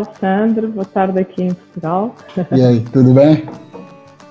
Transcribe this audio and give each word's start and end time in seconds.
Dia, 0.00 0.06
Alexandre. 0.06 0.66
Boa 0.68 0.84
tarde 0.84 1.18
aqui 1.18 1.42
em 1.44 1.54
Portugal. 1.54 2.14
E 2.52 2.62
aí, 2.62 2.80
tudo 2.92 3.12
bem? 3.12 3.46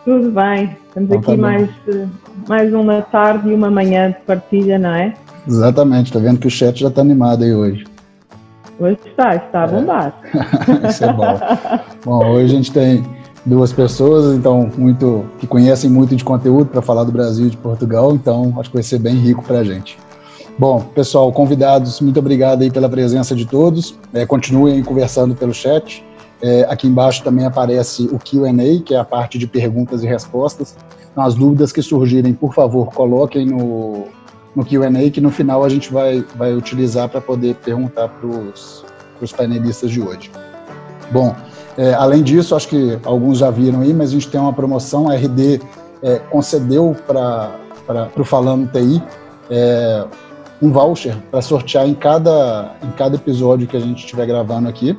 tudo 0.04 0.32
bem. 0.32 0.76
Estamos 0.88 1.10
então, 1.10 1.20
aqui 1.20 1.32
tá 1.32 1.38
mais, 1.38 1.70
mais 2.48 2.74
uma 2.74 3.02
tarde 3.04 3.50
e 3.50 3.54
uma 3.54 3.70
manhã 3.70 4.10
de 4.10 4.18
partilha, 4.26 4.80
não 4.80 4.90
é? 4.90 5.14
Exatamente, 5.48 6.08
está 6.08 6.20
vendo 6.20 6.40
que 6.40 6.48
o 6.48 6.50
chat 6.50 6.80
já 6.80 6.88
está 6.88 7.02
animado 7.02 7.44
aí 7.44 7.54
hoje. 7.54 7.86
Hoje 8.80 8.98
está, 9.06 9.36
está 9.36 9.66
a 9.66 9.66
é. 9.66 9.68
bombar. 9.68 10.14
É. 10.84 10.88
Isso 10.90 11.06
é 11.06 11.14
bom. 11.14 11.40
bom, 12.04 12.26
hoje 12.32 12.46
a 12.46 12.58
gente 12.58 12.72
tem 12.72 13.04
duas 13.46 13.72
pessoas, 13.72 14.36
então, 14.36 14.70
muito 14.78 15.26
que 15.38 15.46
conhecem 15.46 15.90
muito 15.90 16.16
de 16.16 16.24
conteúdo 16.24 16.68
para 16.68 16.82
falar 16.82 17.04
do 17.04 17.12
Brasil 17.12 17.48
e 17.48 17.50
de 17.50 17.58
Portugal, 17.58 18.14
então 18.14 18.54
acho 18.60 18.70
que 18.70 18.76
vai 18.76 18.84
ser 18.84 19.00
bem 19.00 19.16
rico 19.16 19.44
para 19.44 19.60
a 19.60 19.64
gente. 19.64 19.98
Bom, 20.60 20.82
pessoal, 20.94 21.32
convidados, 21.32 22.02
muito 22.02 22.20
obrigado 22.20 22.64
aí 22.64 22.70
pela 22.70 22.90
presença 22.90 23.34
de 23.34 23.46
todos. 23.46 23.98
É, 24.14 24.26
continuem 24.26 24.84
conversando 24.84 25.34
pelo 25.34 25.54
chat. 25.54 26.04
É, 26.42 26.68
aqui 26.70 26.86
embaixo 26.86 27.24
também 27.24 27.46
aparece 27.46 28.10
o 28.12 28.20
Q&A, 28.20 28.84
que 28.84 28.94
é 28.94 28.98
a 28.98 29.06
parte 29.06 29.38
de 29.38 29.48
perguntas 29.48 30.04
e 30.04 30.06
respostas. 30.06 30.76
Então, 31.14 31.24
as 31.24 31.34
dúvidas 31.34 31.72
que 31.72 31.82
surgirem, 31.82 32.34
por 32.34 32.54
favor, 32.54 32.88
coloquem 32.94 33.46
no, 33.46 34.04
no 34.54 34.66
Q&A, 34.66 35.10
que 35.10 35.22
no 35.22 35.32
final 35.32 35.64
a 35.64 35.70
gente 35.70 35.94
vai, 35.94 36.26
vai 36.36 36.54
utilizar 36.54 37.08
para 37.08 37.22
poder 37.22 37.56
perguntar 37.56 38.10
para 38.10 38.28
os 38.28 39.32
painelistas 39.32 39.90
de 39.90 40.02
hoje. 40.02 40.30
Bom, 41.10 41.34
é, 41.78 41.94
além 41.94 42.22
disso, 42.22 42.54
acho 42.54 42.68
que 42.68 43.00
alguns 43.06 43.38
já 43.38 43.50
viram 43.50 43.80
aí, 43.80 43.94
mas 43.94 44.10
a 44.10 44.12
gente 44.12 44.28
tem 44.28 44.42
uma 44.42 44.52
promoção, 44.52 45.10
a 45.10 45.16
RD 45.16 45.62
é, 46.04 46.20
concedeu 46.30 46.94
para 47.08 47.50
o 48.18 48.26
Falando 48.26 48.70
TI 48.70 49.02
é, 49.50 50.06
um 50.62 50.72
voucher 50.72 51.16
para 51.32 51.42
sortear 51.42 51.88
em 51.88 51.94
cada, 51.94 52.76
em 52.84 52.92
cada 52.92 53.16
episódio 53.16 53.68
que 53.68 53.78
a 53.78 53.80
gente 53.80 54.00
estiver 54.00 54.26
gravando 54.26 54.68
aqui. 54.68 54.98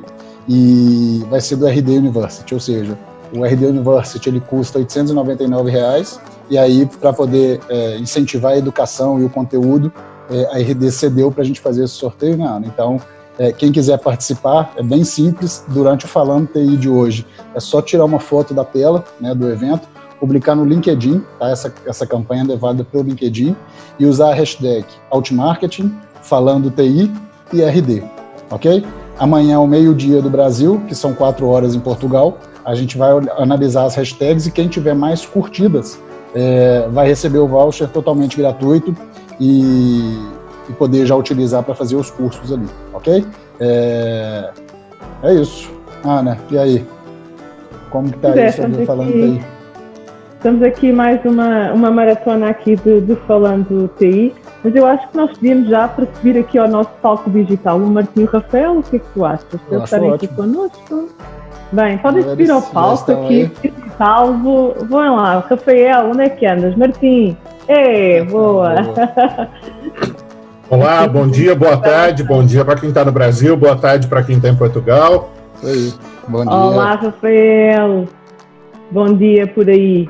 E 0.49 1.23
vai 1.29 1.39
ser 1.39 1.55
do 1.55 1.67
RD 1.67 1.97
University, 1.97 2.53
ou 2.53 2.59
seja, 2.59 2.97
o 3.33 3.45
RD 3.45 3.67
University 3.67 4.27
ele 4.27 4.39
custa 4.39 4.79
899 4.79 5.71
reais, 5.71 6.19
e 6.49 6.57
aí 6.57 6.85
para 6.85 7.13
poder 7.13 7.59
é, 7.69 7.97
incentivar 7.97 8.53
a 8.53 8.57
educação 8.57 9.19
e 9.21 9.23
o 9.23 9.29
conteúdo, 9.29 9.93
é, 10.29 10.45
a 10.47 10.57
RD 10.57 10.91
cedeu 10.91 11.31
para 11.31 11.43
a 11.43 11.45
gente 11.45 11.61
fazer 11.61 11.83
esse 11.83 11.93
sorteio 11.93 12.37
né, 12.37 12.61
Então, 12.65 12.99
é, 13.37 13.51
quem 13.51 13.71
quiser 13.71 13.97
participar, 13.97 14.73
é 14.75 14.83
bem 14.83 15.03
simples, 15.03 15.63
durante 15.69 16.05
o 16.05 16.07
Falando 16.07 16.47
TI 16.47 16.75
de 16.75 16.89
hoje, 16.89 17.25
é 17.55 17.59
só 17.59 17.81
tirar 17.81 18.05
uma 18.05 18.19
foto 18.19 18.53
da 18.53 18.65
tela 18.65 19.03
né, 19.19 19.33
do 19.33 19.49
evento, 19.49 19.87
publicar 20.21 20.55
no 20.55 20.63
LinkedIn, 20.63 21.23
tá? 21.39 21.49
essa, 21.49 21.73
essa 21.87 22.05
campanha 22.05 22.43
é 22.43 22.45
levada 22.45 22.83
pelo 22.83 23.03
LinkedIn, 23.03 23.55
e 23.99 24.05
usar 24.05 24.29
a 24.29 24.33
hashtag 24.35 24.85
Outmarketing, 25.09 25.91
Falando 26.21 26.69
TI 26.69 27.11
e 27.51 27.63
RD, 27.63 28.03
ok? 28.51 28.85
Amanhã, 29.17 29.57
ao 29.57 29.65
meio-dia 29.65 30.21
do 30.21 30.29
Brasil, 30.29 30.79
que 30.87 30.93
são 30.93 31.15
quatro 31.15 31.47
horas 31.47 31.73
em 31.73 31.79
Portugal, 31.79 32.37
a 32.63 32.75
gente 32.75 32.95
vai 32.95 33.11
analisar 33.37 33.85
as 33.85 33.95
hashtags 33.95 34.45
e 34.45 34.51
quem 34.51 34.67
tiver 34.67 34.93
mais 34.93 35.25
curtidas 35.25 35.99
é, 36.35 36.87
vai 36.91 37.07
receber 37.07 37.39
o 37.39 37.47
voucher 37.47 37.87
totalmente 37.89 38.37
gratuito 38.37 38.95
e, 39.39 40.15
e 40.69 40.73
poder 40.73 41.07
já 41.07 41.15
utilizar 41.15 41.63
para 41.63 41.73
fazer 41.73 41.95
os 41.95 42.11
cursos 42.11 42.53
ali, 42.53 42.67
ok? 42.93 43.25
É, 43.59 44.51
é 45.23 45.33
isso. 45.33 45.71
Ana, 46.03 46.37
e 46.51 46.57
aí? 46.57 46.85
Como 47.89 48.11
que 48.11 48.19
tá 48.19 48.29
é, 48.39 48.47
isso 48.47 48.61
falando 48.85 49.13
aí? 49.13 49.60
Estamos 50.41 50.63
aqui 50.63 50.91
mais 50.91 51.23
uma, 51.23 51.71
uma 51.71 51.91
maratona 51.91 52.49
aqui 52.49 52.75
de, 52.75 52.99
de 53.01 53.15
Falando 53.27 53.87
TI, 53.99 54.33
mas 54.63 54.75
eu 54.75 54.87
acho 54.87 55.07
que 55.09 55.15
nós 55.15 55.29
podíamos 55.37 55.69
já 55.69 55.87
perceber 55.87 56.39
aqui 56.39 56.57
ao 56.57 56.67
nosso 56.67 56.89
palco 56.99 57.29
digital 57.29 57.77
o 57.77 57.85
Martinho 57.85 58.25
Rafael, 58.25 58.79
o 58.79 58.81
que 58.81 58.95
é 58.95 58.99
que 58.99 59.05
tu 59.13 59.23
achas? 59.23 59.45
Eu 59.53 59.59
Eles 59.69 59.83
estarem 59.83 60.11
aqui 60.11 60.27
connosco? 60.29 61.09
Bem, 61.71 61.99
podem 61.99 62.23
subir 62.23 62.49
ao 62.49 62.59
palco 62.59 63.11
aqui, 63.11 63.51
digital, 63.61 64.33
vou, 64.33 64.75
vão 64.89 65.15
lá, 65.15 65.45
Rafael, 65.47 66.09
onde 66.09 66.23
é 66.23 66.29
que 66.29 66.43
andas? 66.47 66.75
Martim, 66.75 67.37
é, 67.67 68.23
boa! 68.23 68.73
Olá, 70.71 71.07
bom 71.07 71.27
dia, 71.27 71.53
boa 71.53 71.77
tarde, 71.77 72.23
bom 72.23 72.43
dia 72.43 72.65
para 72.65 72.79
quem 72.79 72.89
está 72.89 73.05
no 73.05 73.11
Brasil, 73.11 73.55
boa 73.55 73.75
tarde 73.75 74.07
para 74.07 74.23
quem 74.23 74.37
está 74.37 74.49
em 74.49 74.55
Portugal. 74.55 75.29
Isso 75.57 75.67
aí, 75.67 75.93
bom 76.27 76.43
dia. 76.43 76.51
Olá, 76.51 76.95
Rafael, 76.95 78.07
bom 78.89 79.13
dia 79.13 79.45
por 79.45 79.69
aí. 79.69 80.09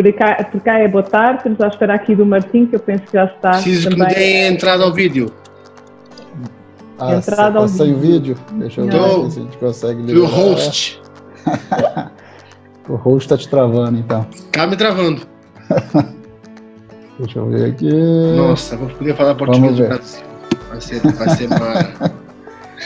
Por 0.00 0.12
cá, 0.14 0.48
por 0.50 0.60
cá 0.62 0.78
é 0.78 0.88
boa 0.88 1.02
tarde, 1.02 1.36
estamos 1.38 1.60
à 1.60 1.68
espera 1.68 1.94
aqui 1.94 2.14
do 2.14 2.24
Martim, 2.24 2.64
que 2.64 2.74
eu 2.74 2.80
penso 2.80 3.04
que 3.04 3.12
já 3.12 3.26
está. 3.26 3.50
Preciso 3.50 3.90
também. 3.90 4.08
que 4.08 4.14
me 4.14 4.18
deem 4.18 4.46
entrada 4.46 4.82
ao 4.82 4.94
vídeo. 4.94 5.30
Ah, 6.98 7.16
entrada 7.16 7.58
ao 7.58 7.68
vídeo. 7.68 7.96
o 7.96 8.00
vídeo. 8.00 8.36
Deixa 8.52 8.80
eu 8.80 8.86
ver 8.86 9.30
se 9.30 9.40
a 9.40 9.42
gente 9.42 9.58
consegue 9.58 10.00
liberar. 10.00 10.24
O 10.24 10.26
host. 10.26 11.02
o 12.88 12.94
host 12.94 13.26
está 13.26 13.36
te 13.36 13.46
travando, 13.46 13.98
então. 13.98 14.26
Tá 14.50 14.66
me 14.66 14.74
travando. 14.74 15.20
Deixa 17.20 17.38
eu 17.38 17.50
ver 17.50 17.70
aqui. 17.70 17.92
Nossa, 18.36 18.78
vou 18.78 18.88
poder 18.88 19.14
falar 19.14 19.34
português 19.34 19.76
do 19.76 19.86
Brasil. 19.86 20.24
Vai 20.70 20.80
ser, 20.80 21.00
vai 21.00 21.28
ser 21.36 21.48
mara. 21.50 21.92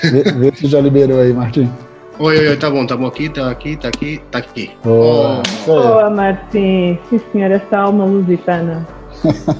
vê, 0.02 0.22
vê 0.32 0.56
se 0.56 0.66
já 0.66 0.80
liberou 0.80 1.20
aí, 1.20 1.32
Martim. 1.32 1.70
Oi, 2.16 2.38
oi, 2.38 2.48
oi, 2.50 2.56
tá 2.56 2.70
bom, 2.70 2.86
tá 2.86 2.96
bom 2.96 3.06
aqui, 3.06 3.28
tá 3.28 3.50
aqui, 3.50 3.76
tá 3.76 3.88
aqui, 3.88 4.22
tá 4.30 4.38
aqui. 4.38 4.70
Boa, 4.84 5.42
oh, 5.66 5.66
Boa 5.66 6.10
Martim. 6.10 6.96
Sim, 7.10 7.20
senhor, 7.32 7.50
esta 7.50 7.80
alma 7.80 8.04
lusitana. 8.04 8.86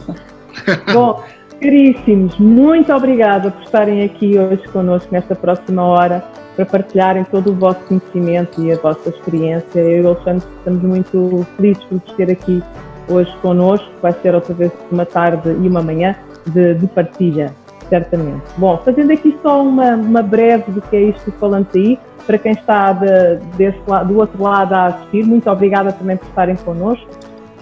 bom, 0.94 1.20
caríssimos, 1.60 2.38
muito 2.38 2.92
obrigada 2.92 3.50
por 3.50 3.60
estarem 3.65 4.04
aqui 4.04 4.38
hoje 4.38 4.62
connosco 4.69 5.09
nesta 5.10 5.34
próxima 5.34 5.82
hora 5.82 6.22
para 6.54 6.65
partilharem 6.65 7.25
todo 7.25 7.50
o 7.50 7.54
vosso 7.56 7.81
conhecimento 7.88 8.62
e 8.62 8.71
a 8.71 8.76
vossa 8.76 9.09
experiência. 9.09 9.81
Eu 9.81 9.98
e 9.98 10.00
o 10.03 10.09
Alexandre 10.10 10.47
estamos 10.59 10.82
muito 10.82 11.47
felizes 11.56 11.82
por 11.82 11.98
vos 11.98 12.12
ter 12.12 12.31
aqui 12.31 12.62
hoje 13.09 13.36
connosco. 13.42 13.91
Vai 14.00 14.12
ser 14.22 14.32
outra 14.32 14.54
vez 14.54 14.71
uma 14.92 15.04
tarde 15.04 15.48
e 15.48 15.69
uma 15.69 15.82
manhã 15.82 16.15
de, 16.47 16.75
de 16.75 16.86
partilha, 16.86 17.53
certamente. 17.88 18.44
Bom, 18.56 18.81
fazendo 18.84 19.12
aqui 19.12 19.36
só 19.42 19.60
uma, 19.60 19.97
uma 19.97 20.22
breve 20.22 20.71
do 20.71 20.81
que 20.82 20.94
é 20.94 21.03
isto 21.03 21.32
falando 21.32 21.66
aí, 21.75 21.98
para 22.26 22.38
quem 22.38 22.52
está 22.52 22.92
de, 22.92 23.36
desse 23.56 23.78
lado, 23.86 24.12
do 24.12 24.18
outro 24.18 24.42
lado 24.42 24.72
a 24.72 24.86
assistir, 24.86 25.24
muito 25.24 25.48
obrigada 25.50 25.92
também 25.92 26.16
por 26.16 26.26
estarem 26.26 26.56
connosco. 26.56 27.08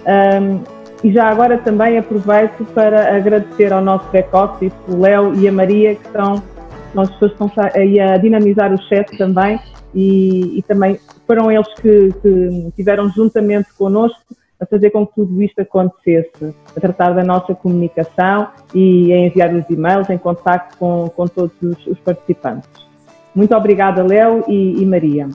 Um, 0.05 0.61
e 1.03 1.11
já 1.11 1.27
agora 1.27 1.57
também 1.57 1.97
aproveito 1.97 2.63
para 2.73 3.15
agradecer 3.15 3.73
ao 3.73 3.81
nosso 3.81 4.09
back-office, 4.09 4.73
o 4.87 5.01
Léo 5.01 5.35
e 5.35 5.47
a 5.47 5.51
Maria, 5.51 5.95
que 5.95 6.11
são 6.11 6.41
as 6.95 7.09
pessoas 7.11 7.33
que 7.33 7.43
estão 7.43 7.63
aí 7.75 7.99
a 7.99 8.17
dinamizar 8.17 8.73
o 8.73 8.81
chat 8.83 9.17
também, 9.17 9.59
e, 9.93 10.59
e 10.59 10.61
também 10.63 10.97
foram 11.27 11.51
eles 11.51 11.67
que, 11.75 12.09
que 12.21 12.71
tiveram 12.75 13.09
juntamente 13.09 13.73
connosco 13.73 14.21
a 14.59 14.65
fazer 14.65 14.91
com 14.91 15.05
que 15.05 15.15
tudo 15.15 15.41
isto 15.41 15.59
acontecesse, 15.59 16.55
a 16.75 16.79
tratar 16.79 17.11
da 17.11 17.23
nossa 17.23 17.53
comunicação 17.53 18.47
e 18.73 19.11
a 19.11 19.17
enviar 19.17 19.53
os 19.53 19.69
e-mails 19.69 20.09
em 20.09 20.17
contato 20.17 20.77
com, 20.77 21.09
com 21.09 21.27
todos 21.27 21.55
os, 21.61 21.85
os 21.85 21.99
participantes. 21.99 22.69
Muito 23.35 23.55
obrigada, 23.55 24.03
Léo 24.03 24.43
e, 24.47 24.81
e, 24.81 24.85
Maria. 24.85 25.29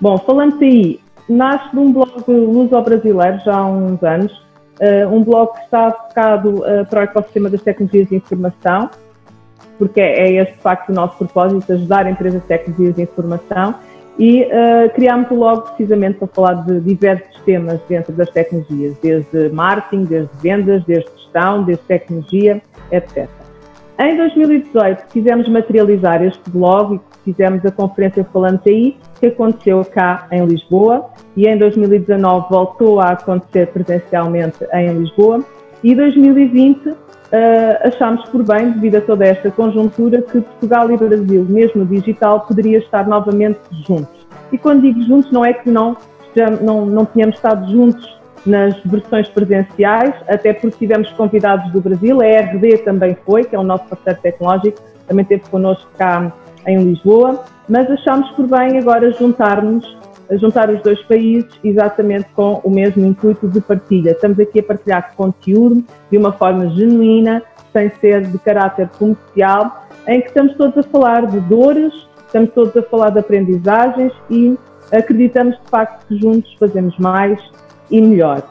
Bom, 0.00 0.18
falando 0.18 0.60
aí, 0.60 1.00
nasce 1.28 1.70
de 1.70 1.78
um 1.78 1.92
blog 1.92 2.24
luso-brasileiro 2.28 3.38
já 3.44 3.56
há 3.56 3.66
uns 3.66 4.02
anos, 4.02 4.32
uh, 4.80 5.14
um 5.14 5.22
blog 5.22 5.52
que 5.52 5.64
está 5.64 5.90
focado 5.90 6.56
uh, 6.60 6.86
para 6.88 7.00
o 7.00 7.02
ecossistema 7.04 7.48
das 7.48 7.62
tecnologias 7.62 8.08
de 8.08 8.16
informação, 8.16 8.90
porque 9.78 10.00
é, 10.00 10.20
é 10.20 10.42
este, 10.42 10.54
de 10.54 10.60
facto, 10.60 10.88
o 10.90 10.92
nosso 10.92 11.16
propósito, 11.16 11.72
ajudar 11.72 12.10
empresas 12.10 12.42
de 12.42 12.48
tecnologias 12.48 12.96
de 12.96 13.02
informação, 13.02 13.74
e 14.18 14.42
uh, 14.42 14.92
criámos 14.94 15.30
o 15.30 15.36
blog 15.36 15.62
precisamente 15.68 16.18
para 16.18 16.28
falar 16.28 16.54
de 16.64 16.80
diversos 16.80 17.40
temas 17.42 17.80
dentro 17.88 18.12
das 18.12 18.28
tecnologias, 18.30 18.96
desde 19.00 19.48
marketing, 19.50 20.04
desde 20.06 20.30
vendas, 20.42 20.82
desde 20.84 21.12
gestão, 21.12 21.62
desde 21.62 21.84
tecnologia, 21.84 22.60
etc. 22.90 23.28
Em 24.00 24.16
2018 24.16 25.06
quisemos 25.08 25.48
materializar 25.48 26.22
este 26.22 26.48
blog 26.50 27.00
e 27.26 27.32
fizemos 27.32 27.66
a 27.66 27.72
conferência 27.72 28.24
Falando 28.32 28.60
aí, 28.64 28.96
que 29.18 29.26
aconteceu 29.26 29.84
cá 29.84 30.28
em 30.30 30.46
Lisboa, 30.46 31.10
e 31.36 31.48
em 31.48 31.58
2019 31.58 32.46
voltou 32.48 33.00
a 33.00 33.10
acontecer 33.10 33.66
presencialmente 33.66 34.64
em 34.72 34.92
Lisboa, 34.98 35.44
e 35.82 35.96
2020 35.96 36.90
uh, 36.90 36.96
achámos 37.82 38.28
por 38.28 38.44
bem, 38.44 38.70
devido 38.70 38.98
a 38.98 39.00
toda 39.00 39.26
esta 39.26 39.50
conjuntura, 39.50 40.22
que 40.22 40.40
Portugal 40.42 40.92
e 40.92 40.96
Brasil, 40.96 41.44
mesmo 41.48 41.84
digital, 41.84 42.42
poderia 42.42 42.78
estar 42.78 43.08
novamente 43.08 43.58
juntos. 43.84 44.28
E 44.52 44.58
quando 44.58 44.82
digo 44.82 45.02
juntos, 45.02 45.32
não 45.32 45.44
é 45.44 45.52
que 45.52 45.68
não, 45.68 45.96
não, 46.62 46.86
não 46.86 47.04
tínhamos 47.04 47.34
estado 47.34 47.68
juntos 47.68 48.17
nas 48.46 48.76
versões 48.84 49.28
presenciais, 49.28 50.14
até 50.28 50.52
porque 50.52 50.78
tivemos 50.78 51.10
convidados 51.12 51.70
do 51.72 51.80
Brasil, 51.80 52.20
a 52.20 52.24
RD 52.24 52.78
também 52.78 53.16
foi, 53.24 53.44
que 53.44 53.54
é 53.54 53.58
o 53.58 53.62
nosso 53.62 53.84
parceiro 53.84 54.18
tecnológico, 54.20 54.78
também 55.06 55.22
esteve 55.22 55.48
connosco 55.50 55.88
cá 55.96 56.32
em 56.66 56.82
Lisboa, 56.82 57.44
mas 57.68 57.90
achámos 57.90 58.30
por 58.32 58.46
bem 58.46 58.78
agora 58.78 59.10
juntarmos, 59.12 59.96
juntar 60.32 60.68
os 60.68 60.82
dois 60.82 61.02
países 61.04 61.48
exatamente 61.64 62.26
com 62.34 62.60
o 62.62 62.70
mesmo 62.70 63.04
intuito 63.06 63.48
de 63.48 63.60
partilha. 63.60 64.10
Estamos 64.10 64.38
aqui 64.38 64.60
a 64.60 64.62
partilhar 64.62 65.14
conteúdo 65.16 65.82
de 66.10 66.18
uma 66.18 66.32
forma 66.32 66.68
genuína, 66.70 67.42
sem 67.72 67.90
ser 68.00 68.26
de 68.26 68.38
caráter 68.38 68.88
comercial, 68.98 69.86
em 70.06 70.20
que 70.20 70.28
estamos 70.28 70.54
todos 70.54 70.78
a 70.78 70.82
falar 70.90 71.26
de 71.26 71.40
dores, 71.40 71.92
estamos 72.26 72.50
todos 72.50 72.76
a 72.76 72.82
falar 72.82 73.10
de 73.10 73.20
aprendizagens 73.20 74.12
e 74.30 74.58
acreditamos 74.92 75.56
de 75.56 75.70
facto 75.70 76.06
que 76.06 76.18
juntos 76.18 76.54
fazemos 76.58 76.96
mais 76.98 77.40
e 77.90 78.00
melhor. 78.00 78.42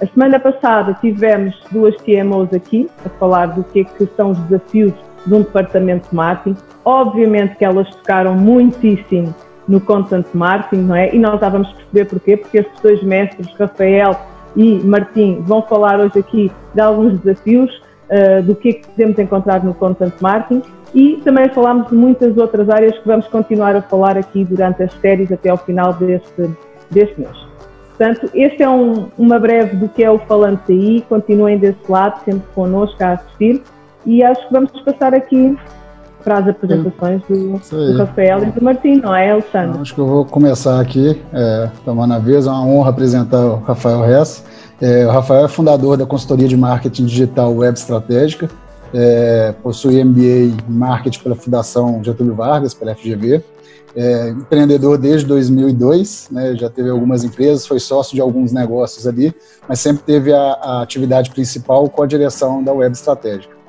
A 0.00 0.06
semana 0.06 0.40
passada 0.40 0.96
tivemos 1.00 1.54
duas 1.70 1.94
TMOs 1.96 2.52
aqui 2.54 2.88
a 3.04 3.08
falar 3.10 3.46
do 3.46 3.62
que, 3.64 3.80
é 3.80 3.84
que 3.84 4.06
são 4.16 4.30
os 4.30 4.38
desafios 4.40 4.94
de 5.26 5.34
um 5.34 5.42
departamento 5.42 6.08
de 6.08 6.16
marketing. 6.16 6.56
Obviamente 6.84 7.56
que 7.56 7.64
elas 7.64 7.88
tocaram 7.96 8.34
muitíssimo 8.34 9.34
no 9.68 9.80
content 9.80 10.26
marketing, 10.32 10.84
não 10.84 10.96
é? 10.96 11.14
E 11.14 11.18
nós 11.18 11.38
já 11.38 11.48
vamos 11.48 11.70
perceber 11.72 12.06
porquê, 12.06 12.36
porque 12.36 12.58
estes 12.58 12.80
dois 12.80 13.02
mestres, 13.02 13.46
Rafael 13.58 14.16
e 14.56 14.80
Martim, 14.80 15.42
vão 15.42 15.62
falar 15.62 16.00
hoje 16.00 16.18
aqui 16.18 16.50
de 16.74 16.80
alguns 16.80 17.20
desafios, 17.20 17.70
uh, 18.10 18.42
do 18.42 18.54
que 18.54 18.70
é 18.70 18.72
que 18.72 18.86
podemos 18.88 19.18
encontrar 19.18 19.62
no 19.62 19.74
content 19.74 20.14
marketing 20.20 20.62
e 20.94 21.20
também 21.24 21.48
falámos 21.50 21.88
de 21.88 21.94
muitas 21.94 22.36
outras 22.36 22.68
áreas 22.68 22.98
que 22.98 23.06
vamos 23.06 23.26
continuar 23.28 23.76
a 23.76 23.82
falar 23.82 24.16
aqui 24.16 24.44
durante 24.44 24.82
as 24.82 24.92
séries 24.94 25.30
até 25.30 25.50
ao 25.50 25.58
final 25.58 25.92
deste, 25.92 26.50
deste 26.90 27.20
mês. 27.20 27.49
Portanto, 28.00 28.30
este 28.32 28.62
é 28.62 28.68
um, 28.70 29.08
uma 29.18 29.38
breve 29.38 29.76
do 29.76 29.86
que 29.86 30.02
é 30.02 30.10
o 30.10 30.18
Falante 30.20 30.72
aí, 30.72 31.04
continuem 31.06 31.58
desse 31.58 31.80
lado, 31.86 32.24
sempre 32.24 32.44
connosco 32.54 32.96
a 33.04 33.12
assistir. 33.12 33.62
E 34.06 34.24
acho 34.24 34.48
que 34.48 34.54
vamos 34.54 34.70
passar 34.80 35.12
aqui 35.12 35.54
para 36.24 36.38
as 36.38 36.48
apresentações 36.48 37.20
do, 37.28 37.58
do, 37.58 37.98
Rafael 37.98 38.42
e 38.42 38.46
do 38.52 38.64
Martim, 38.64 38.94
não 39.02 39.14
é, 39.14 39.32
Alexandre? 39.32 39.82
Acho 39.82 39.94
que 39.94 40.00
eu 40.00 40.06
vou 40.06 40.24
começar 40.24 40.80
aqui, 40.80 41.20
é, 41.30 41.68
tomando 41.84 42.14
a 42.14 42.18
vez, 42.18 42.46
é 42.46 42.50
uma 42.50 42.64
honra 42.64 42.88
apresentar 42.88 43.44
o 43.44 43.56
Rafael 43.56 44.02
Hess. 44.10 44.46
É, 44.80 45.06
o 45.06 45.10
Rafael 45.10 45.44
é 45.44 45.48
fundador 45.48 45.98
da 45.98 46.06
consultoria 46.06 46.48
de 46.48 46.56
marketing 46.56 47.04
digital 47.04 47.54
Web 47.54 47.78
Estratégica, 47.78 48.48
é, 48.94 49.54
possui 49.62 50.02
MBA 50.02 50.22
em 50.22 50.56
Marketing 50.66 51.22
pela 51.22 51.34
Fundação 51.34 52.02
Getúlio 52.02 52.34
Vargas, 52.34 52.72
pela 52.72 52.94
FGV, 52.94 53.44
é, 53.94 54.28
empreendedor 54.30 54.96
desde 54.96 55.26
2002, 55.26 56.28
né, 56.30 56.54
já 56.56 56.70
teve 56.70 56.88
algumas 56.90 57.24
empresas, 57.24 57.66
foi 57.66 57.80
sócio 57.80 58.14
de 58.14 58.20
alguns 58.20 58.52
negócios 58.52 59.06
ali, 59.06 59.34
mas 59.68 59.80
sempre 59.80 60.02
teve 60.04 60.32
a, 60.32 60.52
a 60.52 60.82
atividade 60.82 61.30
principal 61.30 61.88
com 61.88 62.02
a 62.02 62.06
direção 62.06 62.62
da 62.62 62.72
Web 62.72 62.94
Estratégica. 62.94 63.60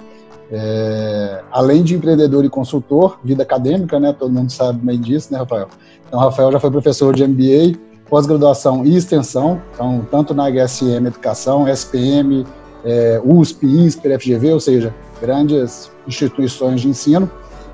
É, 0.53 1.43
além 1.49 1.81
de 1.81 1.95
empreendedor 1.95 2.43
e 2.43 2.49
consultor, 2.49 3.17
vida 3.23 3.41
acadêmica, 3.41 3.97
né? 3.99 4.11
Todo 4.11 4.33
mundo 4.33 4.51
sabe 4.51 4.85
bem 4.85 4.99
disso, 4.99 5.31
né, 5.31 5.39
Rafael? 5.39 5.69
Então, 6.05 6.19
Rafael 6.19 6.51
já 6.51 6.59
foi 6.59 6.69
professor 6.69 7.15
de 7.15 7.25
MBA, 7.25 7.79
pós-graduação 8.09 8.85
e 8.85 8.97
extensão, 8.97 9.61
então, 9.73 10.05
tanto 10.11 10.33
na 10.33 10.49
HSM 10.51 11.07
Educação, 11.07 11.65
SPM, 11.69 12.45
é, 12.83 13.21
USP, 13.23 13.65
INSPER, 13.65 14.19
FGV, 14.19 14.51
ou 14.51 14.59
seja, 14.59 14.93
grandes 15.21 15.89
instituições 16.05 16.81
de 16.81 16.89
ensino. 16.89 17.31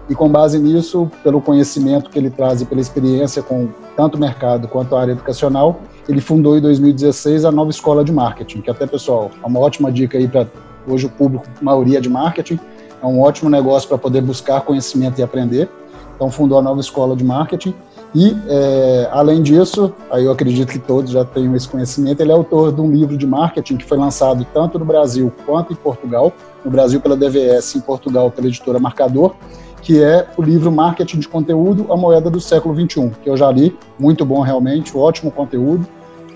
E 0.10 0.16
com 0.16 0.30
base 0.30 0.58
nisso, 0.58 1.12
pelo 1.24 1.42
conhecimento 1.42 2.10
que 2.10 2.18
ele 2.18 2.30
traz 2.30 2.62
e 2.62 2.66
pela 2.66 2.80
experiência 2.80 3.44
com 3.44 3.68
tanto 3.96 4.16
o 4.16 4.20
mercado 4.20 4.68
quanto 4.68 4.96
a 4.96 5.02
área 5.02 5.12
educacional, 5.12 5.82
ele 6.08 6.22
fundou 6.22 6.58
em 6.58 6.62
2016 6.62 7.44
a 7.44 7.52
nova 7.52 7.70
escola 7.70 8.04
de 8.04 8.14
marketing, 8.14 8.62
que 8.62 8.72
até, 8.72 8.88
pessoal, 8.88 9.30
é 9.44 9.46
uma 9.46 9.60
ótima 9.60 9.92
dica 9.92 10.18
aí 10.18 10.28
para 10.28 10.48
hoje 10.88 11.06
o 11.06 11.10
público, 11.10 11.46
maioria 11.62 12.00
de 12.00 12.10
marketing, 12.10 12.58
é 13.02 13.06
um 13.06 13.22
ótimo 13.22 13.50
negócio 13.50 13.88
para 13.90 13.98
poder 13.98 14.22
buscar 14.22 14.62
conhecimento 14.62 15.20
e 15.20 15.24
aprender. 15.24 15.70
Então, 16.16 16.32
fundou 16.32 16.58
a 16.58 16.62
nova 16.62 16.80
escola 16.80 17.16
de 17.16 17.24
marketing. 17.24 17.76
E, 18.16 18.36
é, 18.48 19.08
além 19.12 19.44
disso, 19.44 19.94
aí 20.10 20.26
eu 20.26 20.32
acredito 20.32 20.72
que 20.72 20.80
todos 20.80 21.12
já 21.12 21.24
tenham 21.24 21.56
esse 21.56 21.68
conhecimento, 21.68 22.22
ele 22.22 22.32
é 22.32 22.34
autor 22.34 22.72
de 22.72 22.82
um 22.82 22.90
livro 22.90 23.16
de 23.18 23.28
marketing 23.28 23.78
que 23.78 23.86
foi 23.86 23.98
lançado 23.98 24.48
tanto 24.54 24.80
no 24.80 24.86
Brasil 24.86 25.32
quanto 25.46 25.74
em 25.74 25.76
Portugal. 25.76 26.34
No 26.66 26.72
Brasil 26.72 27.00
pela 27.00 27.16
DVS, 27.16 27.76
em 27.76 27.82
Portugal 27.82 28.32
pela 28.32 28.48
editora 28.48 28.80
Marcador, 28.80 29.36
que 29.82 30.04
é 30.04 30.28
o 30.38 30.42
livro 30.42 30.72
Marketing 30.72 31.20
de 31.20 31.28
Conteúdo, 31.28 31.92
a 31.92 31.96
moeda 31.96 32.30
do 32.30 32.42
século 32.42 32.76
XXI, 32.76 33.12
que 33.24 33.30
eu 33.30 33.38
já 33.38 33.52
li, 33.52 33.76
muito 34.00 34.26
bom 34.26 34.42
realmente, 34.42 34.96
ótimo 34.98 35.32
conteúdo. 35.32 35.88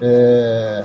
É, 0.02 0.84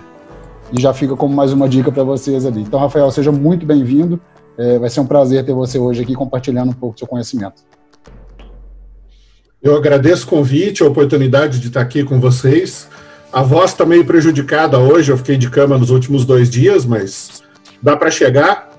e 0.72 0.80
já 0.80 0.92
fica 0.92 1.14
como 1.16 1.34
mais 1.34 1.52
uma 1.52 1.68
dica 1.68 1.92
para 1.92 2.02
vocês 2.02 2.44
ali. 2.44 2.62
Então, 2.62 2.80
Rafael, 2.80 3.10
seja 3.10 3.30
muito 3.30 3.64
bem-vindo. 3.64 4.20
É, 4.58 4.78
vai 4.78 4.88
ser 4.88 5.00
um 5.00 5.06
prazer 5.06 5.44
ter 5.44 5.52
você 5.52 5.78
hoje 5.78 6.02
aqui 6.02 6.14
compartilhando 6.14 6.70
um 6.70 6.74
pouco 6.74 6.94
do 6.94 6.98
seu 6.98 7.06
conhecimento. 7.06 7.62
Eu 9.62 9.76
agradeço 9.76 10.26
o 10.26 10.30
convite, 10.30 10.82
a 10.82 10.86
oportunidade 10.86 11.60
de 11.60 11.68
estar 11.68 11.80
aqui 11.80 12.04
com 12.04 12.20
vocês. 12.20 12.88
A 13.32 13.42
voz 13.42 13.72
está 13.72 13.84
meio 13.84 14.04
prejudicada 14.04 14.78
hoje, 14.78 15.12
eu 15.12 15.16
fiquei 15.18 15.36
de 15.36 15.50
cama 15.50 15.76
nos 15.76 15.90
últimos 15.90 16.24
dois 16.24 16.48
dias, 16.48 16.84
mas 16.84 17.42
dá 17.82 17.96
para 17.96 18.10
chegar. 18.10 18.70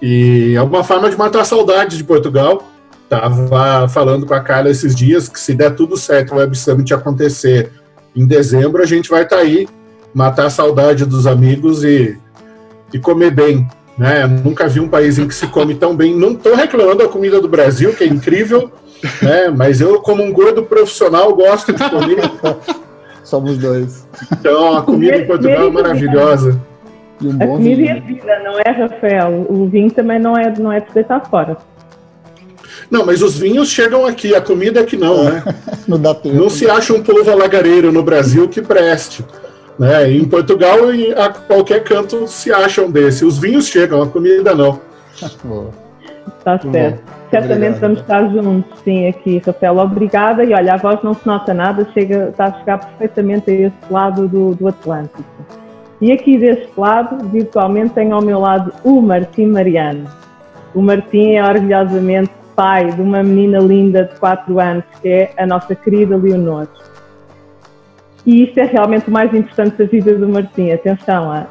E 0.00 0.54
é 0.54 0.62
uma 0.62 0.84
forma 0.84 1.08
de 1.10 1.16
matar 1.16 1.40
a 1.40 1.44
saudade 1.44 1.96
de 1.96 2.04
Portugal. 2.04 2.62
Estava 3.08 3.88
falando 3.88 4.26
com 4.26 4.34
a 4.34 4.40
Carla 4.40 4.68
esses 4.68 4.94
dias 4.94 5.30
que 5.30 5.40
se 5.40 5.54
der 5.54 5.74
tudo 5.74 5.96
certo 5.96 6.34
o 6.34 6.36
Web 6.36 6.54
Summit 6.54 6.92
acontecer 6.92 7.70
em 8.14 8.26
dezembro, 8.26 8.82
a 8.82 8.86
gente 8.86 9.08
vai 9.08 9.22
estar 9.22 9.36
tá 9.36 9.42
aí 9.42 9.66
matar 10.12 10.46
a 10.46 10.50
saudade 10.50 11.06
dos 11.06 11.26
amigos 11.26 11.84
e, 11.84 12.18
e 12.92 12.98
comer 12.98 13.30
bem. 13.30 13.66
Né? 13.96 14.26
Nunca 14.26 14.68
vi 14.68 14.78
um 14.78 14.88
país 14.88 15.18
em 15.18 15.26
que 15.26 15.34
se 15.34 15.46
come 15.46 15.74
tão 15.74 15.96
bem. 15.96 16.14
Não 16.14 16.32
estou 16.32 16.54
reclamando 16.54 16.98
da 16.98 17.08
comida 17.08 17.40
do 17.40 17.48
Brasil, 17.48 17.94
que 17.94 18.04
é 18.04 18.06
incrível, 18.06 18.70
né? 19.22 19.48
mas 19.48 19.80
eu, 19.80 20.02
como 20.02 20.22
um 20.22 20.30
gordo 20.30 20.62
profissional, 20.64 21.34
gosto 21.34 21.72
de 21.72 21.90
comer. 21.90 22.18
Somos 23.24 23.56
dois. 23.56 24.06
Então, 24.32 24.76
a 24.76 24.82
comida 24.82 25.16
em 25.16 25.26
Portugal 25.26 25.68
é 25.68 25.70
maravilhosa. 25.70 26.60
Um 27.22 27.42
a 27.42 27.46
comida 27.46 27.76
vinho. 27.76 27.90
é 27.90 28.00
vida, 28.00 28.38
não 28.44 28.58
é, 28.58 28.70
Rafael? 28.70 29.46
O 29.48 29.66
vinho 29.66 29.90
também 29.90 30.18
não 30.18 30.36
é, 30.36 30.52
não 30.58 30.70
é 30.70 30.80
para 30.80 30.94
deitar 30.94 31.26
fora. 31.26 31.56
Não, 32.90 33.04
mas 33.04 33.22
os 33.22 33.38
vinhos 33.38 33.70
chegam 33.70 34.06
aqui, 34.06 34.34
a 34.34 34.40
comida 34.40 34.80
é 34.80 34.84
que 34.84 34.96
não, 34.96 35.24
né? 35.24 35.42
não 35.86 36.00
dá 36.00 36.14
tempo. 36.14 36.36
Não 36.36 36.48
se 36.48 36.68
acha 36.68 36.92
um 36.92 37.02
povo 37.02 37.30
alagareiro 37.30 37.92
no 37.92 38.02
Brasil 38.02 38.48
que 38.48 38.62
preste. 38.62 39.24
Né? 39.78 40.10
Em 40.10 40.24
Portugal 40.24 40.92
e 40.92 41.12
a 41.12 41.28
qualquer 41.28 41.84
canto 41.84 42.26
se 42.26 42.52
acham 42.52 42.90
desse. 42.90 43.24
Os 43.24 43.38
vinhos 43.38 43.68
chegam, 43.68 44.02
a 44.02 44.06
comida 44.08 44.54
não. 44.54 44.80
Está 46.38 46.58
certo. 46.60 47.18
Certamente 47.30 47.76
Obrigado. 47.76 47.80
vamos 47.80 48.00
estar 48.00 48.28
juntos, 48.30 48.78
sim, 48.84 49.06
aqui, 49.06 49.42
Rafael. 49.44 49.78
Obrigada. 49.78 50.44
E 50.44 50.54
olha, 50.54 50.74
a 50.74 50.76
voz 50.76 51.02
não 51.02 51.12
se 51.12 51.26
nota 51.26 51.52
nada, 51.52 51.86
chega, 51.92 52.28
está 52.30 52.46
a 52.46 52.52
chegar 52.54 52.78
perfeitamente 52.78 53.50
a 53.50 53.54
esse 53.54 53.76
lado 53.90 54.26
do, 54.26 54.54
do 54.54 54.68
Atlântico. 54.68 55.24
E 56.00 56.12
aqui 56.12 56.38
deste 56.38 56.70
lado, 56.76 57.28
virtualmente, 57.28 57.90
tenho 57.90 58.14
ao 58.14 58.22
meu 58.22 58.38
lado 58.38 58.72
o 58.84 59.02
Martim 59.02 59.46
Mariano. 59.46 60.08
O 60.74 60.80
Martim 60.80 61.32
é 61.32 61.44
orgulhosamente 61.44 62.30
pai 62.58 62.90
de 62.90 63.00
uma 63.00 63.22
menina 63.22 63.60
linda 63.60 64.02
de 64.02 64.18
4 64.18 64.58
anos, 64.58 64.84
que 65.00 65.08
é 65.08 65.32
a 65.38 65.46
nossa 65.46 65.76
querida 65.76 66.16
Leonor. 66.16 66.66
E 68.26 68.42
isto 68.42 68.58
é 68.58 68.64
realmente 68.64 69.08
o 69.08 69.12
mais 69.12 69.32
importante 69.32 69.76
da 69.76 69.84
vida 69.84 70.12
do 70.16 70.28
Martim, 70.28 70.72
atenção. 70.72 71.32
É, 71.32 71.46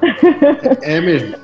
é 0.82 1.00
mesmo. 1.00 1.38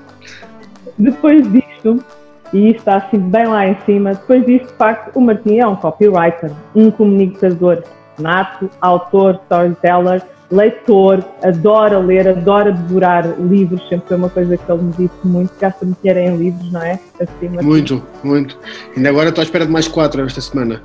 depois 0.99 1.49
disto, 1.49 2.03
e 2.51 2.71
isto 2.71 2.79
está 2.79 2.97
assim 2.97 3.17
bem 3.17 3.47
lá 3.47 3.65
em 3.65 3.77
cima, 3.85 4.13
depois 4.15 4.45
disto, 4.45 4.67
de 4.67 4.73
facto, 4.73 5.15
o 5.15 5.21
Martim 5.21 5.59
é 5.59 5.65
um 5.65 5.77
copywriter, 5.77 6.51
um 6.75 6.91
comunicador 6.91 7.83
nato, 8.19 8.69
autor, 8.81 9.39
storyteller, 9.45 10.21
leitor, 10.51 11.23
adora 11.43 11.97
ler, 11.97 12.27
adora 12.27 12.71
devorar 12.71 13.25
livros, 13.39 13.81
sempre 13.89 14.07
foi 14.07 14.17
uma 14.17 14.29
coisa 14.29 14.57
que 14.57 14.71
ele 14.71 14.81
me 14.83 14.91
disse 14.91 15.13
muito, 15.23 15.51
gasta-me 15.59 15.95
dinheiro 16.01 16.19
em 16.19 16.37
livros, 16.37 16.71
não 16.71 16.81
é? 16.81 16.99
Assim, 17.19 17.49
muito, 17.61 18.03
muito. 18.23 18.57
Ainda 18.95 19.09
agora 19.09 19.29
estou 19.29 19.41
à 19.41 19.45
espera 19.45 19.65
de 19.65 19.71
mais 19.71 19.87
quatro 19.87 20.21
esta 20.23 20.41
semana. 20.41 20.81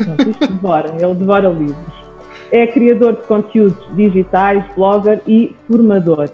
Não, 0.00 0.30
isto 0.30 0.46
devora, 0.46 0.94
ele 0.98 1.14
devora 1.14 1.48
livros. 1.48 2.00
É 2.52 2.66
criador 2.66 3.16
de 3.16 3.22
conteúdos 3.22 3.86
digitais, 3.94 4.64
blogger 4.74 5.20
e 5.26 5.54
formador. 5.68 6.28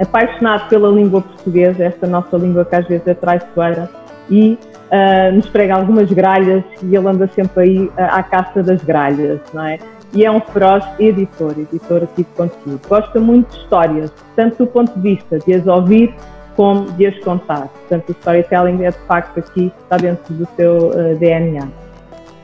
Apaixonado 0.00 0.68
pela 0.68 0.88
língua 0.90 1.22
portuguesa, 1.22 1.84
esta 1.84 2.06
nossa 2.06 2.36
língua 2.36 2.64
que 2.64 2.74
às 2.74 2.86
vezes 2.86 3.06
é 3.06 3.14
traiçoeira, 3.14 3.88
e 4.28 4.58
uh, 4.90 5.34
nos 5.34 5.48
prega 5.48 5.74
algumas 5.74 6.10
gralhas 6.10 6.64
e 6.82 6.94
ele 6.94 7.08
anda 7.08 7.28
sempre 7.28 7.62
aí 7.62 7.78
uh, 7.78 7.92
à 7.96 8.22
caça 8.22 8.62
das 8.62 8.82
gralhas, 8.82 9.40
não 9.52 9.64
é? 9.64 9.78
E 10.14 10.24
é 10.24 10.30
um 10.30 10.40
feroz 10.40 10.84
editor, 10.98 11.52
editor 11.58 12.04
aqui 12.04 12.22
de 12.22 12.30
conteúdo. 12.36 12.80
Gosta 12.88 13.20
muito 13.20 13.50
de 13.50 13.58
histórias, 13.58 14.12
tanto 14.34 14.64
do 14.64 14.66
ponto 14.70 14.92
de 14.94 15.00
vista 15.00 15.38
de 15.38 15.54
as 15.54 15.66
ouvir 15.66 16.14
como 16.56 16.90
de 16.92 17.06
as 17.06 17.18
contar. 17.20 17.68
Portanto, 17.68 18.08
o 18.08 18.12
storytelling 18.12 18.84
é 18.84 18.90
de 18.90 18.98
facto 19.06 19.38
aqui, 19.38 19.72
está 19.82 19.98
dentro 19.98 20.32
do 20.34 20.48
seu 20.56 20.88
uh, 20.88 21.16
DNA. 21.18 21.68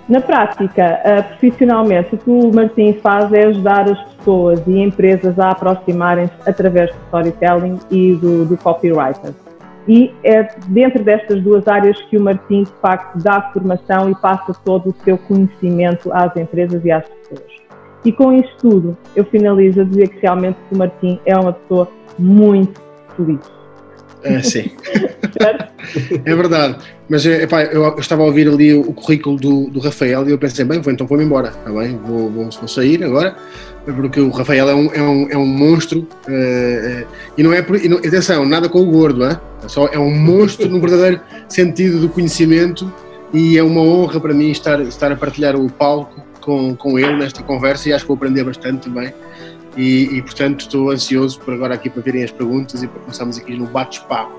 Na 0.09 0.21
prática, 0.21 1.00
uh, 1.04 1.28
profissionalmente, 1.28 2.14
o 2.14 2.19
que 2.19 2.31
o 2.31 2.52
Martim 2.52 2.92
faz 2.95 3.33
é 3.33 3.47
ajudar 3.47 3.90
as 3.90 3.99
pessoas 4.14 4.62
e 4.66 4.81
empresas 4.81 5.38
a 5.38 5.50
aproximarem-se 5.50 6.35
através 6.47 6.90
do 6.90 6.99
storytelling 7.07 7.78
e 7.90 8.14
do, 8.16 8.45
do 8.45 8.57
copywriter. 8.59 9.33
E 9.88 10.14
é 10.23 10.49
dentro 10.69 11.02
destas 11.02 11.42
duas 11.42 11.66
áreas 11.66 12.00
que 12.02 12.16
o 12.16 12.21
Martim, 12.21 12.62
de 12.64 12.73
facto, 12.81 13.19
dá 13.19 13.50
formação 13.52 14.11
e 14.11 14.14
passa 14.16 14.54
todo 14.64 14.90
o 14.90 14.95
seu 15.04 15.19
conhecimento 15.19 16.12
às 16.12 16.37
empresas 16.37 16.85
e 16.85 16.90
às 16.90 17.04
pessoas. 17.04 17.51
E 18.04 18.12
com 18.12 18.32
isto 18.32 18.56
tudo, 18.59 18.97
eu 19.14 19.25
finalizo 19.25 19.80
a 19.80 19.85
dizer 19.85 20.09
que 20.09 20.21
realmente 20.21 20.59
o 20.71 20.76
Martim 20.76 21.21
é 21.25 21.37
uma 21.37 21.52
pessoa 21.52 21.88
muito 22.18 22.80
feliz. 23.16 23.40
É, 24.25 24.40
sim. 24.42 24.71
é 26.25 26.35
verdade. 26.35 26.76
Mas 27.09 27.26
epá, 27.26 27.64
eu, 27.64 27.82
eu, 27.82 27.99
estava 27.99 28.23
a 28.23 28.26
ouvir 28.26 28.49
ali 28.49 28.73
o, 28.73 28.80
o 28.82 28.94
currículo 28.94 29.37
do, 29.37 29.68
do, 29.68 29.80
Rafael 29.80 30.26
e 30.28 30.30
eu 30.30 30.38
pensei, 30.38 30.64
bem, 30.64 30.80
vou, 30.80 30.92
então 30.92 31.06
vou-me 31.06 31.25
embora, 31.25 31.49
está 31.49 31.71
bem? 31.71 31.99
Vou, 31.99 32.30
vou, 32.30 32.49
vou, 32.50 32.68
sair 32.68 33.02
agora, 33.02 33.37
porque 33.85 34.21
o 34.21 34.30
Rafael 34.30 34.68
é 34.68 34.75
um, 34.75 34.92
é 34.92 35.02
um, 35.02 35.28
é 35.30 35.37
um 35.37 35.47
monstro 35.47 36.00
uh, 36.00 36.02
uh, 36.02 37.06
e 37.37 37.42
não 37.42 37.52
é 37.52 37.64
e 37.82 37.88
não, 37.88 37.99
atenção, 37.99 38.47
nada 38.47 38.68
com 38.68 38.80
o 38.80 38.87
gordo, 38.87 39.25
é? 39.25 39.40
Só 39.66 39.88
é 39.88 39.99
um 39.99 40.14
monstro 40.14 40.68
no 40.68 40.80
verdadeiro 40.80 41.21
sentido 41.49 42.00
do 42.00 42.09
conhecimento 42.09 42.92
e 43.32 43.59
é 43.59 43.62
uma 43.62 43.80
honra 43.80 44.21
para 44.21 44.32
mim 44.32 44.50
estar, 44.50 44.80
estar 44.82 45.11
a 45.11 45.16
partilhar 45.16 45.56
o 45.56 45.68
palco 45.71 46.31
com, 46.42 46.76
com 46.76 46.99
ele 46.99 47.16
nesta 47.16 47.42
conversa 47.42 47.88
e 47.88 47.92
acho 47.92 48.04
que 48.04 48.08
vou 48.08 48.16
aprender 48.16 48.44
bastante 48.44 48.88
também. 48.88 49.12
E, 49.76 50.18
e, 50.18 50.22
portanto 50.22 50.61
estou 50.61 50.90
ansioso 50.90 51.40
por 51.40 51.54
agora 51.54 51.75
aqui 51.75 51.88
para 51.88 52.02
verem 52.02 52.22
as 52.22 52.30
perguntas 52.30 52.82
e 52.82 52.87
para 52.87 53.00
começarmos 53.00 53.38
aqui 53.38 53.56
no 53.56 53.66
bate-papo. 53.66 54.38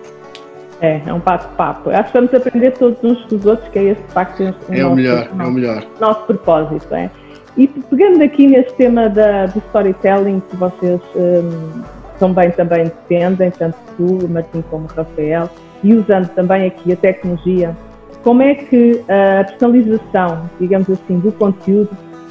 É, 0.79 1.01
é 1.05 1.13
um 1.13 1.19
bate-papo. 1.19 1.89
Acho 1.89 2.12
que 2.12 2.19
vamos 2.19 2.33
aprender 2.33 2.72
todos 2.72 3.03
uns 3.03 3.25
com 3.25 3.36
os 3.38 3.45
outros, 3.45 3.67
que 3.69 3.79
é 3.79 3.83
esse 3.83 4.01
facto. 4.10 4.43
É, 4.43 4.79
é 4.79 4.86
o 4.86 4.93
melhor, 4.93 5.27
é 5.27 5.43
o 5.43 5.51
melhor. 5.51 5.83
Nosso 6.00 6.22
propósito, 6.25 6.93
é. 6.93 7.10
E 7.55 7.67
pegando 7.67 8.22
aqui 8.24 8.48
nesse 8.48 8.74
tema 8.75 9.10
da, 9.10 9.45
do 9.45 9.60
storytelling 9.60 10.41
que 10.50 10.55
vocês 10.57 11.00
um, 11.15 11.81
também, 12.19 12.51
também 12.51 12.86
defendem, 12.86 13.51
tanto 13.51 13.77
tu, 13.95 14.27
Martim, 14.27 14.63
como 14.69 14.88
Rafael, 14.88 15.50
e 15.83 15.93
usando 15.93 16.27
também 16.29 16.67
aqui 16.67 16.93
a 16.93 16.95
tecnologia, 16.95 17.75
como 18.24 18.42
é 18.42 18.56
que 18.56 19.03
a 19.10 19.44
personalização, 19.44 20.50
digamos 20.60 20.89
assim, 20.89 21.20
do 21.20 21.32
conteúdo 21.34 21.89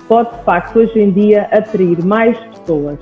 pode, 0.09 0.35
de 0.37 0.43
facto, 0.45 0.79
hoje 0.79 0.99
em 0.99 1.13
dia 1.13 1.43
atrair 1.53 2.03
mais 2.03 2.39
pessoas? 2.39 2.99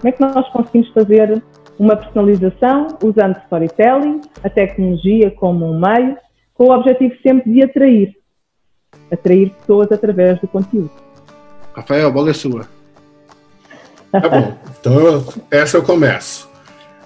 Como 0.00 0.08
é 0.08 0.12
que 0.12 0.20
nós 0.20 0.48
conseguimos 0.50 0.88
fazer 0.90 1.42
uma 1.78 1.96
personalização 1.96 2.88
usando 3.02 3.38
storytelling, 3.44 4.20
a 4.44 4.50
tecnologia 4.50 5.30
como 5.30 5.64
um 5.64 5.80
meio, 5.80 6.16
com 6.54 6.64
o 6.64 6.74
objetivo 6.74 7.14
sempre 7.22 7.50
de 7.50 7.62
atrair, 7.62 8.14
atrair 9.10 9.50
pessoas 9.50 9.90
através 9.90 10.38
do 10.40 10.48
conteúdo? 10.48 10.90
Rafael, 11.72 12.08
a 12.08 12.10
bola 12.10 12.30
é 12.30 12.34
sua. 12.34 12.68
Tá 14.12 14.28
bom, 14.28 14.52
então 14.78 15.24
essa 15.50 15.78
eu 15.78 15.82
começo. 15.82 16.49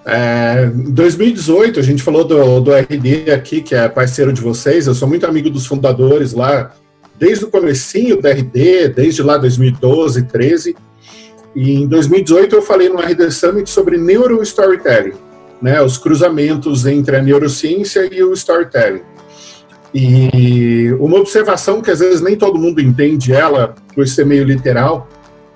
É, 0.05 0.71
em 0.71 0.91
2018, 0.91 1.79
a 1.79 1.83
gente 1.83 2.03
falou 2.03 2.23
do, 2.23 2.59
do 2.59 2.71
RD 2.71 3.31
aqui, 3.31 3.61
que 3.61 3.73
é 3.73 3.89
parceiro 3.89 4.31
de 4.31 4.39
vocês. 4.39 4.85
Eu 4.85 4.93
sou 4.93 5.07
muito 5.07 5.25
amigo 5.25 5.49
dos 5.49 5.65
fundadores 5.65 6.33
lá, 6.33 6.71
desde 7.17 7.45
o 7.45 7.49
comecinho 7.49 8.21
do 8.21 8.27
RD, 8.27 8.89
desde 8.89 9.23
lá 9.23 9.37
2012, 9.37 10.23
13. 10.23 10.75
E 11.55 11.73
em 11.73 11.87
2018 11.87 12.55
eu 12.55 12.61
falei 12.61 12.89
no 12.89 12.99
RD 12.99 13.31
Summit 13.31 13.69
sobre 13.69 13.97
neurostorytelling, 13.97 15.13
né, 15.61 15.81
os 15.81 15.97
cruzamentos 15.97 16.85
entre 16.85 17.15
a 17.15 17.21
neurociência 17.21 18.07
e 18.13 18.21
o 18.21 18.33
storytelling. 18.33 19.01
E 19.93 20.91
uma 20.99 21.17
observação 21.17 21.81
que 21.81 21.89
às 21.89 21.99
vezes 21.99 22.19
nem 22.19 22.35
todo 22.35 22.59
mundo 22.59 22.81
entende 22.81 23.31
ela, 23.31 23.73
por 23.95 24.05
ser 24.05 24.25
meio 24.25 24.43
literal, 24.43 25.07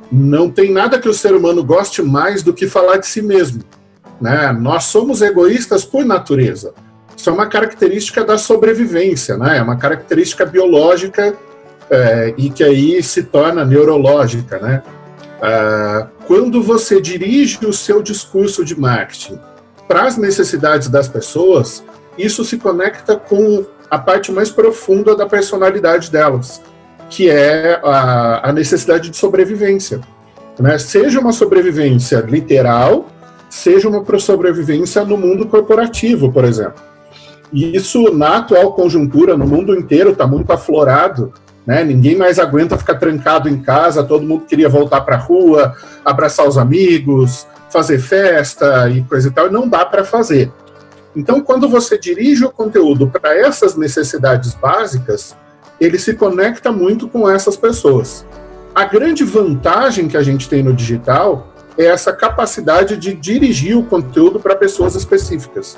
não 0.10 0.50
tem 0.50 0.72
nada 0.72 0.98
que 0.98 1.10
o 1.10 1.13
ser 1.13 1.36
humano 1.36 1.63
goste 1.63 2.01
mais 2.01 2.41
do 2.41 2.53
que 2.53 2.65
falar 2.65 2.98
de 2.98 3.06
si 3.06 3.22
mesmo. 3.22 3.62
Né? 4.20 4.52
Nós 4.52 4.86
somos 4.86 5.22
egoístas 5.22 5.86
por 5.86 6.06
natureza. 6.06 6.74
Isso 7.16 7.30
é 7.30 7.34
uma 7.34 7.48
característica 7.48 8.24
da 8.24 8.38
sobrevivência, 8.38 9.38
né? 9.38 9.58
é 9.58 9.62
uma 9.62 9.76
característica 9.76 10.46
biológica 10.46 11.36
é, 11.90 12.34
e 12.38 12.50
que 12.50 12.64
aí 12.64 13.02
se 13.04 13.24
torna 13.24 13.66
neurológica. 13.66 14.58
Né? 14.60 14.82
Ah, 15.42 16.08
quando 16.28 16.62
você 16.62 17.02
dirige 17.02 17.66
o 17.66 17.74
seu 17.74 18.02
discurso 18.02 18.64
de 18.64 18.80
marketing 18.80 19.40
para 19.88 20.04
as 20.04 20.18
necessidades 20.18 20.88
das 20.88 21.08
pessoas, 21.08 21.84
isso 22.18 22.44
se 22.44 22.58
conecta 22.58 23.16
com 23.16 23.66
a 23.90 23.98
parte 23.98 24.32
mais 24.32 24.52
profunda 24.52 25.16
da 25.16 25.26
personalidade 25.26 26.12
delas, 26.12 26.62
que 27.10 27.30
é 27.30 27.80
a, 27.84 28.50
a 28.50 28.54
necessidade 28.54 29.10
de 29.10 29.18
sobrevivência. 29.18 30.00
Né? 30.60 30.78
Seja 30.78 31.20
uma 31.20 31.32
sobrevivência 31.32 32.20
literal, 32.20 33.08
seja 33.50 33.89
uma 33.89 34.03
sobrevivência 34.20 35.03
no 35.03 35.18
mundo 35.18 35.48
corporativo, 35.48 36.32
por 36.32 36.46
exemplo. 36.46 36.82
E 37.51 37.75
isso, 37.75 38.13
na 38.13 38.38
atual 38.38 38.74
conjuntura, 38.74 39.36
no 39.36 39.48
mundo 39.48 39.75
inteiro, 39.75 40.12
está 40.12 40.27
muito 40.27 40.51
aflorado. 40.51 41.34
Né? 41.65 41.84
Ninguém 41.84 42.15
mais 42.15 42.39
aguenta 42.39 42.77
ficar 42.77 42.96
trancado 42.96 43.50
em 43.50 43.60
casa, 43.60 44.03
todo 44.03 44.25
mundo 44.25 44.46
queria 44.46 44.70
voltar 44.70 45.01
para 45.01 45.15
a 45.15 45.20
rua, 45.20 45.75
abraçar 46.06 46.48
os 46.48 46.58
amigos, 46.58 47.48
fazer 47.70 48.00
festa 48.00 48.89
e 48.89 49.03
coisa 49.03 49.27
e 49.27 49.32
tal, 49.32 49.48
e 49.48 49.51
não 49.51 49.68
dá 49.68 49.86
para 49.86 50.03
fazer. 50.03 50.51
Então, 51.15 51.41
quando 51.41 51.68
você 51.68 51.98
dirige 51.98 52.46
o 52.46 52.51
conteúdo 52.51 53.08
para 53.08 53.36
essas 53.36 53.75
necessidades 53.75 54.53
básicas, 54.53 55.36
ele 55.79 55.98
se 55.98 56.13
conecta 56.13 56.72
muito 56.72 57.08
com 57.08 57.29
essas 57.29 57.58
pessoas. 57.58 58.25
A 58.74 58.86
grande 58.86 59.24
vantagem 59.24 60.08
que 60.08 60.18
a 60.18 60.24
gente 60.24 60.48
tem 60.48 60.62
no 60.62 60.74
digital 60.74 61.49
é 61.79 61.86
essa 61.86 62.12
capacidade 62.12 62.98
de 62.98 63.13
dirigir 63.13 63.77
o 63.77 63.83
conteúdo 63.83 64.38
para 64.38 64.53
pessoas 64.53 64.95
específicas. 64.95 65.77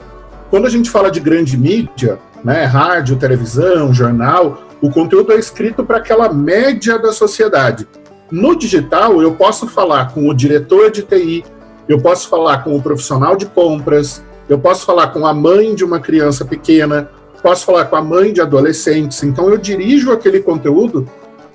Quando 0.50 0.66
a 0.66 0.70
gente 0.70 0.90
fala 0.90 1.12
de 1.12 1.20
grande 1.20 1.56
mídia, 1.56 2.18
né, 2.44 2.64
rádio, 2.64 3.18
televisão, 3.18 3.94
jornal, 3.94 4.64
o 4.82 4.90
conteúdo 4.90 5.32
é 5.32 5.36
escrito 5.36 5.86
para 5.86 5.98
aquela 5.98 6.34
média 6.34 6.98
da 6.98 7.14
sociedade. 7.14 7.88
No 8.32 8.58
digital, 8.58 9.22
eu 9.22 9.36
posso 9.36 9.68
falar 9.68 10.12
com 10.12 10.28
o 10.28 10.34
diretor 10.34 10.90
de 10.90 11.04
TI, 11.04 11.46
eu 11.88 12.00
posso 12.00 12.28
falar 12.28 12.64
com 12.64 12.76
o 12.76 12.82
profissional 12.82 13.36
de 13.36 13.46
compras, 13.46 14.24
eu 14.50 14.58
posso 14.58 14.86
falar 14.86 15.10
com 15.10 15.28
a 15.28 15.34
mãe 15.34 15.76
de 15.76 15.86
uma 15.86 16.00
criança 16.00 16.44
pequena, 16.44 17.12
posso 17.44 17.64
falar 17.64 17.86
com 17.86 17.96
a 17.96 18.02
mãe 18.02 18.34
de 18.34 18.42
adolescentes. 18.42 19.22
Então, 19.22 19.50
eu 19.50 19.58
dirijo 19.58 20.12
aquele 20.12 20.40
conteúdo 20.40 21.08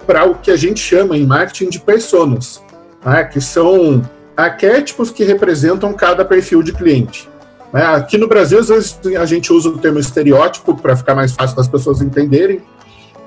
para 0.06 0.24
o 0.24 0.36
que 0.36 0.52
a 0.52 0.56
gente 0.56 0.78
chama 0.78 1.16
em 1.16 1.26
marketing 1.26 1.68
de 1.68 1.80
personas, 1.80 2.62
né, 3.04 3.24
que 3.24 3.40
são 3.40 4.02
arquétipos 4.36 5.10
que 5.10 5.24
representam 5.24 5.92
cada 5.94 6.24
perfil 6.24 6.62
de 6.62 6.72
cliente. 6.72 7.28
Né? 7.72 7.84
Aqui 7.84 8.18
no 8.18 8.28
Brasil, 8.28 8.58
às 8.58 8.68
vezes 8.68 9.00
a 9.18 9.24
gente 9.24 9.52
usa 9.52 9.68
o 9.68 9.78
termo 9.78 9.98
estereótipo 9.98 10.74
para 10.76 10.94
ficar 10.94 11.14
mais 11.14 11.32
fácil 11.32 11.56
das 11.56 11.68
pessoas 11.68 12.02
entenderem, 12.02 12.62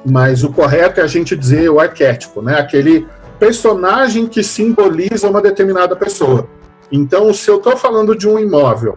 mas 0.06 0.44
o 0.44 0.51
correto 0.51 1.00
é 1.00 1.04
a 1.04 1.08
gente 1.08 1.36
dizer 1.36 1.70
o 1.70 1.80
arquétipo, 1.80 2.42
né? 2.42 2.60
aquele 2.60 3.08
personagem 3.39 4.28
que 4.28 4.44
simboliza 4.44 5.30
uma 5.30 5.42
determinada 5.42 5.96
pessoa. 5.96 6.48
Então, 6.92 7.34
se 7.34 7.50
eu 7.50 7.58
estou 7.58 7.75
falando 7.78 8.16
de 8.16 8.28
um 8.28 8.38
imóvel 8.38 8.96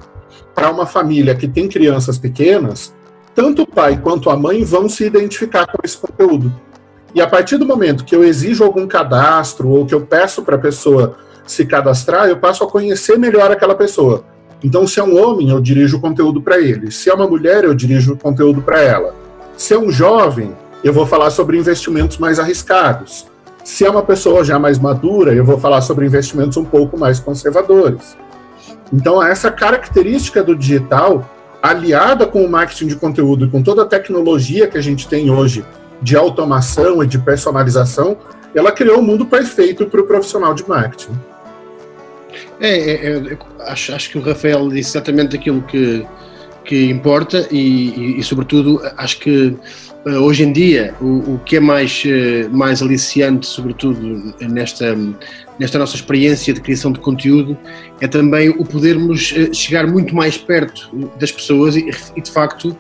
para 0.55 0.71
uma 0.71 0.87
família 0.87 1.35
que 1.35 1.49
tem 1.49 1.69
crianças 1.69 2.19
pequenas, 2.19 2.93
tanto 3.35 3.63
o 3.63 3.67
pai 3.67 3.99
quanto 4.03 4.29
a 4.31 4.37
mãe 4.37 4.65
vão 4.65 4.89
se 4.89 5.05
identificar 5.05 5.67
com 5.67 5.79
esse 5.85 5.97
conteúdo. 5.97 6.53
E 7.15 7.21
a 7.21 7.27
partir 7.27 7.57
do 7.57 7.67
momento 7.67 8.05
que 8.05 8.15
eu 8.15 8.25
exijo 8.25 8.65
algum 8.65 8.87
cadastro 8.87 9.69
ou 9.69 9.87
que 9.87 9.95
eu 9.95 10.01
peço 10.01 10.43
para 10.43 10.57
a 10.57 10.59
pessoa 10.59 11.17
se 11.47 11.65
cadastrar, 11.67 12.29
eu 12.29 12.37
passo 12.37 12.65
a 12.65 12.69
conhecer 12.69 13.19
melhor 13.19 13.51
aquela 13.51 13.75
pessoa. 13.75 14.25
Então, 14.65 14.87
se 14.87 15.01
é 15.01 15.03
um 15.03 15.21
homem, 15.21 15.51
eu 15.51 15.61
dirijo 15.61 15.97
o 15.97 16.01
conteúdo 16.01 16.41
para 16.41 16.61
ele. 16.61 16.91
Se 16.91 17.11
é 17.11 17.15
uma 17.15 17.27
mulher, 17.27 17.65
eu 17.65 17.75
dirijo 17.75 18.15
o 18.15 18.17
conteúdo 18.17 18.63
para 18.63 18.81
ela. 18.81 19.15
Se 19.57 19.75
é 19.75 19.79
um 19.79 19.91
jovem, 19.91 20.53
eu 20.85 20.93
vou 20.93 21.05
falar 21.05 21.31
sobre 21.31 21.59
investimentos 21.59 22.19
mais 22.19 22.39
arriscados. 22.39 23.27
Se 23.65 23.85
é 23.85 23.91
uma 23.91 24.03
pessoa 24.03 24.45
já 24.45 24.59
mais 24.59 24.79
madura, 24.79 25.35
eu 25.35 25.45
vou 25.45 25.59
falar 25.59 25.81
sobre 25.81 26.07
investimentos 26.07 26.57
um 26.57 26.65
pouco 26.65 26.99
mais 26.99 27.19
conservadores. 27.21 28.17
Então, 28.93 29.23
essa 29.23 29.51
característica 29.51 30.43
do 30.43 30.55
digital, 30.55 31.29
aliada 31.63 32.27
com 32.27 32.45
o 32.45 32.51
marketing 32.51 32.89
de 32.89 32.97
conteúdo 32.97 33.47
e 33.47 33.49
com 33.49 33.63
toda 33.63 33.83
a 33.83 33.87
tecnologia 33.87 34.67
que 34.67 34.77
a 34.77 34.83
gente 34.83 35.09
tem 35.09 35.31
hoje 35.31 35.65
de 36.01 36.17
automação 36.17 37.03
e 37.03 37.07
de 37.07 37.19
personalização, 37.19 38.17
ela 38.55 38.73
criou 38.73 38.99
um 38.99 39.03
mundo 39.03 39.25
perfeito 39.25 39.87
para 39.87 40.01
o 40.01 40.07
profissional 40.07 40.53
de 40.53 40.69
marketing. 40.69 41.13
É, 42.63 42.79
é, 42.79 43.07
é, 43.17 43.39
acho, 43.67 43.93
acho 43.93 44.09
que 44.09 44.19
o 44.19 44.21
Rafael 44.21 44.69
disse 44.69 44.91
exatamente 44.91 45.35
aquilo 45.35 45.63
que, 45.63 46.07
que 46.65 46.89
importa 46.89 47.49
e, 47.51 47.89
e, 47.89 48.21
e 48.21 48.23
sobretudo, 48.23 48.81
acho 48.97 49.19
que 49.19 49.57
uh, 50.07 50.11
hoje 50.21 50.45
em 50.45 50.53
dia 50.53 50.95
o, 51.01 51.35
o 51.35 51.41
que 51.45 51.57
é 51.57 51.61
mais, 51.61 52.05
uh, 52.05 52.57
mais 52.57 52.81
aliciante, 52.81 53.49
sobretudo 53.49 54.33
nesta, 54.41 54.97
nesta 55.59 55.77
nossa 55.77 55.97
experiência 55.97 56.55
de 56.55 56.61
criação 56.61 56.93
de 56.93 57.01
conteúdo, 57.01 57.59
é 58.01 58.07
também 58.07 58.51
o 58.51 58.65
podermos 58.65 59.33
uh, 59.33 59.53
chegar 59.53 59.89
muito 59.89 60.15
mais 60.15 60.39
perto 60.39 60.89
das 61.19 61.33
pessoas 61.33 61.75
e, 61.75 61.91
e 62.15 62.21
de 62.21 62.31
facto 62.31 62.79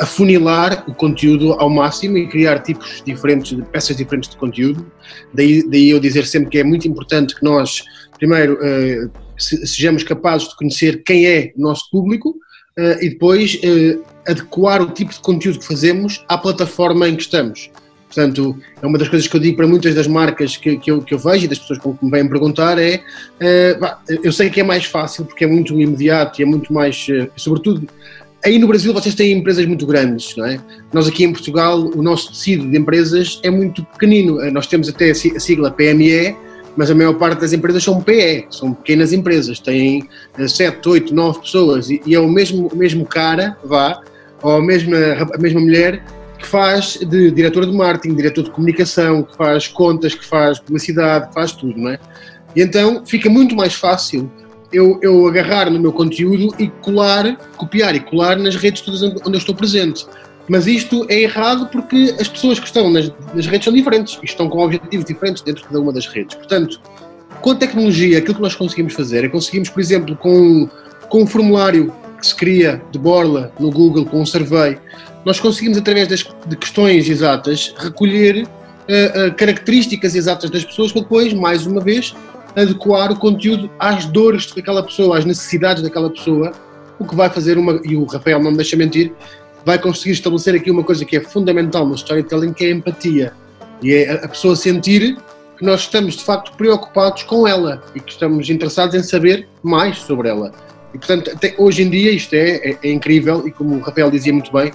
afunilar 0.00 0.82
o 0.88 0.92
conteúdo 0.92 1.52
ao 1.52 1.70
máximo 1.70 2.18
e 2.18 2.26
criar 2.26 2.58
tipos 2.58 3.00
diferentes, 3.06 3.56
peças 3.70 3.96
diferentes 3.96 4.28
de 4.28 4.36
conteúdo. 4.36 4.84
Daí, 5.32 5.62
daí 5.70 5.88
eu 5.88 6.00
dizer 6.00 6.26
sempre 6.26 6.50
que 6.50 6.58
é 6.58 6.64
muito 6.64 6.88
importante 6.88 7.32
que 7.32 7.44
nós 7.44 7.84
primeiro, 8.20 8.54
uh, 8.54 9.10
sejamos 9.38 10.04
capazes 10.04 10.48
de 10.48 10.56
conhecer 10.56 11.02
quem 11.02 11.26
é 11.26 11.52
o 11.56 11.62
nosso 11.62 11.90
público 11.90 12.36
uh, 12.78 13.02
e 13.02 13.08
depois 13.08 13.54
uh, 13.54 14.04
adequar 14.28 14.82
o 14.82 14.90
tipo 14.90 15.12
de 15.12 15.18
conteúdo 15.20 15.58
que 15.58 15.66
fazemos 15.66 16.22
à 16.28 16.36
plataforma 16.36 17.08
em 17.08 17.16
que 17.16 17.22
estamos. 17.22 17.70
Portanto, 18.06 18.56
é 18.82 18.86
uma 18.86 18.98
das 18.98 19.08
coisas 19.08 19.26
que 19.26 19.36
eu 19.36 19.40
digo 19.40 19.56
para 19.56 19.66
muitas 19.68 19.94
das 19.94 20.06
marcas 20.06 20.56
que, 20.56 20.76
que, 20.76 20.90
eu, 20.90 21.00
que 21.00 21.14
eu 21.14 21.18
vejo 21.18 21.44
e 21.44 21.48
das 21.48 21.60
pessoas 21.60 21.78
que 21.78 22.04
me 22.04 22.10
vêm 22.10 22.28
perguntar 22.28 22.76
é, 22.76 23.00
eu 24.24 24.32
sei 24.32 24.50
que 24.50 24.60
é 24.60 24.64
mais 24.64 24.84
fácil 24.84 25.24
porque 25.24 25.44
é 25.44 25.46
muito 25.46 25.80
imediato 25.80 26.40
e 26.40 26.42
é 26.42 26.44
muito 26.44 26.72
mais, 26.72 27.06
sobretudo, 27.36 27.86
aí 28.44 28.58
no 28.58 28.66
Brasil 28.66 28.92
vocês 28.92 29.14
têm 29.14 29.38
empresas 29.38 29.64
muito 29.64 29.86
grandes, 29.86 30.34
não 30.34 30.44
é? 30.44 30.58
Nós 30.92 31.06
aqui 31.06 31.22
em 31.22 31.30
Portugal, 31.30 31.78
o 31.78 32.02
nosso 32.02 32.32
tecido 32.32 32.68
de 32.68 32.76
empresas 32.76 33.38
é 33.44 33.50
muito 33.50 33.84
pequenino, 33.84 34.38
nós 34.50 34.66
temos 34.66 34.88
até 34.88 35.12
a 35.12 35.14
sigla 35.14 35.70
PME, 35.70 36.34
mas 36.76 36.90
a 36.90 36.94
maior 36.94 37.14
parte 37.14 37.40
das 37.40 37.52
empresas 37.52 37.82
são 37.82 38.00
PE, 38.00 38.46
são 38.50 38.72
pequenas 38.72 39.12
empresas, 39.12 39.58
têm 39.58 40.08
7, 40.46 40.88
8, 40.88 41.14
9 41.14 41.40
pessoas 41.40 41.90
e, 41.90 42.00
é 42.12 42.18
o 42.18 42.28
mesmo, 42.28 42.68
o 42.68 42.76
mesmo 42.76 43.04
cara, 43.04 43.56
vá, 43.64 44.00
ou 44.42 44.56
a 44.56 44.62
mesma, 44.62 44.96
a 45.34 45.38
mesma 45.38 45.60
mulher 45.60 46.04
que 46.38 46.46
faz 46.46 46.98
de 46.98 47.30
diretor 47.30 47.66
de 47.66 47.72
marketing, 47.72 48.14
diretor 48.14 48.44
de 48.44 48.50
comunicação, 48.50 49.22
que 49.22 49.36
faz 49.36 49.68
contas, 49.68 50.14
que 50.14 50.24
faz 50.24 50.58
publicidade, 50.58 51.32
faz 51.34 51.52
tudo, 51.52 51.78
não 51.78 51.90
é? 51.90 51.98
E 52.56 52.62
então 52.62 53.04
fica 53.04 53.28
muito 53.28 53.54
mais 53.54 53.74
fácil 53.74 54.30
eu, 54.72 54.98
eu 55.02 55.26
agarrar 55.26 55.70
no 55.70 55.78
meu 55.78 55.92
conteúdo 55.92 56.54
e 56.58 56.68
colar, 56.68 57.36
copiar 57.56 57.94
e 57.94 58.00
colar 58.00 58.38
nas 58.38 58.56
redes 58.56 58.80
todas 58.80 59.02
onde 59.02 59.20
eu 59.26 59.38
estou 59.38 59.54
presente. 59.54 60.06
Mas 60.50 60.66
isto 60.66 61.06
é 61.08 61.20
errado 61.20 61.68
porque 61.70 62.12
as 62.18 62.26
pessoas 62.26 62.58
que 62.58 62.66
estão 62.66 62.90
nas, 62.90 63.08
nas 63.32 63.46
redes 63.46 63.66
são 63.66 63.72
diferentes 63.72 64.18
e 64.20 64.24
estão 64.24 64.48
com 64.48 64.58
objetivos 64.58 65.06
diferentes 65.06 65.44
dentro 65.44 65.62
de 65.62 65.68
cada 65.68 65.80
uma 65.80 65.92
das 65.92 66.08
redes. 66.08 66.34
Portanto, 66.34 66.80
com 67.40 67.52
a 67.52 67.54
tecnologia, 67.54 68.18
aquilo 68.18 68.34
que 68.34 68.42
nós 68.42 68.56
conseguimos 68.56 68.94
fazer 68.94 69.24
é 69.24 69.28
conseguimos, 69.28 69.68
por 69.68 69.78
exemplo, 69.78 70.16
com, 70.16 70.68
com 71.08 71.22
um 71.22 71.26
formulário 71.26 71.94
que 72.18 72.26
se 72.26 72.34
cria 72.34 72.82
de 72.90 72.98
borla 72.98 73.52
no 73.60 73.70
Google, 73.70 74.04
com 74.04 74.22
um 74.22 74.26
survey, 74.26 74.76
nós 75.24 75.38
conseguimos, 75.38 75.78
através 75.78 76.08
das, 76.08 76.26
de 76.44 76.56
questões 76.56 77.08
exatas, 77.08 77.72
recolher 77.78 78.42
uh, 78.42 79.28
uh, 79.28 79.34
características 79.36 80.16
exatas 80.16 80.50
das 80.50 80.64
pessoas 80.64 80.90
para 80.90 81.02
depois, 81.02 81.32
mais 81.32 81.64
uma 81.64 81.80
vez, 81.80 82.12
adequar 82.56 83.12
o 83.12 83.16
conteúdo 83.16 83.70
às 83.78 84.04
dores 84.06 84.50
daquela 84.52 84.82
pessoa, 84.82 85.16
às 85.16 85.24
necessidades 85.24 85.80
daquela 85.80 86.10
pessoa, 86.10 86.50
o 86.98 87.06
que 87.06 87.14
vai 87.14 87.30
fazer 87.30 87.56
uma, 87.56 87.80
e 87.84 87.96
o 87.96 88.04
Rafael 88.04 88.42
não 88.42 88.50
me 88.50 88.56
deixa 88.56 88.76
mentir, 88.76 89.12
vai 89.64 89.78
conseguir 89.78 90.12
estabelecer 90.12 90.54
aqui 90.54 90.70
uma 90.70 90.84
coisa 90.84 91.04
que 91.04 91.16
é 91.16 91.20
fundamental 91.20 91.86
no 91.86 91.94
storytelling, 91.94 92.52
que 92.52 92.64
é 92.64 92.68
a 92.68 92.70
empatia. 92.70 93.32
E 93.82 93.94
é 93.94 94.12
a 94.12 94.28
pessoa 94.28 94.56
sentir 94.56 95.16
que 95.56 95.64
nós 95.64 95.80
estamos 95.80 96.16
de 96.16 96.24
facto 96.24 96.52
preocupados 96.56 97.22
com 97.22 97.46
ela 97.46 97.82
e 97.94 98.00
que 98.00 98.12
estamos 98.12 98.48
interessados 98.48 98.94
em 98.94 99.02
saber 99.02 99.46
mais 99.62 99.98
sobre 99.98 100.28
ela. 100.28 100.52
E 100.94 100.98
portanto, 100.98 101.30
até 101.30 101.54
hoje 101.58 101.82
em 101.82 101.90
dia 101.90 102.10
isto 102.10 102.34
é, 102.34 102.70
é, 102.70 102.78
é 102.82 102.90
incrível 102.90 103.46
e 103.46 103.52
como 103.52 103.76
o 103.76 103.80
Rafael 103.80 104.10
dizia 104.10 104.32
muito 104.32 104.52
bem, 104.52 104.72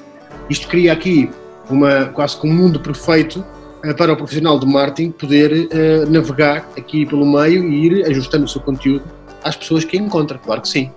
isto 0.50 0.68
cria 0.68 0.94
aqui 0.94 1.30
uma, 1.70 2.06
quase 2.06 2.40
que 2.40 2.48
um 2.48 2.54
mundo 2.54 2.80
perfeito 2.80 3.44
uh, 3.84 3.96
para 3.96 4.14
o 4.14 4.16
profissional 4.16 4.60
de 4.60 4.66
marketing 4.66 5.12
poder 5.12 5.52
uh, 5.52 6.10
navegar 6.10 6.70
aqui 6.78 7.06
pelo 7.06 7.26
meio 7.26 7.64
e 7.68 7.86
ir 7.88 8.06
ajustando 8.06 8.46
o 8.46 8.48
seu 8.48 8.62
conteúdo 8.62 9.04
às 9.44 9.56
pessoas 9.56 9.84
que 9.84 9.98
encontra, 9.98 10.38
claro 10.38 10.62
que 10.62 10.70
sim. 10.70 10.92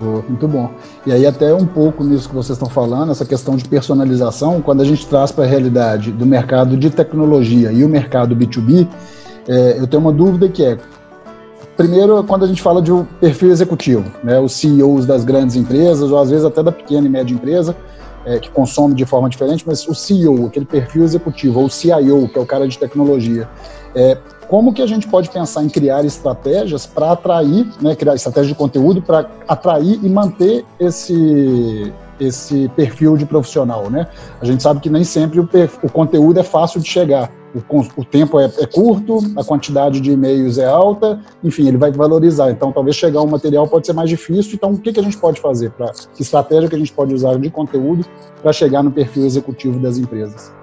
Muito 0.00 0.46
bom. 0.46 0.70
E 1.04 1.12
aí, 1.12 1.26
até 1.26 1.52
um 1.52 1.66
pouco 1.66 2.04
nisso 2.04 2.28
que 2.28 2.34
vocês 2.34 2.56
estão 2.56 2.68
falando, 2.68 3.10
essa 3.10 3.24
questão 3.24 3.56
de 3.56 3.64
personalização, 3.64 4.62
quando 4.62 4.80
a 4.80 4.84
gente 4.84 5.06
traz 5.06 5.32
para 5.32 5.44
a 5.44 5.46
realidade 5.46 6.12
do 6.12 6.24
mercado 6.24 6.76
de 6.76 6.88
tecnologia 6.90 7.72
e 7.72 7.84
o 7.84 7.88
mercado 7.88 8.36
B2B, 8.36 8.86
é, 9.48 9.78
eu 9.78 9.86
tenho 9.86 10.00
uma 10.00 10.12
dúvida 10.12 10.48
que 10.48 10.64
é: 10.64 10.78
primeiro, 11.76 12.22
quando 12.24 12.44
a 12.44 12.48
gente 12.48 12.62
fala 12.62 12.80
de 12.80 12.92
um 12.92 13.04
perfil 13.04 13.50
executivo, 13.50 14.04
né, 14.22 14.38
os 14.38 14.52
CEOs 14.52 15.04
das 15.04 15.24
grandes 15.24 15.56
empresas, 15.56 16.10
ou 16.10 16.18
às 16.18 16.30
vezes 16.30 16.44
até 16.44 16.62
da 16.62 16.70
pequena 16.70 17.06
e 17.06 17.10
média 17.10 17.34
empresa, 17.34 17.74
é, 18.24 18.38
que 18.38 18.50
consome 18.50 18.94
de 18.94 19.04
forma 19.04 19.28
diferente, 19.28 19.64
mas 19.66 19.86
o 19.88 19.94
CEO, 19.94 20.46
aquele 20.46 20.66
perfil 20.66 21.02
executivo, 21.02 21.60
ou 21.60 21.66
o 21.66 21.70
CIO, 21.70 22.28
que 22.28 22.38
é 22.38 22.42
o 22.42 22.46
cara 22.46 22.68
de 22.68 22.78
tecnologia, 22.78 23.48
é, 23.94 24.18
como 24.48 24.72
que 24.72 24.82
a 24.82 24.86
gente 24.86 25.06
pode 25.06 25.30
pensar 25.30 25.62
em 25.62 25.68
criar 25.68 26.04
estratégias 26.04 26.86
para 26.86 27.12
atrair, 27.12 27.66
né, 27.80 27.94
criar 27.94 28.14
estratégia 28.14 28.52
de 28.52 28.58
conteúdo 28.58 29.02
para 29.02 29.30
atrair 29.46 30.00
e 30.02 30.08
manter 30.08 30.64
esse 30.80 31.92
esse 32.20 32.68
perfil 32.70 33.16
de 33.16 33.24
profissional, 33.24 33.88
né? 33.88 34.08
A 34.40 34.44
gente 34.44 34.60
sabe 34.60 34.80
que 34.80 34.90
nem 34.90 35.04
sempre 35.04 35.38
o, 35.38 35.48
o 35.84 35.88
conteúdo 35.88 36.40
é 36.40 36.42
fácil 36.42 36.80
de 36.80 36.88
chegar, 36.88 37.30
o, 37.54 38.00
o 38.00 38.04
tempo 38.04 38.38
é, 38.38 38.46
é, 38.58 38.66
curto, 38.66 39.18
a 39.36 39.44
quantidade 39.44 40.00
de 40.00 40.10
e-mails 40.10 40.58
é 40.58 40.66
alta, 40.66 41.20
enfim, 41.42 41.68
ele 41.68 41.76
vai 41.76 41.90
valorizar. 41.90 42.50
Então, 42.50 42.72
talvez 42.72 42.96
chegar 42.96 43.22
um 43.22 43.26
material 43.26 43.66
pode 43.66 43.86
ser 43.86 43.92
mais 43.92 44.10
difícil. 44.10 44.54
Então, 44.54 44.72
o 44.72 44.78
que, 44.78 44.92
que 44.92 45.00
a 45.00 45.02
gente 45.02 45.16
pode 45.16 45.40
fazer? 45.40 45.70
Pra, 45.70 45.92
que 46.14 46.22
estratégia 46.22 46.68
que 46.68 46.74
a 46.74 46.78
gente 46.78 46.92
pode 46.92 47.14
usar 47.14 47.38
de 47.38 47.50
conteúdo 47.50 48.04
para 48.42 48.52
chegar 48.52 48.82
no 48.82 48.90
perfil 48.90 49.24
executivo 49.24 49.78
das 49.78 49.96
empresas? 49.96 50.57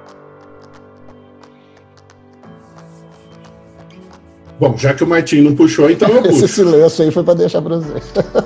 Bom, 4.60 4.78
já 4.78 4.94
que 4.94 5.04
o 5.04 5.08
Martim 5.08 5.42
não 5.42 5.56
puxou, 5.56 5.90
então 5.90 6.10
eu 6.10 6.22
puxo. 6.24 6.46
Esse 6.46 6.56
silêncio 6.56 7.04
aí 7.04 7.12
foi 7.12 7.24
para 7.24 7.34
deixar 7.34 7.62
para 7.62 7.78
você. 7.78 8.02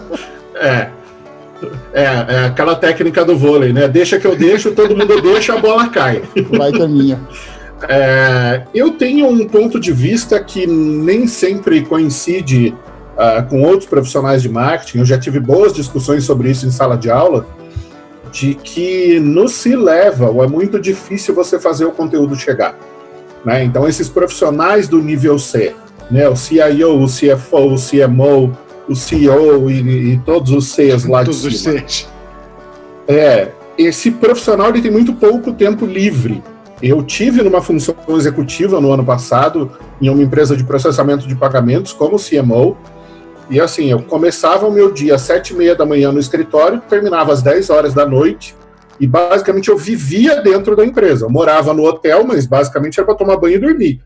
é, 0.55 0.89
é, 1.93 2.03
é, 2.03 2.45
aquela 2.45 2.75
técnica 2.75 3.23
do 3.23 3.37
vôlei, 3.37 3.73
né? 3.73 3.87
Deixa 3.87 4.19
que 4.19 4.25
eu 4.25 4.35
deixo, 4.35 4.71
todo 4.71 4.95
mundo 4.95 5.21
deixa, 5.21 5.53
a 5.53 5.57
bola 5.57 5.89
cai. 5.89 6.23
Vai 6.51 6.71
caminha. 6.71 7.19
É, 7.87 8.63
eu 8.73 8.91
tenho 8.91 9.25
um 9.25 9.47
ponto 9.47 9.79
de 9.79 9.93
vista 9.93 10.37
que 10.43 10.67
nem 10.67 11.25
sempre 11.27 11.81
coincide 11.85 12.75
uh, 13.15 13.47
com 13.47 13.61
outros 13.61 13.87
profissionais 13.87 14.41
de 14.41 14.49
marketing. 14.49 14.97
Eu 14.97 15.05
já 15.05 15.17
tive 15.17 15.39
boas 15.39 15.71
discussões 15.71 16.25
sobre 16.25 16.51
isso 16.51 16.65
em 16.65 16.71
sala 16.71 16.97
de 16.97 17.09
aula, 17.09 17.47
de 18.33 18.53
que 18.53 19.17
no 19.21 19.47
se 19.47 19.77
leva, 19.77 20.29
ou 20.29 20.43
é 20.43 20.47
muito 20.47 20.77
difícil 20.77 21.33
você 21.33 21.57
fazer 21.57 21.85
o 21.85 21.91
conteúdo 21.91 22.35
chegar. 22.35 22.77
Né? 23.45 23.63
Então, 23.63 23.87
esses 23.87 24.09
profissionais 24.09 24.89
do 24.89 25.01
nível 25.01 25.39
C, 25.39 25.73
né? 26.09 26.27
o 26.27 26.35
CIO, 26.35 27.03
o 27.03 27.05
CFO, 27.05 27.73
o 27.73 27.75
CMO, 27.75 28.57
o 28.87 28.95
CEO 28.95 29.69
e, 29.69 30.13
e 30.13 30.17
todos 30.19 30.51
os 30.51 30.73
Cs 30.73 31.05
lá 31.05 31.23
todos 31.23 31.41
de 31.43 31.57
cima. 31.57 31.75
Os 31.75 31.81
Cs. 31.81 32.09
É, 33.07 33.49
esse 33.77 34.11
profissional 34.11 34.69
ele 34.69 34.81
tem 34.81 34.91
muito 34.91 35.13
pouco 35.13 35.53
tempo 35.53 35.85
livre. 35.85 36.43
Eu 36.81 37.03
tive 37.03 37.43
numa 37.43 37.61
função 37.61 37.95
executiva 38.09 38.79
no 38.79 38.91
ano 38.91 39.03
passado 39.03 39.71
em 40.01 40.09
uma 40.09 40.23
empresa 40.23 40.55
de 40.55 40.63
processamento 40.63 41.27
de 41.27 41.35
pagamentos 41.35 41.91
como 41.91 42.17
CMO. 42.17 42.77
E 43.49 43.59
assim, 43.59 43.89
eu 43.89 44.01
começava 44.01 44.67
o 44.67 44.71
meu 44.71 44.91
dia 44.91 45.15
às 45.15 45.21
sete 45.21 45.53
e 45.53 45.55
meia 45.55 45.75
da 45.75 45.85
manhã 45.85 46.11
no 46.11 46.19
escritório, 46.19 46.81
terminava 46.87 47.33
às 47.33 47.41
10 47.41 47.69
horas 47.69 47.93
da 47.93 48.05
noite, 48.05 48.55
e 48.99 49.07
basicamente 49.07 49.69
eu 49.69 49.77
vivia 49.77 50.41
dentro 50.41 50.75
da 50.75 50.85
empresa. 50.85 51.25
Eu 51.25 51.29
morava 51.29 51.73
no 51.73 51.83
hotel, 51.83 52.23
mas 52.23 52.45
basicamente 52.45 52.99
era 52.99 53.05
para 53.07 53.15
tomar 53.15 53.37
banho 53.37 53.55
e 53.55 53.59
dormir. 53.59 54.01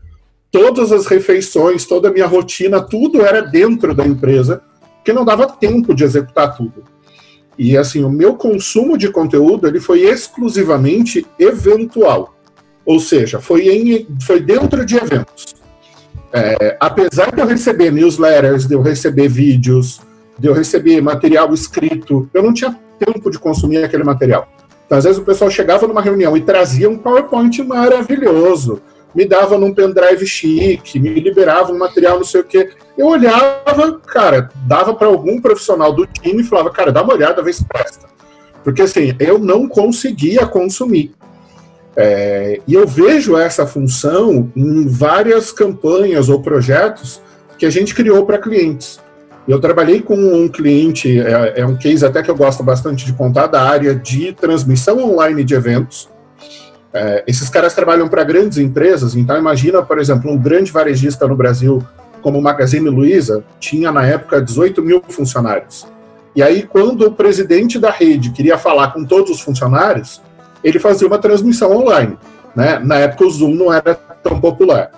Todas 0.54 0.92
as 0.92 1.06
refeições, 1.06 1.84
toda 1.84 2.08
a 2.10 2.12
minha 2.12 2.28
rotina, 2.28 2.80
tudo 2.80 3.22
era 3.22 3.42
dentro 3.42 3.92
da 3.92 4.06
empresa 4.06 4.62
porque 4.98 5.12
não 5.12 5.24
dava 5.24 5.48
tempo 5.48 5.92
de 5.92 6.04
executar 6.04 6.56
tudo. 6.56 6.84
E 7.58 7.76
assim, 7.76 8.04
o 8.04 8.08
meu 8.08 8.36
consumo 8.36 8.96
de 8.96 9.10
conteúdo 9.10 9.66
ele 9.66 9.80
foi 9.80 10.02
exclusivamente 10.02 11.26
eventual. 11.40 12.36
Ou 12.86 13.00
seja, 13.00 13.40
foi, 13.40 13.68
em, 13.68 14.06
foi 14.24 14.38
dentro 14.38 14.86
de 14.86 14.94
eventos. 14.96 15.56
É, 16.32 16.76
apesar 16.78 17.32
de 17.34 17.40
eu 17.40 17.46
receber 17.46 17.90
newsletters, 17.90 18.68
de 18.68 18.74
eu 18.74 18.80
receber 18.80 19.26
vídeos, 19.26 20.00
de 20.38 20.46
eu 20.46 20.54
receber 20.54 21.00
material 21.00 21.52
escrito, 21.52 22.30
eu 22.32 22.44
não 22.44 22.54
tinha 22.54 22.78
tempo 23.04 23.28
de 23.28 23.40
consumir 23.40 23.82
aquele 23.82 24.04
material. 24.04 24.46
Então, 24.86 24.98
às 24.98 25.02
vezes 25.02 25.18
o 25.18 25.24
pessoal 25.24 25.50
chegava 25.50 25.88
numa 25.88 26.00
reunião 26.00 26.36
e 26.36 26.42
trazia 26.42 26.88
um 26.88 26.96
PowerPoint 26.96 27.60
maravilhoso, 27.64 28.80
me 29.14 29.24
dava 29.24 29.58
num 29.58 29.72
pendrive 29.72 30.26
chique, 30.26 30.98
me 30.98 31.10
liberava 31.20 31.72
um 31.72 31.78
material 31.78 32.18
não 32.18 32.24
sei 32.24 32.40
o 32.40 32.44
quê. 32.44 32.70
Eu 32.96 33.06
olhava, 33.06 34.00
cara, 34.06 34.50
dava 34.66 34.94
para 34.94 35.06
algum 35.06 35.40
profissional 35.40 35.92
do 35.92 36.06
time 36.06 36.42
e 36.42 36.44
falava, 36.44 36.70
cara, 36.70 36.92
dá 36.92 37.02
uma 37.02 37.14
olhada, 37.14 37.42
vê 37.42 37.52
se 37.52 37.64
presta. 37.64 38.06
Porque 38.62 38.82
assim, 38.82 39.14
eu 39.20 39.38
não 39.38 39.68
conseguia 39.68 40.46
consumir. 40.46 41.12
É, 41.96 42.60
e 42.66 42.74
eu 42.74 42.86
vejo 42.86 43.36
essa 43.36 43.66
função 43.66 44.50
em 44.56 44.86
várias 44.88 45.52
campanhas 45.52 46.28
ou 46.28 46.42
projetos 46.42 47.22
que 47.56 47.66
a 47.66 47.70
gente 47.70 47.94
criou 47.94 48.26
para 48.26 48.38
clientes. 48.38 49.00
Eu 49.46 49.60
trabalhei 49.60 50.00
com 50.00 50.16
um 50.16 50.48
cliente, 50.48 51.20
é, 51.20 51.60
é 51.60 51.66
um 51.66 51.76
case 51.76 52.04
até 52.04 52.22
que 52.22 52.30
eu 52.30 52.34
gosto 52.34 52.62
bastante 52.64 53.04
de 53.04 53.12
contar, 53.12 53.46
da 53.46 53.62
área 53.62 53.94
de 53.94 54.32
transmissão 54.32 54.98
online 54.98 55.44
de 55.44 55.54
eventos. 55.54 56.08
É, 56.94 57.24
esses 57.26 57.48
caras 57.48 57.74
trabalham 57.74 58.08
para 58.08 58.22
grandes 58.22 58.56
empresas, 58.58 59.16
então 59.16 59.36
imagina, 59.36 59.82
por 59.82 59.98
exemplo, 59.98 60.30
um 60.30 60.38
grande 60.38 60.70
varejista 60.70 61.26
no 61.26 61.34
Brasil 61.34 61.82
como 62.22 62.38
o 62.38 62.42
Magazine 62.42 62.88
Luiza 62.88 63.44
tinha 63.60 63.92
na 63.92 64.06
época 64.06 64.40
18 64.40 64.80
mil 64.80 65.02
funcionários. 65.08 65.86
E 66.34 66.42
aí, 66.42 66.62
quando 66.62 67.06
o 67.06 67.12
presidente 67.12 67.78
da 67.78 67.90
rede 67.90 68.30
queria 68.30 68.56
falar 68.56 68.92
com 68.92 69.04
todos 69.04 69.30
os 69.30 69.40
funcionários, 69.40 70.22
ele 70.62 70.78
fazia 70.78 71.06
uma 71.06 71.18
transmissão 71.18 71.70
online. 71.76 72.16
Né? 72.56 72.78
Na 72.78 72.96
época, 72.96 73.26
o 73.26 73.30
Zoom 73.30 73.54
não 73.54 73.72
era 73.72 73.94
tão 73.94 74.40
popular. 74.40 74.90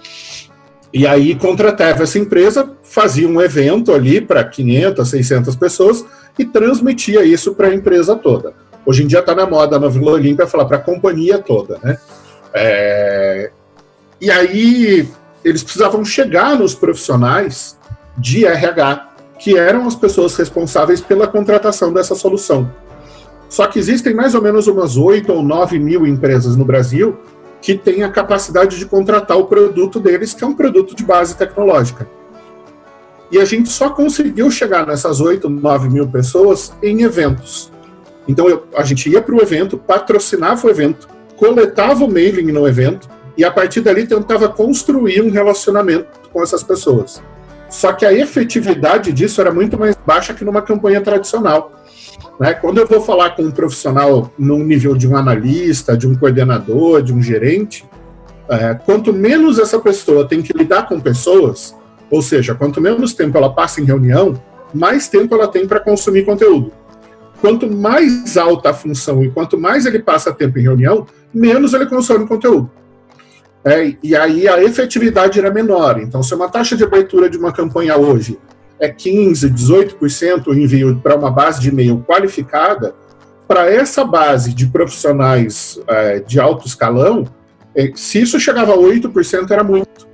E 0.95 1.07
aí, 1.07 1.35
contratava 1.35 2.05
essa 2.05 2.19
empresa, 2.19 2.71
fazia 2.83 3.29
um 3.29 3.41
evento 3.41 3.93
ali 3.93 4.21
para 4.21 4.45
500, 4.45 5.09
600 5.09 5.57
pessoas 5.57 6.05
e 6.39 6.45
transmitia 6.45 7.25
isso 7.25 7.55
para 7.55 7.69
a 7.69 7.75
empresa 7.75 8.15
toda. 8.15 8.55
Hoje 8.87 9.03
em 9.03 9.07
dia 9.09 9.19
está 9.19 9.35
na 9.35 9.47
moda 9.47 9.81
na 9.81 9.89
Vila 9.89 10.13
Olímpia 10.13 10.47
falar 10.47 10.65
para 10.65 10.77
a 10.77 10.81
companhia 10.81 11.39
toda, 11.39 11.79
né? 11.83 11.99
É, 12.55 13.51
e 14.21 14.31
aí 14.31 15.09
eles 15.45 15.63
precisavam 15.63 16.05
chegar 16.05 16.57
nos 16.57 16.75
profissionais 16.75 17.77
de 18.17 18.47
RH, 18.47 19.11
que 19.39 19.59
eram 19.59 19.87
as 19.87 19.97
pessoas 19.97 20.37
responsáveis 20.37 21.01
pela 21.01 21.27
contratação 21.27 21.93
dessa 21.93 22.15
solução. 22.15 22.71
Só 23.49 23.67
que 23.67 23.79
existem 23.79 24.15
mais 24.15 24.35
ou 24.35 24.43
menos 24.43 24.67
umas 24.69 24.97
8 24.97 25.33
ou 25.33 25.43
9 25.43 25.79
mil 25.79 26.07
empresas 26.07 26.57
no 26.57 26.65
Brasil 26.65 27.19
que 27.61 27.75
têm 27.75 28.05
a 28.05 28.09
capacidade 28.09 28.79
de 28.79 28.87
contratar 28.87 29.37
o 29.37 29.47
produto 29.47 29.99
deles, 29.99 30.33
que 30.33 30.45
é 30.45 30.47
um 30.47 30.55
produto 30.55 30.95
de 30.95 31.05
base 31.05 31.37
tecnológica. 31.37 32.09
E 33.31 33.39
a 33.39 33.45
gente 33.45 33.69
só 33.69 33.91
conseguiu 33.91 34.51
chegar 34.51 34.87
nessas 34.87 35.21
8, 35.21 35.49
9 35.49 35.89
mil 35.89 36.07
pessoas 36.07 36.73
em 36.83 37.03
eventos. 37.03 37.73
Então 38.29 38.49
eu, 38.49 38.67
a 38.77 38.83
gente 38.83 39.09
ia 39.09 39.23
para 39.23 39.35
o 39.35 39.41
evento, 39.41 39.79
patrocinava 39.79 40.67
o 40.67 40.71
evento, 40.71 41.09
coletava 41.37 42.05
o 42.05 42.11
mailing 42.11 42.51
no 42.53 42.67
evento 42.67 43.09
e 43.37 43.45
a 43.45 43.51
partir 43.51 43.81
dali 43.81 44.07
tentava 44.07 44.49
construir 44.49 45.21
um 45.21 45.31
relacionamento 45.31 46.29
com 46.33 46.43
essas 46.43 46.63
pessoas. 46.63 47.23
Só 47.69 47.93
que 47.93 48.07
a 48.07 48.13
efetividade 48.13 49.13
disso 49.13 49.41
era 49.41 49.53
muito 49.53 49.79
mais 49.79 49.97
baixa 50.07 50.33
que 50.33 50.45
numa 50.45 50.63
campanha 50.63 51.01
tradicional. 51.01 51.73
Né? 52.39 52.55
Quando 52.55 52.79
eu 52.79 52.87
vou 52.87 53.01
falar 53.01 53.31
com 53.31 53.43
um 53.43 53.51
profissional 53.51 54.31
no 54.39 54.59
nível 54.59 54.95
de 54.95 55.09
um 55.09 55.17
analista, 55.17 55.97
de 55.97 56.07
um 56.07 56.15
coordenador, 56.15 57.03
de 57.03 57.13
um 57.13 57.21
gerente, 57.21 57.85
é, 58.49 58.75
quanto 58.75 59.13
menos 59.13 59.59
essa 59.59 59.79
pessoa 59.79 60.27
tem 60.27 60.41
que 60.41 60.57
lidar 60.57 60.89
com 60.89 61.01
pessoas, 61.01 61.75
ou 62.11 62.23
seja, 62.23 62.55
quanto 62.55 62.81
menos 62.81 63.13
tempo 63.13 63.37
ela 63.37 63.53
passa 63.53 63.81
em 63.81 63.85
reunião, 63.85 64.41
mais 64.73 65.09
tempo 65.09 65.35
ela 65.35 65.49
tem 65.49 65.67
para 65.67 65.81
consumir 65.81 66.25
conteúdo. 66.25 66.73
Quanto 67.41 67.71
mais 67.71 68.37
alta 68.37 68.71
a 68.71 68.75
função 68.75 69.23
e 69.25 69.31
quanto 69.31 69.59
mais 69.59 69.87
ele 69.87 69.99
passa 69.99 70.33
tempo 70.33 70.59
em 70.59 70.63
reunião, 70.63 71.07
menos 71.33 71.75
ele 71.75 71.87
consome 71.87 72.27
conteúdo. 72.27 72.71
É, 73.65 73.95
e 74.03 74.15
aí 74.15 74.49
a 74.49 74.63
efetividade 74.63 75.39
era 75.39 75.51
menor. 75.51 76.01
Então, 76.01 76.23
se 76.23 76.35
uma 76.35 76.49
taxa 76.49 76.77
de 76.77 76.85
abertura 76.85 77.29
de 77.29 77.37
uma 77.37 77.53
campanha 77.53 77.97
hoje 77.97 78.39
é 78.79 78.89
15%, 78.89 79.53
18% 79.53 80.47
o 80.47 80.55
envio 80.55 80.97
para 81.03 81.17
uma 81.17 81.31
base 81.31 81.61
de 81.61 81.69
e-mail 81.69 82.05
qualificada, 82.07 82.95
para 83.49 83.71
essa 83.71 84.05
base 84.05 84.53
de 84.55 84.67
profissionais 84.67 85.81
é, 85.87 86.21
de 86.21 86.39
alto 86.41 86.67
escalão, 86.67 87.27
é, 87.75 87.91
se 87.95 88.21
isso 88.23 88.39
chegava 88.41 88.73
a 88.73 88.77
8%, 88.77 89.51
era 89.51 89.63
muito. 89.63 90.07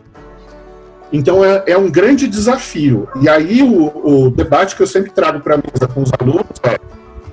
Então 1.13 1.45
é, 1.45 1.63
é, 1.67 1.77
um 1.77 1.91
grande 1.91 2.27
desafio. 2.27 3.09
E 3.21 3.29
aí 3.29 3.63
o, 3.63 4.27
o 4.27 4.31
debate 4.31 4.75
que 4.75 4.83
eu 4.83 4.87
sempre 4.87 5.11
trago 5.13 5.41
para 5.41 5.55
a 5.55 5.59
mesa 5.59 5.87
com 5.93 6.03
os 6.03 6.11
alunos 6.19 6.47
é 6.63 6.79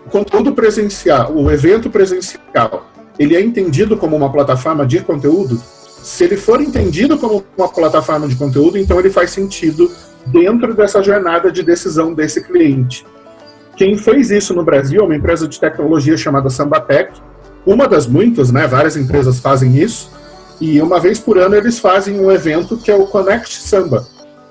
conteúdo 0.09 0.53
presencial, 0.53 1.33
o 1.35 1.49
evento 1.51 1.89
presencial, 1.89 2.89
ele 3.17 3.35
é 3.35 3.41
entendido 3.41 3.97
como 3.97 4.15
uma 4.15 4.31
plataforma 4.31 4.85
de 4.85 4.99
conteúdo? 5.01 5.61
Se 6.01 6.23
ele 6.23 6.37
for 6.37 6.61
entendido 6.61 7.17
como 7.17 7.43
uma 7.57 7.67
plataforma 7.67 8.27
de 8.27 8.35
conteúdo, 8.35 8.77
então 8.77 8.99
ele 8.99 9.09
faz 9.09 9.31
sentido 9.31 9.91
dentro 10.25 10.73
dessa 10.73 11.03
jornada 11.03 11.51
de 11.51 11.61
decisão 11.61 12.13
desse 12.13 12.41
cliente. 12.41 13.05
Quem 13.75 13.97
fez 13.97 14.31
isso 14.31 14.53
no 14.53 14.63
Brasil 14.63 15.01
é 15.01 15.03
uma 15.03 15.15
empresa 15.15 15.47
de 15.47 15.59
tecnologia 15.59 16.17
chamada 16.17 16.49
Sambatec, 16.49 17.13
uma 17.65 17.87
das 17.87 18.07
muitas, 18.07 18.51
né? 18.51 18.67
Várias 18.67 18.97
empresas 18.97 19.39
fazem 19.39 19.77
isso. 19.77 20.11
E 20.59 20.81
uma 20.81 20.99
vez 20.99 21.19
por 21.19 21.37
ano 21.37 21.55
eles 21.55 21.79
fazem 21.79 22.19
um 22.19 22.31
evento 22.31 22.77
que 22.77 22.91
é 22.91 22.95
o 22.95 23.05
Connect 23.05 23.55
Samba. 23.55 24.05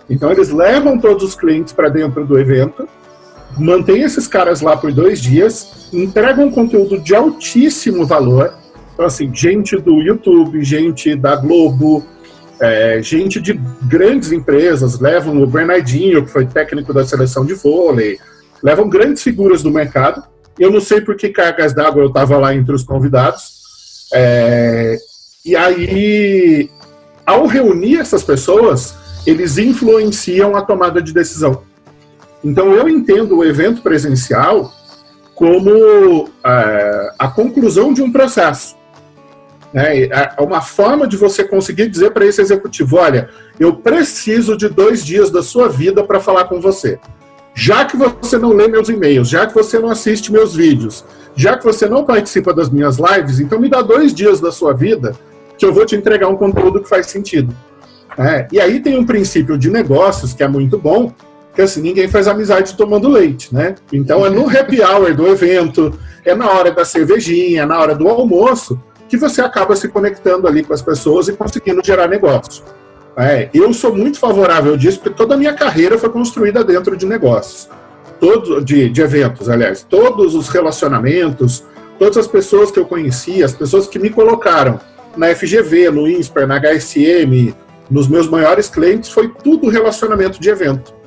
Então 0.09 0.31
eles 0.31 0.49
levam 0.51 0.99
todos 0.99 1.23
os 1.23 1.35
clientes 1.35 1.73
para 1.73 1.89
dentro 1.89 2.27
do 2.27 2.39
evento, 2.39 2.89
mantêm 3.57 4.03
esses 4.03 4.27
caras 4.27 4.61
lá 4.61 4.77
por 4.77 4.93
dois 4.93 5.21
dias, 5.21 5.89
entregam 5.93 6.51
conteúdo 6.51 6.99
de 6.99 7.15
altíssimo 7.15 8.07
valor. 8.07 8.55
Então, 8.95 9.07
assim, 9.07 9.33
gente 9.33 9.77
do 9.77 10.03
YouTube, 10.03 10.63
gente 10.65 11.15
da 11.15 11.37
Globo, 11.37 12.05
é, 12.61 13.01
gente 13.01 13.41
de 13.41 13.55
grandes 13.83 14.33
empresas, 14.33 14.99
levam 14.99 15.41
o 15.41 15.47
Bernardinho, 15.47 16.25
que 16.25 16.31
foi 16.31 16.47
técnico 16.47 16.93
da 16.93 17.05
seleção 17.05 17.47
de 17.47 17.55
vôlei, 17.55 18.19
levam 18.63 18.89
grandes 18.89 19.23
figuras 19.23 19.63
do 19.63 19.71
mercado. 19.71 20.23
Eu 20.59 20.71
não 20.73 20.81
sei 20.81 21.01
por 21.01 21.17
que 21.17 21.29
cargas 21.29 21.73
d'água 21.73 22.03
eu 22.03 22.09
estava 22.09 22.37
lá 22.37 22.55
entre 22.55 22.75
os 22.75 22.83
convidados. 22.83 23.59
É, 24.13 24.97
e 25.45 25.55
aí, 25.55 26.69
ao 27.25 27.47
reunir 27.47 27.99
essas 27.99 28.25
pessoas, 28.25 28.95
eles 29.25 29.59
influenciam 29.59 30.57
a 30.57 30.63
tomada 30.63 31.01
de 31.01 31.13
decisão. 31.13 31.63
Então, 32.43 32.73
eu 32.73 32.89
entendo 32.89 33.39
o 33.39 33.45
evento 33.45 33.83
presencial 33.83 34.73
como 35.35 36.29
é, 36.45 37.13
a 37.19 37.29
conclusão 37.29 37.93
de 37.93 38.03
um 38.03 38.11
processo. 38.11 38.77
Né? 39.73 40.05
É 40.05 40.35
uma 40.41 40.61
forma 40.61 41.07
de 41.07 41.17
você 41.17 41.45
conseguir 41.45 41.89
dizer 41.89 42.11
para 42.11 42.27
esse 42.27 42.41
executivo: 42.41 42.97
olha, 42.97 43.29
eu 43.59 43.77
preciso 43.77 44.57
de 44.57 44.69
dois 44.69 45.05
dias 45.05 45.31
da 45.31 45.43
sua 45.43 45.69
vida 45.69 46.03
para 46.03 46.21
falar 46.21 46.45
com 46.45 46.61
você. 46.61 46.99
Já 47.55 47.85
que 47.85 47.97
você 47.97 48.39
não 48.39 48.53
lê 48.53 48.69
meus 48.69 48.89
e-mails, 48.89 49.29
já 49.29 49.47
que 49.47 49.55
você 49.55 49.79
não 49.79 49.91
assiste 49.91 50.33
meus 50.33 50.55
vídeos, 50.55 51.05
já 51.35 51.57
que 51.57 51.65
você 51.65 51.89
não 51.89 52.05
participa 52.05 52.55
das 52.55 52.71
minhas 52.71 52.99
lives, 52.99 53.41
então 53.41 53.59
me 53.59 53.69
dá 53.69 53.83
dois 53.83 54.15
dias 54.15 54.41
da 54.41 54.53
sua 54.53 54.73
vida 54.73 55.13
que 55.59 55.67
eu 55.67 55.73
vou 55.73 55.85
te 55.85 55.97
entregar 55.97 56.29
um 56.29 56.37
conteúdo 56.37 56.81
que 56.81 56.89
faz 56.89 57.07
sentido. 57.07 57.55
É, 58.17 58.47
e 58.53 58.61
aí 58.61 58.81
tem 58.81 58.97
um 58.97 59.05
princípio 59.05 59.59
de 59.59 59.71
negócios 59.71 60.33
que 60.33 60.43
é 60.43 60.49
muito 60.49 60.79
bom, 60.79 61.13
que 61.59 61.63
assim, 61.63 61.83
ninguém 61.83 62.07
faz 62.07 62.29
amizade 62.29 62.77
tomando 62.77 63.09
leite, 63.09 63.53
né? 63.53 63.75
Então 63.93 64.25
é 64.25 64.31
no 64.31 64.49
happy 64.49 64.81
hour 64.81 65.13
do 65.13 65.27
evento, 65.27 65.93
é 66.25 66.33
na 66.33 66.49
hora 66.49 66.71
da 66.71 66.85
cervejinha, 66.85 67.67
na 67.67 67.77
hora 67.81 67.97
do 67.97 68.07
almoço, 68.07 68.81
que 69.09 69.17
você 69.17 69.41
acaba 69.41 69.75
se 69.75 69.89
conectando 69.89 70.47
ali 70.47 70.63
com 70.63 70.73
as 70.73 70.81
pessoas 70.81 71.27
e 71.27 71.33
conseguindo 71.33 71.81
gerar 71.85 72.07
negócio. 72.07 72.63
É, 73.17 73.49
eu 73.53 73.75
sou 73.75 73.93
muito 73.93 74.21
favorável 74.21 74.77
disso, 74.77 75.01
porque 75.01 75.17
toda 75.17 75.35
a 75.35 75.37
minha 75.37 75.53
carreira 75.53 75.99
foi 75.99 76.09
construída 76.11 76.63
dentro 76.63 76.97
de 76.97 77.05
negócios, 77.05 77.69
todo, 78.21 78.65
de, 78.65 78.89
de 78.89 79.03
eventos, 79.03 79.49
aliás. 79.49 79.83
Todos 79.83 80.37
os 80.37 80.49
relacionamentos, 80.49 81.65
todas 81.99 82.19
as 82.19 82.29
pessoas 82.29 82.71
que 82.71 82.79
eu 82.79 82.87
conheci, 82.87 83.43
as 83.43 83.53
pessoas 83.53 83.89
que 83.89 83.99
me 83.99 84.11
colocaram 84.11 84.79
na 85.17 85.35
FGV, 85.35 85.91
no 85.91 86.07
INSPER, 86.07 86.47
na 86.47 86.61
HSM, 86.61 87.53
nos 87.91 88.07
meus 88.07 88.29
maiores 88.29 88.69
clientes, 88.69 89.11
foi 89.11 89.29
tudo 89.43 89.69
relacionamento 89.69 90.41
de 90.41 90.51
evento. 90.51 90.98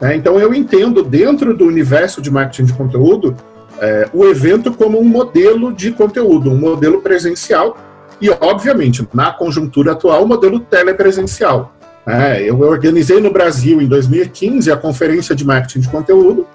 É, 0.00 0.14
então 0.14 0.38
eu 0.38 0.52
entendo, 0.52 1.02
dentro 1.02 1.56
do 1.56 1.64
universo 1.64 2.20
de 2.20 2.30
marketing 2.30 2.64
de 2.64 2.72
conteúdo, 2.74 3.36
é, 3.80 4.08
o 4.12 4.24
evento 4.26 4.72
como 4.72 4.98
um 4.98 5.04
modelo 5.04 5.72
de 5.72 5.92
conteúdo, 5.92 6.50
um 6.50 6.58
modelo 6.58 7.00
presencial 7.00 7.76
e, 8.20 8.30
obviamente, 8.30 9.06
na 9.12 9.32
conjuntura 9.32 9.92
atual, 9.92 10.24
um 10.24 10.26
modelo 10.26 10.60
telepresencial. 10.60 11.72
É, 12.06 12.42
eu 12.42 12.60
organizei 12.60 13.20
no 13.20 13.32
Brasil, 13.32 13.80
em 13.80 13.86
2015, 13.86 14.70
a 14.70 14.76
conferência 14.76 15.34
de 15.34 15.44
marketing 15.44 15.80
de 15.80 15.88
conteúdo, 15.88 16.46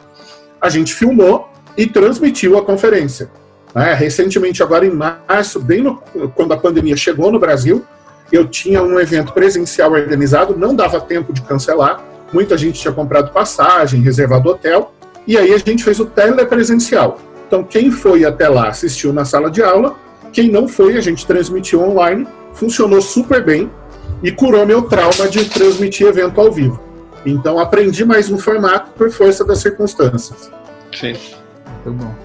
a 0.60 0.70
gente 0.70 0.94
filmou 0.94 1.50
e 1.78 1.86
transmitiu 1.86 2.58
a 2.58 2.64
conferência. 2.64 3.30
É, 3.76 3.94
recentemente, 3.94 4.62
agora 4.62 4.86
em 4.86 4.92
março, 4.92 5.60
bem 5.60 5.82
no, 5.82 5.98
quando 6.36 6.54
a 6.54 6.58
pandemia 6.58 6.96
chegou 6.96 7.32
no 7.32 7.40
Brasil, 7.40 7.84
eu 8.32 8.48
tinha 8.48 8.82
um 8.82 9.00
evento 9.00 9.34
presencial 9.34 9.92
organizado, 9.92 10.58
não 10.58 10.74
dava 10.76 11.02
tempo 11.02 11.34
de 11.34 11.42
cancelar, 11.42 12.02
muita 12.34 12.58
gente 12.58 12.80
tinha 12.80 12.94
comprado 12.94 13.32
passagem, 13.32 14.02
reservado 14.02 14.50
hotel, 14.50 14.94
e 15.28 15.38
aí 15.38 15.54
a 15.54 15.58
gente 15.58 15.84
fez 15.84 16.00
o 16.00 16.06
telepresencial. 16.06 17.20
Então, 17.48 17.64
quem 17.64 17.92
foi 17.92 18.24
até 18.26 18.48
lá 18.48 18.70
assistiu 18.70 19.12
na 19.12 19.26
sala 19.26 19.52
de 19.52 19.62
aula, 19.62 19.96
quem 20.32 20.50
não 20.50 20.68
foi, 20.68 20.98
a 20.98 21.02
gente 21.02 21.26
transmitiu 21.26 21.82
online, 21.82 22.28
funcionou 22.54 23.02
super 23.02 23.44
bem 23.44 23.70
e 24.24 24.32
curou 24.32 24.66
meu 24.66 24.84
trauma 24.84 25.28
de 25.30 25.46
transmitir 25.46 26.08
evento 26.08 26.40
ao 26.40 26.52
vivo. 26.52 26.80
Então, 27.26 27.60
aprendi 27.60 28.06
mais 28.06 28.32
um 28.32 28.38
formato 28.38 28.92
por 28.92 29.12
força 29.12 29.44
das 29.44 29.60
circunstâncias. 29.60 30.50
Sim. 30.94 31.16
Muito 31.84 32.04
bom. 32.04 32.16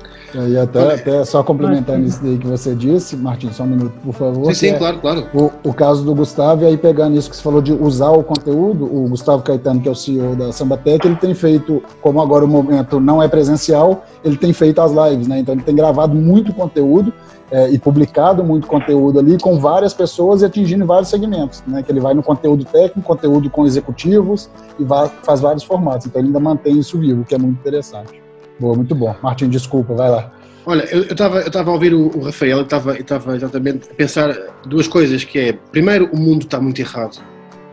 E 0.45 0.59
até, 0.59 0.95
até 0.95 1.25
só 1.25 1.43
complementar 1.43 1.99
nisso 1.99 2.21
daí 2.23 2.37
que 2.37 2.47
você 2.47 2.75
disse, 2.75 3.17
Martin, 3.17 3.51
só 3.53 3.63
um 3.63 3.69
minuto, 3.69 3.93
por 4.05 4.13
favor. 4.13 4.47
Sim, 4.47 4.55
sim, 4.55 4.75
é 4.75 4.79
claro, 4.79 4.99
claro. 4.99 5.27
O, 5.33 5.51
o 5.71 5.73
caso 5.73 6.05
do 6.05 6.15
Gustavo, 6.15 6.65
e 6.65 6.67
aí 6.67 6.77
pegando 6.77 7.17
isso 7.17 7.31
que 7.31 7.37
você 7.37 7.43
falou 7.43 7.63
de 7.63 7.73
usar 7.73 8.11
o 8.11 8.23
conteúdo, 8.23 8.85
o 8.85 9.09
Gustavo 9.09 9.43
Caetano, 9.43 9.81
que 9.81 9.89
é 9.89 9.91
o 9.91 9.95
CEO 9.95 10.37
da 10.37 10.53
Sambatec, 10.53 11.07
ele 11.07 11.17
tem 11.17 11.35
feito, 11.35 11.83
como 12.03 12.21
agora 12.21 12.45
o 12.45 12.49
momento 12.49 13.01
não 13.01 13.23
é 13.23 13.29
presencial, 13.29 14.05
ele 14.25 14.37
tem 14.37 14.53
feito 14.53 14.81
as 14.81 14.93
lives, 14.93 15.27
né? 15.27 15.39
Então 15.39 15.55
ele 15.55 15.63
tem 15.63 15.75
gravado 15.75 16.15
muito 16.15 16.53
conteúdo 16.53 17.13
é, 17.51 17.71
e 17.71 17.79
publicado 17.79 18.45
muito 18.45 18.67
conteúdo 18.67 19.19
ali 19.19 19.39
com 19.39 19.59
várias 19.59 19.95
pessoas 19.95 20.43
e 20.43 20.45
atingindo 20.45 20.85
vários 20.85 21.09
segmentos, 21.09 21.63
né? 21.67 21.83
Que 21.83 21.93
ele 21.93 22.01
vai 22.01 22.13
no 22.13 22.23
conteúdo 22.23 22.65
técnico, 22.65 23.03
conteúdo 23.03 23.49
com 23.49 23.65
executivos 23.65 24.51
e 24.79 24.85
vai, 24.85 25.11
faz 25.23 25.41
vários 25.41 25.63
formatos. 25.63 26.07
Então 26.07 26.21
ele 26.21 26.29
ainda 26.29 26.41
mantém 26.41 26.79
isso 26.79 26.99
vivo, 26.99 27.25
que 27.25 27.35
é 27.35 27.39
muito 27.39 27.59
interessante. 27.59 28.26
Boa, 28.59 28.75
muito 28.75 28.95
bom. 28.95 29.15
Martin, 29.23 29.49
desculpa, 29.49 29.95
vai 29.95 30.11
lá. 30.11 30.33
Olha, 30.65 30.83
eu 30.91 31.03
estava 31.03 31.41
eu 31.41 31.61
a 31.61 31.73
ouvir 31.73 31.95
o, 31.95 32.09
o 32.17 32.25
Rafael 32.25 32.59
e 32.61 32.63
estava 32.63 33.37
exatamente 33.37 33.89
a 33.91 33.95
pensar 33.95 34.35
duas 34.67 34.89
coisas, 34.89 35.23
que 35.23 35.39
é, 35.39 35.53
primeiro, 35.53 36.11
o 36.13 36.17
mundo 36.17 36.43
está 36.43 36.61
muito 36.61 36.81
errado. 36.81 37.23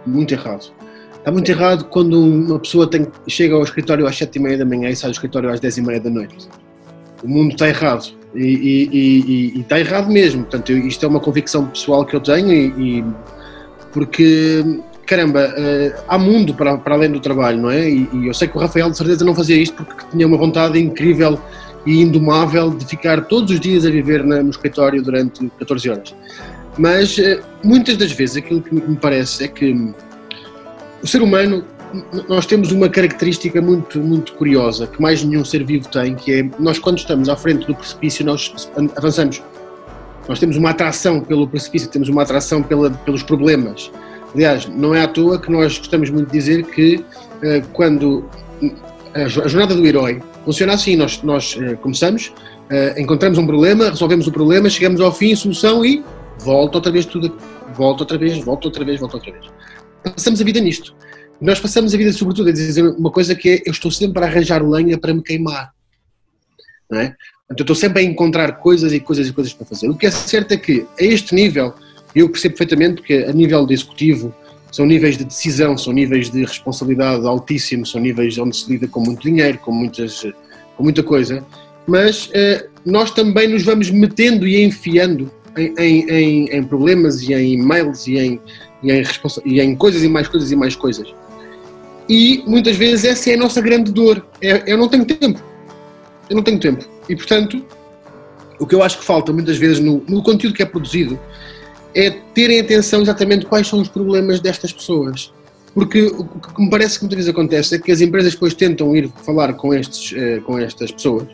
Muito 0.05 0.33
errado. 0.33 0.71
Está 1.17 1.31
muito 1.31 1.49
errado 1.49 1.85
quando 1.85 2.19
uma 2.19 2.59
pessoa 2.59 2.87
tem, 2.87 3.07
chega 3.27 3.55
ao 3.55 3.63
escritório 3.63 4.05
às 4.05 4.17
sete 4.17 4.35
e 4.35 4.41
meia 4.41 4.57
da 4.57 4.65
manhã 4.65 4.89
e 4.89 4.95
sai 4.95 5.09
do 5.09 5.13
escritório 5.13 5.49
às 5.49 5.59
dez 5.59 5.77
e 5.77 5.81
meia 5.81 5.99
da 5.99 6.09
noite. 6.09 6.49
O 7.23 7.27
mundo 7.27 7.53
está 7.53 7.67
errado. 7.67 8.13
E, 8.35 8.45
e, 8.45 8.89
e, 8.91 9.57
e 9.57 9.61
está 9.61 9.79
errado 9.79 10.11
mesmo. 10.11 10.41
Portanto, 10.41 10.71
isto 10.73 11.05
é 11.05 11.07
uma 11.07 11.19
convicção 11.19 11.65
pessoal 11.67 12.05
que 12.05 12.15
eu 12.15 12.19
tenho 12.19 12.51
e, 12.51 13.05
porque 13.93 14.81
caramba, 15.05 15.53
uh, 15.57 16.03
há 16.07 16.17
mundo 16.17 16.53
para, 16.53 16.77
para 16.77 16.95
além 16.95 17.11
do 17.11 17.19
trabalho, 17.19 17.61
não 17.61 17.69
é? 17.69 17.89
E, 17.89 18.09
e, 18.13 18.27
eu 18.27 18.33
sei 18.33 18.47
que 18.47 18.57
o 18.57 18.59
Rafael 18.59 18.89
de 18.89 18.97
certeza 18.97 19.23
não 19.23 19.35
fazia 19.35 19.57
isto 19.57 19.83
porque 19.83 20.05
tinha 20.11 20.25
uma 20.25 20.37
vontade 20.37 20.79
incrível 20.79 21.39
e 21.85 22.01
indomável 22.01 22.69
de 22.69 22.85
ficar 22.85 23.25
todos 23.25 23.51
os 23.51 23.59
dias 23.59 23.85
a 23.85 23.89
viver 23.89 24.23
na, 24.23 24.41
no 24.41 24.49
escritório 24.49 25.01
durante 25.01 25.49
14 25.59 25.89
horas. 25.89 26.15
Mas 26.77 27.17
uh, 27.17 27.41
muitas 27.63 27.97
das 27.97 28.11
vezes 28.11 28.37
aquilo 28.37 28.61
que 28.61 28.73
me 28.73 28.95
parece 28.95 29.43
é 29.43 29.47
que 29.47 29.93
o 31.01 31.07
ser 31.07 31.21
humano, 31.21 31.65
nós 32.29 32.45
temos 32.45 32.71
uma 32.71 32.87
característica 32.87 33.61
muito, 33.61 33.99
muito 33.99 34.33
curiosa 34.33 34.87
que 34.87 35.01
mais 35.01 35.23
nenhum 35.23 35.43
ser 35.43 35.63
vivo 35.63 35.87
tem, 35.89 36.15
que 36.15 36.33
é 36.33 36.49
nós 36.57 36.79
quando 36.79 36.97
estamos 36.97 37.27
à 37.29 37.35
frente 37.35 37.67
do 37.67 37.75
precipício 37.75 38.25
nós 38.25 38.71
avançamos. 38.95 39.43
Nós 40.27 40.39
temos 40.39 40.55
uma 40.55 40.69
atração 40.69 41.19
pelo 41.19 41.45
precipício, 41.45 41.89
temos 41.89 42.07
uma 42.07 42.21
atração 42.21 42.63
pela, 42.63 42.89
pelos 42.89 43.21
problemas 43.21 43.91
Aliás, 44.33 44.67
não 44.67 44.95
é 44.95 45.01
à 45.01 45.07
toa 45.07 45.39
que 45.39 45.51
nós 45.51 45.77
gostamos 45.77 46.09
muito 46.09 46.27
de 46.27 46.33
dizer 46.33 46.65
que 46.65 46.95
uh, 46.95 47.67
quando 47.71 48.27
a 49.13 49.27
jornada 49.27 49.75
do 49.75 49.85
herói 49.85 50.21
funciona 50.43 50.73
assim, 50.73 50.95
nós, 50.95 51.21
nós 51.21 51.55
uh, 51.55 51.77
começamos, 51.77 52.33
uh, 52.71 52.99
encontramos 52.99 53.37
um 53.37 53.45
problema, 53.45 53.89
resolvemos 53.89 54.27
o 54.27 54.31
problema, 54.31 54.69
chegamos 54.69 54.99
ao 54.99 55.13
fim, 55.13 55.35
solução 55.35 55.85
e 55.85 56.03
volta 56.39 56.77
outra 56.77 56.91
vez 56.91 57.05
tudo, 57.05 57.37
volta 57.75 58.03
outra 58.03 58.17
vez, 58.17 58.37
volta 58.39 58.67
outra 58.67 58.83
vez, 58.83 58.99
volta 58.99 59.17
outra 59.17 59.31
vez. 59.31 59.45
Passamos 60.03 60.41
a 60.41 60.43
vida 60.43 60.59
nisto. 60.59 60.95
Nós 61.39 61.59
passamos 61.59 61.93
a 61.93 61.97
vida, 61.97 62.11
sobretudo, 62.11 62.49
a 62.49 62.53
dizer 62.53 62.83
uma 62.83 63.11
coisa 63.11 63.35
que 63.35 63.49
é: 63.49 63.63
eu 63.65 63.71
estou 63.71 63.91
sempre 63.91 64.23
a 64.23 64.27
arranjar 64.27 64.63
lenha 64.65 64.97
para 64.97 65.13
me 65.13 65.21
queimar. 65.21 65.71
Não 66.89 66.99
é? 66.99 67.15
Eu 67.49 67.61
estou 67.61 67.75
sempre 67.75 68.01
a 68.01 68.03
encontrar 68.03 68.53
coisas 68.53 68.93
e 68.93 68.99
coisas 68.99 69.27
e 69.27 69.33
coisas 69.33 69.53
para 69.53 69.65
fazer. 69.65 69.89
O 69.89 69.95
que 69.95 70.05
é 70.05 70.11
certo 70.11 70.53
é 70.53 70.57
que, 70.57 70.85
a 70.99 71.03
este 71.03 71.35
nível, 71.35 71.73
eu 72.15 72.29
percebo 72.29 72.55
perfeitamente 72.55 73.01
que 73.01 73.13
a 73.23 73.33
nível 73.33 73.65
de 73.65 73.73
executivo 73.73 74.33
são 74.71 74.85
níveis 74.85 75.17
de 75.17 75.23
decisão, 75.23 75.77
são 75.77 75.93
níveis 75.93 76.29
de 76.29 76.41
responsabilidade 76.41 77.25
altíssimos, 77.25 77.91
são 77.91 78.01
níveis 78.01 78.37
onde 78.37 78.55
se 78.55 78.71
lida 78.71 78.87
com 78.87 78.99
muito 78.99 79.21
dinheiro, 79.21 79.57
com, 79.59 79.71
muitas, 79.71 80.25
com 80.75 80.83
muita 80.83 81.03
coisa, 81.03 81.45
mas 81.85 82.29
eh, 82.33 82.65
nós 82.85 83.11
também 83.11 83.47
nos 83.47 83.63
vamos 83.63 83.91
metendo 83.91 84.47
e 84.47 84.63
enfiando 84.63 85.31
em, 85.55 86.09
em, 86.09 86.45
em 86.49 86.63
problemas 86.63 87.21
e 87.21 87.33
em 87.33 87.53
e-mails 87.53 88.07
e 88.07 88.17
em, 88.17 88.39
e 88.81 88.91
em, 88.91 89.03
e 89.45 89.61
em 89.61 89.75
coisas 89.75 90.03
e 90.03 90.09
mais 90.09 90.27
coisas 90.27 90.51
e 90.51 90.55
mais 90.55 90.75
coisas. 90.75 91.13
E 92.09 92.43
muitas 92.45 92.75
vezes 92.75 93.05
essa 93.05 93.31
é 93.31 93.35
a 93.35 93.37
nossa 93.37 93.61
grande 93.61 93.91
dor. 93.91 94.25
É, 94.41 94.71
eu 94.71 94.77
não 94.77 94.87
tenho 94.87 95.05
tempo. 95.05 95.41
Eu 96.29 96.35
não 96.35 96.43
tenho 96.43 96.59
tempo. 96.59 96.85
E 97.07 97.15
portanto, 97.15 97.63
o 98.59 98.65
que 98.65 98.75
eu 98.75 98.83
acho 98.83 98.99
que 98.99 99.05
falta 99.05 99.31
muitas 99.31 99.57
vezes 99.57 99.79
no, 99.79 100.03
no 100.07 100.21
conteúdo 100.21 100.55
que 100.55 100.63
é 100.63 100.65
produzido 100.65 101.19
é 101.95 102.09
terem 102.33 102.59
atenção 102.59 103.01
exatamente 103.01 103.45
quais 103.45 103.67
são 103.67 103.79
os 103.79 103.87
problemas 103.87 104.39
destas 104.39 104.71
pessoas. 104.71 105.31
Porque 105.73 106.05
o 106.05 106.25
que 106.25 106.61
me 106.61 106.69
parece 106.69 106.99
que 106.99 107.03
muitas 107.03 107.17
vezes 107.17 107.31
acontece 107.31 107.75
é 107.75 107.79
que 107.79 107.91
as 107.91 107.99
empresas 107.99 108.33
depois 108.33 108.53
tentam 108.53 108.95
ir 108.95 109.11
falar 109.25 109.53
com, 109.53 109.73
estes, 109.73 110.13
eh, 110.15 110.39
com 110.45 110.59
estas 110.59 110.91
pessoas 110.91 111.27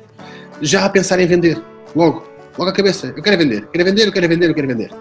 já 0.62 0.86
a 0.86 0.90
pensar 0.90 1.20
em 1.20 1.28
vender, 1.28 1.62
logo, 1.96 2.24
logo 2.58 2.70
à 2.70 2.74
cabeça. 2.74 3.14
Eu 3.16 3.24
quero 3.24 3.38
vender, 3.38 3.68
quero 3.72 3.86
vender, 3.86 4.08
eu 4.08 4.12
quero 4.12 4.28
vender, 4.28 4.50
eu 4.50 4.56
quero 4.56 4.68
vender. 4.68 4.92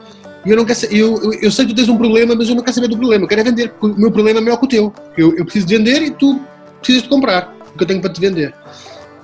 E 0.44 0.50
eu, 0.50 0.56
não 0.56 0.64
quero, 0.64 0.78
eu, 0.90 1.32
eu, 1.34 1.50
sei 1.50 1.66
que 1.66 1.72
tu 1.72 1.76
tens 1.76 1.88
um 1.88 1.96
problema, 1.96 2.34
mas 2.34 2.48
eu 2.48 2.54
não 2.54 2.62
quero 2.62 2.74
saber 2.74 2.88
do 2.88 2.96
problema, 2.96 3.24
eu 3.24 3.28
quero 3.28 3.44
vender, 3.44 3.70
porque 3.70 3.96
o 3.96 4.00
meu 4.00 4.10
problema 4.10 4.38
é 4.38 4.42
maior 4.42 4.56
que 4.56 4.64
o 4.64 4.68
teu. 4.68 4.92
Eu, 5.16 5.36
eu 5.36 5.44
preciso 5.44 5.66
de 5.66 5.76
vender 5.76 6.02
e 6.02 6.10
tu 6.10 6.40
precisas 6.80 7.02
de 7.02 7.08
comprar 7.08 7.56
o 7.74 7.76
que 7.76 7.82
eu 7.82 7.86
tenho 7.86 8.00
para 8.00 8.12
te 8.12 8.20
vender. 8.20 8.54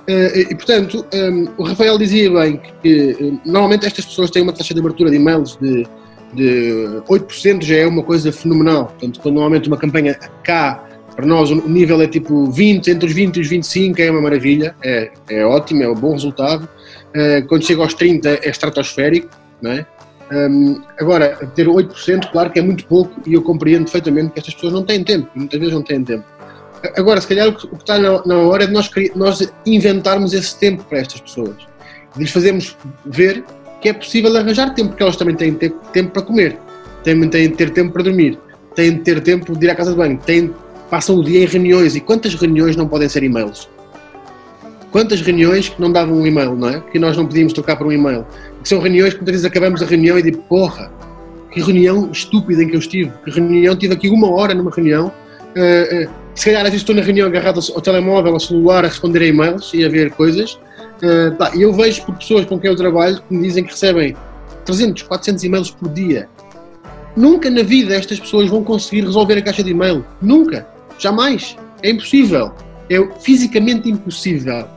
Uh, 0.07 0.37
e, 0.37 0.55
portanto, 0.55 1.03
ehm, 1.11 1.47
o 1.57 1.63
Rafael 1.63 1.97
dizia 1.97 2.29
bem 2.29 2.61
que, 2.83 3.17
uh, 3.19 3.41
normalmente 3.43 3.87
estas 3.87 4.05
pessoas 4.05 4.29
têm 4.29 4.43
uma 4.43 4.53
taxa 4.53 4.71
de 4.71 4.79
abertura 4.79 5.09
de 5.09 5.15
e-mails 5.15 5.57
de 5.59 5.87
de 6.35 7.01
8% 7.07 7.63
já 7.63 7.77
é 7.77 7.87
uma 7.87 8.03
coisa 8.03 8.31
fenomenal. 8.31 8.87
Portanto, 8.87 9.19
quando 9.21 9.35
normalmente 9.35 9.67
uma 9.67 9.77
campanha 9.77 10.17
cá, 10.43 10.83
para 11.15 11.25
nós 11.25 11.49
o 11.49 11.67
nível 11.69 12.01
é 12.01 12.07
tipo 12.07 12.51
20, 12.51 12.91
entre 12.91 13.07
os 13.07 13.13
20 13.13 13.37
e 13.37 13.41
os 13.41 13.47
25 13.47 14.01
é 14.01 14.11
uma 14.11 14.21
maravilha, 14.21 14.75
é, 14.83 15.11
é 15.29 15.45
ótimo, 15.45 15.83
é 15.83 15.89
um 15.89 15.95
bom 15.95 16.11
resultado. 16.11 16.67
Uh, 17.15 17.47
quando 17.47 17.65
chega 17.65 17.81
aos 17.81 17.93
30 17.93 18.29
é 18.29 18.49
estratosférico, 18.49 19.29
não 19.61 19.71
é? 19.71 19.85
Um, 20.31 20.81
agora, 20.99 21.35
ter 21.55 21.67
8%, 21.67 22.31
claro 22.31 22.49
que 22.49 22.59
é 22.59 22.61
muito 22.61 22.85
pouco 22.87 23.21
e 23.25 23.33
eu 23.33 23.43
compreendo 23.43 23.83
perfeitamente 23.83 24.31
que 24.31 24.39
estas 24.39 24.55
pessoas 24.55 24.73
não 24.73 24.83
têm 24.83 25.03
tempo, 25.03 25.29
muitas 25.35 25.59
vezes 25.59 25.73
não 25.73 25.83
têm 25.83 26.03
tempo. 26.03 26.25
Agora, 26.97 27.21
se 27.21 27.27
calhar 27.27 27.47
o 27.47 27.53
que, 27.53 27.75
está 27.75 27.97
na 27.97 28.37
hora 28.39 28.63
é 28.63 28.67
de 28.67 28.73
nós, 28.73 28.89
nós 29.15 29.53
inventarmos 29.65 30.33
esse 30.33 30.57
tempo 30.57 30.83
para 30.83 30.99
estas 30.99 31.21
pessoas, 31.21 31.55
de 32.15 32.19
lhes 32.19 32.31
fazermos 32.31 32.75
ver 33.05 33.43
que 33.85 33.89
é 33.89 33.93
possível 33.93 34.35
arranjar 34.35 34.73
tempo, 34.73 34.89
porque 34.89 35.03
elas 35.03 35.15
também 35.15 35.35
têm 35.35 35.53
ter 35.53 35.69
tempo 35.93 36.09
para 36.09 36.23
comer, 36.23 36.57
têm, 37.03 37.29
têm 37.29 37.49
de 37.49 37.55
ter 37.55 37.69
tempo 37.69 37.93
para 37.93 38.01
dormir, 38.01 38.35
têm 38.73 38.95
de 38.95 39.01
ter 39.01 39.21
tempo 39.21 39.55
de 39.55 39.63
ir 39.63 39.69
à 39.69 39.75
casa 39.75 39.91
de 39.91 39.97
banho, 39.97 40.17
têm, 40.25 40.51
passam 40.89 41.17
o 41.17 41.23
dia 41.23 41.43
em 41.43 41.45
reuniões. 41.45 41.95
E 41.95 41.99
quantas 41.99 42.33
reuniões 42.33 42.75
não 42.75 42.87
podem 42.87 43.07
ser 43.07 43.21
e-mails? 43.21 43.69
Quantas 44.91 45.21
reuniões 45.21 45.69
que 45.69 45.79
não 45.79 45.91
davam 45.91 46.15
um 46.15 46.25
e-mail, 46.25 46.55
não 46.55 46.69
é? 46.69 46.81
Que 46.91 46.97
nós 46.97 47.15
não 47.15 47.27
podíamos 47.27 47.53
trocar 47.53 47.75
por 47.75 47.85
um 47.85 47.91
e-mail. 47.91 48.25
Que 48.63 48.67
são 48.67 48.79
reuniões 48.79 49.13
que 49.13 49.19
muitas 49.19 49.33
vezes 49.33 49.45
acabamos 49.45 49.83
a 49.83 49.85
reunião 49.85 50.17
e 50.17 50.23
digo, 50.23 50.41
porra, 50.49 50.91
que 51.51 51.61
reunião 51.61 52.09
estúpida 52.11 52.63
em 52.63 52.67
que 52.67 52.75
eu 52.75 52.79
estive. 52.79 53.11
Que 53.23 53.29
reunião, 53.29 53.75
tive 53.75 53.93
aqui 53.93 54.09
uma 54.09 54.31
hora 54.31 54.55
numa 54.55 54.71
reunião. 54.71 55.11
Uh, 55.55 56.05
uh, 56.05 56.09
se 56.33 56.45
calhar 56.45 56.61
às 56.61 56.69
vezes 56.69 56.81
estou 56.81 56.95
na 56.95 57.03
reunião 57.03 57.27
agarrado 57.27 57.59
ao 57.71 57.81
telemóvel, 57.81 58.33
ao 58.33 58.39
celular, 58.39 58.83
a 58.83 58.87
responder 58.87 59.19
a 59.19 59.27
e-mails 59.27 59.71
e 59.75 59.85
a 59.85 59.89
ver 59.89 60.09
coisas. 60.09 60.57
Uh, 61.03 61.35
tá, 61.35 61.51
eu 61.55 61.73
vejo 61.73 62.05
por 62.05 62.15
pessoas 62.15 62.45
com 62.45 62.59
quem 62.59 62.69
eu 62.69 62.75
trabalho 62.75 63.21
que 63.21 63.33
me 63.33 63.43
dizem 63.43 63.63
que 63.63 63.71
recebem 63.71 64.15
300, 64.65 65.03
400 65.03 65.43
e-mails 65.43 65.71
por 65.71 65.89
dia. 65.89 66.29
Nunca 67.15 67.49
na 67.49 67.63
vida 67.63 67.95
estas 67.95 68.19
pessoas 68.19 68.49
vão 68.49 68.63
conseguir 68.63 69.01
resolver 69.01 69.37
a 69.37 69.41
caixa 69.41 69.63
de 69.63 69.71
e-mail. 69.71 70.05
Nunca. 70.21 70.67
Jamais. 70.97 71.57
É 71.83 71.89
impossível. 71.89 72.51
É 72.89 72.97
fisicamente 73.19 73.89
impossível 73.89 74.67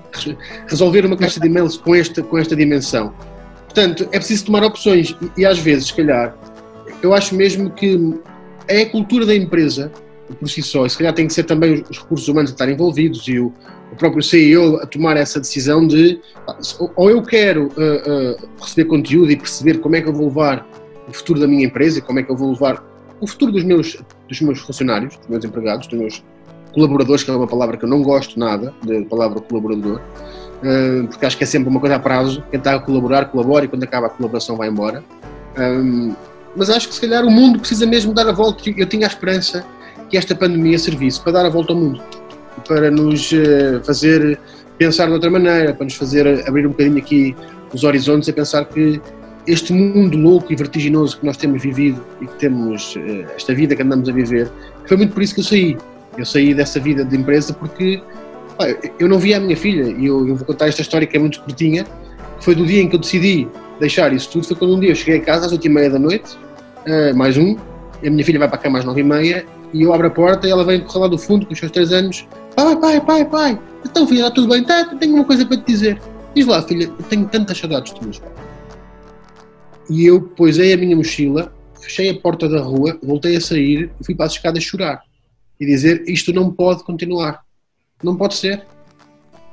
resolver 0.66 1.04
uma 1.04 1.16
caixa 1.16 1.40
de 1.40 1.46
e-mails 1.46 1.76
com 1.76 1.94
esta, 1.94 2.22
com 2.22 2.38
esta 2.38 2.56
dimensão. 2.56 3.12
Portanto, 3.64 4.08
é 4.12 4.18
preciso 4.18 4.46
tomar 4.46 4.64
opções 4.64 5.14
e, 5.36 5.42
e 5.42 5.46
às 5.46 5.58
vezes, 5.58 5.88
se 5.88 5.94
calhar, 5.94 6.34
eu 7.02 7.14
acho 7.14 7.34
mesmo 7.34 7.70
que 7.70 8.18
é 8.66 8.82
a 8.82 8.90
cultura 8.90 9.26
da 9.26 9.34
empresa 9.34 9.92
por 10.38 10.48
si 10.48 10.62
só, 10.62 10.84
e 10.84 10.90
se 10.90 10.98
calhar 10.98 11.14
tem 11.14 11.26
que 11.26 11.32
ser 11.32 11.44
também 11.44 11.84
os 11.88 11.98
recursos 11.98 12.28
humanos 12.28 12.50
a 12.50 12.54
estar 12.54 12.68
envolvidos 12.68 13.26
e 13.28 13.38
o, 13.38 13.52
o 13.92 13.96
próprio 13.96 14.22
CEO 14.22 14.76
a 14.76 14.86
tomar 14.86 15.16
essa 15.16 15.40
decisão 15.40 15.86
de 15.86 16.20
ou 16.96 17.10
eu 17.10 17.22
quero 17.22 17.68
uh, 17.68 18.42
uh, 18.42 18.48
receber 18.60 18.88
conteúdo 18.88 19.30
e 19.30 19.36
perceber 19.36 19.78
como 19.78 19.96
é 19.96 20.02
que 20.02 20.08
eu 20.08 20.12
vou 20.12 20.28
levar 20.28 20.66
o 21.08 21.12
futuro 21.12 21.40
da 21.40 21.46
minha 21.46 21.64
empresa, 21.64 22.00
como 22.00 22.18
é 22.18 22.22
que 22.22 22.30
eu 22.30 22.36
vou 22.36 22.52
levar 22.52 22.84
o 23.20 23.26
futuro 23.26 23.50
dos 23.50 23.64
meus, 23.64 23.96
dos 24.28 24.40
meus 24.40 24.60
funcionários, 24.60 25.16
dos 25.16 25.26
meus 25.28 25.44
empregados, 25.44 25.86
dos 25.86 25.98
meus 25.98 26.24
colaboradores, 26.72 27.22
que 27.22 27.30
é 27.30 27.34
uma 27.34 27.46
palavra 27.46 27.76
que 27.76 27.84
eu 27.84 27.88
não 27.88 28.02
gosto 28.02 28.38
nada, 28.38 28.74
da 28.84 29.02
palavra 29.06 29.40
colaborador, 29.40 30.00
uh, 30.00 31.08
porque 31.08 31.24
acho 31.24 31.36
que 31.36 31.44
é 31.44 31.46
sempre 31.46 31.68
uma 31.68 31.80
coisa 31.80 31.96
a 31.96 31.98
prazo, 31.98 32.42
quem 32.50 32.58
está 32.58 32.74
a 32.74 32.78
colaborar, 32.78 33.26
colabora 33.26 33.64
e 33.64 33.68
quando 33.68 33.84
acaba 33.84 34.06
a 34.06 34.10
colaboração 34.10 34.56
vai 34.56 34.68
embora. 34.68 35.02
Um, 35.58 36.14
mas 36.54 36.70
acho 36.70 36.88
que 36.88 36.94
se 36.94 37.00
calhar 37.00 37.24
o 37.24 37.30
mundo 37.30 37.58
precisa 37.58 37.86
mesmo 37.86 38.12
dar 38.12 38.28
a 38.28 38.32
volta. 38.32 38.62
Eu 38.70 38.86
tinha 38.86 39.06
a 39.06 39.08
esperança 39.08 39.64
que 40.08 40.16
esta 40.16 40.34
pandemia 40.34 40.78
servisse 40.78 41.20
para 41.20 41.32
dar 41.32 41.46
a 41.46 41.48
volta 41.48 41.72
ao 41.72 41.78
mundo 41.78 42.02
para 42.66 42.90
nos 42.90 43.32
eh, 43.32 43.80
fazer 43.84 44.38
pensar 44.78 45.06
de 45.06 45.12
outra 45.12 45.30
maneira, 45.30 45.74
para 45.74 45.84
nos 45.84 45.94
fazer 45.94 46.26
abrir 46.46 46.66
um 46.66 46.70
bocadinho 46.70 46.98
aqui 46.98 47.36
os 47.72 47.84
horizontes 47.84 48.28
e 48.28 48.32
pensar 48.32 48.64
que 48.64 49.00
este 49.46 49.72
mundo 49.72 50.16
louco 50.16 50.52
e 50.52 50.56
vertiginoso 50.56 51.18
que 51.18 51.26
nós 51.26 51.36
temos 51.36 51.62
vivido 51.62 52.04
e 52.20 52.26
que 52.26 52.34
temos 52.36 52.96
eh, 52.96 53.26
esta 53.36 53.54
vida 53.54 53.74
que 53.74 53.82
andamos 53.82 54.08
a 54.08 54.12
viver, 54.12 54.50
foi 54.86 54.96
muito 54.96 55.14
por 55.14 55.22
isso 55.22 55.34
que 55.34 55.40
eu 55.40 55.44
saí. 55.44 55.76
Eu 56.16 56.26
saí 56.26 56.52
dessa 56.52 56.80
vida 56.80 57.04
de 57.04 57.16
empresa 57.16 57.54
porque 57.54 58.02
eu 58.98 59.08
não 59.08 59.18
via 59.18 59.36
a 59.36 59.40
minha 59.40 59.56
filha 59.56 59.84
e 59.84 60.06
eu, 60.06 60.26
eu, 60.26 60.36
vou 60.36 60.44
contar 60.44 60.66
esta 60.68 60.82
história 60.82 61.06
que 61.06 61.16
é 61.16 61.20
muito 61.20 61.40
curtinha. 61.40 61.86
Foi 62.40 62.54
do 62.54 62.66
dia 62.66 62.82
em 62.82 62.88
que 62.88 62.96
eu 62.96 63.00
decidi 63.00 63.48
deixar 63.78 64.12
isso 64.12 64.30
tudo, 64.30 64.46
foi 64.46 64.56
quando 64.56 64.74
um 64.74 64.80
dia 64.80 64.90
eu 64.90 64.96
cheguei 64.96 65.20
a 65.20 65.22
casa 65.22 65.46
às 65.46 65.52
oito 65.52 65.64
e 65.64 65.70
meia 65.70 65.88
da 65.88 65.98
noite, 65.98 66.36
uh, 66.86 67.16
mais 67.16 67.36
um, 67.36 67.56
a 68.04 68.10
minha 68.10 68.24
filha 68.24 68.38
vai 68.38 68.48
para 68.48 68.58
a 68.58 68.60
cama 68.60 68.78
às 68.78 68.84
nove 68.84 69.00
e 69.00 69.04
meia 69.04 69.46
e 69.72 69.82
eu 69.82 69.92
abro 69.92 70.06
a 70.06 70.10
porta 70.10 70.46
e 70.46 70.50
ela 70.50 70.64
vem 70.64 70.80
correr 70.80 71.00
lá 71.00 71.08
do 71.08 71.18
fundo 71.18 71.46
com 71.46 71.52
os 71.52 71.58
seus 71.58 71.70
três 71.70 71.92
anos. 71.92 72.26
Pai, 72.58 72.76
pai, 72.76 73.00
pai, 73.00 73.24
pai. 73.24 73.60
Então, 73.84 74.04
filha, 74.04 74.22
está 74.22 74.32
tudo 74.32 74.48
bem? 74.48 74.64
Tá, 74.64 74.84
tenho 74.84 75.14
uma 75.14 75.24
coisa 75.24 75.46
para 75.46 75.58
te 75.58 75.64
dizer. 75.64 76.02
Diz 76.34 76.44
lá, 76.44 76.60
filha, 76.60 76.88
tenho 77.08 77.24
tantas 77.28 77.56
saudades 77.56 77.92
pais. 77.92 78.20
E 79.88 80.04
eu 80.04 80.20
posei 80.20 80.72
a 80.72 80.76
minha 80.76 80.96
mochila, 80.96 81.54
fechei 81.80 82.10
a 82.10 82.18
porta 82.18 82.48
da 82.48 82.60
rua, 82.60 82.98
voltei 83.00 83.36
a 83.36 83.40
sair 83.40 83.92
e 84.00 84.04
fui 84.04 84.12
para 84.12 84.26
as 84.26 84.32
escadas 84.32 84.64
chorar. 84.64 85.04
E 85.60 85.66
dizer, 85.66 86.02
isto 86.08 86.32
não 86.32 86.50
pode 86.50 86.82
continuar. 86.82 87.44
Não 88.02 88.16
pode 88.16 88.34
ser. 88.34 88.66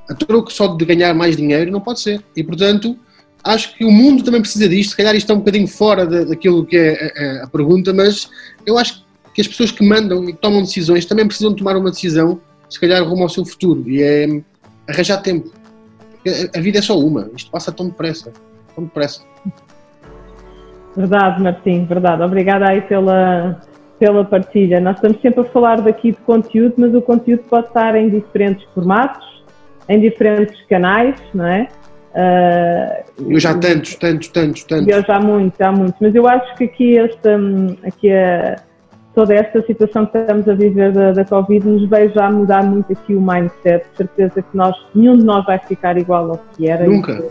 A 0.10 0.16
troco 0.16 0.52
só 0.52 0.66
de 0.66 0.84
ganhar 0.84 1.14
mais 1.14 1.38
dinheiro, 1.38 1.72
não 1.72 1.82
pode 1.82 2.00
ser. 2.00 2.24
E, 2.36 2.44
portanto, 2.44 2.98
acho 3.44 3.76
que 3.76 3.86
o 3.86 3.92
mundo 3.92 4.24
também 4.24 4.42
precisa 4.42 4.68
disto. 4.68 4.90
Se 4.90 4.98
calhar 4.98 5.16
isto 5.16 5.32
é 5.32 5.36
um 5.36 5.40
bocadinho 5.40 5.68
fora 5.68 6.08
daquilo 6.26 6.66
que 6.66 6.76
é 6.76 7.40
a, 7.40 7.44
a, 7.44 7.48
pergunta, 7.48 7.94
mas 7.94 8.32
eu 8.66 8.80
acho 8.80 9.06
que 9.32 9.42
as 9.42 9.48
pessoas 9.48 9.70
que 9.70 9.88
mandam 9.88 10.28
e 10.28 10.34
tomam 10.34 10.64
decisões 10.64 11.06
também 11.06 11.28
precisam 11.28 11.54
tomar 11.54 11.78
uma 11.78 11.92
decisão, 11.92 12.42
se 12.70 12.80
calhar 12.80 13.04
rumo 13.04 13.24
ao 13.24 13.30
seu 13.30 13.46
futuro, 13.46 13.84
e 13.88 14.02
é 14.02 14.42
arranjar 14.90 15.22
tempo. 15.22 15.52
A, 16.28 16.58
a 16.58 16.62
vida 16.62 16.80
é 16.80 16.82
só 16.82 16.98
uma, 16.98 17.30
isto 17.36 17.52
passa 17.52 17.72
tão 17.72 17.88
depressa, 17.88 18.32
tão 18.76 18.84
depressa. 18.84 19.22
Verdade, 20.96 21.42
Martim, 21.42 21.86
verdade. 21.86 22.24
Obrigada 22.24 22.70
aí 22.70 22.82
pela, 22.82 23.62
pela 24.00 24.24
partilha. 24.24 24.80
Nós 24.80 24.96
estamos 24.96 25.22
sempre 25.22 25.42
a 25.42 25.46
falar 25.46 25.82
daqui 25.82 26.12
de 26.12 26.18
conteúdo, 26.20 26.76
mas 26.78 26.94
o 26.96 27.02
conteúdo 27.02 27.44
pode 27.50 27.68
estar 27.68 27.96
em 27.96 28.10
diferentes 28.10 28.66
formatos, 28.74 29.44
em 29.90 30.00
diferentes 30.00 30.60
canais, 30.68 31.16
não 31.34 31.46
é? 31.46 31.68
Uh, 32.16 33.32
eu 33.34 33.40
já 33.42 33.54
tantos, 33.58 33.96
tantos, 33.96 34.30
tantos, 34.30 34.64
tantos. 34.64 34.88
Eu 34.88 35.04
já 35.04 35.20
muitos, 35.20 35.58
já 35.60 35.70
muitos. 35.70 36.00
Mas 36.00 36.16
eu 36.16 36.26
acho 36.26 36.56
que 36.56 36.64
aqui, 36.64 36.98
esta, 36.98 37.38
aqui 37.86 38.10
a, 38.10 38.56
toda 39.16 39.34
esta 39.34 39.66
situação 39.66 40.06
que 40.06 40.18
estamos 40.18 40.48
a 40.48 40.54
viver 40.54 40.92
da, 40.92 41.14
da 41.14 41.26
Covid 41.26 41.66
nos 41.66 41.90
veio 41.90 42.14
já 42.14 42.30
mudar 42.30 42.64
muito 42.64 42.92
aqui 42.92 43.16
o 43.16 43.22
mindset. 43.22 43.86
De 43.92 43.98
certeza 43.98 44.42
que 44.42 44.56
nós, 44.56 44.76
nenhum 44.94 45.18
de 45.18 45.24
nós 45.24 45.46
vai 45.46 45.58
ficar 45.58 45.98
igual 45.98 46.32
ao 46.32 46.42
que 46.56 46.70
era. 46.70 46.86
Nunca. 46.86 47.24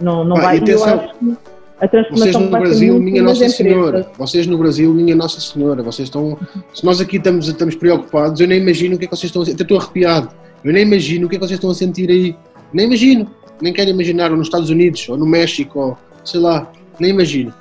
Não, 0.00 0.22
não 0.22 0.36
vai. 0.36 0.62
Eu 0.66 0.84
acho 0.84 1.18
que 1.18 1.36
a 1.80 1.88
transformação 1.88 2.32
vocês 2.32 2.44
no 2.44 2.50
Brasil, 2.50 3.00
minha 3.00 3.22
Nossa 3.22 3.48
Senhora. 3.48 4.06
Vocês 4.16 4.46
no 4.46 4.58
Brasil, 4.58 4.94
minha 4.94 5.16
Nossa 5.16 5.40
Senhora. 5.40 5.82
Vocês 5.82 6.08
estão. 6.08 6.38
Se 6.74 6.84
nós 6.84 7.00
aqui 7.00 7.16
estamos, 7.16 7.48
estamos 7.48 7.74
preocupados, 7.74 8.40
eu 8.40 8.46
nem 8.46 8.60
imagino 8.60 8.94
o 8.94 8.98
que 8.98 9.06
é 9.06 9.08
que 9.08 9.16
vocês 9.16 9.30
estão 9.30 9.42
a 9.42 9.46
sentir. 9.46 9.62
Estou 9.62 9.78
arrepiado. 9.78 10.28
Eu 10.62 10.72
nem 10.72 10.82
imagino 10.82 11.26
o 11.26 11.28
que 11.28 11.36
é 11.36 11.38
que 11.38 11.46
vocês 11.46 11.58
estão 11.58 11.70
a 11.70 11.74
sentir 11.74 12.10
aí. 12.10 12.36
Nem 12.72 12.86
imagino. 12.86 13.30
Nem 13.62 13.72
quero 13.72 13.90
imaginar, 13.90 14.30
ou 14.30 14.36
nos 14.36 14.48
Estados 14.48 14.68
Unidos, 14.68 15.08
ou 15.08 15.16
no 15.16 15.26
México, 15.26 15.78
ou 15.78 15.98
sei 16.24 16.40
lá. 16.40 16.70
Nem 17.00 17.10
imagino. 17.10 17.52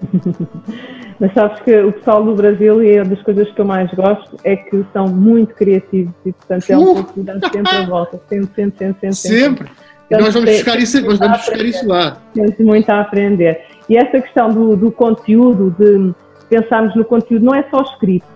Mas 1.20 1.34
sabes 1.34 1.60
que 1.60 1.76
o 1.82 1.92
pessoal 1.92 2.24
do 2.24 2.34
Brasil, 2.34 2.82
e 2.82 2.96
é 2.96 3.04
das 3.04 3.22
coisas 3.22 3.50
que 3.50 3.60
eu 3.60 3.64
mais 3.64 3.92
gosto, 3.92 4.36
é 4.42 4.56
que 4.56 4.84
são 4.92 5.06
muito 5.08 5.54
criativos 5.54 6.14
e, 6.24 6.32
portanto, 6.32 6.70
é 6.70 6.78
um 6.78 6.94
pouco 6.94 7.12
de 7.14 7.22
dar 7.22 7.40
sempre 7.52 7.76
a 7.76 7.86
volta. 7.86 8.20
Sempre, 8.28 8.50
sempre, 8.54 8.78
sempre. 8.78 9.14
Sempre. 9.14 9.38
sempre. 9.38 9.70
E 10.10 10.16
nós 10.16 10.34
vamos 10.34 10.50
buscar 10.50 10.78
isso, 10.78 11.00
nós 11.04 11.18
vamos 11.18 11.38
buscar 11.38 11.64
isso 11.64 11.86
lá. 11.86 12.16
Temos 12.34 12.58
muito 12.58 12.90
a 12.90 13.00
aprender. 13.00 13.60
E 13.88 13.96
essa 13.96 14.20
questão 14.20 14.48
do, 14.48 14.76
do 14.76 14.90
conteúdo, 14.90 15.74
de 15.78 16.12
pensarmos 16.48 16.96
no 16.96 17.04
conteúdo, 17.04 17.44
não 17.44 17.54
é 17.54 17.64
só 17.70 17.82
escrito. 17.82 18.26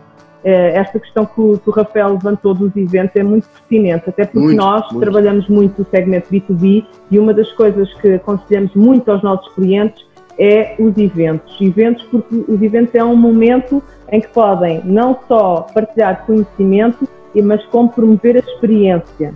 É, 0.45 0.77
esta 0.77 1.01
questão 1.01 1.25
que 1.25 1.41
o, 1.41 1.59
que 1.59 1.71
o, 1.71 1.73
Rafael 1.73 2.13
levantou 2.13 2.53
dos 2.53 2.77
eventos 2.77 3.17
é 3.17 3.23
muito 3.23 3.49
pertinente, 3.49 4.11
até 4.11 4.27
porque 4.27 4.39
muito, 4.39 4.59
nós 4.59 4.83
muito. 4.93 5.01
trabalhamos 5.01 5.49
muito 5.49 5.81
o 5.81 5.87
segmento 5.91 6.29
B2B 6.31 6.85
e 7.11 7.19
uma 7.19 7.33
das 7.33 7.51
coisas 7.53 7.93
que 7.95 8.13
aconselhamos 8.13 8.75
muito 8.75 9.11
aos 9.11 9.23
nossos 9.23 9.51
clientes 9.55 10.05
é 10.39 10.75
os 10.79 10.97
eventos. 10.97 11.61
Eventos 11.61 12.03
porque 12.05 12.45
os 12.49 12.63
eventos 12.63 12.95
é 12.95 13.05
um 13.05 13.17
momento 13.17 13.83
em 14.11 14.21
que 14.21 14.29
podem 14.29 14.83
não 14.85 15.19
só 15.29 15.67
partilhar 15.75 16.25
conhecimento, 16.27 17.09
mas 17.43 17.65
como 17.67 17.89
promover 17.89 18.37
a 18.37 18.41
experiência. 18.41 19.35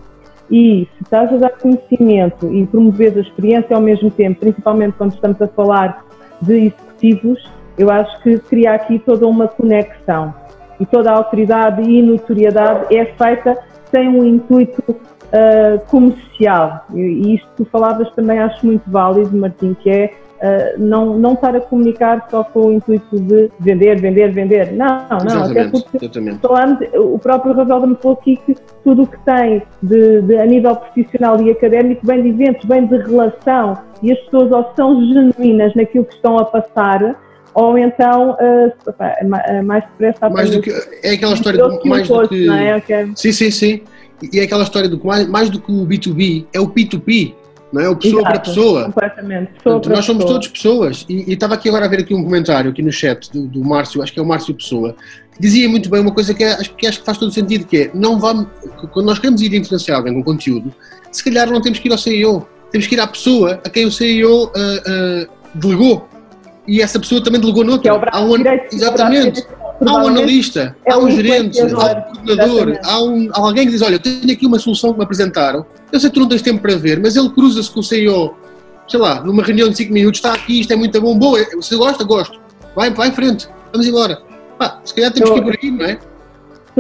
E 0.50 0.88
se 0.96 1.02
estás 1.02 1.32
a 1.32 1.36
dar 1.36 1.50
conhecimento 1.50 2.52
e 2.52 2.66
promover 2.66 3.16
a 3.16 3.20
experiência 3.20 3.76
ao 3.76 3.82
mesmo 3.82 4.10
tempo, 4.10 4.40
principalmente 4.40 4.94
quando 4.96 5.14
estamos 5.14 5.40
a 5.42 5.48
falar 5.48 6.04
de 6.40 6.66
executivos, 6.66 7.50
eu 7.76 7.90
acho 7.90 8.20
que 8.22 8.38
cria 8.38 8.72
aqui 8.72 8.98
toda 8.98 9.26
uma 9.26 9.46
conexão. 9.46 10.34
E 10.80 10.86
toda 10.86 11.10
a 11.10 11.16
autoridade 11.16 11.82
e 11.82 12.00
notoriedade 12.00 12.94
é 12.96 13.04
feita 13.04 13.58
sem 13.90 14.08
um 14.08 14.24
intuito 14.24 14.82
uh, 14.90 15.84
comercial. 15.86 16.86
E 16.94 17.34
isto 17.34 17.48
que 17.48 17.56
tu 17.56 17.64
falavas 17.66 18.10
também 18.14 18.38
acho 18.38 18.64
muito 18.64 18.88
válido, 18.90 19.36
Martim, 19.36 19.74
que 19.74 19.90
é 19.90 20.14
Uh, 20.38 20.78
não, 20.78 21.18
não 21.18 21.34
estar 21.34 21.56
a 21.56 21.60
comunicar 21.60 22.28
só 22.30 22.44
com 22.44 22.66
o 22.66 22.72
intuito 22.72 23.18
de 23.18 23.50
vender, 23.58 24.00
vender, 24.00 24.32
vender. 24.32 24.72
Não, 24.72 24.86
não, 25.08 25.16
exatamente, 25.26 25.58
até 25.58 25.68
porque 25.68 26.98
o 26.98 27.18
próprio 27.18 27.54
Ravel 27.54 27.88
me 27.88 27.96
falou 27.96 28.18
aqui 28.20 28.36
que 28.46 28.54
tudo 28.84 29.02
o 29.02 29.06
que 29.08 29.18
tem 29.24 29.62
de, 29.82 30.22
de, 30.22 30.36
a 30.36 30.46
nível 30.46 30.76
profissional 30.76 31.40
e 31.42 31.50
académico 31.50 32.06
vem 32.06 32.22
de 32.22 32.28
eventos, 32.28 32.68
vem 32.68 32.86
de 32.86 32.96
relação 32.98 33.78
e 34.02 34.12
as 34.12 34.18
pessoas 34.20 34.52
ou 34.52 34.72
são 34.76 35.04
genuínas 35.06 35.74
naquilo 35.74 36.04
que 36.04 36.14
estão 36.14 36.38
a 36.38 36.44
passar 36.44 37.16
ou 37.54 37.76
então 37.76 38.32
uh, 38.32 39.64
mais 39.64 39.84
depressa 39.84 40.30
mais 40.30 40.50
do 40.50 40.62
que 40.62 40.70
é 41.02 41.14
aquela 41.14 41.34
história 41.34 41.58
do, 41.58 41.80
mais 41.84 42.08
do 42.08 42.28
que 42.28 42.48
é? 42.48 42.76
okay. 42.76 43.12
sim 43.16 43.32
sim 43.32 43.50
sim 43.50 43.82
e 44.32 44.38
é 44.38 44.44
aquela 44.44 44.62
história 44.62 44.88
do 44.88 45.04
mais, 45.04 45.28
mais 45.28 45.50
do 45.50 45.60
que 45.60 45.72
o 45.72 45.86
B2B 45.86 46.46
é 46.52 46.60
o 46.60 46.68
P2P 46.68 47.34
não 47.72 47.82
é? 47.82 47.88
O 47.88 47.96
pessoa 47.96 48.22
Exato, 48.22 48.32
para 48.32 48.40
pessoa. 48.40 48.84
Completamente. 48.84 49.52
Pessoa 49.52 49.74
Portanto, 49.74 49.94
nós 49.94 50.04
somos 50.04 50.24
todos 50.24 50.48
pessoas. 50.48 51.06
E, 51.08 51.32
estava 51.32 51.54
aqui 51.54 51.68
agora 51.68 51.84
a 51.84 51.88
ver 51.88 52.00
aqui 52.00 52.14
um 52.14 52.24
comentário 52.24 52.70
aqui 52.70 52.82
no 52.82 52.92
chat 52.92 53.30
do, 53.32 53.46
do 53.46 53.64
Márcio, 53.64 54.02
acho 54.02 54.12
que 54.12 54.18
é 54.18 54.22
o 54.22 54.26
Márcio 54.26 54.54
Pessoa, 54.54 54.94
que 55.34 55.40
dizia 55.40 55.68
muito 55.68 55.88
bem 55.88 56.00
uma 56.00 56.12
coisa 56.12 56.32
que, 56.32 56.42
é, 56.42 56.52
acho, 56.52 56.74
que 56.74 56.86
acho 56.86 57.00
que 57.00 57.04
faz 57.04 57.18
todo 57.18 57.30
sentido, 57.32 57.66
que 57.66 57.76
é, 57.76 57.90
não 57.94 58.18
vamos, 58.18 58.46
quando 58.92 59.06
nós 59.06 59.18
queremos 59.18 59.40
ir 59.42 59.54
influenciar 59.54 59.96
alguém 59.96 60.14
com 60.14 60.22
conteúdo, 60.22 60.72
se 61.10 61.22
calhar 61.22 61.50
não 61.50 61.60
temos 61.60 61.78
que 61.78 61.88
ir 61.88 61.92
ao 61.92 61.98
CEO, 61.98 62.46
temos 62.70 62.86
que 62.86 62.94
ir 62.94 63.00
à 63.00 63.06
pessoa 63.06 63.60
a 63.64 63.70
quem 63.70 63.86
o 63.86 63.90
CEO 63.90 64.44
uh, 64.44 64.48
uh, 64.48 65.28
delegou. 65.54 66.08
E 66.66 66.82
essa 66.82 67.00
pessoa 67.00 67.24
também 67.24 67.40
delegou 67.40 67.64
noutro. 67.64 67.82
Que 67.82 67.88
é 67.88 67.92
o 67.92 67.98
braço 67.98 68.22
um, 68.22 68.36
direito, 68.36 68.74
exatamente. 68.74 69.46
Há 69.80 69.94
um 69.94 70.08
analista, 70.08 70.76
é 70.84 70.92
há 70.92 70.98
um 70.98 71.10
gerente, 71.10 71.60
há 71.60 71.64
um 71.64 71.70
coordenador, 71.70 72.78
há, 72.82 73.02
um, 73.02 73.28
alguém 73.32 73.64
que 73.64 73.72
diz: 73.72 73.82
Olha, 73.82 73.94
eu 73.94 74.00
tenho 74.00 74.32
aqui 74.32 74.46
uma 74.46 74.58
solução 74.58 74.92
que 74.92 74.98
me 74.98 75.04
apresentaram, 75.04 75.64
eu 75.92 76.00
sei 76.00 76.10
que 76.10 76.14
tu 76.14 76.20
não 76.20 76.28
tens 76.28 76.42
tempo 76.42 76.60
para 76.60 76.74
ver, 76.76 77.00
mas 77.00 77.14
ele 77.14 77.28
cruza-se 77.30 77.70
com 77.70 77.80
o 77.80 77.82
CEO, 77.82 78.34
sei 78.88 78.98
lá, 78.98 79.22
numa 79.22 79.42
reunião 79.42 79.68
de 79.68 79.76
5 79.76 79.92
minutos, 79.92 80.18
está 80.18 80.32
aqui, 80.32 80.60
isto 80.60 80.72
é 80.72 80.76
muito 80.76 81.00
bom, 81.00 81.16
boa, 81.16 81.38
você 81.54 81.76
gosta? 81.76 82.02
Gosto. 82.02 82.40
Vai, 82.74 82.90
vai 82.90 83.08
em 83.08 83.12
frente, 83.12 83.48
vamos 83.72 83.86
embora. 83.86 84.20
Pá, 84.58 84.80
se 84.84 84.92
calhar 84.92 85.12
temos 85.12 85.30
eu, 85.30 85.34
que 85.34 85.40
ir 85.40 85.44
por 85.44 85.58
aí, 85.62 85.70
não 85.70 85.86
é? 85.86 85.98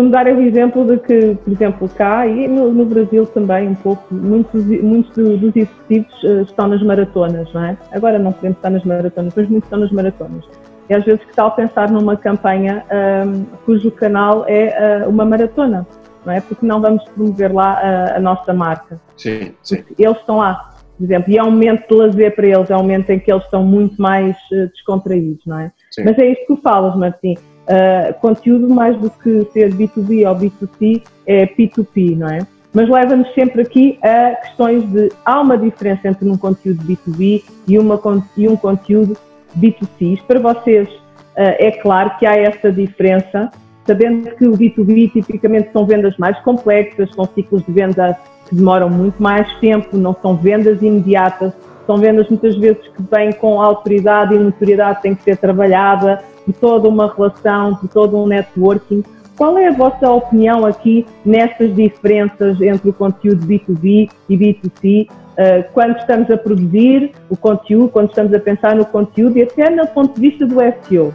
me 0.02 0.10
dar 0.10 0.26
o 0.26 0.40
exemplo 0.40 0.84
de 0.84 0.98
que, 0.98 1.36
por 1.44 1.52
exemplo, 1.52 1.88
cá 1.88 2.26
e 2.26 2.46
no, 2.46 2.72
no 2.72 2.84
Brasil 2.84 3.26
também 3.26 3.68
um 3.68 3.74
pouco, 3.74 4.02
muitos, 4.14 4.64
muitos 4.64 5.14
dos 5.14 5.56
executivos 5.56 6.22
uh, 6.22 6.42
estão 6.42 6.68
nas 6.68 6.82
maratonas, 6.82 7.52
não 7.52 7.64
é? 7.64 7.76
Agora 7.92 8.18
não 8.18 8.32
podemos 8.32 8.58
estar 8.58 8.70
nas 8.70 8.84
maratonas, 8.84 9.32
mas 9.36 9.48
muitos 9.48 9.66
estão 9.66 9.80
nas 9.80 9.90
maratonas. 9.90 10.44
E 10.88 10.94
às 10.94 11.04
vezes 11.04 11.22
que 11.24 11.34
tal 11.34 11.50
pensar 11.52 11.90
numa 11.90 12.16
campanha 12.16 12.84
um, 13.26 13.44
cujo 13.66 13.90
canal 13.90 14.44
é 14.48 15.04
uh, 15.04 15.08
uma 15.08 15.24
maratona, 15.24 15.86
não 16.24 16.32
é? 16.32 16.40
Porque 16.40 16.64
não 16.64 16.80
vamos 16.80 17.04
promover 17.10 17.52
lá 17.52 17.74
a, 17.74 18.16
a 18.16 18.20
nossa 18.20 18.52
marca. 18.54 19.00
Sim, 19.16 19.52
sim. 19.62 19.84
Eles 19.98 20.16
estão 20.18 20.38
lá, 20.38 20.70
por 20.96 21.04
exemplo, 21.04 21.30
e 21.30 21.38
é 21.38 21.44
um 21.44 21.50
momento 21.50 21.86
de 21.88 21.94
lazer 21.94 22.34
para 22.34 22.46
eles, 22.46 22.70
é 22.70 22.76
um 22.76 22.80
momento 22.80 23.10
em 23.10 23.18
que 23.18 23.30
eles 23.30 23.44
estão 23.44 23.62
muito 23.62 24.00
mais 24.00 24.36
uh, 24.52 24.68
descontraídos, 24.72 25.44
não 25.46 25.58
é? 25.58 25.72
Sim. 25.90 26.04
Mas 26.04 26.18
é 26.18 26.26
isto 26.26 26.46
que 26.46 26.54
tu 26.54 26.56
falas, 26.62 26.96
Martim. 26.96 27.34
Uh, 27.34 28.18
conteúdo 28.20 28.66
mais 28.68 28.96
do 28.96 29.10
que 29.10 29.46
ser 29.52 29.74
B2B 29.74 30.26
ou 30.26 30.34
B2C 30.34 31.02
é 31.26 31.46
P2P, 31.46 32.16
não 32.16 32.28
é? 32.28 32.38
Mas 32.72 32.88
leva-nos 32.88 33.32
sempre 33.34 33.62
aqui 33.62 33.98
a 34.02 34.36
questões 34.36 34.84
de 34.90 35.10
há 35.24 35.40
uma 35.40 35.56
diferença 35.56 36.08
entre 36.08 36.28
um 36.28 36.36
conteúdo 36.36 36.82
B2B 36.84 37.42
e, 37.66 37.78
uma, 37.78 38.00
e 38.36 38.48
um 38.48 38.56
conteúdo 38.56 39.16
B2C. 39.56 40.20
Para 40.26 40.40
vocês 40.40 40.88
eh, 41.36 41.68
é 41.68 41.70
claro 41.70 42.10
que 42.18 42.26
há 42.26 42.36
essa 42.36 42.72
diferença, 42.72 43.50
sabendo 43.86 44.34
que 44.36 44.46
o 44.46 44.52
B2B 44.52 45.12
tipicamente 45.12 45.70
são 45.72 45.86
vendas 45.86 46.16
mais 46.18 46.38
complexas, 46.40 47.10
são 47.14 47.24
ciclos 47.34 47.64
de 47.64 47.72
venda 47.72 48.18
que 48.48 48.54
demoram 48.54 48.90
muito 48.90 49.22
mais 49.22 49.52
tempo, 49.60 49.96
não 49.96 50.16
são 50.20 50.36
vendas 50.36 50.82
imediatas, 50.82 51.52
são 51.86 51.96
vendas 51.96 52.28
muitas 52.28 52.56
vezes 52.56 52.82
que 52.88 53.02
vêm 53.10 53.32
com 53.32 53.62
autoridade 53.62 54.34
e 54.34 54.38
notoriedade, 54.38 55.00
tem 55.00 55.14
que 55.14 55.22
ser 55.22 55.36
trabalhada 55.36 56.22
por 56.44 56.54
toda 56.54 56.88
uma 56.88 57.12
relação, 57.14 57.76
por 57.76 57.88
todo 57.88 58.16
um 58.16 58.26
networking. 58.26 59.02
Qual 59.36 59.56
é 59.56 59.68
a 59.68 59.72
vossa 59.72 60.10
opinião 60.10 60.66
aqui 60.66 61.06
nestas 61.24 61.74
diferenças 61.74 62.60
entre 62.60 62.90
o 62.90 62.92
conteúdo 62.92 63.46
B2B 63.46 64.10
e 64.28 64.36
B2C 64.36 65.08
uh, 65.08 65.27
quando 65.72 65.96
estamos 65.98 66.28
a 66.30 66.36
produzir 66.36 67.12
o 67.30 67.36
conteúdo, 67.36 67.88
quando 67.90 68.08
estamos 68.08 68.34
a 68.34 68.40
pensar 68.40 68.74
no 68.74 68.84
conteúdo 68.84 69.38
e 69.38 69.42
até 69.42 69.70
no 69.70 69.86
ponto 69.86 70.14
de 70.14 70.20
vista 70.20 70.44
do 70.44 70.56
SEO. 70.88 71.14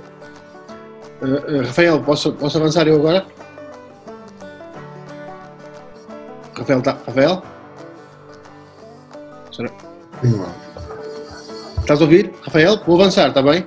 Uh, 1.21 1.25
uh, 1.25 1.61
Rafael, 1.65 2.01
posso, 2.01 2.33
posso 2.33 2.57
avançar 2.57 2.87
eu 2.87 2.95
agora? 2.95 3.25
Rafael, 6.57 6.81
tá, 6.81 6.97
Rafael? 7.05 7.43
Estás 11.79 11.99
a 11.99 12.03
ouvir? 12.03 12.31
Rafael, 12.43 12.79
vou 12.85 12.99
avançar, 12.99 13.27
está 13.27 13.41
bem? 13.41 13.65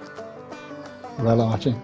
Vai 1.19 1.37
lá, 1.37 1.47
Martim. 1.47 1.77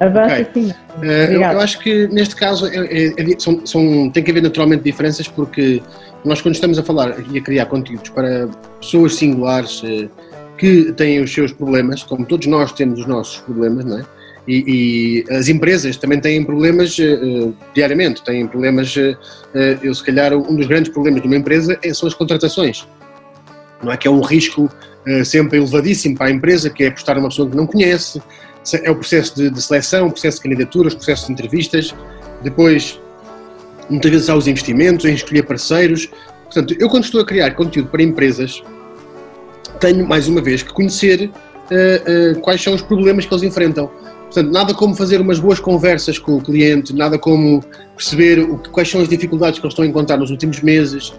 Avança 0.00 0.40
okay. 0.40 0.46
sim. 0.54 0.70
Uh, 0.98 1.04
eu, 1.04 1.40
eu, 1.40 1.60
acho 1.60 1.78
que 1.78 2.08
neste 2.08 2.34
caso 2.34 2.66
é, 2.66 2.76
é, 2.76 3.06
é, 3.06 3.38
são, 3.38 3.64
são, 3.64 4.10
tem 4.10 4.22
que 4.22 4.30
haver 4.30 4.42
naturalmente 4.42 4.82
diferenças 4.82 5.28
porque 5.28 5.82
nós 6.24 6.40
quando 6.40 6.54
estamos 6.54 6.78
a 6.78 6.82
falar 6.82 7.14
e 7.30 7.38
a 7.38 7.40
criar 7.40 7.66
conteúdos 7.66 8.10
para 8.10 8.48
pessoas 8.80 9.14
singulares 9.14 9.82
uh, 9.82 10.10
que 10.58 10.92
têm 10.92 11.20
os 11.20 11.32
seus 11.32 11.52
problemas, 11.52 12.02
como 12.02 12.24
todos 12.24 12.46
nós 12.46 12.72
temos 12.72 13.00
os 13.00 13.06
nossos 13.06 13.40
problemas, 13.40 13.84
não 13.84 13.98
é? 13.98 14.04
E, 14.46 15.24
e 15.28 15.34
as 15.34 15.48
empresas 15.48 15.96
também 15.96 16.20
têm 16.20 16.44
problemas 16.44 16.98
uh, 16.98 17.54
diariamente, 17.74 18.22
têm 18.22 18.46
problemas, 18.46 18.94
eu 19.82 19.94
se 19.94 20.04
calhar 20.04 20.34
um 20.34 20.54
dos 20.54 20.66
grandes 20.66 20.92
problemas 20.92 21.22
de 21.22 21.28
uma 21.28 21.36
empresa 21.36 21.78
é, 21.82 21.94
são 21.94 22.06
as 22.06 22.14
contratações, 22.14 22.86
não 23.82 23.90
é 23.90 23.96
que 23.96 24.06
é 24.06 24.10
um 24.10 24.20
risco 24.20 24.68
sempre 25.24 25.58
elevadíssimo 25.58 26.16
para 26.16 26.26
a 26.26 26.30
empresa, 26.30 26.68
que 26.68 26.84
é 26.84 26.88
apostar 26.88 27.16
numa 27.16 27.28
pessoa 27.28 27.48
que 27.48 27.56
não 27.56 27.66
conhece, 27.66 28.20
é 28.82 28.90
o 28.90 28.96
processo 28.96 29.34
de, 29.36 29.50
de 29.50 29.62
seleção, 29.62 30.06
o 30.06 30.10
processo 30.10 30.38
de 30.38 30.44
candidaturas, 30.44 30.92
o 30.92 30.96
processo 30.96 31.26
de 31.26 31.32
entrevistas, 31.32 31.94
depois 32.42 33.00
muitas 33.90 34.10
vezes 34.10 34.30
há 34.30 34.36
os 34.36 34.46
investimentos, 34.46 35.04
em 35.04 35.14
escolher 35.14 35.42
parceiros, 35.42 36.08
Portanto, 36.54 36.76
eu 36.78 36.88
quando 36.88 37.02
estou 37.02 37.20
a 37.20 37.24
criar 37.24 37.50
conteúdo 37.50 37.88
para 37.88 38.00
empresas, 38.00 38.62
tenho 39.80 40.06
mais 40.06 40.28
uma 40.28 40.40
vez 40.40 40.62
que 40.62 40.72
conhecer 40.72 41.28
uh, 41.28 42.36
uh, 42.36 42.40
quais 42.40 42.62
são 42.62 42.74
os 42.74 42.80
problemas 42.80 43.26
que 43.26 43.34
eles 43.34 43.42
enfrentam. 43.42 43.90
Portanto, 44.26 44.52
nada 44.52 44.72
como 44.72 44.94
fazer 44.94 45.20
umas 45.20 45.40
boas 45.40 45.58
conversas 45.58 46.16
com 46.16 46.36
o 46.36 46.40
cliente, 46.40 46.94
nada 46.94 47.18
como 47.18 47.60
perceber 47.96 48.38
o, 48.38 48.58
quais 48.70 48.88
são 48.88 49.00
as 49.00 49.08
dificuldades 49.08 49.58
que 49.58 49.66
eles 49.66 49.72
estão 49.72 49.84
a 49.84 49.88
encontrar 49.88 50.16
nos 50.16 50.30
últimos 50.30 50.60
meses, 50.60 51.12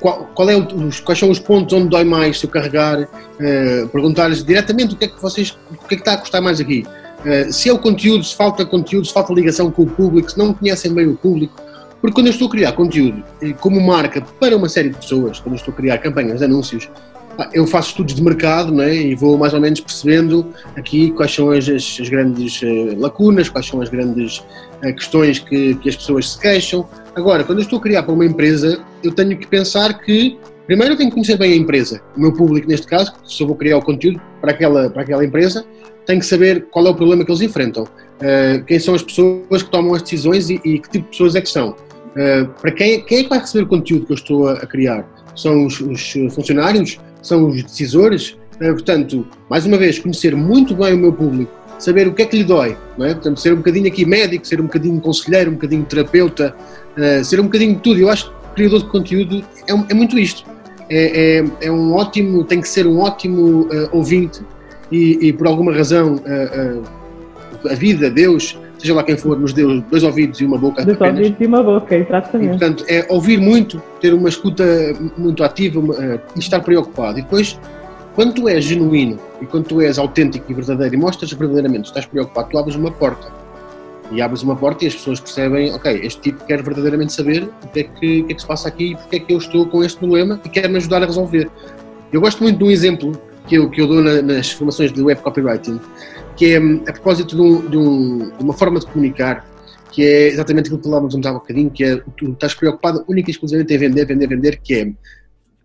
qual, 0.00 0.30
qual 0.34 0.50
é 0.50 0.56
o, 0.56 0.66
os, 0.86 1.00
quais 1.00 1.18
são 1.18 1.30
os 1.30 1.38
pontos 1.38 1.72
onde 1.72 1.88
dói 1.88 2.04
mais 2.04 2.38
se 2.38 2.46
eu 2.46 2.50
carregar, 2.50 3.02
uh, 3.02 3.88
perguntar-lhes 3.88 4.44
diretamente 4.44 4.94
o 4.94 4.96
que 4.96 5.06
é 5.06 5.08
que 5.08 5.20
vocês, 5.20 5.56
o 5.70 5.86
que 5.86 5.94
é 5.94 5.96
que 5.96 6.02
está 6.02 6.14
a 6.14 6.16
custar 6.18 6.42
mais 6.42 6.60
aqui. 6.60 6.84
Uh, 7.24 7.52
se 7.52 7.68
é 7.68 7.72
o 7.72 7.78
conteúdo, 7.78 8.24
se 8.24 8.34
falta 8.34 8.64
conteúdo, 8.64 9.06
se 9.06 9.12
falta 9.12 9.32
ligação 9.32 9.70
com 9.70 9.82
o 9.82 9.86
público, 9.86 10.30
se 10.30 10.38
não 10.38 10.52
conhecem 10.52 10.92
bem 10.92 11.06
o 11.06 11.16
público. 11.16 11.54
Porque 12.00 12.14
quando 12.14 12.26
eu 12.26 12.32
estou 12.32 12.46
a 12.48 12.50
criar 12.50 12.72
conteúdo 12.72 13.24
como 13.58 13.80
marca 13.80 14.20
para 14.38 14.56
uma 14.56 14.68
série 14.68 14.90
de 14.90 14.96
pessoas, 14.96 15.40
quando 15.40 15.54
eu 15.54 15.58
estou 15.58 15.72
a 15.72 15.76
criar 15.76 15.98
campanhas 15.98 16.42
anúncios, 16.42 16.88
eu 17.52 17.66
faço 17.66 17.90
estudos 17.90 18.14
de 18.14 18.22
mercado 18.22 18.72
né, 18.72 18.94
e 18.94 19.14
vou 19.14 19.36
mais 19.36 19.52
ou 19.52 19.60
menos 19.60 19.80
percebendo 19.80 20.46
aqui 20.76 21.10
quais 21.10 21.34
são 21.34 21.50
as, 21.50 21.68
as, 21.68 22.08
grandes 22.08 22.60
lacunas, 22.96 23.48
quais 23.48 23.66
são 23.66 23.80
as 23.80 23.88
grandes 23.88 24.42
questões 24.92 25.38
que, 25.38 25.74
que, 25.76 25.88
as 25.88 25.96
pessoas 25.96 26.32
se 26.32 26.40
queixam. 26.40 26.88
Agora, 27.14 27.44
quando 27.44 27.58
eu 27.58 27.62
estou 27.62 27.78
a 27.78 27.82
criar 27.82 28.02
para 28.02 28.12
uma 28.12 28.24
empresa, 28.24 28.80
eu 29.02 29.12
tenho 29.12 29.36
que 29.36 29.46
pensar 29.46 30.00
que, 30.00 30.38
primeiro, 30.66 30.94
eu 30.94 30.96
tenho 30.96 31.10
que 31.10 31.14
conhecer 31.14 31.36
bem 31.36 31.52
a 31.52 31.56
empresa, 31.56 32.00
o 32.16 32.20
meu 32.20 32.32
público 32.32 32.68
neste 32.68 32.86
caso, 32.86 33.12
se 33.24 33.42
eu 33.42 33.46
vou 33.46 33.56
criar 33.56 33.78
o 33.78 33.82
conteúdo 33.82 34.20
para 34.40 34.50
aquela, 34.50 34.90
para 34.90 35.02
aquela 35.02 35.24
empresa, 35.24 35.64
tenho 36.04 36.20
que 36.20 36.26
saber 36.26 36.66
qual 36.70 36.86
é 36.86 36.90
o 36.90 36.94
problema 36.94 37.24
que 37.24 37.30
eles 37.30 37.40
enfrentam, 37.40 37.84
uh, 37.84 38.64
quem 38.64 38.78
são 38.78 38.94
as 38.94 39.02
pessoas 39.02 39.62
que 39.62 39.70
tomam 39.70 39.94
as 39.94 40.02
decisões 40.02 40.50
e, 40.50 40.60
e 40.64 40.78
que 40.78 40.90
tipo 40.90 41.04
de 41.04 41.10
pessoas 41.10 41.34
é 41.34 41.40
que 41.40 41.48
são. 41.48 41.74
para 42.60 42.70
quem, 42.70 43.04
quem 43.04 43.18
é 43.18 43.22
que 43.24 43.28
vai 43.28 43.38
receber 43.38 43.64
o 43.64 43.66
conteúdo 43.66 44.06
que 44.06 44.12
eu 44.12 44.16
estou 44.16 44.48
a, 44.48 44.52
a 44.54 44.66
criar? 44.66 45.04
São 45.34 45.66
os, 45.66 45.80
os 45.80 46.12
funcionários? 46.34 46.98
são 47.26 47.48
os 47.48 47.62
decisores. 47.62 48.36
Eh, 48.60 48.72
portanto, 48.72 49.26
mais 49.50 49.66
uma 49.66 49.76
vez, 49.76 49.98
conhecer 49.98 50.34
muito 50.34 50.74
bem 50.74 50.94
o 50.94 50.98
meu 50.98 51.12
público, 51.12 51.52
saber 51.78 52.08
o 52.08 52.12
que 52.12 52.22
é 52.22 52.26
que 52.26 52.36
lhe 52.36 52.44
dói, 52.44 52.76
não 52.96 53.06
é? 53.06 53.14
Portanto, 53.14 53.40
ser 53.40 53.52
um 53.52 53.56
bocadinho 53.56 53.86
aqui 53.86 54.04
médico, 54.04 54.46
ser 54.46 54.60
um 54.60 54.64
bocadinho 54.64 55.00
conselheiro, 55.00 55.50
um 55.50 55.54
bocadinho 55.54 55.84
terapeuta, 55.84 56.54
uh, 56.96 57.24
ser 57.24 57.40
um 57.40 57.44
bocadinho 57.44 57.74
de 57.74 57.80
tudo. 57.80 58.00
Eu 58.00 58.10
acho 58.10 58.30
que 58.30 58.36
criador 58.56 58.80
de 58.80 58.88
conteúdo 58.88 59.44
é, 59.68 59.72
é 59.72 59.94
muito 59.94 60.18
isto. 60.18 60.44
É, 60.88 61.38
é, 61.38 61.66
é, 61.66 61.70
um 61.70 61.94
ótimo, 61.94 62.44
tem 62.44 62.60
que 62.60 62.68
ser 62.68 62.86
um 62.86 63.00
ótimo 63.00 63.62
uh, 63.62 63.88
ouvinte 63.92 64.40
e, 64.90 65.28
e, 65.28 65.32
por 65.32 65.48
alguma 65.48 65.72
razão 65.72 66.14
uh, 66.14 67.68
a 67.68 67.74
vida, 67.74 68.08
Deus, 68.08 68.56
seja 68.78 68.94
lá 68.94 69.02
quem 69.02 69.16
for, 69.16 69.38
nos 69.38 69.52
deu 69.52 69.80
dois 69.80 70.04
ouvidos 70.04 70.40
e 70.40 70.44
uma 70.44 70.56
boca. 70.56 70.84
Dois 70.84 70.96
apenas. 70.96 71.18
ouvidos 71.18 71.40
e 71.40 71.46
uma 71.46 71.62
boca, 71.62 71.96
exatamente. 71.96 72.46
E, 72.46 72.50
portanto, 72.50 72.84
é 72.88 73.06
ouvir 73.08 73.40
muito, 73.40 73.82
ter 74.00 74.14
uma 74.14 74.28
escuta 74.28 74.64
muito 75.18 75.42
ativa 75.42 75.80
e 76.36 76.38
estar 76.38 76.60
preocupado. 76.60 77.18
E 77.18 77.22
depois, 77.22 77.58
quando 78.16 78.32
tu 78.32 78.48
és 78.48 78.64
genuíno 78.64 79.20
e 79.42 79.46
quando 79.46 79.66
tu 79.66 79.80
és 79.82 79.98
autêntico 79.98 80.50
e 80.50 80.54
verdadeiro 80.54 80.94
e 80.94 80.98
mostras 80.98 81.30
verdadeiramente 81.30 81.88
estás 81.88 82.06
preocupado, 82.06 82.48
tu 82.48 82.58
abres 82.58 82.74
uma 82.74 82.90
porta. 82.90 83.30
E 84.10 84.22
abres 84.22 84.42
uma 84.42 84.56
porta 84.56 84.84
e 84.84 84.88
as 84.88 84.94
pessoas 84.94 85.20
percebem, 85.20 85.74
ok, 85.74 86.00
este 86.02 86.22
tipo 86.22 86.44
quer 86.46 86.62
verdadeiramente 86.62 87.12
saber 87.12 87.46
o 87.62 87.68
que 87.68 87.80
é 87.80 87.82
que, 87.84 88.22
que, 88.22 88.32
é 88.32 88.34
que 88.34 88.40
se 88.40 88.46
passa 88.46 88.68
aqui 88.68 88.92
e 88.92 88.96
porque 88.96 89.16
é 89.16 89.20
que 89.20 89.32
eu 89.34 89.38
estou 89.38 89.66
com 89.66 89.84
este 89.84 89.98
problema 89.98 90.40
e 90.42 90.48
quer 90.48 90.66
me 90.66 90.78
ajudar 90.78 91.02
a 91.02 91.06
resolver. 91.06 91.50
Eu 92.10 92.22
gosto 92.22 92.42
muito 92.42 92.56
de 92.56 92.64
um 92.64 92.70
exemplo 92.70 93.12
que 93.46 93.56
eu, 93.56 93.68
que 93.68 93.82
eu 93.82 93.86
dou 93.86 94.02
na, 94.02 94.22
nas 94.22 94.50
formações 94.50 94.92
de 94.92 95.02
web 95.02 95.20
copywriting, 95.20 95.78
que 96.36 96.54
é 96.54 96.56
a 96.56 96.92
propósito 96.92 97.36
de, 97.36 97.42
um, 97.42 97.68
de, 97.68 97.76
um, 97.76 98.18
de, 98.30 98.44
uma 98.44 98.54
forma 98.54 98.80
de 98.80 98.86
comunicar, 98.86 99.46
que 99.92 100.02
é 100.02 100.28
exatamente 100.28 100.66
aquilo 100.66 100.78
que 100.78 100.84
falávamos 100.84 101.14
um 101.14 101.20
bocadinho, 101.20 101.70
que 101.70 101.84
é 101.84 102.00
tu 102.16 102.30
estás 102.30 102.54
preocupado 102.54 103.04
única 103.08 103.28
e 103.28 103.32
exclusivamente 103.32 103.74
em 103.74 103.78
vender, 103.78 104.06
vender, 104.06 104.26
vender, 104.26 104.60
que 104.62 104.74
é 104.74 104.92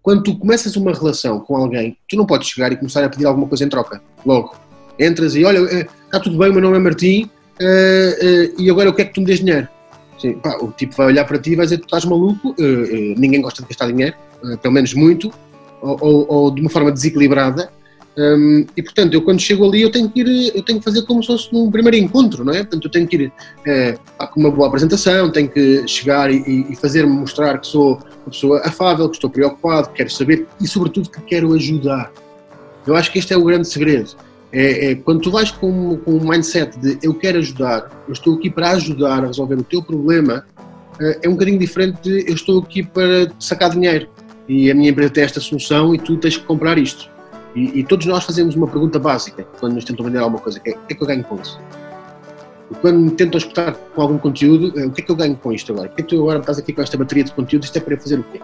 quando 0.01 0.23
tu 0.23 0.37
começas 0.37 0.75
uma 0.75 0.93
relação 0.93 1.39
com 1.39 1.55
alguém, 1.55 1.97
tu 2.09 2.15
não 2.15 2.25
podes 2.25 2.47
chegar 2.49 2.71
e 2.71 2.75
começar 2.75 3.03
a 3.03 3.09
pedir 3.09 3.25
alguma 3.25 3.47
coisa 3.47 3.63
em 3.63 3.69
troca, 3.69 4.01
logo. 4.25 4.55
Entras 4.99 5.35
e 5.35 5.43
olha, 5.43 5.59
está 5.59 6.17
eh, 6.17 6.21
tudo 6.21 6.37
bem, 6.37 6.49
o 6.49 6.53
meu 6.53 6.61
nome 6.61 6.77
é 6.77 6.79
Martim, 6.79 7.23
uh, 7.23 7.27
uh, 7.27 8.61
e 8.61 8.69
agora 8.69 8.89
eu 8.89 8.93
quero 8.93 9.09
que 9.09 9.15
tu 9.15 9.21
me 9.21 9.27
dês 9.27 9.39
dinheiro. 9.39 9.67
Sim, 10.19 10.33
pá, 10.33 10.57
o 10.59 10.71
tipo 10.71 10.95
vai 10.95 11.07
olhar 11.07 11.25
para 11.25 11.39
ti 11.39 11.51
e 11.51 11.55
vai 11.55 11.65
dizer 11.65 11.79
tu 11.79 11.85
estás 11.85 12.05
maluco, 12.05 12.49
uh, 12.49 13.19
ninguém 13.19 13.41
gosta 13.41 13.61
de 13.61 13.67
gastar 13.67 13.87
dinheiro, 13.87 14.15
pelo 14.61 14.73
menos 14.73 14.93
muito, 14.93 15.31
ou, 15.81 15.97
ou, 16.01 16.25
ou 16.29 16.51
de 16.51 16.61
uma 16.61 16.69
forma 16.69 16.91
desequilibrada, 16.91 17.71
um, 18.18 18.66
e 18.76 18.84
portanto, 18.84 19.14
eu 19.14 19.22
quando 19.22 19.39
chego 19.39 19.66
ali, 19.66 19.82
eu 19.82 19.91
tenho 19.91 20.09
que 20.09 20.20
ir, 20.20 20.55
eu 20.55 20.62
tenho 20.64 20.80
que 20.80 20.86
fazer 20.86 21.03
como 21.03 21.22
se 21.22 21.28
fosse 21.28 21.49
um 21.53 21.72
primeiro 21.72 21.97
encontro, 21.97 22.43
não 22.43 22.53
é? 22.53 22.57
Portanto, 22.57 22.86
eu 22.86 22.91
tenho 22.91 23.07
que 23.07 23.16
ir 23.16 23.34
é, 23.66 23.97
com 24.18 24.39
uma 24.39 24.51
boa 24.51 24.68
apresentação, 24.68 25.32
tenho 25.32 25.49
que 25.49 25.88
chegar 25.88 26.30
e, 26.30 26.68
e 26.70 26.76
fazer-me 26.76 27.12
mostrar 27.12 27.57
que 27.59 27.68
sou 27.68 27.93
uma 27.93 28.32
pessoa 28.32 28.62
afável, 28.66 29.07
que 29.07 29.16
estou 29.16 29.30
preocupado, 29.30 29.89
que 29.89 29.95
quero 29.95 30.12
saber 30.12 30.45
e, 30.59 30.68
sobretudo, 30.68 31.09
que 31.09 31.22
quero 31.22 31.53
ajudar. 31.53 32.12
Eu 32.86 32.95
acho 32.95 33.12
que 33.12 33.20
este 33.20 33.34
é 33.34 33.38
o 33.38 33.43
grande 33.43 33.68
segredo. 33.68 34.12
É, 34.51 34.91
é 34.91 34.95
quando 34.95 35.22
tu 35.22 35.32
vais 35.32 35.49
com, 35.51 35.95
com 35.97 36.12
um 36.12 36.28
mindset 36.28 36.78
de 36.80 36.99
eu 37.01 37.14
quero 37.14 37.38
ajudar, 37.38 37.89
eu 38.07 38.14
estou 38.14 38.36
aqui 38.36 38.49
para 38.49 38.72
ajudar 38.72 39.24
a 39.24 39.28
resolver 39.28 39.55
o 39.55 39.64
teu 39.64 39.82
problema, 39.82 40.45
é, 40.99 41.20
é 41.24 41.30
um 41.30 41.34
bocadinho 41.34 41.57
diferente 41.57 42.01
de 42.01 42.30
eu 42.30 42.36
estou 42.36 42.59
aqui 42.59 42.84
para 42.84 43.32
sacar 43.39 43.70
dinheiro 43.70 44.09
e 44.49 44.70
a 44.70 44.76
minha 44.76 44.89
empresa 44.89 45.14
tem 45.14 45.24
esta 45.24 45.39
solução 45.39 45.95
e 45.95 45.97
tu 45.97 46.18
tens 46.18 46.36
que 46.36 46.43
comprar 46.43 46.78
isto. 46.78 47.09
E, 47.55 47.79
e, 47.79 47.83
todos 47.83 48.05
nós 48.05 48.23
fazemos 48.23 48.55
uma 48.55 48.67
pergunta 48.67 48.97
básica 48.97 49.45
quando 49.59 49.73
nos 49.73 49.83
tentam 49.83 50.05
vender 50.05 50.19
alguma 50.19 50.39
coisa, 50.39 50.59
que 50.59 50.69
é 50.69 50.73
o 50.73 50.79
que 50.85 50.93
é 50.93 50.95
que 50.95 51.03
eu 51.03 51.07
ganho 51.07 51.23
com 51.23 51.35
isso? 51.35 51.59
E 52.71 52.75
quando 52.75 53.11
tentam 53.11 53.37
escutar 53.37 53.73
com 53.73 54.01
algum 54.01 54.17
conteúdo, 54.17 54.79
é, 54.79 54.85
o 54.85 54.91
que 54.91 55.01
é 55.01 55.03
que 55.03 55.11
eu 55.11 55.15
ganho 55.15 55.35
com 55.35 55.51
isto 55.51 55.73
agora? 55.73 55.89
O 55.89 55.91
que 55.91 56.01
é 56.01 56.05
que 56.05 56.15
tu 56.15 56.21
agora 56.21 56.39
estás 56.39 56.57
aqui 56.57 56.71
com 56.71 56.81
esta 56.81 56.97
bateria 56.97 57.25
de 57.25 57.33
conteúdo? 57.33 57.65
Isto 57.65 57.77
é 57.77 57.81
para 57.81 57.97
fazer 57.97 58.19
o 58.19 58.23
quê? 58.23 58.39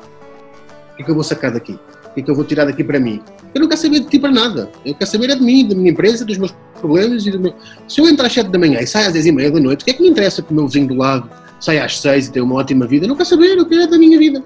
O 0.92 0.96
que 0.98 1.02
é 1.04 1.06
que 1.06 1.12
eu 1.12 1.16
vou 1.16 1.24
sacar 1.24 1.52
daqui? 1.52 1.74
O 1.74 2.14
que 2.14 2.20
é 2.20 2.24
que 2.24 2.32
eu 2.32 2.36
vou 2.36 2.44
tirar 2.44 2.66
daqui 2.66 2.84
para 2.84 3.00
mim? 3.00 3.22
Eu 3.56 3.62
não 3.62 3.70
quero 3.70 3.80
saber 3.80 4.02
de 4.02 4.08
ti 4.08 4.20
para 4.20 4.32
nada. 4.32 4.70
Eu 4.86 4.94
quero 4.94 5.10
saber 5.10 5.30
é 5.30 5.36
de 5.36 5.42
mim, 5.42 5.70
da 5.70 5.76
minha 5.76 5.92
empresa, 5.92 6.26
dos 6.26 6.38
meus 6.38 6.54
problemas 6.82 7.26
e 7.26 7.32
do 7.32 7.40
meu... 7.40 7.54
Se 7.88 8.02
eu 8.02 8.10
entrar 8.10 8.28
às 8.28 8.34
7 8.34 8.50
da 8.50 8.60
manhã 8.60 8.82
e 8.82 8.88
saio 8.88 9.08
às 9.08 9.14
10 9.14 9.28
e 9.28 9.32
meia 9.32 9.52
da 9.52 9.60
noite, 9.60 9.84
o 9.84 9.86
que 9.86 9.92
é 9.92 9.94
que 9.94 10.02
me 10.02 10.10
interessa 10.10 10.42
que 10.42 10.52
o 10.52 10.56
meu 10.56 10.68
vizinho 10.68 10.88
do 10.88 10.96
lado 10.96 11.30
saia 11.62 11.86
às 11.86 11.98
6 12.02 12.28
e 12.28 12.32
tenha 12.34 12.44
uma 12.44 12.56
ótima 12.56 12.86
vida? 12.86 13.06
Eu 13.06 13.10
não 13.10 13.16
quero 13.16 13.30
saber, 13.30 13.58
eu 13.58 13.66
quero 13.66 13.84
é 13.84 13.88
da 13.88 13.98
minha 13.98 14.18
vida. 14.18 14.44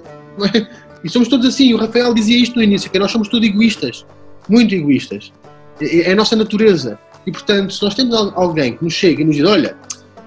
É? 0.55 0.67
E 1.03 1.09
somos 1.09 1.27
todos 1.27 1.47
assim. 1.47 1.73
O 1.73 1.77
Rafael 1.77 2.13
dizia 2.13 2.37
isto 2.37 2.55
no 2.55 2.63
início, 2.63 2.91
que 2.91 2.99
nós 2.99 3.11
somos 3.11 3.27
todos 3.27 3.47
egoístas 3.47 4.05
muito 4.51 4.75
egoístas. 4.75 5.31
É, 5.79 6.09
é 6.09 6.11
a 6.11 6.15
nossa 6.15 6.35
natureza. 6.35 6.99
E, 7.25 7.31
portanto, 7.31 7.73
se 7.73 7.81
nós 7.81 7.95
temos 7.95 8.15
alguém 8.35 8.75
que 8.75 8.83
nos 8.83 8.93
chega 8.93 9.21
e 9.21 9.25
nos 9.25 9.35
diz: 9.35 9.45
Olha, 9.45 9.75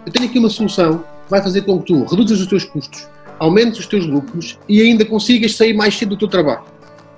eu 0.06 0.12
tenho 0.12 0.28
aqui 0.28 0.38
uma 0.38 0.50
solução 0.50 0.98
que 0.98 1.30
vai 1.30 1.42
fazer 1.42 1.62
com 1.62 1.78
que 1.80 1.86
tu 1.86 2.04
reduzas 2.04 2.40
os 2.40 2.46
teus 2.46 2.64
custos, 2.64 3.06
aumentes 3.38 3.80
os 3.80 3.86
teus 3.86 4.06
lucros 4.06 4.58
e 4.68 4.80
ainda 4.80 5.04
consigas 5.04 5.54
sair 5.54 5.74
mais 5.74 5.96
cedo 5.96 6.10
do 6.10 6.16
teu 6.16 6.28
trabalho. 6.28 6.64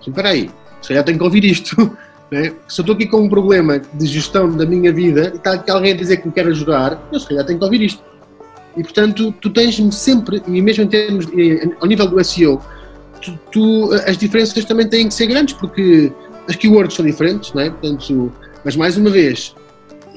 Então, 0.01 0.13
espera 0.13 0.31
aí, 0.31 0.51
se 0.81 0.89
calhar 0.89 1.05
tenho 1.05 1.19
que 1.19 1.25
ouvir 1.25 1.45
isto. 1.45 1.97
Né? 2.29 2.53
Se 2.67 2.81
eu 2.81 2.83
estou 2.83 2.97
aqui 2.97 3.07
com 3.07 3.19
um 3.19 3.29
problema 3.29 3.79
de 3.79 4.05
gestão 4.05 4.51
da 4.51 4.67
minha 4.67 4.93
vida 4.93 5.31
e 5.33 5.37
está 5.37 5.53
aqui 5.53 5.71
alguém 5.71 5.93
a 5.93 5.97
dizer 5.97 6.17
que 6.17 6.27
me 6.27 6.33
quer 6.33 6.45
ajudar, 6.49 7.01
eu 7.13 7.21
se 7.21 7.29
calhar 7.29 7.47
tenho 7.47 7.57
que 7.57 7.65
ouvir 7.65 7.83
isto. 7.83 8.03
E, 8.77 8.83
portanto, 8.83 9.33
tu 9.41 9.49
tens-me 9.49 9.93
sempre, 9.93 10.43
e 10.45 10.61
mesmo 10.61 10.83
em 10.83 10.89
termos, 10.89 11.27
ao 11.81 11.87
nível 11.87 12.09
do 12.09 12.25
SEO, 12.25 12.61
tu, 13.23 13.39
tu, 13.53 13.93
as 14.07 14.19
diferenças 14.19 14.65
também 14.65 14.89
têm 14.89 15.07
que 15.07 15.15
ser 15.15 15.27
grandes, 15.27 15.55
porque 15.55 16.13
as 16.49 16.57
keywords 16.57 16.95
são 16.95 17.05
diferentes, 17.05 17.53
não 17.53 17.63
é? 17.63 17.71
Portanto, 17.71 18.33
mas 18.65 18.77
mais 18.77 18.97
uma 18.97 19.11
vez, 19.11 19.55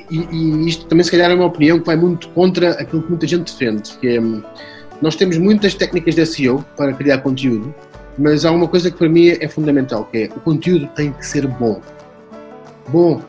e, 0.10 0.20
e, 0.20 0.68
isto 0.68 0.86
também 0.86 1.04
se 1.04 1.12
calhar 1.12 1.30
é 1.30 1.34
uma 1.34 1.46
opinião 1.46 1.80
que 1.80 1.86
vai 1.86 1.96
muito 1.96 2.30
contra 2.30 2.72
aquilo 2.72 3.04
que 3.04 3.10
muita 3.10 3.28
gente 3.28 3.52
defende, 3.52 3.92
que 4.00 4.08
é, 4.08 4.20
nós 5.02 5.16
temos 5.16 5.38
muitas 5.38 5.74
técnicas 5.74 6.16
de 6.16 6.26
SEO 6.26 6.66
para 6.76 6.94
criar 6.94 7.20
conteúdo, 7.20 7.74
mas 8.18 8.44
há 8.44 8.52
uma 8.52 8.68
coisa 8.68 8.92
que 8.92 8.98
para 8.98 9.08
mim 9.08 9.30
é 9.30 9.48
fundamental, 9.48 10.06
que 10.06 10.18
é 10.18 10.30
o 10.36 10.40
conteúdo 10.40 10.88
tem 10.96 11.12
que 11.14 11.26
ser 11.26 11.48
bom. 11.48 11.80
Bom, 12.90 13.22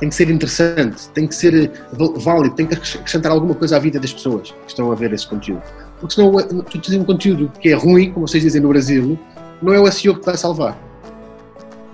tem 0.00 0.08
que 0.08 0.14
ser 0.14 0.28
interessante, 0.28 1.08
tem 1.14 1.26
que 1.26 1.34
ser 1.34 1.70
válido, 2.16 2.54
tem 2.54 2.66
que 2.66 2.74
acrescentar 2.74 3.32
alguma 3.32 3.54
coisa 3.54 3.76
à 3.76 3.78
vida 3.78 3.98
das 3.98 4.12
pessoas 4.12 4.50
que 4.50 4.68
estão 4.68 4.90
a 4.92 4.94
ver 4.94 5.12
esse 5.12 5.26
conteúdo. 5.26 5.62
Porque 6.00 6.14
senão 6.14 6.32
tu 6.62 6.78
tens 6.78 6.96
um 6.96 7.04
conteúdo 7.04 7.50
que 7.60 7.70
é 7.70 7.74
ruim, 7.74 8.12
como 8.12 8.26
vocês 8.26 8.42
dizem 8.42 8.60
no 8.60 8.68
Brasil, 8.68 9.18
não 9.62 9.72
é 9.72 9.80
o 9.80 9.90
SEO 9.90 10.16
que 10.18 10.26
vai 10.26 10.36
salvar. 10.36 10.76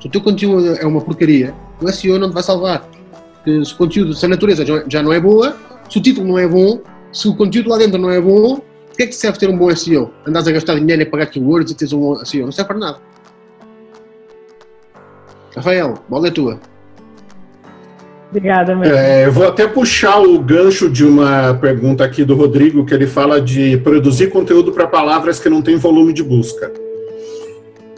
Se 0.01 0.07
o 0.07 0.11
teu 0.11 0.21
conteúdo 0.21 0.75
é 0.77 0.87
uma 0.87 1.01
porcaria, 1.01 1.55
o 1.81 1.89
SEO 1.93 2.19
não 2.19 2.31
te 2.31 2.35
vai 2.35 2.43
salvar. 2.43 2.89
Porque 3.35 3.65
se 3.65 3.73
o 3.75 3.77
conteúdo, 3.77 4.15
se 4.15 4.25
a 4.25 4.29
natureza 4.29 4.65
já 4.89 5.03
não 5.03 5.13
é 5.13 5.21
boa, 5.21 5.57
se 5.89 5.99
o 5.99 6.03
título 6.03 6.27
não 6.27 6.39
é 6.39 6.49
bom, 6.49 6.81
se 7.13 7.29
o 7.29 7.35
conteúdo 7.35 7.69
lá 7.69 7.79
dentro 7.79 7.99
não 7.99 8.11
é 8.11 8.21
bom, 8.21 8.55
o 8.55 8.97
que 8.97 9.03
é 9.03 9.07
que 9.07 9.15
serve 9.15 9.39
ter 9.39 9.49
um 9.49 9.57
bom 9.57 9.75
SEO? 9.75 10.11
Andas 10.27 10.49
a 10.49 10.53
gastar 10.53 10.75
dinheiro 10.75 11.03
e 11.03 11.07
pagar 11.07 11.27
keywords 11.27 11.73
e 11.73 11.77
teres 11.77 11.93
um 11.93 12.01
bom 12.01 12.25
SEO? 12.25 12.47
Não 12.47 12.53
serve 12.53 12.69
para 12.69 12.79
nada. 12.79 12.99
Rafael, 15.55 15.95
bola 16.09 16.29
é 16.29 16.31
tua. 16.31 16.61
Obrigada, 18.31 18.79
é, 18.87 19.27
Eu 19.27 19.33
vou 19.33 19.49
até 19.49 19.67
puxar 19.67 20.21
o 20.21 20.39
gancho 20.39 20.89
de 20.89 21.05
uma 21.05 21.53
pergunta 21.55 22.05
aqui 22.05 22.25
do 22.25 22.37
Rodrigo, 22.37 22.87
que 22.87 22.95
ele 22.95 23.07
fala 23.07 23.41
de 23.41 23.77
produzir 23.79 24.31
conteúdo 24.31 24.71
para 24.71 24.87
palavras 24.87 25.41
que 25.41 25.49
não 25.49 25.61
têm 25.61 25.77
volume 25.77 26.13
de 26.13 26.23
busca. 26.23 26.73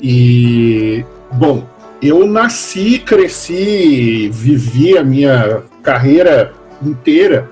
E, 0.01 1.05
bom, 1.33 1.67
eu 2.03 2.27
nasci, 2.27 2.99
cresci, 2.99 4.29
vivi 4.29 4.99
a 4.99 5.05
minha 5.05 5.63
carreira 5.85 6.53
inteira 6.85 7.49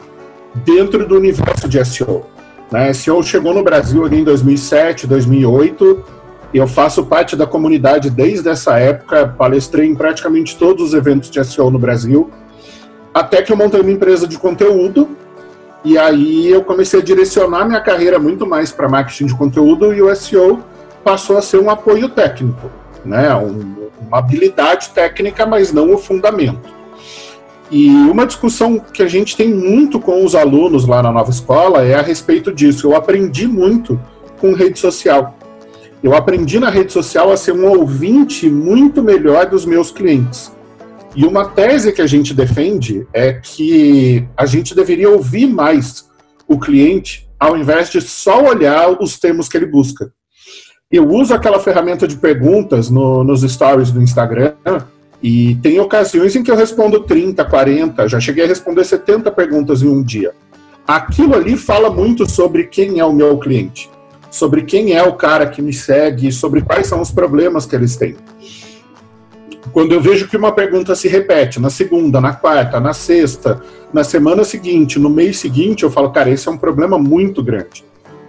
dentro 0.64 1.06
do 1.06 1.16
universo 1.16 1.68
de 1.68 1.82
SEO. 1.84 2.26
Né? 2.70 2.92
SEO 2.92 3.22
chegou 3.22 3.54
no 3.54 3.62
Brasil 3.62 4.04
ali 4.04 4.18
em 4.20 4.24
2007, 4.24 5.06
2008, 5.06 6.04
Eu 6.52 6.66
faço 6.66 7.06
parte 7.06 7.36
da 7.36 7.46
comunidade 7.46 8.10
desde 8.10 8.48
essa 8.48 8.76
época, 8.76 9.28
palestrei 9.38 9.86
em 9.86 9.94
praticamente 9.94 10.56
todos 10.56 10.88
os 10.88 10.94
eventos 10.94 11.30
de 11.30 11.44
SEO 11.44 11.70
no 11.70 11.78
Brasil, 11.78 12.28
até 13.14 13.40
que 13.40 13.52
eu 13.52 13.56
montei 13.56 13.80
uma 13.80 13.90
empresa 13.92 14.26
de 14.26 14.36
conteúdo 14.36 15.16
e 15.84 15.96
aí 15.96 16.50
eu 16.50 16.64
comecei 16.64 16.98
a 16.98 17.04
direcionar 17.04 17.64
minha 17.66 17.80
carreira 17.80 18.18
muito 18.18 18.44
mais 18.48 18.72
para 18.72 18.88
marketing 18.88 19.26
de 19.26 19.36
conteúdo 19.36 19.94
e 19.94 20.02
o 20.02 20.12
SEO 20.16 20.58
passou 21.04 21.38
a 21.38 21.42
ser 21.42 21.58
um 21.58 21.70
apoio 21.70 22.08
técnico, 22.08 22.68
né? 23.04 23.34
Um, 23.34 23.88
uma 24.06 24.18
habilidade 24.18 24.90
técnica, 24.90 25.46
mas 25.46 25.72
não 25.72 25.94
o 25.94 25.98
fundamento. 25.98 26.80
E 27.70 27.88
uma 27.88 28.26
discussão 28.26 28.80
que 28.80 29.02
a 29.02 29.08
gente 29.08 29.36
tem 29.36 29.54
muito 29.54 30.00
com 30.00 30.24
os 30.24 30.34
alunos 30.34 30.86
lá 30.86 31.02
na 31.02 31.12
nova 31.12 31.30
escola 31.30 31.84
é 31.84 31.94
a 31.94 32.02
respeito 32.02 32.52
disso. 32.52 32.88
Eu 32.88 32.96
aprendi 32.96 33.46
muito 33.46 34.00
com 34.40 34.52
rede 34.52 34.78
social. 34.78 35.36
Eu 36.02 36.14
aprendi 36.14 36.58
na 36.58 36.68
rede 36.68 36.92
social 36.92 37.30
a 37.30 37.36
ser 37.36 37.52
um 37.52 37.68
ouvinte 37.68 38.48
muito 38.48 39.02
melhor 39.02 39.46
dos 39.46 39.64
meus 39.64 39.90
clientes. 39.92 40.50
E 41.14 41.24
uma 41.24 41.44
tese 41.44 41.92
que 41.92 42.02
a 42.02 42.06
gente 42.06 42.34
defende 42.34 43.06
é 43.12 43.34
que 43.34 44.26
a 44.36 44.46
gente 44.46 44.74
deveria 44.74 45.10
ouvir 45.10 45.46
mais 45.46 46.08
o 46.48 46.58
cliente 46.58 47.28
ao 47.38 47.56
invés 47.56 47.88
de 47.90 48.00
só 48.00 48.44
olhar 48.44 49.00
os 49.00 49.18
termos 49.18 49.48
que 49.48 49.56
ele 49.56 49.66
busca. 49.66 50.12
Eu 50.92 51.08
uso 51.08 51.32
aquela 51.32 51.60
ferramenta 51.60 52.04
de 52.08 52.16
perguntas 52.16 52.90
no, 52.90 53.22
nos 53.22 53.42
stories 53.42 53.92
do 53.92 54.02
Instagram 54.02 54.54
e 55.22 55.54
tem 55.62 55.78
ocasiões 55.78 56.34
em 56.34 56.42
que 56.42 56.50
eu 56.50 56.56
respondo 56.56 56.98
30, 57.04 57.44
40, 57.44 58.08
já 58.08 58.18
cheguei 58.18 58.42
a 58.42 58.48
responder 58.48 58.82
70 58.82 59.30
perguntas 59.30 59.82
em 59.82 59.86
um 59.86 60.02
dia. 60.02 60.32
Aquilo 60.84 61.36
ali 61.36 61.56
fala 61.56 61.90
muito 61.90 62.28
sobre 62.28 62.64
quem 62.64 62.98
é 62.98 63.04
o 63.04 63.12
meu 63.12 63.38
cliente, 63.38 63.88
sobre 64.32 64.62
quem 64.62 64.92
é 64.92 65.00
o 65.04 65.12
cara 65.12 65.46
que 65.46 65.62
me 65.62 65.72
segue, 65.72 66.32
sobre 66.32 66.60
quais 66.60 66.88
são 66.88 67.00
os 67.00 67.12
problemas 67.12 67.66
que 67.66 67.76
eles 67.76 67.94
têm. 67.94 68.16
Quando 69.72 69.92
eu 69.92 70.00
vejo 70.00 70.26
que 70.26 70.36
uma 70.36 70.50
pergunta 70.50 70.96
se 70.96 71.06
repete 71.06 71.60
na 71.60 71.70
segunda, 71.70 72.20
na 72.20 72.32
quarta, 72.32 72.80
na 72.80 72.92
sexta, 72.92 73.62
na 73.92 74.02
semana 74.02 74.42
seguinte, 74.42 74.98
no 74.98 75.08
mês 75.08 75.38
seguinte, 75.38 75.84
eu 75.84 75.90
falo, 75.90 76.10
cara, 76.10 76.30
esse 76.30 76.48
é 76.48 76.50
um 76.50 76.58
problema 76.58 76.98
muito 76.98 77.44
grande. 77.44 77.84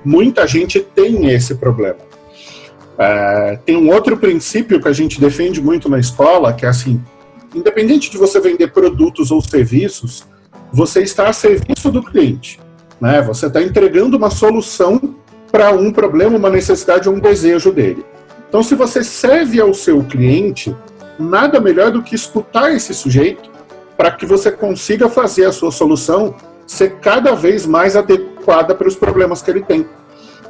Muita 0.05 0.45
gente 0.45 0.79
tem 0.79 1.25
esse 1.31 1.55
problema. 1.55 2.10
É, 2.97 3.59
tem 3.65 3.77
um 3.77 3.89
outro 3.91 4.17
princípio 4.17 4.79
que 4.81 4.87
a 4.87 4.93
gente 4.93 5.19
defende 5.19 5.61
muito 5.61 5.89
na 5.89 5.99
escola, 5.99 6.53
que 6.53 6.65
é 6.65 6.69
assim: 6.69 7.01
independente 7.53 8.09
de 8.09 8.17
você 8.17 8.39
vender 8.39 8.71
produtos 8.71 9.31
ou 9.31 9.41
serviços, 9.41 10.25
você 10.71 11.01
está 11.01 11.27
a 11.29 11.33
serviço 11.33 11.91
do 11.91 12.03
cliente. 12.03 12.59
Né? 12.99 13.21
Você 13.21 13.47
está 13.47 13.61
entregando 13.61 14.17
uma 14.17 14.29
solução 14.29 15.15
para 15.51 15.71
um 15.71 15.91
problema, 15.91 16.37
uma 16.37 16.49
necessidade 16.49 17.09
ou 17.09 17.15
um 17.15 17.19
desejo 17.19 17.71
dele. 17.71 18.05
Então, 18.47 18.63
se 18.63 18.75
você 18.75 19.03
serve 19.03 19.59
ao 19.59 19.73
seu 19.73 20.03
cliente, 20.03 20.75
nada 21.17 21.59
melhor 21.59 21.91
do 21.91 22.01
que 22.01 22.15
escutar 22.15 22.71
esse 22.71 22.93
sujeito 22.93 23.49
para 23.97 24.11
que 24.11 24.25
você 24.25 24.51
consiga 24.51 25.09
fazer 25.09 25.45
a 25.45 25.51
sua 25.51 25.71
solução 25.71 26.35
ser 26.65 26.97
cada 27.01 27.33
vez 27.33 27.65
mais 27.65 27.95
adequada 27.95 28.73
para 28.73 28.87
os 28.87 28.95
problemas 28.95 29.41
que 29.41 29.51
ele 29.51 29.61
tem. 29.61 29.85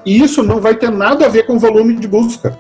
E 0.06 0.22
isso 0.22 0.42
não 0.44 0.60
vai 0.60 0.76
ter 0.76 0.90
nada 0.90 1.26
a 1.26 1.30
ver 1.30 1.46
com 1.46 1.60
volume 1.60 1.96
de 1.96 2.08
busca, 2.08 2.58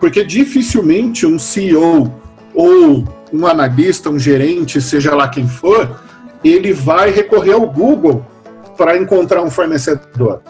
porque 0.00 0.24
dificilmente 0.24 1.26
um 1.26 1.38
CEO 1.38 2.12
ou 2.54 3.04
um 3.32 3.46
analista, 3.46 4.10
um 4.10 4.18
gerente, 4.18 4.80
seja 4.80 5.14
lá 5.14 5.28
quem 5.28 5.46
for, 5.46 6.00
ele 6.44 6.72
vai 6.72 7.10
recorrer 7.10 7.52
ao 7.52 7.66
Google 7.66 8.24
para 8.76 8.96
encontrar 8.96 9.42
um 9.42 9.50
fornecedor. 9.50 10.40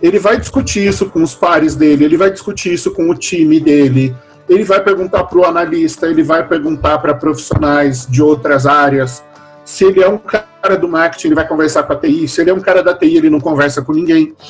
Ele 0.00 0.18
vai 0.18 0.38
discutir 0.38 0.86
isso 0.86 1.06
com 1.06 1.22
os 1.22 1.34
pares 1.34 1.76
dele, 1.76 2.04
ele 2.04 2.16
vai 2.16 2.30
discutir 2.30 2.72
isso 2.72 2.90
com 2.90 3.08
o 3.08 3.14
time 3.14 3.60
dele, 3.60 4.14
ele 4.48 4.64
vai 4.64 4.82
perguntar 4.82 5.24
para 5.24 5.38
o 5.38 5.44
analista, 5.44 6.06
ele 6.06 6.22
vai 6.22 6.46
perguntar 6.46 6.98
para 6.98 7.14
profissionais 7.14 8.06
de 8.08 8.20
outras 8.22 8.66
áreas. 8.66 9.22
Se 9.64 9.84
ele 9.84 10.02
é 10.02 10.08
um 10.08 10.18
cara 10.18 10.76
do 10.76 10.88
marketing, 10.88 11.28
ele 11.28 11.34
vai 11.34 11.46
conversar 11.46 11.84
com 11.84 11.92
a 11.92 11.96
TI. 11.96 12.26
Se 12.28 12.40
ele 12.40 12.50
é 12.50 12.54
um 12.54 12.60
cara 12.60 12.82
da 12.82 12.94
TI, 12.94 13.16
ele 13.16 13.30
não 13.30 13.40
conversa 13.40 13.82
com 13.82 13.92
ninguém. 13.92 14.34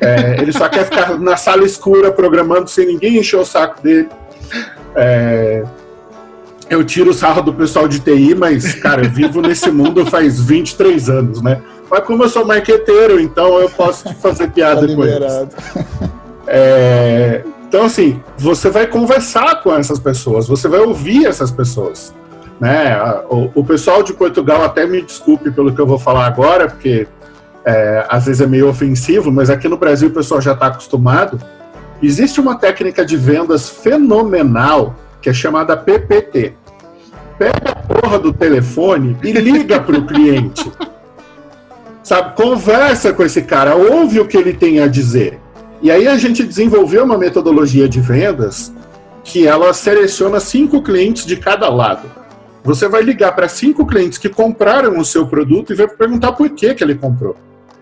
É, 0.00 0.40
ele 0.40 0.52
só 0.52 0.68
quer 0.68 0.84
ficar 0.84 1.18
na 1.18 1.36
sala 1.36 1.64
escura 1.64 2.10
programando 2.10 2.68
sem 2.68 2.86
ninguém 2.86 3.18
encher 3.18 3.36
o 3.36 3.44
saco 3.44 3.82
dele. 3.82 4.08
É, 4.94 5.62
eu 6.70 6.84
tiro 6.84 7.10
o 7.10 7.14
sarro 7.14 7.42
do 7.42 7.52
pessoal 7.52 7.86
de 7.86 8.00
TI, 8.00 8.34
mas, 8.34 8.74
cara, 8.76 9.04
eu 9.04 9.10
vivo 9.10 9.42
nesse 9.42 9.70
mundo 9.70 10.06
faz 10.06 10.40
23 10.40 11.10
anos, 11.10 11.42
né? 11.42 11.60
Mas 11.90 12.04
como 12.04 12.22
eu 12.22 12.28
sou 12.28 12.44
marqueteiro, 12.44 13.20
então 13.20 13.58
eu 13.58 13.68
posso 13.68 14.14
fazer 14.14 14.50
piada 14.50 14.86
tá 14.86 14.94
com 14.94 15.04
eles. 15.04 15.32
É, 16.46 17.42
então, 17.68 17.84
assim, 17.84 18.20
você 18.36 18.70
vai 18.70 18.86
conversar 18.86 19.62
com 19.62 19.74
essas 19.74 19.98
pessoas, 19.98 20.48
você 20.48 20.68
vai 20.68 20.80
ouvir 20.80 21.26
essas 21.26 21.50
pessoas. 21.50 22.14
Né? 22.60 22.94
O, 23.30 23.50
o 23.54 23.64
pessoal 23.64 24.02
de 24.02 24.12
Portugal, 24.12 24.62
até 24.62 24.86
me 24.86 25.00
desculpe 25.00 25.50
pelo 25.50 25.74
que 25.74 25.80
eu 25.80 25.86
vou 25.86 25.98
falar 25.98 26.26
agora, 26.26 26.68
porque 26.68 27.08
é, 27.64 28.04
às 28.08 28.26
vezes 28.26 28.42
é 28.42 28.46
meio 28.46 28.68
ofensivo, 28.68 29.32
mas 29.32 29.48
aqui 29.48 29.66
no 29.66 29.78
Brasil 29.78 30.08
o 30.08 30.12
pessoal 30.12 30.40
já 30.40 30.52
está 30.52 30.66
acostumado. 30.66 31.40
Existe 32.02 32.38
uma 32.38 32.56
técnica 32.56 33.04
de 33.04 33.16
vendas 33.16 33.68
fenomenal 33.68 34.94
que 35.22 35.30
é 35.30 35.32
chamada 35.32 35.76
PPT. 35.76 36.54
Pega 37.38 37.70
a 37.70 37.74
porra 37.74 38.18
do 38.18 38.32
telefone 38.32 39.16
e 39.22 39.32
liga 39.32 39.80
para 39.80 39.98
o 39.98 40.04
cliente. 40.06 40.70
Sabe? 42.02 42.34
Conversa 42.36 43.12
com 43.12 43.22
esse 43.22 43.42
cara, 43.42 43.74
ouve 43.74 44.20
o 44.20 44.26
que 44.26 44.36
ele 44.36 44.52
tem 44.52 44.80
a 44.80 44.86
dizer. 44.86 45.40
E 45.82 45.90
aí 45.90 46.06
a 46.06 46.18
gente 46.18 46.42
desenvolveu 46.42 47.04
uma 47.04 47.16
metodologia 47.16 47.88
de 47.88 48.00
vendas 48.00 48.72
que 49.24 49.46
ela 49.46 49.72
seleciona 49.72 50.40
cinco 50.40 50.82
clientes 50.82 51.24
de 51.24 51.36
cada 51.36 51.68
lado. 51.68 52.19
Você 52.62 52.88
vai 52.88 53.02
ligar 53.02 53.34
para 53.34 53.48
cinco 53.48 53.86
clientes 53.86 54.18
que 54.18 54.28
compraram 54.28 54.98
o 54.98 55.04
seu 55.04 55.26
produto 55.26 55.72
e 55.72 55.76
vai 55.76 55.88
perguntar 55.88 56.32
por 56.32 56.50
que, 56.50 56.74
que 56.74 56.84
ele 56.84 56.94
comprou. 56.94 57.36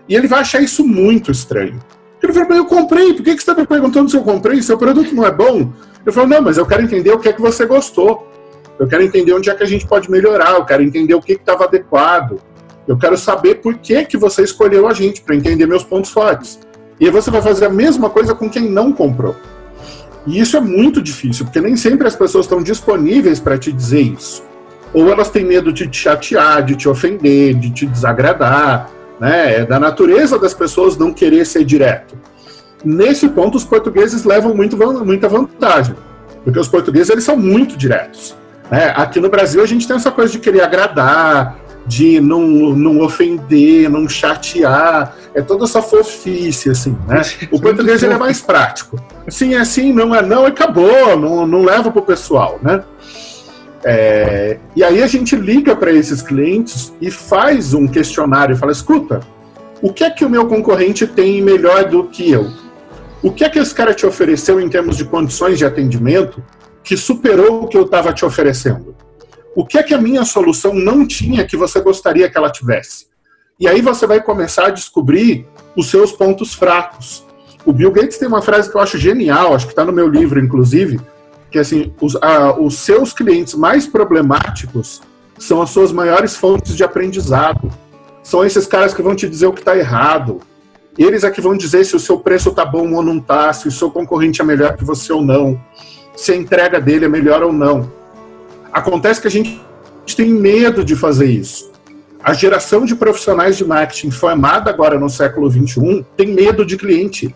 E 0.07 0.15
ele 0.15 0.27
vai 0.27 0.39
achar 0.39 0.61
isso 0.61 0.85
muito 0.87 1.31
estranho. 1.31 1.79
Ele 2.21 2.33
fala, 2.33 2.55
eu 2.55 2.65
comprei, 2.65 3.13
por 3.13 3.23
que, 3.23 3.35
que 3.35 3.43
você 3.43 3.51
está 3.51 3.53
me 3.53 3.67
perguntando 3.67 4.09
se 4.09 4.17
eu 4.17 4.23
comprei? 4.23 4.61
Seu 4.61 4.77
produto 4.77 5.13
não 5.13 5.25
é 5.25 5.31
bom? 5.31 5.71
Eu 6.05 6.11
falo, 6.11 6.27
não, 6.27 6.41
mas 6.41 6.57
eu 6.57 6.65
quero 6.65 6.81
entender 6.81 7.11
o 7.11 7.19
que 7.19 7.29
é 7.29 7.33
que 7.33 7.41
você 7.41 7.65
gostou. 7.65 8.27
Eu 8.77 8.87
quero 8.87 9.03
entender 9.03 9.33
onde 9.33 9.49
é 9.49 9.55
que 9.55 9.63
a 9.63 9.65
gente 9.65 9.85
pode 9.85 10.09
melhorar, 10.09 10.51
eu 10.53 10.65
quero 10.65 10.81
entender 10.81 11.13
o 11.13 11.21
que 11.21 11.33
estava 11.33 11.65
adequado. 11.65 12.39
Eu 12.87 12.97
quero 12.97 13.17
saber 13.17 13.55
por 13.55 13.75
que, 13.75 14.05
que 14.05 14.17
você 14.17 14.41
escolheu 14.41 14.87
a 14.87 14.93
gente, 14.93 15.21
para 15.21 15.35
entender 15.35 15.65
meus 15.65 15.83
pontos 15.83 16.11
fortes. 16.11 16.59
E 16.99 17.05
aí 17.05 17.11
você 17.11 17.29
vai 17.29 17.41
fazer 17.41 17.65
a 17.65 17.69
mesma 17.69 18.09
coisa 18.09 18.33
com 18.33 18.49
quem 18.49 18.69
não 18.69 18.91
comprou. 18.91 19.35
E 20.25 20.39
isso 20.39 20.57
é 20.57 20.61
muito 20.61 21.01
difícil, 21.01 21.45
porque 21.45 21.61
nem 21.61 21.75
sempre 21.75 22.07
as 22.07 22.15
pessoas 22.15 22.45
estão 22.45 22.63
disponíveis 22.63 23.39
para 23.39 23.57
te 23.57 23.71
dizer 23.71 24.01
isso. 24.01 24.48
Ou 24.93 25.11
elas 25.11 25.29
têm 25.29 25.45
medo 25.45 25.71
de 25.71 25.87
te 25.87 25.97
chatear, 25.97 26.63
de 26.63 26.75
te 26.75 26.89
ofender, 26.89 27.53
de 27.53 27.69
te 27.69 27.85
desagradar. 27.85 28.89
Né? 29.19 29.57
É 29.57 29.65
da 29.65 29.79
natureza 29.79 30.39
das 30.39 30.53
pessoas 30.53 30.97
não 30.97 31.13
querer 31.13 31.45
ser 31.45 31.63
direto. 31.63 32.17
Nesse 32.83 33.27
ponto, 33.27 33.57
os 33.57 33.63
portugueses 33.63 34.23
levam 34.23 34.55
muito, 34.55 34.77
muita 35.05 35.27
vantagem, 35.27 35.95
porque 36.43 36.57
os 36.57 36.67
portugueses 36.67 37.09
eles 37.09 37.23
são 37.23 37.35
muito 37.35 37.75
diretos. 37.75 38.35
Né? 38.71 38.93
Aqui 38.95 39.19
no 39.19 39.29
Brasil, 39.29 39.61
a 39.61 39.65
gente 39.65 39.85
tem 39.85 39.95
essa 39.95 40.11
coisa 40.11 40.31
de 40.31 40.39
querer 40.39 40.61
agradar, 40.61 41.57
de 41.85 42.21
não, 42.21 42.41
não 42.41 43.01
ofender, 43.01 43.89
não 43.89 44.07
chatear. 44.07 45.15
É 45.33 45.41
toda 45.41 45.65
essa 45.65 45.81
fofice, 45.81 46.69
assim, 46.69 46.97
né? 47.07 47.21
O 47.51 47.59
português 47.61 48.03
ele 48.03 48.13
é 48.13 48.17
mais 48.17 48.41
prático. 48.41 49.01
Sim, 49.27 49.55
é 49.55 49.65
sim, 49.65 49.91
não 49.91 50.13
é 50.13 50.21
não, 50.21 50.45
acabou, 50.45 51.17
não, 51.17 51.47
não 51.47 51.63
leva 51.63 51.91
pro 51.91 52.01
pessoal, 52.01 52.59
né? 52.61 52.83
É, 53.83 54.57
e 54.75 54.83
aí 54.83 55.01
a 55.01 55.07
gente 55.07 55.35
liga 55.35 55.75
para 55.75 55.91
esses 55.91 56.21
clientes 56.21 56.93
e 56.99 57.09
faz 57.09 57.73
um 57.73 57.87
questionário 57.87 58.55
e 58.55 58.57
fala: 58.57 58.71
escuta, 58.71 59.21
o 59.81 59.93
que 59.93 60.03
é 60.03 60.09
que 60.09 60.25
o 60.25 60.29
meu 60.29 60.47
concorrente 60.47 61.07
tem 61.07 61.41
melhor 61.41 61.85
do 61.85 62.05
que 62.05 62.29
eu? 62.31 62.51
O 63.21 63.31
que 63.31 63.43
é 63.43 63.49
que 63.49 63.59
esse 63.59 63.73
cara 63.73 63.93
te 63.93 64.05
ofereceu 64.05 64.59
em 64.59 64.69
termos 64.69 64.95
de 64.97 65.05
condições 65.05 65.57
de 65.57 65.65
atendimento 65.65 66.43
que 66.83 66.95
superou 66.95 67.63
o 67.63 67.67
que 67.67 67.77
eu 67.77 67.83
estava 67.83 68.13
te 68.13 68.25
oferecendo? 68.25 68.95
o 69.55 69.65
que 69.65 69.77
é 69.77 69.83
que 69.83 69.93
a 69.93 69.99
minha 69.99 70.23
solução 70.23 70.73
não 70.73 71.05
tinha 71.05 71.45
que 71.45 71.57
você 71.57 71.81
gostaria 71.81 72.29
que 72.29 72.37
ela 72.37 72.49
tivesse? 72.49 73.07
E 73.59 73.67
aí 73.67 73.81
você 73.81 74.07
vai 74.07 74.21
começar 74.21 74.67
a 74.67 74.69
descobrir 74.69 75.45
os 75.75 75.89
seus 75.89 76.13
pontos 76.13 76.53
fracos. 76.53 77.25
O 77.65 77.73
Bill 77.73 77.91
Gates 77.91 78.17
tem 78.17 78.27
uma 78.27 78.41
frase 78.41 78.71
que 78.71 78.77
eu 78.77 78.81
acho 78.81 78.97
genial, 78.97 79.53
acho 79.53 79.65
que 79.65 79.73
está 79.73 79.83
no 79.83 79.91
meu 79.91 80.07
livro, 80.07 80.39
inclusive, 80.39 80.99
que 81.51 81.59
assim, 81.59 81.93
os, 81.99 82.17
os 82.59 82.77
seus 82.77 83.13
clientes 83.13 83.53
mais 83.53 83.87
problemáticos 83.87 85.01
são 85.37 85.61
as 85.61 85.69
suas 85.69 85.91
maiores 85.91 86.35
fontes 86.35 86.75
de 86.75 86.83
aprendizado. 86.83 87.71
São 88.21 88.45
esses 88.45 88.67
caras 88.67 88.93
que 88.93 89.01
vão 89.01 89.15
te 89.15 89.27
dizer 89.27 89.47
o 89.47 89.53
que 89.53 89.61
está 89.61 89.75
errado. 89.77 90.41
Eles 90.97 91.23
é 91.23 91.31
que 91.31 91.41
vão 91.41 91.55
dizer 91.55 91.85
se 91.85 91.95
o 91.95 91.99
seu 91.99 92.19
preço 92.19 92.49
está 92.49 92.65
bom 92.65 92.93
ou 92.93 93.01
não 93.01 93.17
está, 93.17 93.51
se 93.53 93.67
o 93.67 93.71
seu 93.71 93.89
concorrente 93.89 94.41
é 94.41 94.43
melhor 94.43 94.75
que 94.75 94.83
você 94.83 95.13
ou 95.13 95.23
não, 95.23 95.59
se 96.15 96.33
a 96.33 96.35
entrega 96.35 96.79
dele 96.79 97.05
é 97.05 97.09
melhor 97.09 97.41
ou 97.41 97.53
não. 97.53 97.89
Acontece 98.71 99.21
que 99.21 99.27
a 99.27 99.31
gente 99.31 99.61
tem 100.15 100.29
medo 100.29 100.83
de 100.83 100.95
fazer 100.95 101.27
isso. 101.27 101.71
A 102.21 102.33
geração 102.33 102.83
de 102.83 102.95
profissionais 102.95 103.55
de 103.57 103.63
marketing 103.63 104.11
formada 104.11 104.69
agora 104.69 104.99
no 104.99 105.09
século 105.09 105.49
XXI 105.49 106.05
tem 106.17 106.27
medo 106.33 106.65
de 106.65 106.75
cliente. 106.75 107.33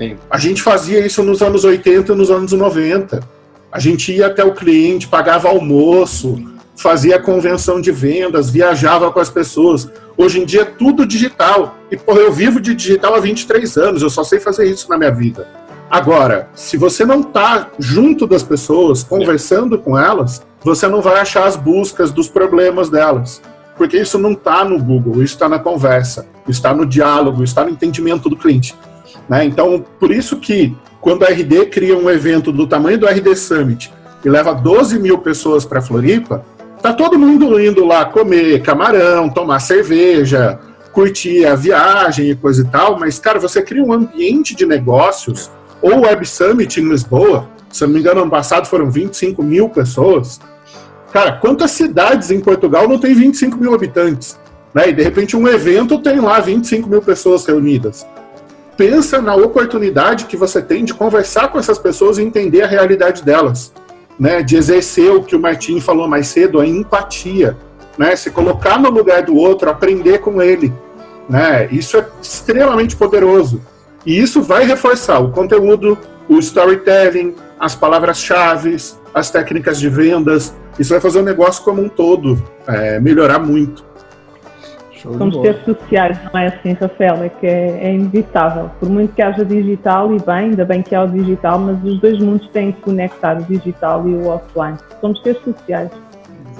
Sim. 0.00 0.16
A 0.30 0.38
gente 0.38 0.62
fazia 0.62 1.04
isso 1.04 1.22
nos 1.22 1.42
anos 1.42 1.62
80 1.62 2.12
e 2.12 2.16
nos 2.16 2.30
anos 2.30 2.52
90. 2.52 3.20
A 3.70 3.78
gente 3.78 4.10
ia 4.10 4.28
até 4.28 4.42
o 4.42 4.54
cliente, 4.54 5.06
pagava 5.06 5.50
almoço, 5.50 6.42
fazia 6.74 7.20
convenção 7.20 7.82
de 7.82 7.92
vendas, 7.92 8.48
viajava 8.48 9.12
com 9.12 9.20
as 9.20 9.28
pessoas. 9.28 9.90
Hoje 10.16 10.40
em 10.40 10.46
dia 10.46 10.62
é 10.62 10.64
tudo 10.64 11.04
digital. 11.04 11.76
E, 11.90 11.98
porra, 11.98 12.20
eu 12.20 12.32
vivo 12.32 12.58
de 12.58 12.74
digital 12.74 13.14
há 13.14 13.20
23 13.20 13.76
anos, 13.76 14.02
eu 14.02 14.08
só 14.08 14.24
sei 14.24 14.40
fazer 14.40 14.64
isso 14.64 14.88
na 14.88 14.96
minha 14.96 15.10
vida. 15.10 15.46
Agora, 15.90 16.48
se 16.54 16.78
você 16.78 17.04
não 17.04 17.20
está 17.20 17.68
junto 17.78 18.26
das 18.26 18.42
pessoas, 18.42 19.02
conversando 19.02 19.76
com 19.76 19.98
elas, 19.98 20.42
você 20.64 20.88
não 20.88 21.02
vai 21.02 21.20
achar 21.20 21.44
as 21.44 21.56
buscas 21.56 22.10
dos 22.10 22.26
problemas 22.26 22.88
delas. 22.88 23.42
Porque 23.76 23.98
isso 23.98 24.18
não 24.18 24.32
está 24.32 24.64
no 24.64 24.78
Google, 24.78 25.22
isso 25.22 25.34
está 25.34 25.48
na 25.48 25.58
conversa, 25.58 26.26
está 26.48 26.72
no 26.72 26.86
diálogo, 26.86 27.44
está 27.44 27.64
no 27.64 27.70
entendimento 27.70 28.28
do 28.30 28.36
cliente. 28.36 28.74
Né? 29.28 29.44
Então, 29.44 29.84
por 29.98 30.10
isso 30.10 30.36
que 30.38 30.76
quando 31.00 31.24
a 31.24 31.28
RD 31.28 31.66
cria 31.66 31.96
um 31.96 32.10
evento 32.10 32.52
do 32.52 32.66
tamanho 32.66 32.98
do 32.98 33.06
RD 33.06 33.34
Summit 33.36 33.92
e 34.24 34.28
leva 34.28 34.54
12 34.54 34.98
mil 34.98 35.18
pessoas 35.18 35.64
para 35.64 35.80
Floripa, 35.80 36.44
tá 36.82 36.92
todo 36.92 37.18
mundo 37.18 37.58
indo 37.60 37.84
lá 37.84 38.04
comer 38.04 38.62
camarão, 38.62 39.28
tomar 39.28 39.60
cerveja, 39.60 40.58
curtir 40.92 41.46
a 41.46 41.54
viagem 41.54 42.30
e 42.30 42.34
coisa 42.34 42.62
e 42.62 42.66
tal, 42.66 42.98
mas, 42.98 43.18
cara, 43.18 43.38
você 43.38 43.62
cria 43.62 43.82
um 43.82 43.92
ambiente 43.92 44.54
de 44.54 44.66
negócios 44.66 45.50
ou 45.80 46.00
Web 46.00 46.26
Summit 46.26 46.80
em 46.80 46.88
Lisboa, 46.88 47.48
se 47.70 47.84
não 47.84 47.90
me 47.92 48.00
engano, 48.00 48.22
ano 48.22 48.30
passado 48.30 48.66
foram 48.66 48.90
25 48.90 49.42
mil 49.42 49.68
pessoas. 49.68 50.40
Cara, 51.12 51.32
quantas 51.32 51.70
cidades 51.70 52.30
em 52.30 52.40
Portugal 52.40 52.88
não 52.88 52.98
tem 52.98 53.14
25 53.14 53.56
mil 53.56 53.74
habitantes? 53.74 54.38
Né? 54.74 54.90
E 54.90 54.92
de 54.92 55.02
repente 55.02 55.36
um 55.36 55.46
evento 55.48 55.98
tem 55.98 56.20
lá 56.20 56.40
25 56.40 56.88
mil 56.88 57.00
pessoas 57.00 57.44
reunidas. 57.46 58.06
Pensa 58.80 59.20
na 59.20 59.34
oportunidade 59.34 60.24
que 60.24 60.38
você 60.38 60.62
tem 60.62 60.86
de 60.86 60.94
conversar 60.94 61.48
com 61.48 61.58
essas 61.58 61.78
pessoas 61.78 62.16
e 62.16 62.22
entender 62.22 62.62
a 62.62 62.66
realidade 62.66 63.22
delas. 63.22 63.74
Né? 64.18 64.42
De 64.42 64.56
exercer 64.56 65.12
o 65.12 65.22
que 65.22 65.36
o 65.36 65.38
Martim 65.38 65.78
falou 65.82 66.08
mais 66.08 66.28
cedo, 66.28 66.58
a 66.58 66.66
empatia. 66.66 67.58
Né? 67.98 68.16
Se 68.16 68.30
colocar 68.30 68.80
no 68.80 68.88
lugar 68.88 69.22
do 69.22 69.36
outro, 69.36 69.68
aprender 69.68 70.20
com 70.20 70.40
ele. 70.40 70.72
Né? 71.28 71.68
Isso 71.70 71.98
é 71.98 72.06
extremamente 72.22 72.96
poderoso. 72.96 73.60
E 74.06 74.18
isso 74.18 74.40
vai 74.40 74.64
reforçar 74.64 75.18
o 75.18 75.30
conteúdo, 75.30 75.98
o 76.26 76.38
storytelling, 76.38 77.34
as 77.58 77.74
palavras-chave, 77.74 78.74
as 79.12 79.30
técnicas 79.30 79.78
de 79.78 79.90
vendas. 79.90 80.54
Isso 80.78 80.88
vai 80.88 81.02
fazer 81.02 81.18
o 81.18 81.22
negócio 81.22 81.62
como 81.62 81.82
um 81.82 81.88
todo 81.90 82.42
é, 82.66 82.98
melhorar 82.98 83.40
muito. 83.40 83.89
Somos 85.02 85.36
seres 85.40 85.64
sociais, 85.64 86.18
não 86.32 86.40
é 86.40 86.48
assim, 86.48 86.72
Rafael? 86.72 87.24
É 87.24 87.28
que 87.28 87.46
é, 87.46 87.88
é, 87.88 87.94
inevitável. 87.94 88.70
Por 88.78 88.88
muito 88.88 89.14
que 89.14 89.22
haja 89.22 89.44
digital, 89.44 90.14
e 90.14 90.18
bem, 90.18 90.36
ainda 90.36 90.64
bem 90.64 90.82
que 90.82 90.94
há 90.94 91.04
o 91.04 91.08
digital, 91.08 91.58
mas 91.58 91.82
os 91.82 91.98
dois 92.00 92.18
mundos 92.18 92.48
têm 92.48 92.72
que 92.72 92.80
conectar, 92.82 93.40
o 93.40 93.44
digital 93.44 94.06
e 94.06 94.12
o 94.12 94.28
offline. 94.28 94.76
Somos 95.00 95.22
seres 95.22 95.42
sociais. 95.42 95.90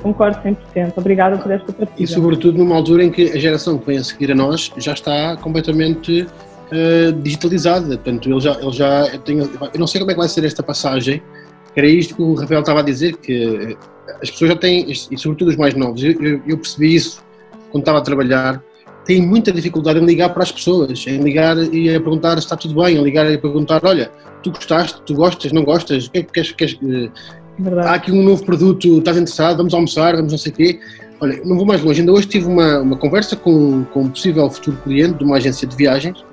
Concordo 0.02 0.38
100%. 0.42 0.94
Obrigada 0.96 1.36
por 1.36 1.52
esta 1.52 1.72
partida. 1.72 2.02
E 2.02 2.06
sobretudo 2.06 2.58
numa 2.58 2.76
altura 2.76 3.04
em 3.04 3.10
que 3.10 3.32
a 3.32 3.38
geração 3.38 3.76
que 3.76 3.86
vem 3.86 3.98
a 3.98 4.04
seguir 4.04 4.32
a 4.32 4.34
nós 4.34 4.72
já 4.78 4.94
está 4.94 5.36
completamente 5.36 6.22
uh, 6.22 7.12
digitalizada. 7.22 7.98
Portanto, 7.98 8.30
ele 8.30 8.40
já, 8.40 8.52
ele 8.52 8.72
já 8.72 9.06
eu, 9.08 9.18
tenho, 9.18 9.50
eu 9.74 9.78
não 9.78 9.86
sei 9.86 10.00
como 10.00 10.10
é 10.10 10.14
que 10.14 10.20
vai 10.20 10.28
ser 10.28 10.44
esta 10.44 10.62
passagem, 10.62 11.22
era 11.76 11.86
isto 11.86 12.16
que 12.16 12.22
o 12.22 12.34
Rafael 12.34 12.60
estava 12.60 12.80
a 12.80 12.82
dizer, 12.82 13.16
que 13.16 13.76
as 14.22 14.30
pessoas 14.30 14.52
já 14.52 14.56
têm, 14.56 14.90
e 14.90 15.18
sobretudo 15.18 15.48
os 15.48 15.56
mais 15.56 15.74
novos, 15.74 16.02
eu, 16.02 16.12
eu, 16.12 16.40
eu 16.46 16.56
percebi 16.56 16.94
isso 16.94 17.22
quando 17.70 17.82
estava 17.82 17.98
a 17.98 18.02
trabalhar, 18.02 18.62
têm 19.04 19.22
muita 19.22 19.50
dificuldade 19.50 19.98
em 19.98 20.04
ligar 20.04 20.30
para 20.30 20.42
as 20.42 20.52
pessoas, 20.52 21.04
em 21.06 21.18
ligar 21.18 21.56
e 21.56 21.94
a 21.94 22.00
perguntar 22.00 22.32
se 22.32 22.44
está 22.44 22.56
tudo 22.56 22.82
bem, 22.82 22.96
em 22.96 23.02
ligar 23.02 23.30
e 23.30 23.34
a 23.34 23.38
perguntar, 23.38 23.80
olha, 23.84 24.10
tu 24.42 24.50
gostaste, 24.50 25.00
tu 25.06 25.14
gostas, 25.14 25.52
não 25.52 25.64
gostas, 25.64 26.06
o 26.06 26.10
que 26.10 26.18
é 26.18 26.22
que 26.22 26.32
queres, 26.32 26.52
queres 26.52 26.78
Verdade. 27.58 27.88
há 27.88 27.94
aqui 27.94 28.12
um 28.12 28.22
novo 28.22 28.44
produto, 28.44 28.98
estás 28.98 29.16
interessado, 29.16 29.58
vamos 29.58 29.74
almoçar, 29.74 30.16
vamos 30.16 30.32
não 30.32 30.38
sei 30.38 30.52
o 30.52 30.54
quê. 30.54 30.80
Olha, 31.20 31.40
não 31.44 31.56
vou 31.56 31.66
mais 31.66 31.82
longe, 31.82 32.00
ainda 32.00 32.12
hoje 32.12 32.26
tive 32.26 32.46
uma, 32.46 32.78
uma 32.78 32.96
conversa 32.96 33.36
com, 33.36 33.84
com 33.84 34.02
um 34.02 34.08
possível 34.08 34.48
futuro 34.48 34.78
cliente 34.82 35.18
de 35.18 35.24
uma 35.24 35.36
agência 35.36 35.68
de 35.68 35.76
viagens 35.76 36.24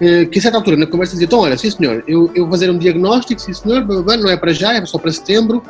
eh, 0.00 0.26
que 0.26 0.38
a 0.38 0.42
certa 0.42 0.56
altura 0.58 0.76
na 0.76 0.86
conversa 0.86 1.12
dizia, 1.12 1.26
então 1.26 1.40
olha, 1.40 1.58
sim 1.58 1.68
senhor, 1.70 2.04
eu, 2.06 2.30
eu 2.34 2.44
vou 2.44 2.52
fazer 2.52 2.70
um 2.70 2.78
diagnóstico, 2.78 3.40
sim 3.40 3.52
senhor, 3.52 3.84
não 3.84 4.30
é 4.30 4.36
para 4.36 4.52
já, 4.52 4.74
é 4.74 4.86
só 4.86 4.96
para 4.96 5.10
setembro, 5.10 5.60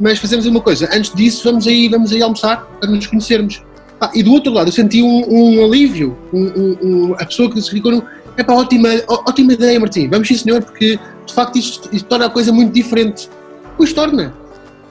mas 0.00 0.18
fazemos 0.18 0.46
uma 0.46 0.60
coisa, 0.60 0.88
antes 0.90 1.12
disso 1.14 1.44
vamos 1.44 1.66
aí, 1.66 1.86
vamos 1.88 2.10
aí 2.12 2.22
almoçar 2.22 2.64
para 2.80 2.90
nos 2.90 3.06
conhecermos. 3.06 3.62
Ah, 4.00 4.10
e 4.14 4.22
do 4.22 4.32
outro 4.32 4.52
lado 4.52 4.68
eu 4.68 4.72
senti 4.72 5.02
um, 5.02 5.24
um 5.28 5.64
alívio, 5.64 6.16
um, 6.32 6.76
um, 6.82 7.14
a 7.14 7.24
pessoa 7.24 7.50
que 7.50 7.60
se 7.62 7.80
no, 7.80 8.02
é 8.36 8.42
para 8.42 8.54
ótima, 8.54 8.88
ótima 9.08 9.52
ideia 9.52 9.78
Martim, 9.78 10.08
vamos 10.08 10.28
sim 10.28 10.34
senhor, 10.34 10.62
porque 10.62 10.98
de 11.26 11.32
facto 11.32 11.56
isto, 11.56 11.88
isto 11.92 12.06
torna 12.06 12.26
a 12.26 12.30
coisa 12.30 12.52
muito 12.52 12.72
diferente. 12.72 13.28
Pois 13.76 13.92
torna, 13.92 14.34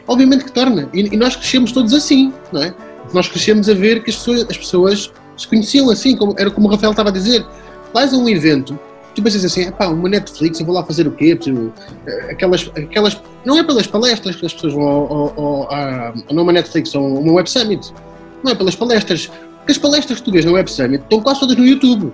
obviamente 0.07 0.45
que 0.45 0.51
torna, 0.51 0.89
e, 0.93 1.13
e, 1.13 1.17
nós 1.17 1.35
crescemos 1.35 1.71
todos 1.71 1.93
assim, 1.93 2.33
não 2.51 2.63
é? 2.63 2.73
Nós 3.13 3.27
crescemos 3.27 3.69
a 3.69 3.73
ver 3.73 4.03
que 4.03 4.09
as 4.09 4.15
pessoas, 4.15 4.45
as 4.49 4.57
pessoas 4.57 5.11
se 5.37 5.47
conheciam 5.47 5.89
assim, 5.89 6.15
como, 6.15 6.35
era 6.37 6.49
como 6.49 6.67
o 6.67 6.71
Rafael 6.71 6.91
estava 6.91 7.09
a 7.09 7.11
dizer, 7.11 7.45
vais 7.93 8.13
a 8.13 8.17
um 8.17 8.27
evento, 8.27 8.77
tu 9.13 9.21
pensas 9.21 9.45
assim, 9.45 9.71
pá, 9.71 9.87
uma 9.87 10.09
Netflix, 10.09 10.59
eu 10.59 10.65
vou 10.65 10.75
lá 10.75 10.83
fazer 10.83 11.07
o 11.07 11.11
quê? 11.11 11.37
Eh, 12.07 12.31
aquelas, 12.31 12.69
aquelas, 12.75 13.21
não 13.45 13.57
é 13.57 13.63
pelas 13.63 13.87
palestras 13.87 14.35
que 14.35 14.45
as 14.45 14.53
pessoas 14.53 14.73
vão 14.73 14.87
ao, 14.87 15.39
ao, 15.39 15.71
a, 15.71 16.13
não 16.31 16.43
uma 16.43 16.53
Netflix, 16.53 16.93
ou 16.95 17.19
uma 17.19 17.33
Web 17.33 17.49
Summit, 17.49 17.93
não 18.43 18.51
é 18.51 18.55
pelas 18.55 18.75
palestras, 18.75 19.27
porque 19.57 19.71
as 19.71 19.77
palestras 19.77 20.19
que 20.19 20.25
tu 20.25 20.31
vês 20.31 20.45
na 20.45 20.51
Web 20.51 20.69
Summit 20.69 21.03
estão 21.03 21.21
quase 21.21 21.39
todas 21.39 21.57
no 21.57 21.65
YouTube. 21.65 22.11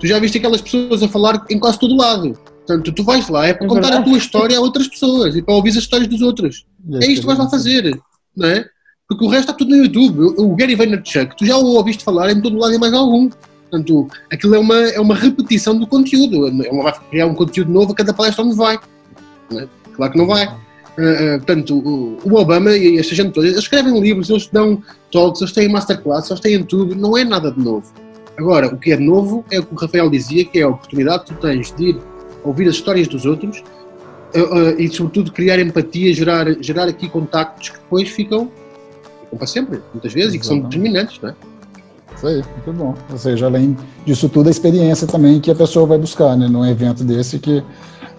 Tu 0.00 0.06
já 0.06 0.18
viste 0.18 0.38
aquelas 0.38 0.60
pessoas 0.60 1.02
a 1.02 1.08
falar 1.08 1.44
em 1.50 1.58
quase 1.58 1.78
todo 1.78 1.96
lado. 1.96 2.36
Portanto, 2.66 2.92
tu 2.92 3.04
vais 3.04 3.28
lá 3.28 3.46
é 3.46 3.54
para 3.54 3.66
é 3.66 3.68
contar 3.68 3.92
a 3.92 4.02
tua 4.02 4.16
história 4.16 4.56
a 4.56 4.60
outras 4.60 4.88
pessoas 4.88 5.36
e 5.36 5.42
para 5.42 5.54
ouvir 5.54 5.70
as 5.70 5.76
histórias 5.76 6.08
dos 6.08 6.22
outros. 6.22 6.64
É 6.94 7.06
isto 7.06 7.20
que 7.20 7.26
vais 7.26 7.38
lá 7.38 7.48
fazer, 7.48 8.00
não 8.36 8.48
é? 8.48 8.64
Porque 9.08 9.24
o 9.24 9.28
resto 9.28 9.50
está 9.50 9.52
tudo 9.52 9.70
no 9.70 9.84
YouTube. 9.84 10.34
O 10.38 10.54
Gary 10.56 10.74
Vaynerchuk, 10.74 11.36
tu 11.36 11.44
já 11.44 11.56
o 11.56 11.66
ouviste 11.74 12.02
falar 12.02 12.30
em 12.30 12.40
todo 12.40 12.56
lado 12.56 12.74
e 12.74 12.78
mais 12.78 12.92
algum. 12.94 13.28
Portanto, 13.28 14.08
aquilo 14.30 14.54
é 14.54 14.58
uma, 14.58 14.76
é 14.76 15.00
uma 15.00 15.14
repetição 15.14 15.78
do 15.78 15.86
conteúdo. 15.86 16.46
É 16.64 16.70
uma, 16.70 16.84
vai 16.84 16.94
criar 17.10 17.26
um 17.26 17.34
conteúdo 17.34 17.70
novo 17.70 17.92
a 17.92 17.94
cada 17.94 18.14
palestra 18.14 18.44
onde 18.44 18.56
vai. 18.56 18.78
É? 19.54 19.68
Claro 19.94 20.12
que 20.12 20.18
não 20.18 20.26
vai. 20.26 20.48
Uh, 20.92 21.38
portanto, 21.38 21.74
o, 21.74 22.18
o, 22.22 22.34
Obama 22.34 22.70
e 22.72 22.98
esta 22.98 23.14
gente 23.14 23.32
toda, 23.32 23.46
eles 23.46 23.58
escrevem 23.58 23.98
livros, 23.98 24.28
eles 24.28 24.46
dão 24.52 24.82
talks, 25.10 25.40
eles 25.40 25.52
têm 25.52 25.68
masterclass, 25.68 26.28
eles 26.28 26.40
têm 26.40 26.62
tudo, 26.64 26.94
não 26.94 27.16
é 27.16 27.24
nada 27.24 27.50
de 27.50 27.58
novo. 27.58 27.90
Agora, 28.36 28.66
o 28.66 28.76
que 28.76 28.92
é 28.92 28.96
novo 28.98 29.44
é 29.50 29.58
o 29.58 29.62
que 29.62 29.74
o 29.74 29.76
Rafael 29.76 30.10
dizia, 30.10 30.44
que 30.44 30.58
é 30.58 30.62
a 30.62 30.68
oportunidade 30.68 31.24
que 31.24 31.34
tu 31.34 31.40
tens 31.40 31.72
de 31.72 31.90
ir 31.90 31.98
ouvir 32.44 32.68
as 32.68 32.74
histórias 32.74 33.08
dos 33.08 33.24
outros 33.24 33.62
uh, 34.34 34.40
uh, 34.40 34.80
e, 34.80 34.88
sobretudo, 34.88 35.32
criar 35.32 35.58
empatia, 35.58 36.12
gerar, 36.12 36.46
gerar 36.62 36.88
aqui 36.88 37.08
contactos 37.08 37.70
que 37.70 37.78
depois 37.78 38.08
ficam, 38.10 38.50
ficam 39.22 39.38
para 39.38 39.46
sempre, 39.46 39.80
muitas 39.94 40.12
vezes, 40.12 40.34
Exatamente. 40.34 40.36
e 40.36 40.38
que 40.40 40.46
são 40.46 40.60
determinantes, 40.60 41.20
não 41.22 41.30
é? 41.30 41.34
Isso 42.14 42.26
aí, 42.26 42.34
muito 42.34 42.72
bom. 42.78 42.94
Ou 43.10 43.18
seja, 43.18 43.46
além 43.46 43.76
disso 44.04 44.28
tudo, 44.28 44.48
a 44.48 44.50
experiência 44.50 45.06
também 45.06 45.40
que 45.40 45.50
a 45.50 45.54
pessoa 45.54 45.86
vai 45.86 45.98
buscar, 45.98 46.36
né? 46.36 46.48
Num 46.48 46.64
evento 46.64 47.02
desse 47.02 47.38
que 47.38 47.62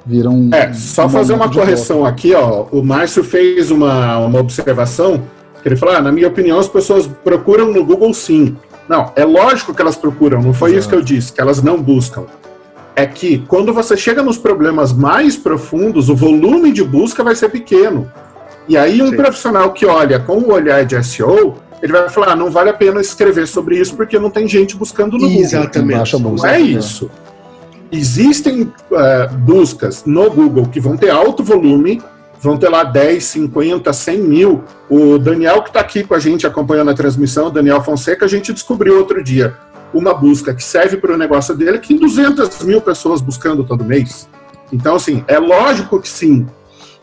vira 0.06 0.30
um. 0.30 0.50
É, 0.54 0.74
só 0.74 1.06
um 1.06 1.10
fazer 1.10 1.34
uma 1.34 1.52
correção 1.52 1.98
volta. 1.98 2.12
aqui, 2.12 2.34
ó. 2.34 2.66
O 2.72 2.84
Márcio 2.84 3.24
fez 3.24 3.72
uma, 3.72 4.18
uma 4.20 4.40
observação 4.40 5.24
que 5.62 5.70
ele 5.70 5.76
falou: 5.76 5.96
ah, 5.96 6.02
na 6.02 6.12
minha 6.12 6.28
opinião, 6.28 6.60
as 6.60 6.68
pessoas 6.68 7.08
procuram 7.24 7.72
no 7.72 7.86
Google 7.86 8.14
sim. 8.14 8.56
Não, 8.88 9.12
é 9.16 9.24
lógico 9.24 9.74
que 9.74 9.82
elas 9.82 9.96
procuram, 9.96 10.42
não 10.42 10.54
foi 10.54 10.72
Exato. 10.72 10.80
isso 10.80 10.90
que 10.90 10.96
eu 10.96 11.02
disse, 11.02 11.32
que 11.32 11.40
elas 11.40 11.64
não 11.64 11.82
buscam. 11.82 12.26
É 12.96 13.06
que 13.06 13.40
quando 13.48 13.74
você 13.74 13.98
chega 13.98 14.22
nos 14.22 14.38
problemas 14.38 14.94
mais 14.94 15.36
profundos, 15.36 16.10
o 16.10 16.16
volume 16.16 16.72
de 16.72 16.84
busca 16.84 17.24
vai 17.24 17.36
ser 17.36 17.50
pequeno. 17.50 18.12
E 18.68 18.78
aí, 18.78 19.02
um 19.02 19.10
sim. 19.10 19.16
profissional 19.16 19.72
que 19.72 19.86
olha 19.86 20.20
com 20.20 20.38
o 20.38 20.52
olhar 20.52 20.86
de 20.86 21.02
SEO, 21.04 21.56
ele 21.82 21.92
vai 21.92 22.08
falar, 22.10 22.32
ah, 22.32 22.36
não 22.36 22.50
vale 22.50 22.70
a 22.70 22.74
pena 22.74 23.02
escrever 23.02 23.48
sobre 23.48 23.78
isso 23.78 23.96
porque 23.96 24.20
não 24.20 24.30
tem 24.30 24.48
gente 24.48 24.76
buscando 24.76 25.18
no 25.18 25.26
Exatamente. 25.26 26.14
Google. 26.14 26.36
Não 26.38 26.46
é 26.46 26.60
isso. 26.60 27.10
Existem 27.94 28.64
uh, 28.64 29.38
buscas 29.38 30.04
no 30.04 30.28
Google 30.32 30.66
que 30.66 30.80
vão 30.80 30.98
ter 30.98 31.12
alto 31.12 31.44
volume, 31.44 32.02
vão 32.42 32.58
ter 32.58 32.68
lá 32.68 32.84
10, 32.84 33.24
50, 33.24 33.94
100 33.94 34.18
mil. 34.20 34.64
O 34.90 35.20
Daniel 35.20 35.62
que 35.62 35.70
está 35.70 35.80
aqui 35.82 36.04
com 36.04 36.16
a 36.16 36.20
gente 36.20 36.48
acompanhando 36.48 36.90
a 36.90 36.96
transmissão, 36.96 37.52
Daniel 37.52 37.84
Fonseca, 37.84 38.26
a 38.26 38.28
gente 38.28 38.52
descobriu 38.52 38.98
outro 38.98 39.24
dia 39.24 39.56
uma 39.94 40.12
busca 40.12 40.56
que 40.56 40.64
serve 40.64 40.98
para 40.98 41.14
o 41.14 41.18
negócio 41.18 41.56
dele 41.56 41.78
que 41.78 41.90
tem 41.90 41.98
200 42.00 42.64
mil 42.64 42.82
pessoas 42.82 43.22
buscando 43.22 43.64
todo 43.64 43.86
mês. 43.86 44.28
Então, 44.72 44.96
assim, 44.96 45.24
é 45.28 45.38
lógico 45.38 46.02
que 46.02 46.10
sim, 46.10 46.48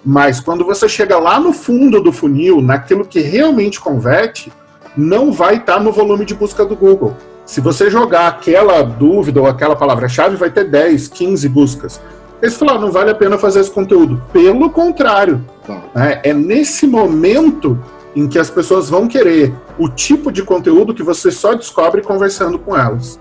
mas 0.04 0.40
quando 0.40 0.64
você 0.64 0.88
chega 0.88 1.16
lá 1.20 1.38
no 1.38 1.52
fundo 1.52 2.02
do 2.02 2.12
funil, 2.12 2.60
naquilo 2.60 3.04
que 3.04 3.20
realmente 3.20 3.78
converte, 3.78 4.52
não 4.96 5.30
vai 5.30 5.58
estar 5.58 5.74
tá 5.74 5.80
no 5.80 5.92
volume 5.92 6.24
de 6.24 6.34
busca 6.34 6.64
do 6.64 6.74
Google. 6.74 7.16
Se 7.50 7.60
você 7.60 7.90
jogar 7.90 8.28
aquela 8.28 8.80
dúvida 8.80 9.40
ou 9.40 9.48
aquela 9.48 9.74
palavra-chave, 9.74 10.36
vai 10.36 10.52
ter 10.52 10.70
10, 10.70 11.08
15 11.08 11.48
buscas. 11.48 12.00
Eles 12.40 12.54
falaram, 12.54 12.82
não 12.82 12.92
vale 12.92 13.10
a 13.10 13.14
pena 13.14 13.36
fazer 13.36 13.58
esse 13.58 13.72
conteúdo. 13.72 14.22
Pelo 14.32 14.70
contrário, 14.70 15.44
né? 15.92 16.20
é 16.22 16.32
nesse 16.32 16.86
momento 16.86 17.76
em 18.14 18.28
que 18.28 18.38
as 18.38 18.48
pessoas 18.48 18.88
vão 18.88 19.08
querer 19.08 19.52
o 19.76 19.88
tipo 19.88 20.30
de 20.30 20.44
conteúdo 20.44 20.94
que 20.94 21.02
você 21.02 21.32
só 21.32 21.52
descobre 21.54 22.02
conversando 22.02 22.56
com 22.56 22.76
elas. 22.76 23.18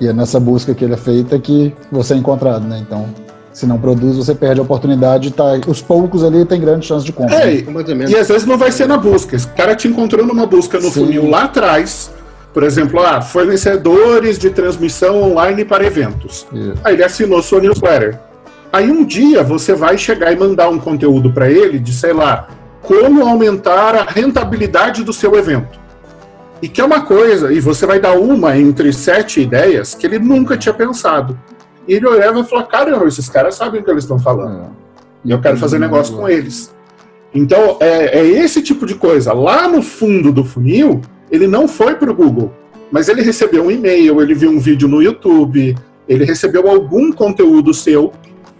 E 0.00 0.08
é 0.08 0.14
nessa 0.14 0.40
busca 0.40 0.74
que 0.74 0.82
ele 0.82 0.94
é 0.94 0.96
feita 0.96 1.38
que 1.38 1.74
você 1.92 2.14
é 2.14 2.16
encontrado, 2.16 2.66
né? 2.66 2.78
Então, 2.80 3.06
se 3.52 3.66
não 3.66 3.76
produz, 3.76 4.16
você 4.16 4.34
perde 4.34 4.60
a 4.60 4.62
oportunidade. 4.62 5.30
Tá, 5.30 5.60
os 5.66 5.82
poucos 5.82 6.24
ali 6.24 6.46
têm 6.46 6.58
grande 6.58 6.86
chance 6.86 7.04
de 7.04 7.12
compra. 7.12 7.36
É, 7.36 7.60
né? 7.60 8.06
e 8.08 8.16
às 8.16 8.28
vezes 8.28 8.46
não 8.46 8.56
vai 8.56 8.72
ser 8.72 8.88
na 8.88 8.96
busca. 8.96 9.36
Esse 9.36 9.48
cara 9.48 9.76
te 9.76 9.86
encontrou 9.86 10.24
numa 10.24 10.46
busca 10.46 10.78
no 10.78 10.90
Sim. 10.90 11.04
funil 11.04 11.28
lá 11.28 11.44
atrás, 11.44 12.10
por 12.56 12.62
exemplo, 12.62 13.00
ah, 13.00 13.20
fornecedores 13.20 14.38
de 14.38 14.48
transmissão 14.48 15.22
online 15.22 15.62
para 15.62 15.84
eventos. 15.84 16.46
Isso. 16.50 16.80
Aí 16.82 16.94
ele 16.94 17.04
assinou 17.04 17.42
sua 17.42 17.60
newsletter. 17.60 18.18
Aí 18.72 18.90
um 18.90 19.04
dia 19.04 19.42
você 19.42 19.74
vai 19.74 19.98
chegar 19.98 20.32
e 20.32 20.36
mandar 20.36 20.70
um 20.70 20.78
conteúdo 20.78 21.30
para 21.30 21.50
ele 21.50 21.78
de, 21.78 21.92
sei 21.92 22.14
lá, 22.14 22.48
como 22.80 23.28
aumentar 23.28 23.94
a 23.94 24.04
rentabilidade 24.04 25.04
do 25.04 25.12
seu 25.12 25.36
evento. 25.36 25.78
E 26.62 26.66
que 26.66 26.80
é 26.80 26.84
uma 26.84 27.02
coisa, 27.02 27.52
e 27.52 27.60
você 27.60 27.84
vai 27.84 28.00
dar 28.00 28.14
uma 28.14 28.56
entre 28.56 28.90
sete 28.90 29.42
ideias 29.42 29.94
que 29.94 30.06
ele 30.06 30.18
nunca 30.18 30.56
tinha 30.56 30.72
pensado. 30.72 31.38
E 31.86 31.92
ele 31.92 32.06
olhava 32.06 32.40
e 32.40 32.44
falar: 32.44 32.62
caramba, 32.62 33.06
esses 33.06 33.28
caras 33.28 33.54
sabem 33.54 33.82
o 33.82 33.84
que 33.84 33.90
eles 33.90 34.04
estão 34.04 34.18
falando. 34.18 34.62
É. 34.62 34.68
E 35.26 35.30
eu 35.30 35.42
quero 35.42 35.58
fazer 35.58 35.78
negócio 35.78 36.16
com 36.16 36.26
eles. 36.26 36.74
Então, 37.34 37.76
é, 37.80 38.18
é, 38.18 38.26
esse 38.26 38.62
tipo 38.62 38.86
de 38.86 38.94
coisa. 38.94 39.34
Lá 39.34 39.68
no 39.68 39.82
fundo 39.82 40.32
do 40.32 40.42
funil, 40.42 41.02
ele 41.30 41.46
não 41.46 41.66
foi 41.66 41.94
para 41.94 42.10
o 42.10 42.14
Google, 42.14 42.52
mas 42.90 43.08
ele 43.08 43.22
recebeu 43.22 43.64
um 43.64 43.70
e-mail, 43.70 44.20
ele 44.20 44.34
viu 44.34 44.50
um 44.50 44.58
vídeo 44.58 44.88
no 44.88 45.02
YouTube, 45.02 45.76
ele 46.08 46.24
recebeu 46.24 46.68
algum 46.68 47.12
conteúdo 47.12 47.74
seu 47.74 48.12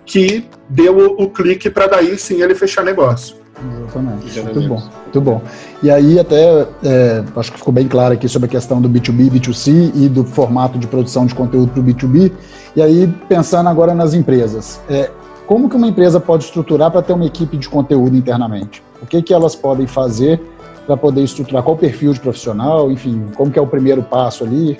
que 0.04 0.44
deu 0.68 0.96
o, 0.98 1.24
o 1.24 1.30
clique 1.30 1.70
para 1.70 1.86
daí 1.86 2.18
sim 2.18 2.42
ele 2.42 2.54
fechar 2.54 2.84
negócio. 2.84 3.36
Exatamente. 3.56 4.40
Muito 4.40 4.68
bom, 4.68 4.82
muito 5.04 5.20
bom. 5.20 5.42
E 5.82 5.90
aí 5.90 6.18
até 6.18 6.66
é, 6.84 7.24
acho 7.36 7.52
que 7.52 7.58
ficou 7.58 7.72
bem 7.72 7.88
claro 7.88 8.14
aqui 8.14 8.28
sobre 8.28 8.46
a 8.46 8.50
questão 8.50 8.80
do 8.80 8.88
B2B, 8.88 9.30
B2C 9.30 9.92
e 9.94 10.08
do 10.08 10.24
formato 10.24 10.78
de 10.78 10.86
produção 10.86 11.24
de 11.24 11.34
conteúdo 11.34 11.72
para 11.72 11.80
o 11.80 11.84
B2B. 11.84 12.32
E 12.74 12.82
aí 12.82 13.08
pensando 13.28 13.68
agora 13.68 13.94
nas 13.94 14.12
empresas, 14.12 14.80
é, 14.88 15.10
como 15.46 15.68
que 15.68 15.76
uma 15.76 15.86
empresa 15.86 16.20
pode 16.20 16.44
estruturar 16.44 16.90
para 16.90 17.00
ter 17.00 17.12
uma 17.12 17.24
equipe 17.24 17.56
de 17.56 17.68
conteúdo 17.68 18.16
internamente? 18.16 18.82
O 19.00 19.06
que 19.06 19.22
que 19.22 19.32
elas 19.32 19.54
podem 19.54 19.86
fazer 19.86 20.40
para 20.86 20.96
poder 20.96 21.22
estruturar? 21.22 21.62
Qual 21.62 21.76
o 21.76 21.78
perfil 21.78 22.12
de 22.12 22.20
profissional? 22.20 22.90
Enfim, 22.90 23.26
como 23.36 23.50
que 23.50 23.58
é 23.58 23.62
o 23.62 23.66
primeiro 23.66 24.02
passo 24.02 24.44
ali? 24.44 24.78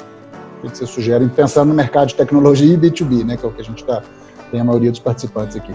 O 0.62 0.70
que 0.70 0.78
você 0.78 0.86
sugere? 0.86 1.28
Pensando 1.28 1.68
no 1.68 1.74
mercado 1.74 2.08
de 2.08 2.14
tecnologia 2.14 2.72
e 2.72 2.76
B2B, 2.76 3.24
né, 3.24 3.36
que 3.36 3.44
é 3.44 3.48
o 3.48 3.52
que 3.52 3.60
a 3.60 3.64
gente 3.64 3.84
tá, 3.84 4.02
tem 4.50 4.60
a 4.60 4.64
maioria 4.64 4.90
dos 4.90 5.00
participantes 5.00 5.56
aqui 5.56 5.72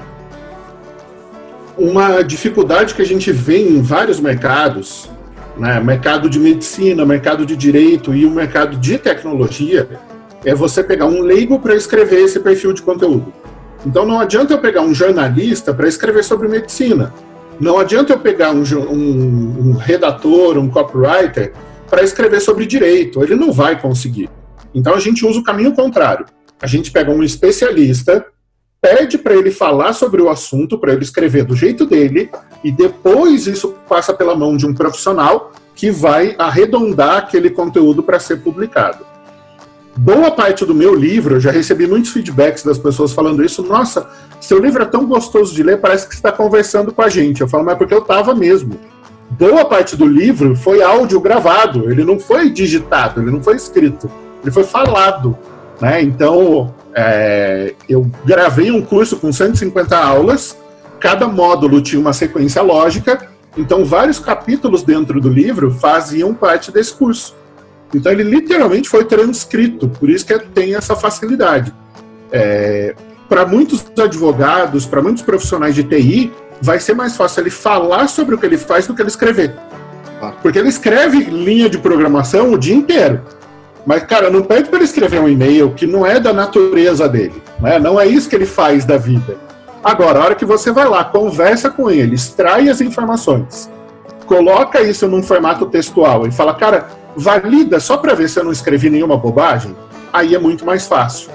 uma 1.78 2.22
dificuldade 2.22 2.94
que 2.94 3.02
a 3.02 3.06
gente 3.06 3.32
vê 3.32 3.58
em 3.58 3.82
vários 3.82 4.20
mercados, 4.20 5.10
né, 5.58 5.80
mercado 5.80 6.30
de 6.30 6.40
medicina, 6.40 7.06
mercado 7.06 7.46
de 7.46 7.56
direito 7.56 8.14
e 8.14 8.26
o 8.26 8.32
mercado 8.32 8.78
de 8.78 8.98
tecnologia, 8.98 9.88
é 10.44 10.54
você 10.54 10.84
pegar 10.84 11.06
um 11.06 11.22
leigo 11.22 11.60
para 11.60 11.76
escrever 11.76 12.24
esse 12.24 12.40
perfil 12.40 12.74
de 12.74 12.82
conteúdo. 12.82 13.34
Então 13.86 14.06
não 14.06 14.20
adianta 14.20 14.54
eu 14.54 14.60
pegar 14.60 14.82
um 14.82 14.94
jornalista 14.94 15.74
para 15.74 15.88
escrever 15.88 16.24
sobre 16.24 16.48
medicina. 16.48 17.12
Não 17.62 17.78
adianta 17.78 18.12
eu 18.12 18.20
pegar 18.20 18.52
um, 18.52 18.64
um, 18.90 19.70
um 19.70 19.74
redator, 19.74 20.58
um 20.58 20.68
copywriter 20.68 21.54
para 21.90 22.04
escrever 22.04 22.42
sobre 22.42 22.66
direito. 22.66 23.24
Ele 23.24 23.36
não 23.36 23.52
vai 23.52 23.80
conseguir. 23.80 24.30
Então 24.74 24.96
a 24.96 25.00
gente 25.00 25.26
usa 25.26 25.40
o 25.40 25.44
caminho 25.44 25.74
contrário. 25.74 26.26
A 26.62 26.68
gente 26.68 26.92
pega 26.92 27.12
um 27.12 27.24
especialista 27.24 28.26
pede 28.82 29.20
para 29.20 29.36
ele 29.36 29.52
falar 29.52 29.94
sobre 29.94 30.22
o 30.24 30.30
assunto, 30.30 30.78
para 30.78 30.92
ele 30.92 31.04
escrever 31.04 31.46
do 31.46 31.56
jeito 31.56 31.86
dele, 31.86 32.32
e 32.64 32.72
depois 32.72 33.46
isso 33.46 33.76
passa 33.88 34.12
pela 34.12 34.36
mão 34.36 34.58
de 34.58 34.66
um 34.66 34.74
profissional 34.74 35.52
que 35.76 35.92
vai 35.92 36.36
arredondar 36.38 37.18
aquele 37.18 37.52
conteúdo 37.52 38.02
para 38.02 38.20
ser 38.20 38.38
publicado. 38.38 39.06
Boa 39.98 40.32
parte 40.32 40.66
do 40.66 40.74
meu 40.74 40.96
livro, 40.96 41.36
eu 41.36 41.40
já 41.40 41.52
recebi 41.52 41.86
muitos 41.86 42.12
feedbacks 42.12 42.64
das 42.64 42.78
pessoas 42.78 43.12
falando 43.12 43.44
isso. 43.44 43.62
Nossa, 43.62 44.10
seu 44.40 44.58
livro 44.60 44.82
é 44.82 44.86
tão 44.86 45.06
gostoso 45.06 45.54
de 45.54 45.62
ler, 45.62 45.80
parece 45.80 46.08
que 46.08 46.16
está 46.16 46.32
conversando 46.32 46.94
com 46.94 47.02
a 47.02 47.10
gente. 47.10 47.42
Eu 47.42 47.48
falo, 47.48 47.66
mas 47.66 47.76
é 47.76 47.78
porque 47.78 47.94
eu 47.94 48.00
estava 48.00 48.34
mesmo. 48.34 48.80
Boa 49.32 49.66
parte 49.66 49.96
do 49.96 50.06
livro 50.06 50.56
foi 50.56 50.82
áudio 50.82 51.20
gravado, 51.20 51.90
ele 51.90 52.04
não 52.04 52.20
foi 52.20 52.50
digitado, 52.50 53.22
ele 53.22 53.32
não 53.32 53.42
foi 53.42 53.56
escrito, 53.56 54.10
ele 54.42 54.52
foi 54.52 54.64
falado. 54.64 55.38
Né? 55.80 56.02
Então, 56.02 56.74
é, 56.94 57.74
eu 57.88 58.10
gravei 58.26 58.72
um 58.72 58.82
curso 58.82 59.18
com 59.18 59.32
150 59.32 59.98
aulas, 59.98 60.58
cada 61.00 61.28
módulo 61.28 61.82
tinha 61.82 62.00
uma 62.00 62.14
sequência 62.14 62.62
lógica, 62.62 63.30
então 63.58 63.86
vários 63.86 64.20
capítulos 64.20 64.84
dentro 64.84 65.20
do 65.20 65.30
livro 65.30 65.72
faziam 65.72 66.34
parte 66.34 66.72
desse 66.72 66.94
curso. 66.94 67.36
Então 67.94 68.12
ele 68.12 68.24
literalmente 68.24 68.90
foi 68.90 69.06
transcrito, 69.06 69.88
por 69.88 70.10
isso 70.10 70.26
que 70.26 70.38
tem 70.40 70.76
essa 70.76 70.96
facilidade. 70.96 71.74
É, 72.32 72.96
para 73.28 73.46
muitos 73.46 73.86
advogados, 73.98 74.86
para 74.86 75.02
muitos 75.02 75.24
profissionais 75.24 75.76
de 75.76 75.84
TI, 75.84 76.32
vai 76.62 76.80
ser 76.80 76.94
mais 76.94 77.16
fácil 77.16 77.42
ele 77.42 77.50
falar 77.50 78.08
sobre 78.08 78.36
o 78.36 78.38
que 78.38 78.46
ele 78.46 78.58
faz 78.58 78.88
do 78.88 78.94
que 78.94 79.02
ele 79.02 79.10
escrever. 79.10 79.54
Porque 80.42 80.60
ele 80.60 80.70
escreve 80.70 81.20
linha 81.24 81.70
de 81.70 81.78
programação 81.80 82.52
o 82.54 82.58
dia 82.58 82.76
inteiro. 82.76 83.22
Mas, 83.86 84.04
cara, 84.04 84.30
não 84.30 84.44
pede 84.44 84.70
para 84.70 84.78
ele 84.78 84.86
escrever 84.86 85.20
um 85.20 85.28
e-mail 85.28 85.72
que 85.72 85.88
não 85.88 86.06
é 86.06 86.20
da 86.20 86.32
natureza 86.32 87.10
dele. 87.10 87.42
Né? 87.60 87.80
Não 87.80 88.00
é 88.00 88.06
isso 88.06 88.30
que 88.30 88.36
ele 88.36 88.46
faz 88.46 88.86
da 88.86 88.98
vida. 88.98 89.36
Agora, 89.84 90.20
a 90.20 90.26
hora 90.26 90.36
que 90.36 90.46
você 90.46 90.72
vai 90.72 90.88
lá, 90.88 91.04
conversa 91.04 91.70
com 91.72 91.90
ele, 91.90 92.14
extrai 92.14 92.70
as 92.70 92.82
informações, 92.82 93.68
coloca 94.28 94.80
isso 94.82 95.08
num 95.08 95.24
formato 95.24 95.66
textual 95.66 96.28
e 96.28 96.32
fala, 96.32 96.54
cara, 96.54 96.88
valida 97.16 97.80
só 97.80 97.98
para 97.98 98.14
ver 98.14 98.30
se 98.30 98.40
eu 98.40 98.44
não 98.44 98.52
escrevi 98.52 98.90
nenhuma 98.90 99.18
bobagem, 99.18 99.76
aí 100.12 100.36
é 100.36 100.40
muito 100.40 100.66
mais 100.66 100.88
fácil. 100.88 101.30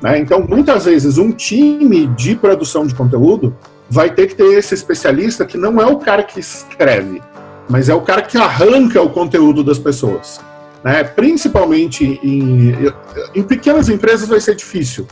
Né? 0.00 0.18
Então, 0.18 0.44
muitas 0.48 0.84
vezes, 0.84 1.18
um 1.18 1.32
time 1.32 2.06
de 2.08 2.34
produção 2.36 2.86
de 2.86 2.94
conteúdo 2.94 3.56
vai 3.90 4.10
ter 4.10 4.26
que 4.26 4.34
ter 4.34 4.58
esse 4.58 4.74
especialista 4.74 5.44
que 5.44 5.56
não 5.56 5.80
é 5.80 5.86
o 5.86 5.96
cara 5.96 6.22
que 6.22 6.38
escreve, 6.38 7.22
mas 7.68 7.88
é 7.88 7.94
o 7.94 8.00
cara 8.00 8.22
que 8.22 8.38
arranca 8.38 9.02
o 9.02 9.10
conteúdo 9.10 9.64
das 9.64 9.78
pessoas. 9.78 10.40
Né? 10.84 11.02
Principalmente 11.04 12.20
em, 12.22 12.92
em 13.34 13.42
pequenas 13.42 13.88
empresas 13.88 14.28
vai 14.28 14.40
ser 14.40 14.54
difícil. 14.54 15.06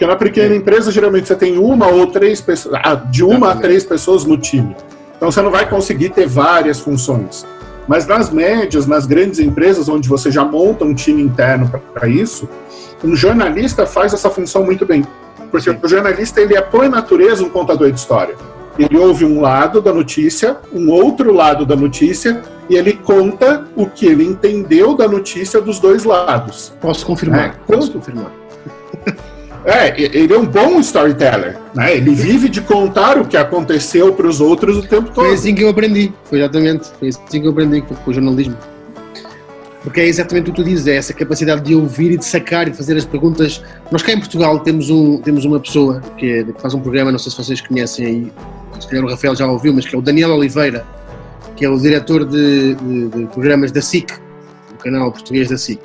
Porque 0.00 0.06
na 0.06 0.16
pequena 0.16 0.54
empresa, 0.54 0.90
geralmente, 0.90 1.28
você 1.28 1.36
tem 1.36 1.58
uma 1.58 1.86
ou 1.88 2.06
três 2.06 2.40
pessoas, 2.40 2.80
de 3.10 3.22
uma 3.22 3.52
a 3.52 3.56
três 3.56 3.84
pessoas 3.84 4.24
no 4.24 4.38
time. 4.38 4.74
Então 5.14 5.30
você 5.30 5.42
não 5.42 5.50
vai 5.50 5.68
conseguir 5.68 6.08
ter 6.08 6.26
várias 6.26 6.80
funções. 6.80 7.46
Mas 7.90 8.06
nas 8.06 8.30
médias, 8.30 8.86
nas 8.86 9.04
grandes 9.04 9.40
empresas, 9.40 9.88
onde 9.88 10.08
você 10.08 10.30
já 10.30 10.44
monta 10.44 10.84
um 10.84 10.94
time 10.94 11.20
interno 11.20 11.68
para 11.92 12.06
isso, 12.06 12.48
um 13.02 13.16
jornalista 13.16 13.84
faz 13.84 14.14
essa 14.14 14.30
função 14.30 14.64
muito 14.64 14.86
bem. 14.86 15.04
Porque 15.50 15.68
o 15.68 15.88
jornalista, 15.88 16.40
ele 16.40 16.56
é, 16.56 16.60
por 16.60 16.88
natureza, 16.88 17.42
um 17.42 17.48
contador 17.48 17.90
de 17.90 17.98
história. 17.98 18.36
Ele 18.78 18.96
ouve 18.96 19.24
um 19.24 19.40
lado 19.40 19.80
da 19.82 19.92
notícia, 19.92 20.56
um 20.72 20.88
outro 20.88 21.34
lado 21.34 21.66
da 21.66 21.74
notícia, 21.74 22.40
e 22.68 22.76
ele 22.76 22.92
conta 22.92 23.66
o 23.74 23.86
que 23.86 24.06
ele 24.06 24.24
entendeu 24.24 24.94
da 24.94 25.08
notícia 25.08 25.60
dos 25.60 25.80
dois 25.80 26.04
lados. 26.04 26.72
Posso 26.80 27.04
confirmar? 27.04 27.40
É, 27.40 27.74
Posso 27.74 27.90
confirmar. 27.90 28.30
É, 29.64 30.00
ele 30.00 30.32
é 30.32 30.38
um 30.38 30.46
bom 30.46 30.80
storyteller, 30.80 31.58
né? 31.74 31.96
Ele 31.96 32.14
vive 32.14 32.48
de 32.48 32.60
contar 32.62 33.18
o 33.18 33.26
que 33.26 33.36
aconteceu 33.36 34.12
para 34.14 34.26
os 34.26 34.40
outros 34.40 34.78
o 34.78 34.82
tempo 34.82 35.10
todo. 35.12 35.26
Foi 35.26 35.34
assim 35.34 35.54
que 35.54 35.62
eu 35.62 35.68
aprendi, 35.68 36.12
foi 36.24 36.38
exatamente, 36.38 36.88
foi 36.98 37.08
assim 37.08 37.40
que 37.40 37.46
eu 37.46 37.50
aprendi 37.50 37.82
com 37.82 37.94
o 38.06 38.12
jornalismo. 38.12 38.56
Porque 39.82 40.00
é 40.00 40.06
exatamente 40.06 40.50
o 40.50 40.52
que 40.52 40.62
tu 40.62 40.64
dizes, 40.64 40.86
é 40.86 40.96
essa 40.96 41.12
capacidade 41.12 41.62
de 41.62 41.74
ouvir 41.74 42.12
e 42.12 42.16
de 42.16 42.24
sacar 42.24 42.68
e 42.68 42.70
de 42.70 42.76
fazer 42.76 42.96
as 42.96 43.04
perguntas. 43.04 43.62
Nós 43.90 44.02
cá 44.02 44.12
em 44.12 44.18
Portugal 44.18 44.60
temos, 44.60 44.90
um, 44.90 45.18
temos 45.18 45.44
uma 45.44 45.58
pessoa 45.58 46.00
que, 46.18 46.30
é, 46.30 46.44
que 46.44 46.60
faz 46.60 46.74
um 46.74 46.80
programa, 46.80 47.10
não 47.10 47.18
sei 47.18 47.30
se 47.30 47.38
vocês 47.38 47.60
conhecem 47.60 48.06
aí, 48.06 48.32
se 48.78 48.88
calhar 48.88 49.04
o 49.04 49.08
Rafael 49.08 49.34
já 49.34 49.46
ouviu, 49.46 49.72
mas 49.72 49.86
que 49.86 49.94
é 49.94 49.98
o 49.98 50.02
Daniel 50.02 50.30
Oliveira, 50.30 50.86
que 51.56 51.64
é 51.64 51.68
o 51.68 51.78
diretor 51.78 52.24
de, 52.26 52.74
de, 52.74 53.08
de 53.08 53.26
programas 53.26 53.72
da 53.72 53.80
SIC, 53.80 54.12
do 54.70 54.76
canal 54.82 55.12
português 55.12 55.48
da 55.48 55.56
SIC, 55.56 55.80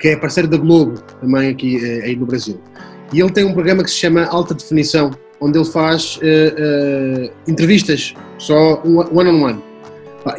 que 0.00 0.08
é 0.08 0.16
parceiro 0.16 0.48
da 0.48 0.56
Globo, 0.56 1.00
também 1.20 1.50
aqui 1.50 1.84
eh, 1.84 2.06
aí 2.06 2.16
no 2.16 2.26
Brasil. 2.26 2.60
E 3.12 3.20
ele 3.20 3.30
tem 3.30 3.44
um 3.44 3.52
programa 3.52 3.82
que 3.82 3.90
se 3.90 3.96
chama 3.96 4.24
Alta 4.26 4.54
Definição, 4.54 5.10
onde 5.40 5.58
ele 5.58 5.64
faz 5.64 6.18
uh, 6.18 6.20
uh, 6.20 7.30
entrevistas, 7.46 8.14
só 8.38 8.82
one-on-one. 8.84 9.30
On 9.30 9.44
one. 9.44 9.62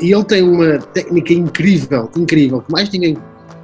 E 0.02 0.14
ele 0.14 0.24
tem 0.26 0.44
uma 0.44 0.78
técnica 0.78 1.34
incrível, 1.34 2.10
incrível, 2.16 2.62
que 2.62 2.72
mais 2.72 2.90
ninguém 2.90 3.18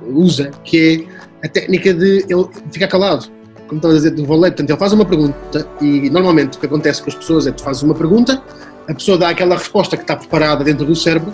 usa, 0.07 0.49
que 0.63 1.07
é 1.41 1.45
a 1.45 1.49
técnica 1.49 1.93
de 1.93 2.25
ele 2.29 2.47
ficar 2.71 2.87
calado 2.87 3.35
como 3.67 3.79
estava 3.79 3.93
a 3.93 3.97
dizer, 3.97 4.11
do 4.11 4.25
valete. 4.25 4.57
Portanto, 4.57 4.69
ele 4.69 4.79
faz 4.79 4.93
uma 4.93 5.05
pergunta 5.05 5.67
e 5.81 6.09
normalmente 6.09 6.57
o 6.57 6.59
que 6.59 6.65
acontece 6.65 7.01
com 7.01 7.09
as 7.09 7.15
pessoas 7.15 7.47
é 7.47 7.51
que 7.51 7.57
tu 7.57 7.63
fazes 7.63 7.83
uma 7.83 7.95
pergunta, 7.95 8.41
a 8.87 8.93
pessoa 8.93 9.17
dá 9.17 9.29
aquela 9.29 9.57
resposta 9.57 9.97
que 9.97 10.03
está 10.03 10.15
preparada 10.15 10.63
dentro 10.63 10.85
do 10.85 10.95
cérebro 10.95 11.33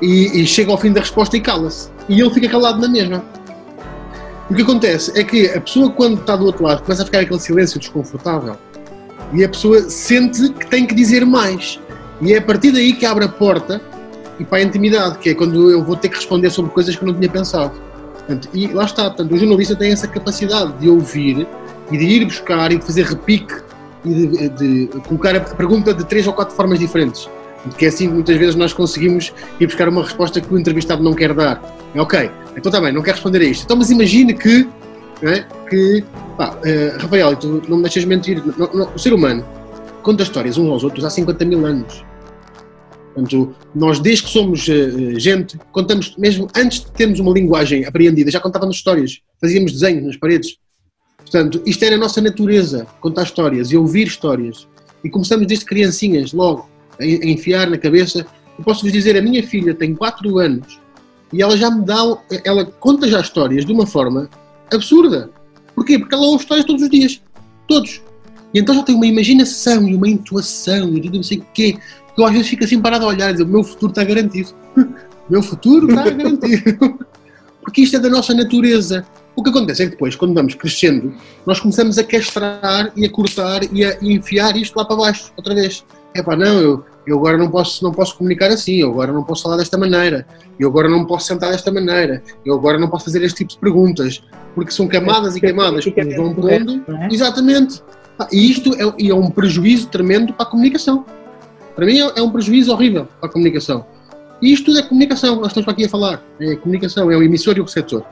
e, 0.00 0.42
e 0.42 0.46
chega 0.46 0.70
ao 0.70 0.78
fim 0.78 0.92
da 0.92 1.00
resposta 1.00 1.36
e 1.36 1.40
cala-se. 1.40 1.90
E 2.08 2.20
ele 2.20 2.30
fica 2.30 2.48
calado 2.48 2.80
na 2.80 2.88
mesma. 2.88 3.24
O 4.48 4.54
que 4.54 4.62
acontece 4.62 5.18
é 5.18 5.24
que 5.24 5.48
a 5.50 5.60
pessoa, 5.60 5.90
quando 5.90 6.20
está 6.20 6.36
do 6.36 6.44
outro 6.44 6.64
lado, 6.64 6.82
começa 6.82 7.02
a 7.02 7.04
ficar 7.04 7.20
aquele 7.20 7.40
silêncio 7.40 7.80
desconfortável 7.80 8.56
e 9.32 9.44
a 9.44 9.48
pessoa 9.48 9.82
sente 9.90 10.50
que 10.52 10.66
tem 10.68 10.86
que 10.86 10.94
dizer 10.94 11.26
mais. 11.26 11.80
E 12.20 12.32
é 12.32 12.38
a 12.38 12.42
partir 12.42 12.70
daí 12.70 12.92
que 12.92 13.04
abre 13.04 13.24
a 13.24 13.28
porta 13.28 13.80
e 14.38 14.44
para 14.44 14.58
a 14.58 14.62
intimidade, 14.62 15.18
que 15.18 15.30
é 15.30 15.34
quando 15.34 15.70
eu 15.70 15.82
vou 15.82 15.96
ter 15.96 16.08
que 16.08 16.16
responder 16.16 16.50
sobre 16.50 16.70
coisas 16.70 16.94
que 16.94 17.02
eu 17.02 17.08
não 17.08 17.14
tinha 17.14 17.28
pensado. 17.28 17.72
Portanto, 18.14 18.48
e 18.54 18.68
lá 18.68 18.84
está, 18.84 19.04
portanto, 19.04 19.32
o 19.32 19.36
jornalista 19.36 19.74
tem 19.74 19.90
essa 19.90 20.06
capacidade 20.06 20.72
de 20.78 20.88
ouvir 20.88 21.46
e 21.90 21.98
de 21.98 22.04
ir 22.04 22.24
buscar 22.24 22.70
e 22.70 22.78
de 22.78 22.84
fazer 22.84 23.04
repique 23.04 23.54
e 24.04 24.26
de, 24.26 24.48
de 24.50 24.88
colocar 25.08 25.34
a 25.34 25.40
pergunta 25.40 25.92
de 25.92 26.04
três 26.04 26.24
ou 26.26 26.32
quatro 26.32 26.54
formas 26.54 26.78
diferentes. 26.78 27.28
Porque 27.62 27.86
é 27.86 27.88
assim 27.88 28.08
que 28.08 28.14
muitas 28.14 28.36
vezes 28.36 28.54
nós 28.54 28.72
conseguimos 28.72 29.32
ir 29.58 29.66
buscar 29.66 29.88
uma 29.88 30.02
resposta 30.02 30.40
que 30.40 30.52
o 30.52 30.58
entrevistado 30.58 31.02
não 31.02 31.14
quer 31.14 31.32
dar. 31.34 31.60
É 31.94 32.00
ok, 32.00 32.30
então 32.56 32.70
também, 32.70 32.92
não 32.92 33.02
quer 33.02 33.12
responder 33.12 33.40
a 33.40 33.44
isto. 33.44 33.64
Então, 33.64 33.76
mas 33.76 33.90
imagine 33.90 34.34
que, 34.34 34.68
é, 35.22 35.44
que 35.68 36.04
pá, 36.36 36.54
uh, 36.54 37.00
Rafael, 37.00 37.36
tu 37.36 37.62
não 37.68 37.78
me 37.78 37.82
deixas 37.82 38.04
mentir, 38.04 38.42
não, 38.56 38.72
não, 38.72 38.94
o 38.94 38.98
ser 38.98 39.12
humano 39.12 39.44
conta 40.02 40.22
histórias 40.22 40.56
uns 40.56 40.70
aos 40.70 40.84
outros 40.84 41.04
há 41.04 41.10
50 41.10 41.44
mil 41.44 41.66
anos. 41.66 42.04
Portanto, 43.12 43.54
nós 43.74 43.98
desde 43.98 44.24
que 44.24 44.30
somos 44.30 44.68
uh, 44.68 45.18
gente, 45.18 45.58
contamos, 45.72 46.14
mesmo 46.16 46.48
antes 46.54 46.80
de 46.80 46.92
termos 46.92 47.18
uma 47.18 47.32
linguagem 47.32 47.84
apreendida, 47.84 48.30
já 48.30 48.38
contávamos 48.38 48.76
histórias, 48.76 49.20
fazíamos 49.40 49.72
desenhos 49.72 50.04
nas 50.04 50.16
paredes. 50.16 50.58
Portanto, 51.16 51.60
isto 51.66 51.84
era 51.84 51.96
a 51.96 51.98
nossa 51.98 52.20
natureza, 52.20 52.86
contar 53.00 53.24
histórias 53.24 53.72
e 53.72 53.76
ouvir 53.76 54.06
histórias. 54.06 54.68
E 55.02 55.10
começamos 55.10 55.46
desde 55.46 55.64
criancinhas, 55.64 56.32
logo, 56.32 56.68
a 57.00 57.04
enfiar 57.04 57.68
na 57.68 57.78
cabeça. 57.78 58.26
Eu 58.58 58.64
posso 58.64 58.82
vos 58.82 58.92
dizer, 58.92 59.16
a 59.16 59.22
minha 59.22 59.42
filha 59.46 59.74
tem 59.74 59.94
4 59.94 60.38
anos 60.38 60.80
e 61.32 61.42
ela 61.42 61.56
já 61.56 61.70
me 61.70 61.84
dá, 61.84 62.02
ela 62.44 62.64
conta 62.64 63.08
já 63.08 63.20
histórias 63.20 63.64
de 63.64 63.72
uma 63.72 63.86
forma 63.86 64.30
absurda. 64.72 65.30
Porquê? 65.74 65.98
Porque 65.98 66.14
ela 66.14 66.26
ouve 66.26 66.42
histórias 66.42 66.64
todos 66.64 66.82
os 66.82 66.90
dias. 66.90 67.20
Todos. 67.68 68.00
E 68.54 68.58
então 68.58 68.74
já 68.74 68.82
tem 68.82 68.94
uma 68.94 69.06
imaginação 69.06 69.86
e 69.88 69.94
uma 69.94 70.08
intuação 70.08 70.88
e 70.96 71.10
não 71.10 71.22
sei 71.22 71.38
o 71.38 71.46
quê. 71.52 71.76
Que 72.14 72.20
eu 72.20 72.26
às 72.26 72.32
vezes 72.32 72.48
fico 72.48 72.64
assim 72.64 72.80
parado 72.80 73.04
a 73.04 73.08
olhar 73.08 73.30
e 73.30 73.32
dizer, 73.32 73.44
o 73.44 73.48
meu 73.48 73.62
futuro 73.62 73.90
está 73.90 74.04
garantido. 74.04 74.50
o 74.76 74.86
meu 75.30 75.42
futuro 75.42 75.88
está 75.88 76.08
garantido. 76.08 76.98
Porque 77.60 77.82
isto 77.82 77.96
é 77.96 77.98
da 77.98 78.08
nossa 78.08 78.32
natureza. 78.32 79.04
O 79.34 79.42
que 79.42 79.50
acontece 79.50 79.82
é 79.82 79.86
que 79.86 79.90
depois, 79.90 80.16
quando 80.16 80.32
vamos 80.32 80.54
crescendo, 80.54 81.14
nós 81.44 81.60
começamos 81.60 81.98
a 81.98 82.04
castrar 82.04 82.90
e 82.96 83.04
a 83.04 83.10
cortar 83.10 83.60
e 83.70 83.84
a 83.84 83.98
enfiar 84.00 84.56
isto 84.56 84.76
lá 84.76 84.84
para 84.84 84.96
baixo, 84.96 85.30
outra 85.36 85.54
vez. 85.54 85.84
É 86.16 86.22
pá, 86.22 86.34
não, 86.34 86.60
eu, 86.60 86.84
eu 87.06 87.18
agora 87.18 87.36
não 87.36 87.50
posso, 87.50 87.84
não 87.84 87.92
posso 87.92 88.16
comunicar 88.16 88.48
assim, 88.48 88.76
eu 88.76 88.90
agora 88.90 89.12
não 89.12 89.22
posso 89.22 89.42
falar 89.42 89.56
desta 89.56 89.76
maneira, 89.76 90.26
eu 90.58 90.68
agora 90.68 90.88
não 90.88 91.04
posso 91.04 91.26
sentar 91.26 91.50
desta 91.50 91.70
maneira, 91.70 92.22
eu 92.44 92.54
agora 92.54 92.78
não 92.78 92.88
posso 92.88 93.04
fazer 93.04 93.22
este 93.22 93.38
tipo 93.38 93.52
de 93.52 93.58
perguntas, 93.58 94.22
porque 94.54 94.70
são 94.70 94.88
camadas 94.88 95.36
e 95.36 95.40
camadas 95.40 95.84
que 95.84 96.04
nos 96.04 96.16
vão 96.16 96.34
pondo. 96.34 96.82
É? 96.88 97.12
Exatamente. 97.12 97.82
E 98.32 98.50
isto 98.50 98.72
é, 98.74 99.08
é 99.08 99.14
um 99.14 99.30
prejuízo 99.30 99.88
tremendo 99.88 100.32
para 100.32 100.46
a 100.46 100.48
comunicação. 100.48 101.04
Para 101.74 101.84
mim 101.84 102.00
é, 102.00 102.12
é 102.16 102.22
um 102.22 102.30
prejuízo 102.30 102.72
horrível 102.72 103.06
para 103.20 103.28
a 103.28 103.32
comunicação. 103.32 103.84
E 104.40 104.52
isto 104.52 104.66
tudo 104.66 104.78
é 104.78 104.82
comunicação, 104.82 105.36
nós 105.36 105.48
estamos 105.48 105.68
aqui 105.68 105.84
a 105.84 105.88
falar. 105.88 106.22
É 106.40 106.56
comunicação, 106.56 107.10
é 107.10 107.16
o 107.16 107.22
emissor 107.22 107.56
e 107.56 107.60
o 107.60 107.64
receptor. 107.64 108.02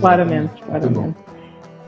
Claramente, 0.00 0.62
claramente. 0.62 1.23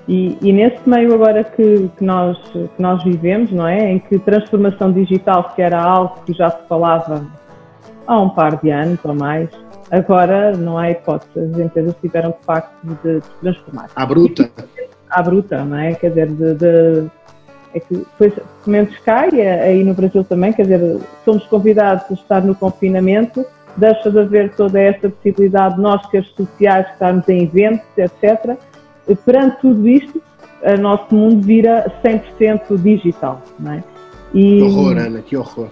E, 0.09 0.39
e, 0.41 0.53
nesse 0.53 0.89
meio 0.89 1.15
agora 1.15 1.43
que, 1.43 1.91
que, 1.97 2.05
nós, 2.05 2.39
que 2.53 2.71
nós 2.81 3.03
vivemos, 3.03 3.51
não 3.51 3.67
é? 3.67 3.93
Em 3.93 3.99
que 3.99 4.19
transformação 4.21 4.93
digital, 4.93 5.53
que 5.55 5.61
era 5.61 5.83
algo 5.83 6.21
que 6.25 6.33
já 6.33 6.49
se 6.49 6.63
falava 6.69 7.27
há 8.07 8.21
um 8.21 8.29
par 8.29 8.57
de 8.61 8.71
anos 8.71 9.01
ou 9.05 9.15
mais, 9.15 9.49
agora 9.91 10.57
não 10.57 10.79
há 10.79 10.93
hipótese. 10.93 11.33
As 11.37 11.59
empresas 11.59 11.95
tiveram 12.01 12.31
de 12.31 12.47
facto 12.47 12.73
de, 13.03 13.21
se 13.21 13.31
transformar. 13.41 13.91
À 13.97 14.07
bruta. 14.07 14.49
À 15.11 15.23
bruta, 15.23 15.65
não 15.65 15.77
é? 15.77 15.95
Quer 15.95 16.11
dizer, 16.11 16.29
de, 16.29 16.55
de 16.55 17.11
é 17.75 17.81
que 17.81 17.97
depois 17.97 18.33
Sementes 18.65 18.97
cai, 19.01 19.41
aí 19.41 19.83
no 19.83 19.93
Brasil 19.93 20.23
também, 20.23 20.53
quer 20.53 20.63
dizer, 20.63 21.01
somos 21.25 21.45
convidados 21.47 22.05
a 22.11 22.15
estar 22.15 22.43
no 22.43 22.55
confinamento, 22.55 23.45
deixa 23.77 24.09
de 24.09 24.21
haver 24.21 24.55
toda 24.55 24.81
essa 24.81 25.11
possibilidade 25.11 25.75
de 25.75 25.81
nós, 25.81 26.01
seres 26.11 26.29
sociais, 26.29 26.87
estarmos 26.93 27.29
em 27.29 27.43
eventos, 27.43 27.87
etc 27.99 28.57
perante 29.15 29.61
tudo 29.61 29.89
isto, 29.89 30.23
o 30.63 30.81
nosso 30.81 31.15
mundo 31.15 31.45
vira 31.45 31.93
100% 32.05 32.77
digital, 32.83 33.43
não 33.59 33.73
é? 33.73 33.85
E, 34.35 34.59
que 34.59 34.63
horror, 34.63 34.99
Ana, 34.99 35.23
que 35.23 35.37
horror. 35.37 35.69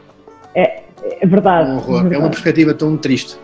É, 0.54 0.82
é 1.20 1.26
verdade. 1.26 1.70
Um 1.70 1.76
horror. 1.76 1.98
É, 1.98 2.02
verdade. 2.02 2.14
é 2.14 2.18
uma 2.18 2.30
perspectiva 2.30 2.74
tão 2.74 2.96
triste. 2.96 3.36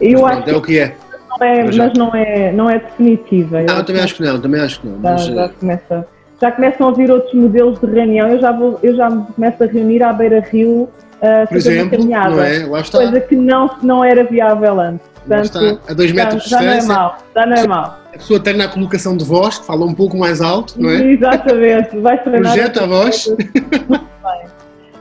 Eu 0.00 0.22
mas, 0.22 0.38
acho 0.38 0.50
é 0.50 0.56
o 0.56 0.62
que 0.62 0.78
é. 0.78 0.96
Não 1.30 1.46
é 1.46 1.64
mas, 1.64 1.76
mas 1.76 1.92
não, 1.94 2.14
é, 2.14 2.52
não 2.52 2.70
é 2.70 2.78
definitiva. 2.78 3.62
Não, 3.62 3.76
eu 3.76 3.84
também 3.84 4.02
acho 4.02 4.16
que 4.16 4.22
não, 4.22 4.40
também 4.40 4.60
acho 4.60 4.80
que 4.80 4.86
não. 4.86 4.94
Já, 4.94 5.10
mas, 5.10 5.24
já, 5.24 5.48
começa, 5.48 6.06
já 6.40 6.52
começam 6.52 6.88
a 6.88 6.92
vir 6.92 7.10
outros 7.10 7.32
modelos 7.34 7.80
de 7.80 7.86
reunião. 7.86 8.28
Eu 8.28 8.40
já, 8.40 8.52
vou, 8.52 8.78
eu 8.82 8.94
já 8.94 9.08
me 9.08 9.24
começo 9.26 9.62
a 9.62 9.66
reunir 9.66 10.02
à 10.02 10.12
beira-rio 10.12 10.82
uh, 10.82 11.48
Por 11.48 11.56
exemplo, 11.56 12.04
não 12.04 12.42
é? 12.42 12.66
Lá 12.66 12.80
está. 12.80 12.98
Coisa 12.98 13.20
que 13.20 13.36
não, 13.36 13.70
não 13.82 14.04
era 14.04 14.24
viável 14.24 14.78
antes. 14.78 15.11
Portanto, 15.26 15.80
a 15.88 15.94
dois 15.94 16.12
metros 16.12 16.44
já, 16.44 16.58
de 16.58 16.64
distância. 16.64 16.80
Já 16.80 16.86
não 16.86 16.94
é 16.94 16.98
mal, 16.98 17.18
já 17.34 17.46
não 17.46 17.56
é 17.56 17.66
mal. 17.66 17.98
A 18.14 18.18
pessoa 18.18 18.40
tem 18.40 18.56
na 18.56 18.68
colocação 18.68 19.16
de 19.16 19.24
voz, 19.24 19.58
que 19.58 19.66
fala 19.66 19.84
um 19.84 19.94
pouco 19.94 20.16
mais 20.16 20.40
alto, 20.40 20.74
não 20.80 20.90
é? 20.90 21.12
Exatamente, 21.12 21.98
vai 21.98 22.22
treinar. 22.22 22.52
Projeta 22.52 22.84
a 22.84 22.86
voz. 22.86 23.34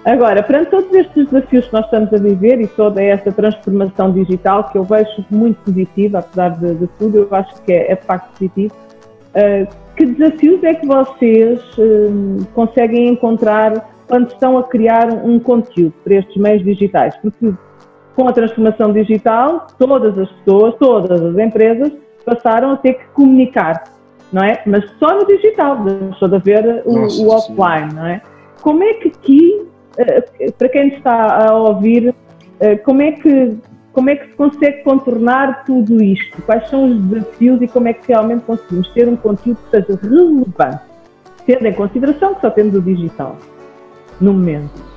Agora, 0.05 0.41
perante 0.41 0.71
todos 0.71 0.91
estes 0.93 1.27
desafios 1.27 1.67
que 1.67 1.73
nós 1.73 1.85
estamos 1.85 2.11
a 2.11 2.17
viver 2.17 2.59
e 2.59 2.67
toda 2.67 3.01
esta 3.03 3.31
transformação 3.31 4.11
digital, 4.11 4.63
que 4.71 4.77
eu 4.77 4.83
vejo 4.83 5.23
muito 5.29 5.57
positiva, 5.63 6.19
apesar 6.19 6.49
de, 6.57 6.73
de 6.73 6.87
tudo, 6.97 7.19
eu 7.19 7.27
acho 7.35 7.61
que 7.61 7.71
é, 7.71 7.91
é 7.91 7.95
de 7.95 8.03
facto 8.03 8.31
positivo, 8.31 8.73
uh, 9.35 9.67
que 9.95 10.05
desafios 10.05 10.63
é 10.63 10.73
que 10.73 10.87
vocês 10.87 11.61
uh, 11.77 12.45
conseguem 12.55 13.09
encontrar 13.09 13.91
quando 14.07 14.31
estão 14.31 14.57
a 14.57 14.63
criar 14.63 15.07
um 15.11 15.39
conteúdo 15.39 15.93
para 16.03 16.15
estes 16.15 16.35
meios 16.37 16.63
digitais? 16.63 17.15
Porque 17.17 17.53
com 18.15 18.27
a 18.27 18.33
transformação 18.33 18.91
digital, 18.91 19.67
todas 19.77 20.17
as 20.17 20.29
pessoas, 20.31 20.75
todas 20.75 21.21
as 21.21 21.37
empresas 21.37 21.91
passaram 22.25 22.71
a 22.71 22.77
ter 22.77 22.95
que 22.95 23.05
comunicar, 23.13 23.83
não 24.31 24.43
é? 24.43 24.61
Mas 24.65 24.85
só 24.99 25.15
no 25.15 25.25
digital, 25.25 25.77
deixou 25.83 26.27
de 26.27 26.35
haver 26.35 26.83
o, 26.85 26.93
Nossa, 26.93 27.21
o 27.21 27.29
offline, 27.29 27.93
não 27.93 28.05
é? 28.05 28.21
Como 28.61 28.83
é 28.83 28.93
que 28.95 29.07
aqui, 29.09 29.65
eh, 29.97 30.51
para 30.57 30.69
quem 30.69 30.89
está 30.89 31.47
a 31.47 31.55
ouvir, 31.55 32.13
eh, 32.59 32.75
como 32.77 33.01
é 33.01 33.13
que 33.13 33.57
como 33.93 34.09
é 34.09 34.15
que 34.15 34.27
se 34.27 34.35
consegue 34.35 34.83
contornar 34.83 35.65
tudo 35.65 36.01
isto? 36.01 36.41
Quais 36.43 36.69
são 36.69 36.85
os 36.85 36.97
desafios 37.01 37.61
e 37.61 37.67
como 37.67 37.89
é 37.89 37.93
que 37.93 38.07
realmente 38.07 38.43
conseguimos 38.45 38.87
ter 38.93 39.07
um 39.09 39.17
conteúdo 39.17 39.59
que 39.63 39.69
seja 39.69 39.99
relevante, 40.01 40.81
tendo 41.45 41.67
em 41.67 41.73
consideração 41.73 42.35
que 42.35 42.41
só 42.41 42.49
temos 42.49 42.73
o 42.73 42.81
digital 42.81 43.35
no 44.21 44.31
momento? 44.33 44.90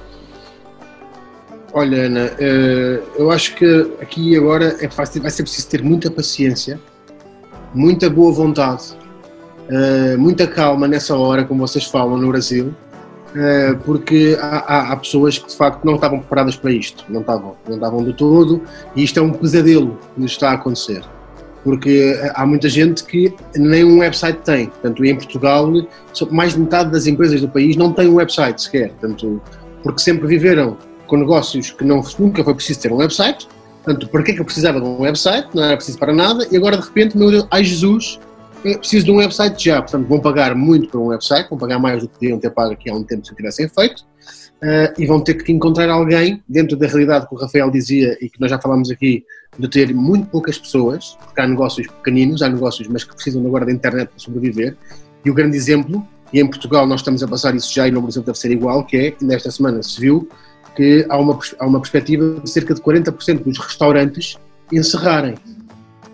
Olha, 1.76 2.06
Ana, 2.06 2.30
eh, 2.38 3.02
eu 3.18 3.32
acho 3.32 3.56
que 3.56 3.90
aqui 4.00 4.36
agora 4.36 4.76
é, 4.80 4.86
vai 4.86 5.04
ser 5.04 5.42
preciso 5.42 5.68
ter 5.68 5.82
muita 5.82 6.08
paciência, 6.08 6.78
muita 7.74 8.08
boa 8.08 8.32
vontade, 8.32 8.96
eh, 9.68 10.16
muita 10.16 10.46
calma 10.46 10.86
nessa 10.86 11.16
hora, 11.16 11.44
como 11.44 11.66
vocês 11.66 11.84
falam 11.84 12.16
no 12.16 12.28
Brasil, 12.28 12.72
eh, 13.34 13.76
porque 13.84 14.38
há, 14.40 14.92
há, 14.92 14.96
pessoas 14.96 15.36
que 15.36 15.48
de 15.48 15.56
facto 15.56 15.84
não 15.84 15.96
estavam 15.96 16.20
preparadas 16.20 16.54
para 16.54 16.70
isto, 16.70 17.04
não 17.08 17.22
estavam, 17.22 17.56
não 17.66 17.74
estavam 17.74 18.04
de 18.04 18.12
todo, 18.12 18.62
e 18.94 19.02
isto 19.02 19.18
é 19.18 19.22
um 19.24 19.32
pesadelo 19.32 19.98
que 20.14 20.20
nos 20.20 20.30
está 20.30 20.50
a 20.50 20.54
acontecer. 20.54 21.02
Porque 21.64 22.16
há 22.36 22.46
muita 22.46 22.68
gente 22.68 23.02
que 23.02 23.34
nem 23.56 23.82
um 23.82 23.98
website 23.98 24.38
tem. 24.44 24.66
Portanto, 24.66 25.04
em 25.04 25.16
Portugal, 25.16 25.72
mais 26.30 26.52
de 26.52 26.60
metade 26.60 26.92
das 26.92 27.08
empresas 27.08 27.40
do 27.40 27.48
país 27.48 27.74
não 27.74 27.92
têm 27.92 28.06
um 28.06 28.16
website 28.16 28.62
sequer. 28.62 28.90
Portanto, 28.90 29.42
porque 29.82 29.98
sempre 30.00 30.28
viveram 30.28 30.76
com 31.06 31.16
negócios 31.16 31.70
que 31.70 31.84
não, 31.84 32.02
nunca 32.18 32.42
foi 32.42 32.54
preciso 32.54 32.80
ter 32.80 32.92
um 32.92 32.96
website. 32.96 33.48
Portanto, 33.82 34.08
para 34.08 34.22
que 34.22 34.30
é 34.30 34.34
que 34.34 34.40
eu 34.40 34.44
precisava 34.44 34.80
de 34.80 34.86
um 34.86 35.02
website? 35.02 35.48
Não 35.54 35.62
era 35.62 35.76
preciso 35.76 35.98
para 35.98 36.12
nada. 36.12 36.46
E 36.50 36.56
agora, 36.56 36.76
de 36.76 36.84
repente, 36.84 37.16
meu 37.16 37.30
Deus, 37.30 37.46
ai 37.50 37.62
Jesus, 37.62 38.18
preciso 38.62 39.04
de 39.04 39.10
um 39.10 39.16
website 39.16 39.62
já. 39.62 39.82
Portanto, 39.82 40.08
vão 40.08 40.20
pagar 40.20 40.54
muito 40.54 40.88
por 40.88 41.00
um 41.00 41.06
website, 41.06 41.48
vão 41.50 41.58
pagar 41.58 41.78
mais 41.78 42.02
do 42.02 42.08
que 42.08 42.14
podiam 42.14 42.38
ter 42.38 42.50
pago 42.50 42.72
aqui 42.72 42.88
há 42.88 42.94
um 42.94 43.04
tempo 43.04 43.26
se 43.26 43.34
tivessem 43.34 43.68
feito. 43.68 44.04
Uh, 44.62 44.88
e 44.96 45.04
vão 45.04 45.20
ter 45.20 45.34
que 45.34 45.52
encontrar 45.52 45.90
alguém, 45.90 46.42
dentro 46.48 46.74
da 46.74 46.86
realidade 46.86 47.28
que 47.28 47.34
o 47.34 47.38
Rafael 47.38 47.70
dizia 47.70 48.16
e 48.18 48.30
que 48.30 48.40
nós 48.40 48.50
já 48.50 48.58
falámos 48.58 48.90
aqui, 48.90 49.22
de 49.58 49.68
ter 49.68 49.94
muito 49.94 50.26
poucas 50.28 50.58
pessoas, 50.58 51.18
porque 51.22 51.38
há 51.38 51.46
negócios 51.46 51.86
pequeninos, 51.86 52.40
há 52.40 52.48
negócios, 52.48 52.88
mas 52.88 53.04
que 53.04 53.14
precisam 53.14 53.44
agora 53.46 53.66
da 53.66 53.72
internet 53.72 54.08
para 54.08 54.18
sobreviver. 54.18 54.74
E 55.22 55.30
o 55.30 55.34
grande 55.34 55.56
exemplo, 55.56 56.06
e 56.32 56.40
em 56.40 56.46
Portugal 56.46 56.86
nós 56.86 57.00
estamos 57.00 57.22
a 57.22 57.28
passar 57.28 57.54
isso 57.54 57.72
já 57.74 57.86
e 57.86 57.90
no 57.90 58.00
Brasil 58.00 58.22
deve 58.22 58.38
ser 58.38 58.50
igual, 58.52 58.84
que 58.84 58.96
é, 58.96 59.14
nesta 59.20 59.50
semana 59.50 59.82
se 59.82 60.00
viu, 60.00 60.28
que 60.74 61.06
há 61.08 61.18
uma, 61.18 61.38
há 61.58 61.66
uma 61.66 61.80
perspectiva 61.80 62.40
de 62.40 62.50
cerca 62.50 62.74
de 62.74 62.80
40% 62.80 63.44
dos 63.44 63.58
restaurantes 63.58 64.36
encerrarem. 64.72 65.34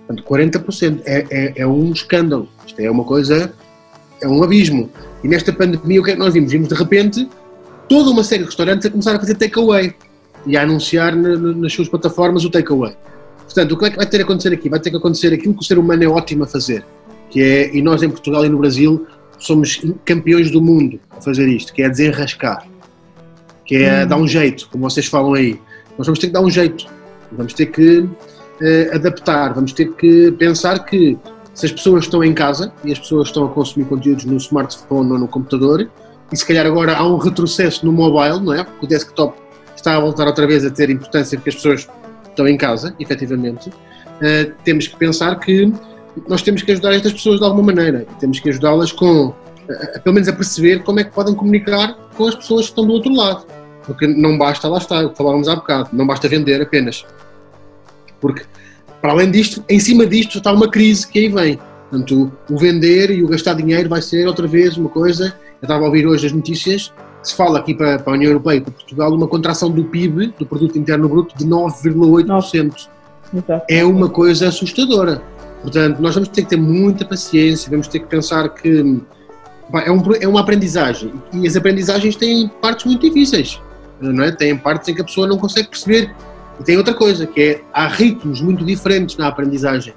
Portanto, 0.07 0.25
40% 0.25 1.03
é, 1.05 1.27
é, 1.31 1.53
é 1.57 1.67
um 1.67 1.93
escândalo. 1.93 2.49
Isto 2.67 2.81
é 2.81 2.91
uma 2.91 3.05
coisa, 3.05 3.53
é 4.21 4.29
um 4.29 4.43
abismo. 4.43 4.91
E 5.23 5.29
nesta 5.29 5.53
pandemia, 5.53 6.01
o 6.01 6.05
que 6.05 6.11
é 6.11 6.15
que 6.15 6.19
nós 6.19 6.35
vimos? 6.35 6.53
Vimos 6.53 6.69
de 6.69 6.75
repente 6.75 7.29
toda 7.89 8.11
uma 8.11 8.23
série 8.23 8.43
de 8.43 8.49
restaurantes 8.49 8.87
a 8.87 8.91
começar 8.91 9.17
a 9.17 9.19
fazer 9.19 9.35
takeaway 9.35 9.95
e 10.47 10.57
a 10.57 10.63
anunciar 10.63 11.15
na, 11.15 11.37
nas 11.37 11.73
suas 11.73 11.89
plataformas 11.89 12.45
o 12.45 12.51
takeaway. 12.51 12.97
Portanto, 13.45 13.73
o 13.73 13.79
que 13.79 13.85
é 13.87 13.91
que 13.91 13.97
vai 13.97 14.07
ter 14.07 14.19
que 14.19 14.23
acontecer 14.23 14.53
aqui? 14.53 14.69
Vai 14.69 14.81
ter 14.81 14.91
que 14.91 14.97
acontecer 14.97 15.33
aquilo 15.33 15.55
que 15.55 15.61
o 15.61 15.65
ser 15.65 15.79
humano 15.79 16.05
é 16.05 16.07
ótimo 16.07 16.45
a 16.45 16.47
fazer, 16.47 16.85
que 17.31 17.43
é, 17.43 17.77
e 17.77 17.83
nós 17.83 18.03
em 18.03 18.09
Portugal 18.09 18.45
e 18.45 18.49
no 18.49 18.59
Brasil 18.59 19.07
somos 19.39 19.81
campeões 20.05 20.51
do 20.51 20.63
mundo 20.63 21.01
a 21.11 21.21
fazer 21.21 21.49
isto, 21.49 21.73
que 21.73 21.83
é 21.83 21.89
desenrascar 21.89 22.65
que 23.71 23.77
é 23.77 24.03
hum. 24.03 24.09
dar 24.09 24.17
um 24.17 24.27
jeito, 24.27 24.69
como 24.69 24.91
vocês 24.91 25.07
falam 25.07 25.35
aí. 25.35 25.61
Nós 25.97 26.05
vamos 26.05 26.19
ter 26.19 26.27
que 26.27 26.33
dar 26.33 26.41
um 26.41 26.51
jeito, 26.51 26.87
vamos 27.31 27.55
ter 27.55 27.67
que 27.67 28.01
uh, 28.01 28.95
adaptar, 28.97 29.55
vamos 29.55 29.73
ter 29.73 29.93
que 29.93 30.33
pensar 30.33 30.85
que 30.85 31.17
se 31.55 31.67
as 31.67 31.73
pessoas 31.73 32.07
estão 32.07 32.25
em 32.25 32.35
casa 32.35 32.73
e 32.83 32.91
as 32.91 32.99
pessoas 32.99 33.29
estão 33.29 33.45
a 33.45 33.49
consumir 33.49 33.85
conteúdos 33.85 34.25
no 34.25 34.37
smartphone 34.39 35.13
ou 35.13 35.19
no 35.21 35.29
computador, 35.29 35.89
e 36.33 36.37
se 36.37 36.45
calhar 36.45 36.67
agora 36.67 36.97
há 36.97 37.07
um 37.07 37.17
retrocesso 37.17 37.87
no 37.87 37.93
mobile, 37.93 38.41
não 38.41 38.55
é? 38.55 38.65
Porque 38.65 38.87
o 38.87 38.89
desktop 38.89 39.39
está 39.77 39.97
a 39.97 40.01
voltar 40.01 40.27
outra 40.27 40.49
vez 40.49 40.65
a 40.65 40.71
ter 40.71 40.91
importância 40.91 41.39
porque 41.39 41.51
as 41.51 41.55
pessoas 41.55 41.89
estão 42.29 42.49
em 42.49 42.57
casa, 42.57 42.93
efetivamente. 42.99 43.69
Uh, 43.69 44.53
temos 44.65 44.89
que 44.89 44.97
pensar 44.97 45.39
que 45.39 45.73
nós 46.29 46.43
temos 46.43 46.63
que 46.63 46.73
ajudar 46.73 46.93
estas 46.93 47.13
pessoas 47.13 47.39
de 47.39 47.45
alguma 47.45 47.73
maneira. 47.73 48.05
Temos 48.19 48.41
que 48.41 48.49
ajudá-las 48.49 48.91
com, 48.91 49.27
uh, 49.27 49.35
pelo 50.03 50.15
menos 50.15 50.29
a 50.29 50.33
perceber 50.33 50.83
como 50.83 50.99
é 50.99 51.05
que 51.05 51.13
podem 51.13 51.37
comunicar 51.37 51.95
com 52.17 52.27
as 52.27 52.35
pessoas 52.35 52.63
que 52.63 52.73
estão 52.73 52.85
do 52.85 52.95
outro 52.95 53.15
lado. 53.15 53.60
Porque 53.87 54.07
não 54.07 54.37
basta, 54.37 54.69
lá 54.69 54.79
está, 54.79 55.05
o 55.05 55.11
que 55.11 55.17
falávamos 55.17 55.49
há 55.49 55.57
bocado, 55.57 55.91
não 55.93 56.07
basta 56.07 56.29
vender 56.29 56.61
apenas. 56.61 57.05
Porque, 58.21 58.45
para 59.01 59.13
além 59.13 59.31
disto, 59.31 59.65
em 59.69 59.81
cima 59.81 60.07
disto 60.07 60.39
está 60.39 60.53
uma 60.53 60.71
crise 60.71 61.07
que 61.07 61.19
aí 61.19 61.29
vem. 61.29 61.59
Portanto, 61.91 62.33
o 62.49 62.57
vender 62.57 63.11
e 63.11 63.23
o 63.23 63.29
gastar 63.29 63.55
dinheiro 63.55 63.89
vai 63.89 64.01
ser 64.01 64.27
outra 64.27 64.47
vez 64.47 64.77
uma 64.77 64.89
coisa. 64.89 65.35
Eu 65.61 65.67
estava 65.67 65.83
a 65.83 65.87
ouvir 65.87 66.07
hoje 66.07 66.27
as 66.27 66.33
notícias 66.33 66.93
se 67.23 67.35
fala 67.35 67.59
aqui 67.59 67.75
para, 67.75 67.99
para 67.99 68.13
a 68.13 68.17
União 68.17 68.31
Europeia 68.31 68.59
e 68.59 68.61
para 68.61 68.73
Portugal 68.73 69.13
uma 69.13 69.27
contração 69.27 69.71
do 69.71 69.85
PIB, 69.85 70.35
do 70.39 70.47
Produto 70.47 70.79
Interno 70.79 71.09
Bruto, 71.09 71.37
de 71.37 71.45
9,8%. 71.45 72.89
É 73.69 73.85
uma 73.85 74.09
coisa 74.09 74.49
assustadora. 74.49 75.23
Portanto, 75.63 76.01
nós 76.01 76.15
vamos 76.15 76.31
ter 76.31 76.43
que 76.43 76.49
ter 76.49 76.57
muita 76.57 77.05
paciência, 77.05 77.71
vamos 77.71 77.87
ter 77.87 78.01
que 78.01 78.07
pensar 78.07 78.49
que 78.49 79.01
é, 79.85 79.91
um, 79.91 80.03
é 80.19 80.27
uma 80.27 80.41
aprendizagem 80.41 81.13
e 81.33 81.47
as 81.47 81.55
aprendizagens 81.55 82.17
têm 82.17 82.49
partes 82.61 82.87
muito 82.87 83.07
difíceis, 83.07 83.61
não 84.01 84.25
é? 84.25 84.33
Tem 84.33 84.57
partes 84.57 84.89
em 84.89 84.95
que 84.95 85.01
a 85.01 85.05
pessoa 85.05 85.27
não 85.27 85.37
consegue 85.37 85.69
perceber. 85.69 86.15
E 86.59 86.65
tem 86.65 86.77
outra 86.77 86.95
coisa, 86.95 87.27
que 87.27 87.41
é 87.41 87.61
há 87.73 87.87
ritmos 87.87 88.41
muito 88.41 88.65
diferentes 88.65 89.17
na 89.17 89.29
aprendizagem. 89.29 89.95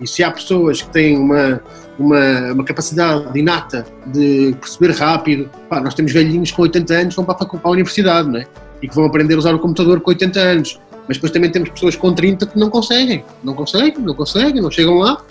E 0.00 0.06
se 0.06 0.22
há 0.22 0.30
pessoas 0.30 0.82
que 0.82 0.90
têm 0.90 1.16
uma, 1.16 1.60
uma, 1.98 2.52
uma 2.52 2.64
capacidade 2.64 3.38
inata 3.38 3.86
de 4.06 4.54
perceber 4.60 4.92
rápido, 4.92 5.50
pá, 5.68 5.80
nós 5.80 5.94
temos 5.94 6.12
velhinhos 6.12 6.50
com 6.50 6.62
80 6.62 6.94
anos 6.94 7.14
que 7.14 7.16
vão 7.16 7.24
para, 7.24 7.46
para 7.46 7.60
a 7.62 7.70
universidade, 7.70 8.28
não 8.28 8.40
é? 8.40 8.46
E 8.82 8.88
que 8.88 8.94
vão 8.94 9.06
aprender 9.06 9.34
a 9.34 9.38
usar 9.38 9.54
o 9.54 9.58
computador 9.58 10.00
com 10.00 10.10
80 10.10 10.38
anos. 10.38 10.80
Mas 11.08 11.16
depois 11.16 11.32
também 11.32 11.50
temos 11.50 11.70
pessoas 11.70 11.96
com 11.96 12.12
30 12.12 12.46
que 12.46 12.58
não 12.58 12.68
conseguem, 12.68 13.24
não 13.42 13.54
conseguem, 13.54 13.98
não 13.98 14.14
conseguem, 14.14 14.60
não 14.60 14.70
chegam 14.70 14.98
lá. 14.98 15.22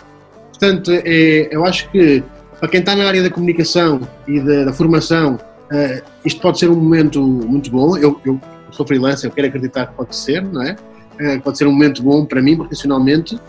Portanto, 0.49 0.91
é, 0.91 1.49
eu 1.51 1.65
acho 1.65 1.89
que 1.91 2.23
para 2.59 2.69
quem 2.69 2.79
está 2.79 2.95
na 2.95 3.05
área 3.05 3.21
da 3.21 3.29
comunicação 3.29 4.01
e 4.27 4.39
da, 4.39 4.65
da 4.65 4.73
formação, 4.73 5.37
uh, 5.71 6.03
isto 6.23 6.41
pode 6.41 6.59
ser 6.59 6.69
um 6.69 6.75
momento 6.75 7.21
muito 7.21 7.69
bom. 7.69 7.97
Eu, 7.97 8.19
eu, 8.25 8.39
sou 8.71 8.85
freelancer, 8.85 9.29
eu 9.29 9.33
quero 9.33 9.47
acreditar 9.47 9.87
que 9.87 9.93
pode 9.93 10.15
ser, 10.15 10.43
não 10.43 10.61
é? 10.61 10.75
Uh, 11.19 11.41
pode 11.41 11.57
ser 11.57 11.67
um 11.67 11.71
momento 11.71 12.03
bom 12.03 12.25
para 12.25 12.41
mim 12.41 12.57
profissionalmente, 12.57 13.39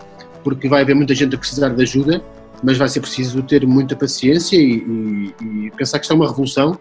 porque 0.43 0.69
vai 0.69 0.81
haver 0.81 0.95
muita 0.95 1.13
gente 1.13 1.35
a 1.35 1.37
precisar 1.37 1.69
de 1.69 1.81
ajuda, 1.81 2.23
mas 2.63 2.77
vai 2.77 2.87
ser 2.87 3.01
preciso 3.01 3.41
ter 3.43 3.65
muita 3.65 3.95
paciência 3.95 4.55
e, 4.55 5.33
e, 5.41 5.67
e 5.67 5.71
pensar 5.71 5.99
que 5.99 6.05
isto 6.05 6.13
é 6.13 6.15
uma 6.15 6.27
revolução. 6.27 6.77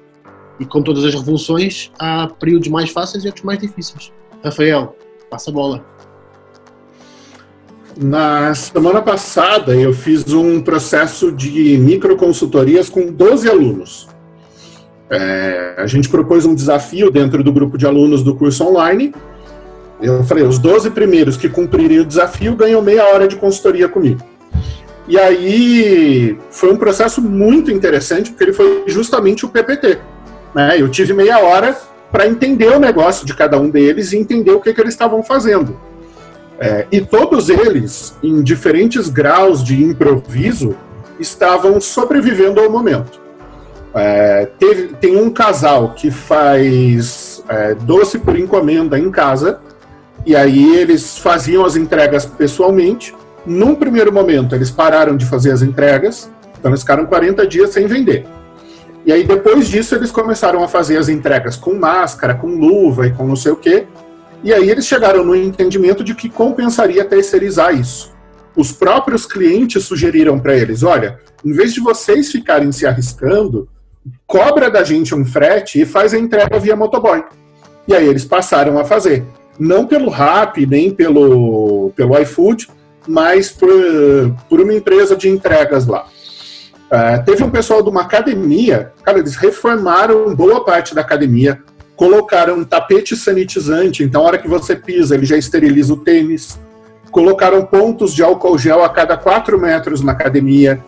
E 0.58 0.64
com 0.64 0.82
todas 0.82 1.04
as 1.04 1.14
revoluções, 1.14 1.90
há 1.98 2.28
períodos 2.28 2.68
mais 2.68 2.90
fáceis 2.90 3.24
e 3.24 3.26
outros 3.26 3.44
mais 3.44 3.58
difíceis. 3.58 4.10
Rafael, 4.42 4.96
passa 5.28 5.50
a 5.50 5.52
bola. 5.52 5.84
Na 7.96 8.54
semana 8.54 9.00
passada, 9.00 9.74
eu 9.74 9.92
fiz 9.92 10.30
um 10.30 10.60
processo 10.60 11.32
de 11.32 11.78
microconsultorias 11.78 12.90
com 12.90 13.10
12 13.10 13.48
alunos. 13.48 14.06
É, 15.08 15.74
a 15.76 15.86
gente 15.86 16.08
propôs 16.08 16.44
um 16.44 16.54
desafio 16.54 17.10
dentro 17.10 17.42
do 17.44 17.52
grupo 17.52 17.78
de 17.78 17.86
alunos 17.86 18.22
do 18.22 18.34
curso 18.34 18.64
online. 18.64 19.14
Eu 20.00 20.24
falei, 20.24 20.44
os 20.44 20.58
12 20.58 20.90
primeiros 20.90 21.36
que 21.36 21.48
cumprirem 21.48 22.00
o 22.00 22.04
desafio 22.04 22.54
ganham 22.54 22.82
meia 22.82 23.04
hora 23.04 23.26
de 23.26 23.36
consultoria 23.36 23.88
comigo. 23.88 24.20
E 25.08 25.16
aí 25.18 26.36
foi 26.50 26.72
um 26.72 26.76
processo 26.76 27.22
muito 27.22 27.70
interessante, 27.70 28.30
porque 28.30 28.44
ele 28.44 28.52
foi 28.52 28.84
justamente 28.86 29.46
o 29.46 29.48
PPT. 29.48 29.98
Né? 30.54 30.80
Eu 30.80 30.88
tive 30.88 31.12
meia 31.12 31.38
hora 31.38 31.76
para 32.10 32.26
entender 32.26 32.68
o 32.68 32.80
negócio 32.80 33.24
de 33.24 33.34
cada 33.34 33.58
um 33.58 33.70
deles 33.70 34.12
e 34.12 34.18
entender 34.18 34.50
o 34.50 34.60
que, 34.60 34.74
que 34.74 34.80
eles 34.80 34.94
estavam 34.94 35.22
fazendo. 35.22 35.78
É, 36.58 36.86
e 36.90 37.00
todos 37.00 37.48
eles, 37.48 38.16
em 38.22 38.42
diferentes 38.42 39.08
graus 39.08 39.62
de 39.62 39.82
improviso, 39.82 40.74
estavam 41.20 41.80
sobrevivendo 41.80 42.60
ao 42.60 42.70
momento. 42.70 43.25
É, 43.98 44.44
teve, 44.58 44.88
tem 45.00 45.16
um 45.16 45.30
casal 45.30 45.94
que 45.94 46.10
faz 46.10 47.42
é, 47.48 47.74
doce 47.74 48.18
por 48.18 48.38
encomenda 48.38 48.98
em 48.98 49.10
casa, 49.10 49.58
e 50.26 50.36
aí 50.36 50.76
eles 50.76 51.16
faziam 51.16 51.64
as 51.64 51.76
entregas 51.76 52.26
pessoalmente. 52.26 53.14
Num 53.46 53.74
primeiro 53.74 54.12
momento, 54.12 54.54
eles 54.54 54.70
pararam 54.70 55.16
de 55.16 55.24
fazer 55.24 55.50
as 55.50 55.62
entregas, 55.62 56.30
então 56.58 56.70
eles 56.70 56.82
ficaram 56.82 57.06
40 57.06 57.46
dias 57.46 57.70
sem 57.70 57.86
vender. 57.86 58.26
E 59.06 59.12
aí, 59.12 59.24
depois 59.24 59.68
disso, 59.68 59.94
eles 59.94 60.10
começaram 60.10 60.62
a 60.62 60.68
fazer 60.68 60.98
as 60.98 61.08
entregas 61.08 61.56
com 61.56 61.74
máscara, 61.74 62.34
com 62.34 62.48
luva 62.48 63.06
e 63.06 63.12
com 63.12 63.26
não 63.26 63.36
sei 63.36 63.52
o 63.52 63.56
quê. 63.56 63.86
E 64.42 64.52
aí 64.52 64.68
eles 64.68 64.86
chegaram 64.86 65.24
no 65.24 65.34
entendimento 65.34 66.04
de 66.04 66.14
que 66.14 66.28
compensaria 66.28 67.04
terceirizar 67.04 67.74
isso. 67.74 68.12
Os 68.54 68.72
próprios 68.72 69.24
clientes 69.24 69.84
sugeriram 69.84 70.38
para 70.38 70.56
eles: 70.56 70.82
olha, 70.82 71.20
em 71.44 71.52
vez 71.52 71.72
de 71.72 71.80
vocês 71.80 72.32
ficarem 72.32 72.72
se 72.72 72.84
arriscando, 72.84 73.68
cobra 74.26 74.70
da 74.70 74.82
gente 74.82 75.14
um 75.14 75.24
frete 75.24 75.80
e 75.80 75.86
faz 75.86 76.12
a 76.12 76.18
entrega 76.18 76.58
via 76.58 76.76
motoboy. 76.76 77.22
E 77.86 77.94
aí 77.94 78.06
eles 78.06 78.24
passaram 78.24 78.78
a 78.78 78.84
fazer. 78.84 79.24
Não 79.58 79.86
pelo 79.86 80.10
Rap, 80.10 80.66
nem 80.66 80.90
pelo, 80.90 81.92
pelo 81.94 82.18
iFood, 82.20 82.68
mas 83.06 83.50
por, 83.50 83.70
por 84.48 84.60
uma 84.60 84.74
empresa 84.74 85.16
de 85.16 85.28
entregas 85.28 85.86
lá. 85.86 86.06
Uh, 86.86 87.24
teve 87.24 87.42
um 87.42 87.50
pessoal 87.50 87.82
de 87.82 87.88
uma 87.88 88.02
academia, 88.02 88.92
cara, 89.02 89.18
eles 89.18 89.34
reformaram 89.34 90.34
boa 90.34 90.64
parte 90.64 90.94
da 90.94 91.00
academia, 91.00 91.60
colocaram 91.96 92.58
um 92.58 92.64
tapete 92.64 93.16
sanitizante, 93.16 94.04
então 94.04 94.22
a 94.22 94.24
hora 94.26 94.38
que 94.38 94.46
você 94.46 94.76
pisa, 94.76 95.14
ele 95.14 95.26
já 95.26 95.36
esteriliza 95.36 95.94
o 95.94 95.96
tênis. 95.96 96.60
Colocaram 97.10 97.64
pontos 97.64 98.14
de 98.14 98.22
álcool 98.22 98.58
gel 98.58 98.84
a 98.84 98.88
cada 98.88 99.16
4 99.16 99.58
metros 99.58 100.02
na 100.02 100.12
academia. 100.12 100.84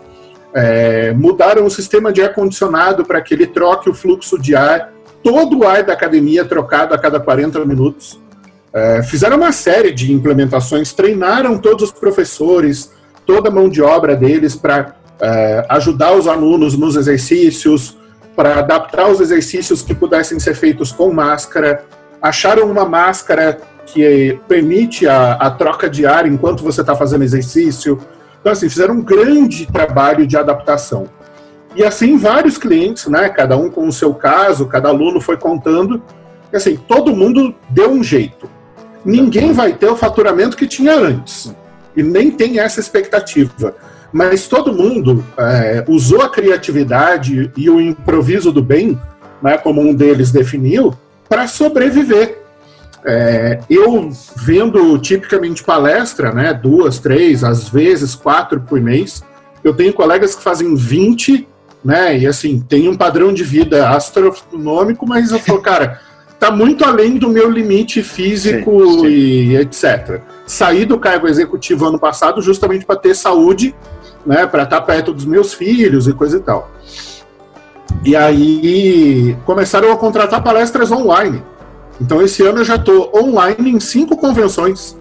É, 0.54 1.12
mudaram 1.12 1.66
o 1.66 1.70
sistema 1.70 2.12
de 2.12 2.22
ar-condicionado 2.22 3.04
para 3.04 3.20
que 3.20 3.34
ele 3.34 3.46
troque 3.46 3.90
o 3.90 3.94
fluxo 3.94 4.38
de 4.38 4.54
ar, 4.54 4.92
todo 5.22 5.58
o 5.58 5.66
ar 5.66 5.82
da 5.82 5.92
academia 5.92 6.44
trocado 6.44 6.94
a 6.94 6.98
cada 6.98 7.20
40 7.20 7.64
minutos. 7.64 8.20
É, 8.72 9.02
fizeram 9.02 9.36
uma 9.36 9.52
série 9.52 9.92
de 9.92 10.12
implementações, 10.12 10.92
treinaram 10.92 11.58
todos 11.58 11.84
os 11.84 11.92
professores, 11.92 12.92
toda 13.26 13.48
a 13.48 13.52
mão 13.52 13.68
de 13.68 13.82
obra 13.82 14.14
deles 14.14 14.54
para 14.56 14.94
é, 15.20 15.66
ajudar 15.68 16.12
os 16.12 16.26
alunos 16.26 16.76
nos 16.76 16.96
exercícios, 16.96 17.98
para 18.36 18.60
adaptar 18.60 19.08
os 19.08 19.20
exercícios 19.20 19.82
que 19.82 19.94
pudessem 19.94 20.38
ser 20.38 20.54
feitos 20.54 20.92
com 20.92 21.12
máscara. 21.12 21.84
Acharam 22.22 22.70
uma 22.70 22.84
máscara 22.84 23.58
que 23.84 24.38
permite 24.46 25.06
a, 25.06 25.32
a 25.32 25.50
troca 25.50 25.88
de 25.90 26.06
ar 26.06 26.26
enquanto 26.26 26.62
você 26.62 26.82
está 26.82 26.94
fazendo 26.94 27.24
exercício. 27.24 27.98
Então, 28.40 28.52
assim, 28.52 28.68
fizeram 28.68 28.94
um 28.94 29.02
grande 29.02 29.66
trabalho 29.66 30.26
de 30.26 30.36
adaptação. 30.36 31.08
E 31.76 31.84
assim, 31.84 32.16
vários 32.16 32.58
clientes, 32.58 33.06
né, 33.06 33.28
cada 33.28 33.56
um 33.56 33.70
com 33.70 33.86
o 33.86 33.92
seu 33.92 34.14
caso, 34.14 34.66
cada 34.66 34.88
aluno 34.88 35.20
foi 35.20 35.36
contando, 35.36 36.02
e 36.52 36.56
assim, 36.56 36.76
todo 36.76 37.14
mundo 37.14 37.54
deu 37.68 37.90
um 37.90 38.02
jeito. 38.02 38.48
Ninguém 39.04 39.52
vai 39.52 39.72
ter 39.74 39.86
o 39.86 39.96
faturamento 39.96 40.56
que 40.56 40.66
tinha 40.66 40.94
antes, 40.94 41.54
e 41.96 42.02
nem 42.02 42.30
tem 42.30 42.58
essa 42.58 42.80
expectativa 42.80 43.74
mas 44.12 44.48
todo 44.48 44.72
mundo 44.72 45.24
é, 45.36 45.84
usou 45.86 46.22
a 46.22 46.28
criatividade 46.28 47.50
e 47.56 47.68
o 47.68 47.80
improviso 47.80 48.50
do 48.50 48.62
bem, 48.62 48.98
né, 49.42 49.58
como 49.58 49.80
um 49.80 49.94
deles 49.94 50.30
definiu, 50.30 50.94
para 51.28 51.46
sobreviver. 51.46 52.42
É, 53.04 53.60
eu 53.70 54.10
vendo 54.36 54.98
tipicamente 54.98 55.62
palestra, 55.62 56.32
né, 56.32 56.52
duas, 56.52 56.98
três, 56.98 57.44
às 57.44 57.68
vezes 57.68 58.14
quatro 58.14 58.60
por 58.60 58.80
mês, 58.80 59.22
eu 59.62 59.72
tenho 59.72 59.92
colegas 59.92 60.34
que 60.34 60.42
fazem 60.42 60.74
20, 60.74 61.48
né, 61.84 62.18
e 62.18 62.26
assim, 62.26 62.60
tem 62.60 62.88
um 62.88 62.96
padrão 62.96 63.32
de 63.32 63.44
vida 63.44 63.88
astronômico, 63.88 65.06
mas 65.06 65.30
eu 65.30 65.38
falo, 65.38 65.60
cara, 65.60 66.00
tá 66.38 66.50
muito 66.50 66.84
além 66.84 67.16
do 67.16 67.28
meu 67.28 67.50
limite 67.50 68.02
físico 68.02 68.80
sim, 68.80 69.00
sim. 69.00 69.06
e 69.06 69.56
etc. 69.56 70.20
Saí 70.46 70.84
do 70.84 70.98
cargo 70.98 71.28
executivo 71.28 71.86
ano 71.86 71.98
passado 71.98 72.42
justamente 72.42 72.84
para 72.84 72.96
ter 72.96 73.14
saúde 73.14 73.74
né, 74.28 74.46
para 74.46 74.64
estar 74.64 74.80
tá 74.80 74.86
perto 74.86 75.12
dos 75.12 75.24
meus 75.24 75.54
filhos 75.54 76.06
e 76.06 76.12
coisa 76.12 76.36
e 76.36 76.40
tal. 76.40 76.70
E 78.04 78.14
aí 78.14 79.36
começaram 79.44 79.90
a 79.92 79.96
contratar 79.96 80.42
palestras 80.42 80.90
online. 80.92 81.42
Então 82.00 82.22
esse 82.22 82.42
ano 82.44 82.58
eu 82.58 82.64
já 82.64 82.76
estou 82.76 83.12
online 83.14 83.72
em 83.72 83.80
cinco 83.80 84.16
convenções, 84.16 84.96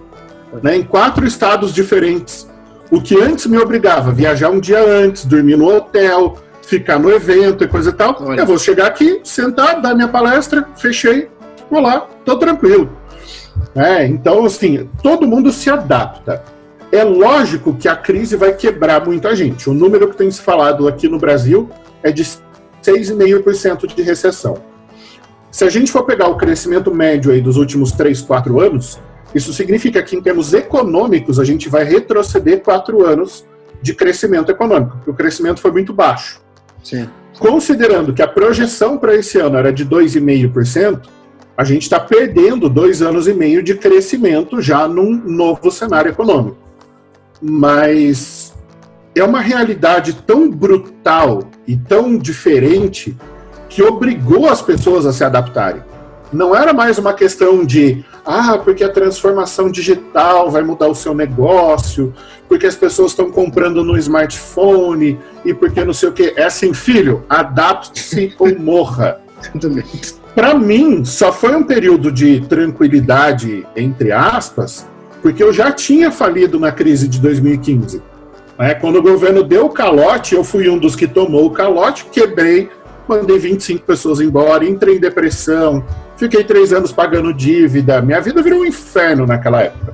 né, 0.64 0.78
em 0.78 0.84
quatro 0.84 1.26
estados 1.26 1.74
diferentes. 1.74 2.48
O 2.90 3.02
que 3.02 3.20
antes 3.20 3.46
me 3.48 3.58
obrigava 3.58 4.10
a 4.10 4.14
viajar 4.14 4.50
um 4.50 4.60
dia 4.60 4.82
antes, 4.82 5.26
dormir 5.26 5.58
no 5.58 5.68
hotel, 5.68 6.38
ficar 6.62 6.98
no 6.98 7.12
evento 7.12 7.64
e 7.64 7.68
coisa 7.68 7.90
e 7.90 7.94
tal. 7.94 8.18
Olha. 8.20 8.42
Eu 8.42 8.46
vou 8.46 8.58
chegar 8.58 8.88
aqui, 8.88 9.20
sentar, 9.24 9.82
dar 9.82 9.94
minha 9.94 10.08
palestra, 10.08 10.68
fechei, 10.76 11.30
vou 11.70 11.82
lá, 11.82 12.08
tô 12.24 12.38
tranquilo. 12.38 12.90
É, 13.76 14.06
então, 14.06 14.46
assim, 14.46 14.90
todo 15.02 15.28
mundo 15.28 15.52
se 15.52 15.70
adapta. 15.70 16.44
é 16.92 17.04
lógico 17.04 17.76
que 17.76 17.88
a 17.88 17.96
crise 17.96 18.36
vai 18.36 18.54
quebrar 18.54 19.06
muita 19.06 19.36
gente. 19.36 19.70
O 19.70 19.74
número 19.74 20.08
que 20.08 20.16
tem 20.16 20.32
se 20.32 20.42
falado 20.42 20.88
aqui 20.88 21.08
no 21.10 21.18
Brasil 21.18 21.70
é 22.02 22.12
de 22.12 22.24
6,5% 22.24 23.94
de 23.94 24.02
recessão. 24.02 24.56
Se 25.52 25.64
a 25.64 25.70
gente 25.70 25.92
for 25.92 26.04
pegar 26.04 26.28
o 26.28 26.36
crescimento 26.36 26.94
médio 26.94 27.32
aí 27.32 27.42
dos 27.42 27.58
últimos 27.58 27.92
3, 27.92 28.22
4 28.22 28.60
anos, 28.60 29.00
isso 29.34 29.54
significa 29.54 30.02
que, 30.04 30.16
em 30.16 30.22
termos 30.22 30.54
econômicos, 30.54 31.40
a 31.40 31.44
gente 31.44 31.70
vai 31.70 31.84
retroceder 31.84 32.62
4 32.62 33.06
anos 33.06 33.46
de 33.82 33.94
crescimento 33.94 34.52
econômico, 34.52 34.98
porque 34.98 35.12
o 35.12 35.14
crescimento 35.14 35.60
foi 35.60 35.72
muito 35.72 35.94
baixo. 35.94 36.42
Sim. 36.84 37.08
Considerando 37.40 38.14
que 38.14 38.22
a 38.22 38.28
projeção 38.28 38.98
para 38.98 39.16
esse 39.16 39.38
ano 39.38 39.58
era 39.58 39.72
de 39.72 39.86
2,5%, 39.86 41.08
a 41.56 41.64
gente 41.64 41.84
está 41.84 42.00
perdendo 42.00 42.70
dois 42.70 43.02
anos 43.02 43.28
e 43.28 43.34
meio 43.34 43.64
de 43.64 43.76
crescimento 43.76 44.62
já 44.62 44.88
num 44.88 45.12
novo 45.12 45.72
cenário 45.72 46.12
econômico. 46.12 46.58
Mas 47.42 48.54
é 49.16 49.24
uma 49.24 49.42
realidade 49.42 50.14
tão 50.26 50.50
brutal 50.50 51.50
e 51.68 51.76
tão 51.76 52.18
diferente 52.18 53.18
que 53.70 53.84
obrigou 53.84 54.50
as 54.50 54.62
pessoas 54.62 55.06
a 55.06 55.14
se 55.14 55.24
adaptarem. 55.24 55.82
Não 56.32 56.54
era 56.56 56.74
mais 56.74 56.98
uma 56.98 57.14
questão 57.14 57.66
de, 57.66 58.04
ah, 58.26 58.58
porque 58.58 58.84
a 58.84 58.90
transformação 58.90 59.72
digital 59.72 60.52
vai 60.52 60.62
mudar 60.62 60.88
o 60.88 60.96
seu 60.96 61.16
negócio, 61.16 62.14
porque 62.50 62.66
as 62.66 62.76
pessoas 62.76 63.12
estão 63.12 63.32
comprando 63.32 63.84
no 63.84 63.98
smartphone 63.98 65.18
e 65.46 65.54
porque 65.54 65.86
não 65.86 65.94
sei 65.94 66.10
o 66.10 66.12
que. 66.12 66.34
É 66.36 66.44
assim, 66.44 66.74
filho, 66.74 67.24
adapte-se 67.30 68.34
ou 68.40 68.54
morra. 68.60 69.22
Para 70.36 70.54
mim, 70.54 71.06
só 71.06 71.32
foi 71.32 71.56
um 71.56 71.64
período 71.64 72.12
de 72.12 72.42
tranquilidade, 72.42 73.66
entre 73.76 74.12
aspas, 74.12 74.86
porque 75.22 75.42
eu 75.42 75.54
já 75.54 75.72
tinha 75.72 76.12
falido 76.12 76.60
na 76.60 76.72
crise 76.72 77.08
de 77.08 77.20
2015. 77.20 78.02
Né? 78.58 78.74
Quando 78.76 78.98
o 78.98 79.02
governo 79.02 79.44
deu 79.44 79.66
o 79.66 79.70
calote, 79.70 80.36
eu 80.36 80.44
fui 80.44 80.70
um 80.70 80.78
dos 80.78 80.96
que 80.96 81.08
tomou 81.08 81.46
o 81.46 81.52
calote, 81.52 82.06
quebrei, 82.12 82.70
mandei 83.08 83.40
25 83.40 83.86
pessoas 83.86 84.20
embora, 84.20 84.66
entrei 84.66 84.98
em 84.98 85.00
depressão, 85.00 85.86
fiquei 86.16 86.44
três 86.44 86.74
anos 86.74 86.92
pagando 86.92 87.34
dívida, 87.34 88.02
minha 88.02 88.20
vida 88.20 88.42
virou 88.42 88.62
um 88.62 88.66
inferno 88.66 89.26
naquela 89.26 89.62
época. 89.62 89.94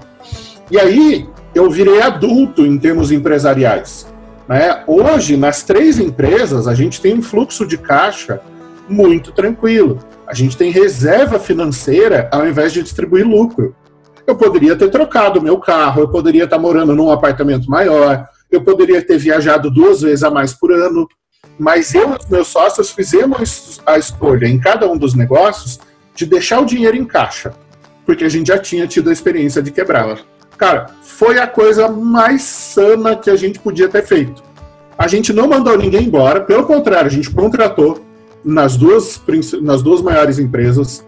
E 0.72 0.80
aí 0.80 1.28
eu 1.54 1.70
virei 1.70 2.02
adulto 2.02 2.66
em 2.66 2.78
termos 2.78 3.12
empresariais. 3.12 4.08
Né? 4.48 4.84
Hoje, 4.88 5.38
nas 5.38 5.64
três 5.64 6.00
empresas, 6.00 6.68
a 6.68 6.74
gente 6.74 7.00
tem 7.00 7.14
um 7.14 7.22
fluxo 7.22 7.66
de 7.66 7.78
caixa 7.78 8.42
muito 8.90 9.32
tranquilo. 9.32 10.00
A 10.28 10.34
gente 10.34 10.58
tem 10.58 10.72
reserva 10.72 11.40
financeira 11.40 12.30
ao 12.32 12.48
invés 12.48 12.74
de 12.74 12.82
distribuir 12.82 13.28
lucro. 13.28 13.76
Eu 14.26 14.36
poderia 14.36 14.76
ter 14.76 14.90
trocado 14.90 15.42
meu 15.42 15.60
carro, 15.60 16.02
eu 16.02 16.10
poderia 16.10 16.46
estar 16.46 16.58
morando 16.58 16.96
num 16.96 17.12
apartamento 17.12 17.70
maior, 17.70 18.28
eu 18.50 18.62
poderia 18.62 19.02
ter 19.02 19.18
viajado 19.18 19.70
duas 19.70 20.02
vezes 20.02 20.24
a 20.24 20.32
mais 20.32 20.54
por 20.54 20.72
ano, 20.72 21.08
mas 21.58 21.94
eu 21.94 22.12
e 22.12 22.18
os 22.18 22.28
meus 22.28 22.48
sócios 22.48 22.92
fizemos 22.92 23.82
a 23.86 23.98
escolha 23.98 24.48
em 24.48 24.60
cada 24.60 24.90
um 24.90 24.98
dos 24.98 25.14
negócios 25.14 25.80
de 26.16 26.26
deixar 26.26 26.62
o 26.62 26.66
dinheiro 26.66 26.98
em 26.98 27.06
caixa, 27.06 27.54
porque 28.06 28.24
a 28.24 28.30
gente 28.30 28.48
já 28.48 28.58
tinha 28.58 28.88
tido 28.88 29.10
a 29.10 29.14
experiência 29.14 29.62
de 29.62 29.72
quebrar. 29.72 30.20
Cara, 30.58 30.88
foi 31.02 31.40
a 31.40 31.48
coisa 31.48 31.88
mais 31.90 32.44
sana 32.44 33.16
que 33.16 33.30
a 33.30 33.36
gente 33.36 33.60
podia 33.60 33.90
ter 33.90 34.04
feito. 34.04 34.44
A 34.98 35.08
gente 35.08 35.34
não 35.34 35.48
mandou 35.48 35.78
ninguém 35.78 36.06
embora, 36.06 36.42
pelo 36.42 36.66
contrário, 36.66 37.08
a 37.08 37.12
gente 37.12 37.30
contratou 37.30 38.04
nas 38.44 38.78
duas, 38.78 39.22
nas 39.62 39.82
duas 39.82 40.02
maiores 40.02 40.38
empresas. 40.38 41.06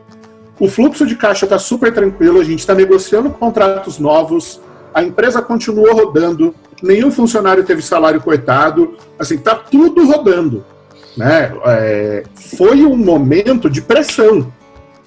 O 0.59 0.67
fluxo 0.67 1.05
de 1.05 1.15
caixa 1.15 1.45
está 1.45 1.59
super 1.59 1.93
tranquilo, 1.93 2.39
a 2.39 2.43
gente 2.43 2.59
está 2.59 2.73
negociando 2.73 3.29
contratos 3.29 3.99
novos, 3.99 4.59
a 4.93 5.03
empresa 5.03 5.41
continuou 5.41 5.93
rodando, 5.93 6.55
nenhum 6.81 7.11
funcionário 7.11 7.63
teve 7.63 7.81
salário 7.81 8.21
cortado, 8.21 8.95
assim, 9.17 9.37
tá 9.37 9.55
tudo 9.55 10.05
rodando. 10.05 10.63
Né? 11.17 11.53
É, 11.65 12.23
foi 12.35 12.85
um 12.85 12.97
momento 12.97 13.69
de 13.69 13.81
pressão. 13.81 14.51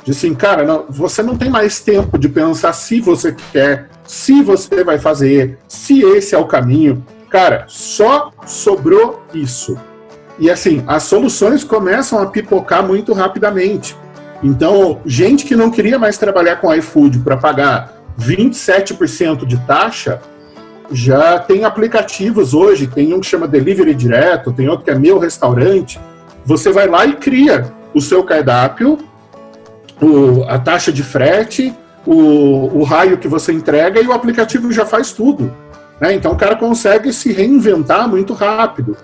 De 0.04 0.12
assim, 0.12 0.34
cara, 0.34 0.64
não, 0.64 0.86
você 0.88 1.22
não 1.22 1.36
tem 1.36 1.50
mais 1.50 1.80
tempo 1.80 2.18
de 2.18 2.28
pensar 2.28 2.72
se 2.72 3.00
você 3.00 3.36
quer, 3.52 3.90
se 4.04 4.42
você 4.42 4.82
vai 4.82 4.98
fazer, 4.98 5.58
se 5.68 6.02
esse 6.02 6.34
é 6.34 6.38
o 6.38 6.46
caminho. 6.46 7.04
Cara, 7.28 7.66
só 7.68 8.32
sobrou 8.46 9.22
isso. 9.34 9.78
E 10.38 10.50
assim, 10.50 10.82
as 10.86 11.02
soluções 11.02 11.62
começam 11.62 12.20
a 12.22 12.26
pipocar 12.26 12.82
muito 12.82 13.12
rapidamente. 13.12 13.96
Então, 14.42 15.00
gente 15.04 15.44
que 15.44 15.56
não 15.56 15.70
queria 15.70 15.98
mais 15.98 16.16
trabalhar 16.16 16.56
com 16.56 16.72
iFood 16.72 17.18
para 17.18 17.36
pagar 17.36 17.98
27% 18.18 19.44
de 19.44 19.58
taxa, 19.66 20.20
já 20.91 21.39
tem 21.39 21.64
aplicativos 21.64 22.55
hoje, 22.55 22.86
tem 22.86 23.12
um 23.12 23.20
que 23.20 23.26
chama 23.26 23.47
Delivery 23.47 23.95
Direto, 23.95 24.53
tem 24.53 24.68
outro 24.68 24.84
que 24.84 24.91
é 24.91 24.99
Meu 24.99 25.18
Restaurante. 25.18 26.01
Você 26.45 26.72
vai 26.72 26.86
lá 26.86 27.05
e 27.05 27.14
cria 27.14 27.72
o 27.95 28.01
seu 28.01 28.24
cardápio, 28.24 28.99
o, 30.01 30.45
a 30.49 30.59
taxa 30.59 30.93
de 30.93 31.03
frete, 31.03 31.74
o, 32.07 32.78
o 32.78 32.82
raio 32.84 33.18
que 33.18 33.28
você 33.28 33.53
entrega 33.53 34.01
e 34.01 34.07
o 34.07 34.12
aplicativo 34.12 34.72
já 34.72 34.86
faz 34.86 35.12
tudo. 35.12 35.53
Né? 36.01 36.14
Então 36.14 36.32
o 36.32 36.36
cara 36.36 36.57
consegue 36.57 37.12
se 37.12 37.32
reinventar 37.32 38.09
muito 38.09 38.32
rápido. 38.32 38.97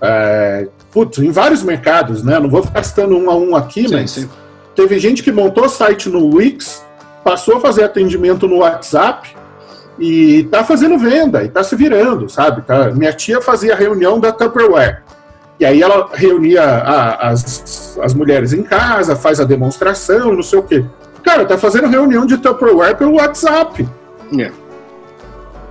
É, 0.00 0.68
putz, 0.90 1.18
em 1.18 1.30
vários 1.30 1.62
mercados, 1.62 2.22
né? 2.22 2.38
Não 2.38 2.48
vou 2.48 2.62
ficar 2.62 2.82
citando 2.82 3.16
um 3.16 3.30
a 3.30 3.36
um 3.36 3.56
aqui, 3.56 3.88
sim, 3.88 3.94
mas 3.94 4.10
sim. 4.10 4.30
teve 4.74 4.98
gente 4.98 5.22
que 5.22 5.32
montou 5.32 5.68
site 5.68 6.08
no 6.08 6.34
Wix, 6.34 6.84
passou 7.24 7.56
a 7.56 7.60
fazer 7.60 7.84
atendimento 7.84 8.46
no 8.46 8.58
WhatsApp 8.58 9.35
e 9.98 10.44
tá 10.44 10.62
fazendo 10.62 10.98
venda 10.98 11.42
e 11.42 11.48
tá 11.48 11.62
se 11.62 11.74
virando, 11.74 12.28
sabe? 12.28 12.62
Tá? 12.62 12.90
Minha 12.90 13.12
tia 13.12 13.40
fazia 13.40 13.74
reunião 13.74 14.20
da 14.20 14.32
Tupperware. 14.32 15.02
E 15.58 15.64
aí 15.64 15.82
ela 15.82 16.08
reunia 16.12 16.62
a, 16.62 17.28
as, 17.30 17.98
as 18.02 18.12
mulheres 18.12 18.52
em 18.52 18.62
casa, 18.62 19.16
faz 19.16 19.40
a 19.40 19.44
demonstração, 19.44 20.34
não 20.34 20.42
sei 20.42 20.58
o 20.58 20.62
quê. 20.62 20.84
Cara, 21.22 21.44
tá 21.46 21.56
fazendo 21.56 21.88
reunião 21.88 22.26
de 22.26 22.36
Tupperware 22.36 22.96
pelo 22.96 23.14
WhatsApp. 23.14 23.88
Yeah. 24.32 24.54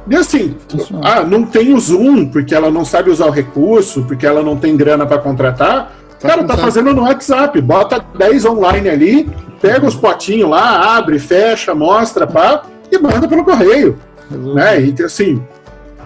E 0.08 0.16
assim, 0.16 0.56
ah, 1.04 1.24
não 1.24 1.46
tem 1.46 1.74
o 1.74 1.80
Zoom, 1.80 2.28
porque 2.28 2.54
ela 2.54 2.70
não 2.70 2.86
sabe 2.86 3.10
usar 3.10 3.26
o 3.26 3.32
recurso, 3.32 4.04
porque 4.04 4.26
ela 4.26 4.44
não 4.44 4.58
tem 4.58 4.76
grana 4.76 5.06
para 5.06 5.18
contratar. 5.18 5.94
Tá 6.20 6.30
cara, 6.30 6.44
tá 6.44 6.58
fazendo 6.58 6.94
no 6.94 7.04
WhatsApp, 7.04 7.60
bota 7.62 8.04
10 8.18 8.46
online 8.46 8.90
ali, 8.90 9.30
pega 9.62 9.86
os 9.86 9.96
potinhos 9.96 10.50
lá, 10.50 10.98
abre, 10.98 11.20
fecha, 11.20 11.74
mostra, 11.74 12.28
pá, 12.28 12.64
e 12.92 12.98
manda 12.98 13.28
pelo 13.28 13.44
correio. 13.44 13.98
Né? 14.30 14.82
E 14.82 15.04
assim, 15.04 15.42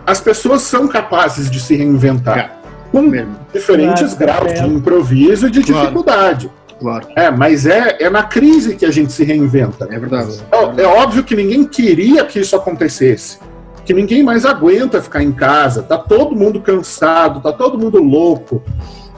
as 0.06 0.20
pessoas 0.20 0.64
são 0.64 0.88
capazes 0.88 1.50
de 1.50 1.60
se 1.60 1.76
reinventar. 1.76 2.38
É, 2.38 2.52
com 2.92 3.02
mesmo. 3.02 3.36
diferentes 3.54 4.14
claro, 4.14 4.46
graus 4.46 4.52
é. 4.52 4.64
de 4.64 4.74
improviso 4.74 5.48
e 5.48 5.52
de 5.52 5.64
claro. 5.64 5.82
dificuldade. 5.82 6.52
Claro. 6.80 7.08
É, 7.16 7.30
mas 7.30 7.66
é, 7.66 7.98
é 8.00 8.10
na 8.10 8.24
crise 8.24 8.76
que 8.76 8.86
a 8.86 8.92
gente 8.92 9.12
se 9.12 9.24
reinventa. 9.24 9.88
É 9.92 10.00
verdade. 10.00 10.40
É, 10.52 10.82
é 10.82 10.88
óbvio 10.88 11.24
que 11.24 11.36
ninguém 11.36 11.66
queria 11.66 12.24
que 12.26 12.40
isso 12.40 12.56
acontecesse. 12.56 13.38
Que 13.86 13.94
ninguém 13.94 14.24
mais 14.24 14.46
aguenta 14.46 15.02
ficar 15.02 15.22
em 15.22 15.32
casa. 15.32 15.84
Tá 15.84 15.98
todo 15.98 16.36
mundo 16.36 16.62
cansado, 16.62 17.42
tá 17.42 17.52
todo 17.52 17.78
mundo 17.78 18.02
louco. 18.02 18.64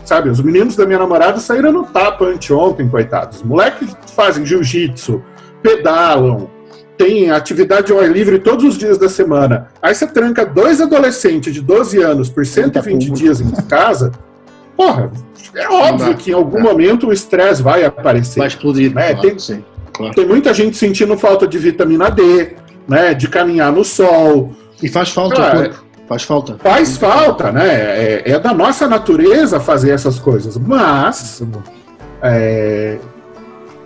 Sabe, 0.04 0.30
os 0.30 0.42
meninos 0.42 0.76
da 0.76 0.86
minha 0.86 1.00
namorada 1.00 1.40
saíram 1.40 1.72
no 1.72 1.84
tapa 1.84 2.26
anteontem, 2.26 2.90
coitados. 2.90 3.38
Os 3.38 3.44
moleques 3.44 3.96
fazem 4.16 4.46
jiu-jitsu, 4.46 5.22
pedalam, 5.62 6.50
tem 7.02 7.32
atividade 7.32 7.92
ao 7.92 8.00
ar 8.00 8.08
livre 8.08 8.38
todos 8.38 8.64
os 8.64 8.78
dias 8.78 8.96
da 8.96 9.10
semana, 9.10 9.70
aí 9.82 9.96
você 9.96 10.06
tranca 10.06 10.46
dois 10.46 10.80
adolescentes 10.80 11.52
de 11.52 11.60
12 11.60 12.00
anos 12.00 12.30
por 12.30 12.46
120 12.46 13.10
dias 13.10 13.42
em 13.42 13.50
casa, 13.68 14.12
porra, 14.78 15.12
é 15.56 15.68
óbvio 15.68 16.16
que 16.16 16.30
em 16.30 16.34
algum 16.36 16.60
é. 16.60 16.62
momento 16.62 17.08
o 17.08 17.14
estresse 17.14 17.64
vai 17.64 17.84
aparecer. 17.84 18.40
Vai 18.40 18.48
explodir. 18.48 18.94
Né? 18.94 19.14
Claro, 19.14 19.22
tem, 19.22 19.40
sim, 19.40 19.66
claro. 19.92 20.14
tem 20.14 20.28
muita 20.28 20.54
gente 20.54 20.78
sentindo 20.78 21.18
falta 21.18 21.48
de 21.48 21.58
vitamina 21.58 22.12
D, 22.12 22.56
né? 22.88 23.16
De 23.16 23.28
caminhar 23.28 23.72
no 23.72 23.84
sol. 23.84 24.54
E 24.82 24.88
faz 24.88 25.10
falta, 25.10 25.36
Cara, 25.36 25.72
faz 26.08 26.24
falta. 26.24 26.58
Faz 26.62 26.98
falta, 26.98 27.52
né? 27.52 27.68
É, 27.68 28.24
é, 28.32 28.40
da 28.40 28.54
nossa 28.54 28.88
natureza 28.88 29.60
fazer 29.60 29.90
essas 29.90 30.20
coisas. 30.20 30.56
Mas, 30.58 31.44
é, 32.22 32.98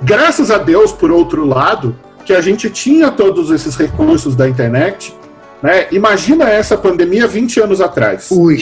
graças 0.04 0.52
a 0.52 0.58
Deus, 0.58 0.92
por 0.92 1.12
outro 1.12 1.46
lado, 1.46 1.96
que 2.26 2.34
a 2.34 2.42
gente 2.42 2.70
tinha 2.70 3.12
todos 3.12 3.52
esses 3.52 3.76
recursos 3.76 4.36
da 4.36 4.50
internet. 4.50 5.16
Né? 5.62 5.88
Imagina 5.92 6.50
essa 6.50 6.76
pandemia 6.76 7.28
20 7.28 7.62
anos 7.62 7.80
atrás. 7.80 8.30
Ui. 8.32 8.58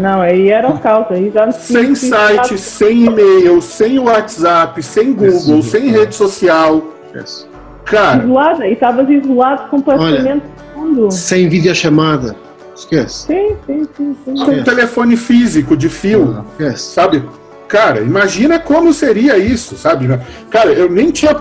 Não, 0.00 0.20
aí 0.20 0.48
era 0.48 0.68
o 0.68 0.78
caos. 0.78 1.06
Aí 1.10 1.30
já 1.32 1.50
sem 1.52 1.94
site, 1.94 2.56
sem 2.56 3.06
e-mail, 3.06 3.60
sem 3.60 3.98
WhatsApp, 3.98 4.82
sem 4.82 5.12
Google, 5.12 5.62
sem 5.62 5.90
rede 5.90 6.14
social. 6.14 6.82
Yes. 7.14 7.46
Cara. 7.84 8.22
Isolado, 8.22 8.64
e 8.64 8.72
estavas 8.72 9.08
isolado 9.08 9.68
completamente 9.70 10.44
Olha, 10.76 11.10
Sem 11.10 11.48
videochamada. 11.48 12.36
Esquece. 12.74 13.26
Sim, 13.26 13.56
sim, 13.66 13.86
sim. 13.96 14.16
sim. 14.24 14.34
Com 14.44 14.52
um 14.52 14.62
telefone 14.62 15.16
físico 15.16 15.76
de 15.76 15.88
fio. 15.88 16.44
Ah, 16.60 16.76
sabe? 16.76 17.24
Cara, 17.66 18.00
imagina 18.00 18.58
como 18.58 18.94
seria 18.94 19.36
isso, 19.36 19.76
sabe? 19.76 20.08
Cara, 20.48 20.72
eu 20.72 20.88
nem 20.88 21.10
tinha 21.10 21.34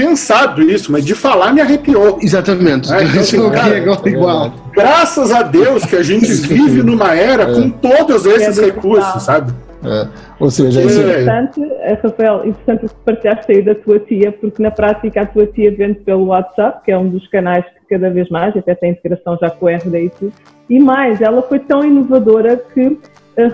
pensado 0.00 0.62
isso, 0.62 0.90
mas 0.90 1.04
de 1.04 1.14
falar 1.14 1.52
me 1.52 1.60
arrepiou. 1.60 2.18
Exatamente. 2.22 2.92
É, 2.92 3.02
então, 3.04 3.20
assim, 3.20 3.50
cara, 3.50 3.76
agora 3.76 4.08
igual. 4.08 4.52
Graças 4.72 5.30
a 5.30 5.42
Deus 5.42 5.84
que 5.84 5.96
a 5.96 6.02
gente 6.02 6.32
vive 6.32 6.82
numa 6.82 7.14
era 7.14 7.44
é. 7.44 7.54
com 7.54 7.70
todos 7.70 8.24
esses 8.24 8.58
é 8.58 8.66
recursos, 8.66 9.22
sabe? 9.22 9.52
É. 9.84 10.08
Ou 10.38 10.50
seja, 10.50 10.82
isso 10.82 11.00
é 11.00 11.02
interessante, 11.02 11.62
é, 11.80 11.94
Rafael, 11.94 12.46
interessante 12.46 12.86
que 12.86 12.94
partilhaste 13.04 13.52
aí 13.52 13.62
da 13.62 13.74
tua 13.74 13.98
tia, 13.98 14.32
porque 14.32 14.62
na 14.62 14.70
prática 14.70 15.22
a 15.22 15.26
tua 15.26 15.46
tia 15.46 15.74
vende 15.74 16.00
pelo 16.00 16.26
WhatsApp, 16.26 16.82
que 16.84 16.92
é 16.92 16.98
um 16.98 17.08
dos 17.08 17.26
canais 17.28 17.64
que 17.64 17.96
cada 17.96 18.10
vez 18.10 18.28
mais, 18.28 18.54
até 18.56 18.74
tem 18.74 18.90
integração 18.90 19.38
já 19.40 19.50
com 19.50 19.66
o 19.66 19.68
RD 19.68 20.10
e 20.68 20.78
mais, 20.78 21.20
ela 21.20 21.42
foi 21.42 21.58
tão 21.58 21.84
inovadora 21.84 22.56
que 22.72 22.86
uh, 22.86 22.98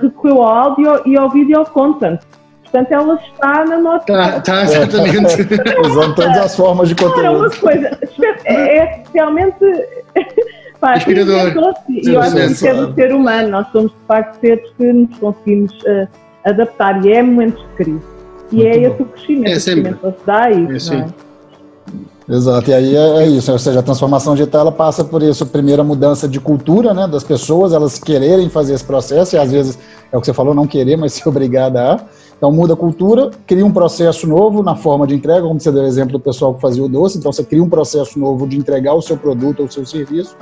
recorreu 0.02 0.42
ao 0.42 0.48
áudio 0.48 1.02
e 1.06 1.16
ao 1.16 1.30
video 1.30 1.64
content. 1.66 2.20
Portanto, 2.76 2.92
ela 2.92 3.14
está 3.14 3.64
na 3.64 3.78
nossa. 3.78 4.04
Está, 4.12 4.40
tá, 4.40 4.62
exatamente. 4.64 5.48
Usando 5.88 6.14
todas 6.14 6.38
as 6.38 6.56
formas 6.56 6.88
de 6.88 6.94
conteúdo. 6.94 7.24
É 7.24 7.30
uma 7.30 7.50
coisa, 7.50 7.98
é, 8.44 8.76
é 8.76 9.02
realmente. 9.14 9.56
Pá, 10.78 10.98
Inspirador. 10.98 11.54
E 11.88 12.06
eu 12.06 12.20
acho 12.20 12.34
que 12.34 12.42
isso 12.42 12.66
é 12.66 12.74
do 12.74 12.94
ser 12.94 13.14
humano. 13.14 13.48
Nós 13.48 13.66
somos, 13.72 13.90
de 13.92 13.98
facto, 14.06 14.38
seres 14.40 14.70
que 14.76 14.92
nos 14.92 15.18
conseguimos 15.18 15.72
uh, 15.84 16.06
adaptar 16.44 17.02
e 17.02 17.12
é 17.12 17.22
momentos 17.22 17.62
de 17.62 17.68
crise. 17.76 18.02
E 18.52 18.56
Muito 18.56 18.68
é 18.68 18.88
bom. 18.88 18.94
esse 18.94 19.02
o 19.02 19.06
crescimento. 19.06 19.46
É, 19.46 19.48
o 19.48 19.52
crescimento 19.52 20.14
se 20.20 20.26
dá 20.26 20.50
isso, 20.50 20.92
é, 20.92 20.96
é? 20.98 21.26
Exato, 22.28 22.70
e 22.70 22.74
aí 22.74 22.96
é, 22.96 23.22
é, 23.22 23.26
isso, 23.28 23.52
ou 23.52 23.58
seja, 23.58 23.78
a 23.78 23.82
transformação 23.82 24.34
digital 24.34 24.62
ela 24.62 24.72
passa 24.72 25.04
por 25.04 25.22
isso, 25.22 25.44
a 25.44 25.46
primeira 25.46 25.84
mudança 25.84 26.28
de 26.28 26.40
cultura, 26.40 26.92
né, 26.92 27.06
das 27.06 27.22
pessoas, 27.22 27.72
elas 27.72 28.00
quererem 28.00 28.50
fazer 28.50 28.74
esse 28.74 28.84
processo, 28.84 29.36
e 29.36 29.38
às 29.38 29.52
vezes 29.52 29.78
é 30.10 30.16
o 30.16 30.20
que 30.20 30.26
você 30.26 30.34
falou, 30.34 30.52
não 30.52 30.66
querer, 30.66 30.96
mas 30.96 31.12
ser 31.12 31.28
obrigada 31.28 31.92
a. 31.92 32.00
Então 32.36 32.52
muda 32.52 32.74
a 32.74 32.76
cultura, 32.76 33.30
cria 33.46 33.64
um 33.64 33.72
processo 33.72 34.26
novo 34.26 34.62
na 34.62 34.76
forma 34.76 35.06
de 35.06 35.14
entrega, 35.14 35.42
como 35.42 35.58
você 35.58 35.72
deu 35.72 35.82
o 35.82 35.86
exemplo 35.86 36.12
do 36.12 36.20
pessoal 36.20 36.54
que 36.54 36.60
fazia 36.60 36.84
o 36.84 36.88
doce, 36.88 37.16
então 37.16 37.32
você 37.32 37.42
cria 37.42 37.62
um 37.62 37.68
processo 37.68 38.18
novo 38.18 38.46
de 38.46 38.58
entregar 38.58 38.94
o 38.94 39.00
seu 39.00 39.16
produto 39.16 39.60
ou 39.60 39.66
o 39.66 39.72
seu 39.72 39.86
serviço 39.86 40.36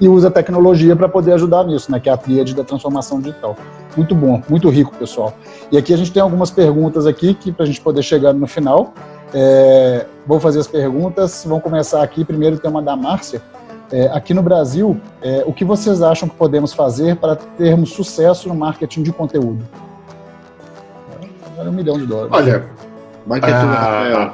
e 0.00 0.08
usa 0.08 0.28
a 0.28 0.30
tecnologia 0.30 0.94
para 0.94 1.08
poder 1.08 1.32
ajudar 1.32 1.64
nisso, 1.64 1.90
né, 1.90 1.98
que 1.98 2.08
é 2.08 2.12
a 2.12 2.16
tríade 2.16 2.54
da 2.54 2.62
transformação 2.62 3.20
digital. 3.20 3.56
Muito 3.96 4.14
bom, 4.14 4.42
muito 4.48 4.68
rico, 4.68 4.94
pessoal. 4.96 5.32
E 5.72 5.78
aqui 5.78 5.92
a 5.92 5.96
gente 5.96 6.12
tem 6.12 6.22
algumas 6.22 6.50
perguntas 6.50 7.06
aqui 7.06 7.34
que 7.34 7.50
para 7.50 7.64
a 7.64 7.66
gente 7.66 7.80
poder 7.80 8.02
chegar 8.02 8.32
no 8.32 8.46
final. 8.46 8.92
É, 9.34 10.06
vou 10.26 10.38
fazer 10.38 10.60
as 10.60 10.68
perguntas, 10.68 11.44
vamos 11.46 11.64
começar 11.64 12.02
aqui. 12.02 12.24
Primeiro 12.24 12.58
tem 12.58 12.70
uma 12.70 12.82
da 12.82 12.94
Márcia. 12.94 13.42
É, 13.90 14.06
aqui 14.08 14.34
no 14.34 14.42
Brasil, 14.42 15.00
é, 15.22 15.42
o 15.46 15.52
que 15.52 15.64
vocês 15.64 16.02
acham 16.02 16.28
que 16.28 16.36
podemos 16.36 16.72
fazer 16.72 17.16
para 17.16 17.34
termos 17.34 17.90
sucesso 17.90 18.48
no 18.48 18.54
marketing 18.54 19.02
de 19.02 19.12
conteúdo? 19.12 19.64
Um 21.62 21.72
milhão 21.72 21.98
de 21.98 22.06
dólares. 22.06 22.30
Olha, 22.32 22.64
a, 23.42 24.32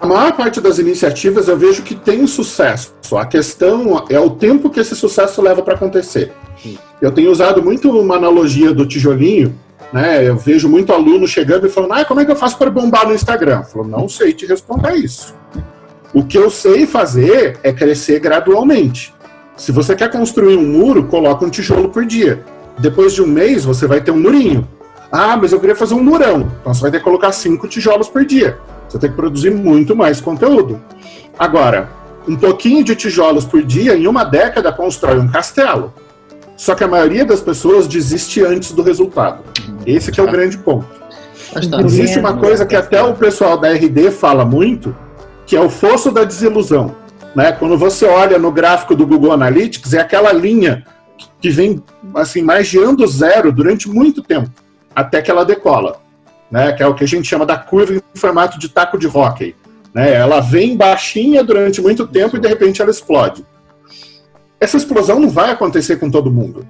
a 0.00 0.06
maior 0.06 0.32
parte 0.32 0.60
das 0.60 0.78
iniciativas 0.78 1.48
eu 1.48 1.56
vejo 1.56 1.82
que 1.82 1.94
tem 1.94 2.26
sucesso. 2.26 2.92
A 3.16 3.24
questão 3.24 4.04
é 4.08 4.18
o 4.18 4.30
tempo 4.30 4.70
que 4.70 4.80
esse 4.80 4.94
sucesso 4.94 5.40
leva 5.40 5.62
para 5.62 5.74
acontecer. 5.74 6.32
Eu 7.00 7.12
tenho 7.12 7.30
usado 7.30 7.62
muito 7.62 7.90
uma 7.90 8.16
analogia 8.16 8.72
do 8.72 8.86
tijolinho, 8.86 9.54
né? 9.92 10.26
Eu 10.26 10.36
vejo 10.36 10.68
muito 10.68 10.92
aluno 10.92 11.26
chegando 11.26 11.66
e 11.66 11.70
falando: 11.70 11.92
ah, 11.92 12.04
como 12.04 12.20
é 12.20 12.24
que 12.24 12.30
eu 12.30 12.36
faço 12.36 12.58
para 12.58 12.70
bombar 12.70 13.06
no 13.06 13.14
Instagram? 13.14 13.60
Eu 13.60 13.64
falo, 13.64 13.88
não 13.88 14.08
sei 14.08 14.32
te 14.32 14.46
responder 14.46 14.94
isso. 14.94 15.34
O 16.12 16.24
que 16.24 16.38
eu 16.38 16.50
sei 16.50 16.86
fazer 16.86 17.58
é 17.62 17.72
crescer 17.72 18.20
gradualmente. 18.20 19.14
Se 19.56 19.72
você 19.72 19.94
quer 19.94 20.10
construir 20.10 20.56
um 20.56 20.66
muro, 20.66 21.04
coloca 21.04 21.44
um 21.44 21.50
tijolo 21.50 21.88
por 21.88 22.04
dia. 22.04 22.44
Depois 22.78 23.14
de 23.14 23.22
um 23.22 23.26
mês, 23.26 23.64
você 23.64 23.86
vai 23.86 24.00
ter 24.00 24.10
um 24.10 24.20
murinho. 24.20 24.68
Ah, 25.16 25.36
mas 25.36 25.52
eu 25.52 25.60
queria 25.60 25.76
fazer 25.76 25.94
um 25.94 26.02
murão. 26.02 26.50
Então 26.60 26.74
você 26.74 26.82
vai 26.82 26.90
ter 26.90 26.98
que 26.98 27.04
colocar 27.04 27.30
cinco 27.30 27.68
tijolos 27.68 28.08
por 28.08 28.24
dia. 28.24 28.58
Você 28.88 28.98
tem 28.98 29.08
que 29.08 29.14
produzir 29.14 29.52
muito 29.52 29.94
mais 29.94 30.20
conteúdo. 30.20 30.82
Agora, 31.38 31.88
um 32.26 32.34
pouquinho 32.34 32.82
de 32.82 32.96
tijolos 32.96 33.44
por 33.44 33.62
dia, 33.62 33.96
em 33.96 34.08
uma 34.08 34.24
década, 34.24 34.72
constrói 34.72 35.20
um 35.20 35.28
castelo. 35.28 35.94
Só 36.56 36.74
que 36.74 36.82
a 36.82 36.88
maioria 36.88 37.24
das 37.24 37.40
pessoas 37.40 37.86
desiste 37.86 38.44
antes 38.44 38.72
do 38.72 38.82
resultado. 38.82 39.44
Esse 39.86 40.10
que 40.10 40.18
é 40.18 40.22
o 40.24 40.28
grande 40.28 40.58
ponto. 40.58 40.88
Existe 41.84 42.18
uma 42.18 42.36
coisa 42.36 42.66
que 42.66 42.74
até 42.74 43.00
o 43.00 43.14
pessoal 43.14 43.56
da 43.56 43.70
RD 43.70 44.10
fala 44.10 44.44
muito, 44.44 44.96
que 45.46 45.54
é 45.54 45.60
o 45.60 45.70
fosso 45.70 46.10
da 46.10 46.24
desilusão. 46.24 46.92
Né? 47.36 47.52
Quando 47.52 47.78
você 47.78 48.04
olha 48.04 48.36
no 48.36 48.50
gráfico 48.50 48.96
do 48.96 49.06
Google 49.06 49.30
Analytics, 49.30 49.94
é 49.94 50.00
aquela 50.00 50.32
linha 50.32 50.84
que 51.40 51.50
vem 51.50 51.80
assim 52.16 52.42
margeando 52.42 53.06
zero 53.06 53.52
durante 53.52 53.88
muito 53.88 54.20
tempo 54.20 54.63
até 54.94 55.20
que 55.20 55.30
ela 55.30 55.44
decola, 55.44 56.00
né? 56.50 56.72
Que 56.72 56.82
é 56.82 56.86
o 56.86 56.94
que 56.94 57.04
a 57.04 57.08
gente 57.08 57.28
chama 57.28 57.44
da 57.44 57.56
curva 57.56 57.94
em 57.94 58.18
formato 58.18 58.58
de 58.58 58.68
taco 58.68 58.98
de 58.98 59.08
hóquei. 59.08 59.54
Né? 59.92 60.12
Ela 60.12 60.40
vem 60.40 60.76
baixinha 60.76 61.44
durante 61.44 61.80
muito 61.80 62.06
tempo 62.06 62.36
e 62.36 62.40
de 62.40 62.48
repente 62.48 62.82
ela 62.82 62.90
explode. 62.90 63.44
Essa 64.60 64.76
explosão 64.76 65.20
não 65.20 65.30
vai 65.30 65.50
acontecer 65.50 65.96
com 65.96 66.10
todo 66.10 66.30
mundo. 66.30 66.66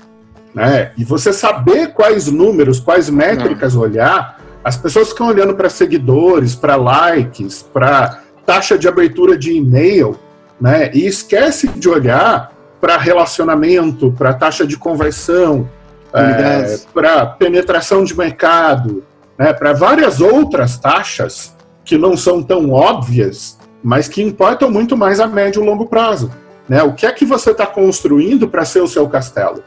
Né? 0.55 0.93
E 0.97 1.05
você 1.05 1.33
saber 1.33 1.93
quais 1.93 2.27
números, 2.29 2.79
quais 2.79 3.09
métricas 3.09 3.75
não. 3.75 3.83
olhar, 3.83 4.41
as 4.63 4.77
pessoas 4.77 5.09
ficam 5.09 5.29
olhando 5.29 5.55
para 5.55 5.69
seguidores, 5.69 6.55
para 6.55 6.77
likes, 6.77 7.63
para 7.63 8.21
taxa 8.47 8.79
de 8.79 8.87
abertura 8.87 9.37
de 9.37 9.53
e-mail, 9.53 10.19
né? 10.61 10.91
E 10.95 11.07
esquece 11.07 11.69
de 11.69 11.89
olhar 11.89 12.53
para 12.81 12.97
relacionamento, 12.97 14.13
para 14.13 14.33
taxa 14.35 14.67
de 14.67 14.77
conversão, 14.77 15.69
é, 16.15 16.79
para 16.93 17.27
penetração 17.27 18.05
de 18.05 18.17
mercado, 18.17 19.03
né, 19.39 19.53
para 19.53 19.73
várias 19.73 20.21
outras 20.21 20.79
taxas 20.79 21.55
que 21.85 21.99
não 21.99 22.17
são 22.17 22.43
tão 22.43 22.71
óbvias, 22.71 23.59
mas 23.83 24.09
que 24.09 24.23
importam 24.23 24.71
muito 24.71 24.97
mais 24.97 25.21
a 25.21 25.27
médio 25.27 25.63
e 25.63 25.67
longo 25.67 25.87
prazo. 25.87 26.31
Né? 26.69 26.83
O 26.83 26.95
que 26.95 27.05
é 27.05 27.13
que 27.13 27.25
você 27.25 27.51
está 27.51 27.67
construindo 27.67 28.49
para 28.49 28.65
ser 28.65 28.81
o 28.81 28.89
seu 28.89 29.09
castelo? 29.09 29.63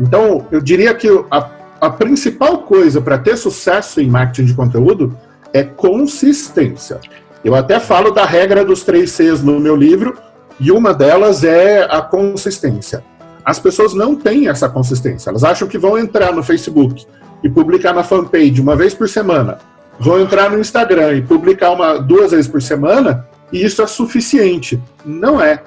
Então, 0.00 0.46
eu 0.50 0.60
diria 0.60 0.92
que 0.94 1.08
a, 1.30 1.50
a 1.80 1.90
principal 1.90 2.58
coisa 2.58 3.00
para 3.00 3.18
ter 3.18 3.36
sucesso 3.36 4.00
em 4.00 4.08
marketing 4.08 4.46
de 4.46 4.54
conteúdo 4.54 5.16
é 5.52 5.62
consistência. 5.62 7.00
Eu 7.44 7.54
até 7.54 7.78
falo 7.78 8.10
da 8.10 8.24
regra 8.24 8.64
dos 8.64 8.82
três 8.82 9.12
Cs 9.12 9.42
no 9.42 9.60
meu 9.60 9.76
livro, 9.76 10.16
e 10.58 10.72
uma 10.72 10.94
delas 10.94 11.44
é 11.44 11.82
a 11.84 12.00
consistência. 12.00 13.04
As 13.44 13.58
pessoas 13.58 13.92
não 13.92 14.16
têm 14.16 14.48
essa 14.48 14.68
consistência. 14.68 15.28
Elas 15.28 15.44
acham 15.44 15.68
que 15.68 15.76
vão 15.76 15.98
entrar 15.98 16.32
no 16.32 16.42
Facebook 16.42 17.06
e 17.42 17.50
publicar 17.50 17.92
na 17.92 18.02
fanpage 18.02 18.60
uma 18.60 18.74
vez 18.74 18.94
por 18.94 19.08
semana, 19.08 19.58
vão 20.00 20.18
entrar 20.20 20.50
no 20.50 20.58
Instagram 20.58 21.12
e 21.12 21.22
publicar 21.22 21.72
uma 21.72 21.98
duas 21.98 22.30
vezes 22.30 22.48
por 22.48 22.62
semana, 22.62 23.28
e 23.52 23.62
isso 23.62 23.82
é 23.82 23.86
suficiente. 23.86 24.82
Não 25.04 25.40
é. 25.40 25.62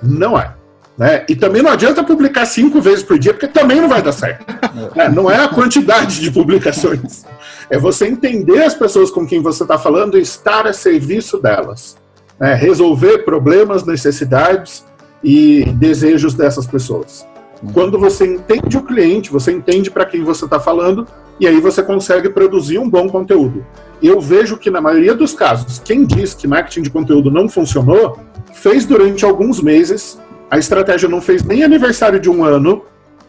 Não 0.00 0.38
é. 0.38 0.54
Né? 0.96 1.26
E 1.28 1.36
também 1.36 1.62
não 1.62 1.72
adianta 1.72 2.02
publicar 2.02 2.46
cinco 2.46 2.80
vezes 2.80 3.02
por 3.02 3.18
dia, 3.18 3.34
porque 3.34 3.48
também 3.48 3.80
não 3.80 3.88
vai 3.88 4.00
dar 4.00 4.12
certo. 4.12 4.46
É, 4.94 5.08
não 5.08 5.30
é 5.30 5.44
a 5.44 5.48
quantidade 5.48 6.20
de 6.20 6.30
publicações. 6.30 7.24
É 7.68 7.76
você 7.76 8.06
entender 8.06 8.62
as 8.62 8.74
pessoas 8.74 9.10
com 9.10 9.26
quem 9.26 9.42
você 9.42 9.64
está 9.64 9.76
falando 9.76 10.16
e 10.16 10.22
estar 10.22 10.66
a 10.66 10.72
serviço 10.72 11.38
delas. 11.38 11.96
Né? 12.38 12.54
Resolver 12.54 13.18
problemas, 13.24 13.84
necessidades 13.84 14.84
e 15.22 15.64
desejos 15.74 16.34
dessas 16.34 16.66
pessoas. 16.66 17.26
Quando 17.72 17.98
você 17.98 18.26
entende 18.26 18.76
o 18.76 18.82
cliente, 18.82 19.30
você 19.30 19.50
entende 19.52 19.90
para 19.90 20.04
quem 20.04 20.22
você 20.22 20.44
está 20.44 20.60
falando 20.60 21.06
e 21.40 21.46
aí 21.46 21.60
você 21.60 21.82
consegue 21.82 22.28
produzir 22.28 22.78
um 22.78 22.88
bom 22.88 23.08
conteúdo. 23.08 23.64
Eu 24.02 24.20
vejo 24.20 24.56
que 24.56 24.70
na 24.70 24.80
maioria 24.80 25.14
dos 25.14 25.32
casos, 25.32 25.80
quem 25.84 26.04
diz 26.04 26.34
que 26.34 26.46
marketing 26.46 26.82
de 26.82 26.90
conteúdo 26.90 27.30
não 27.30 27.48
funcionou, 27.48 28.18
fez 28.52 28.84
durante 28.84 29.24
alguns 29.24 29.60
meses, 29.60 30.18
a 30.50 30.58
estratégia 30.58 31.08
não 31.08 31.20
fez 31.20 31.42
nem 31.42 31.64
aniversário 31.64 32.20
de 32.20 32.28
um 32.28 32.44
ano, 32.44 32.84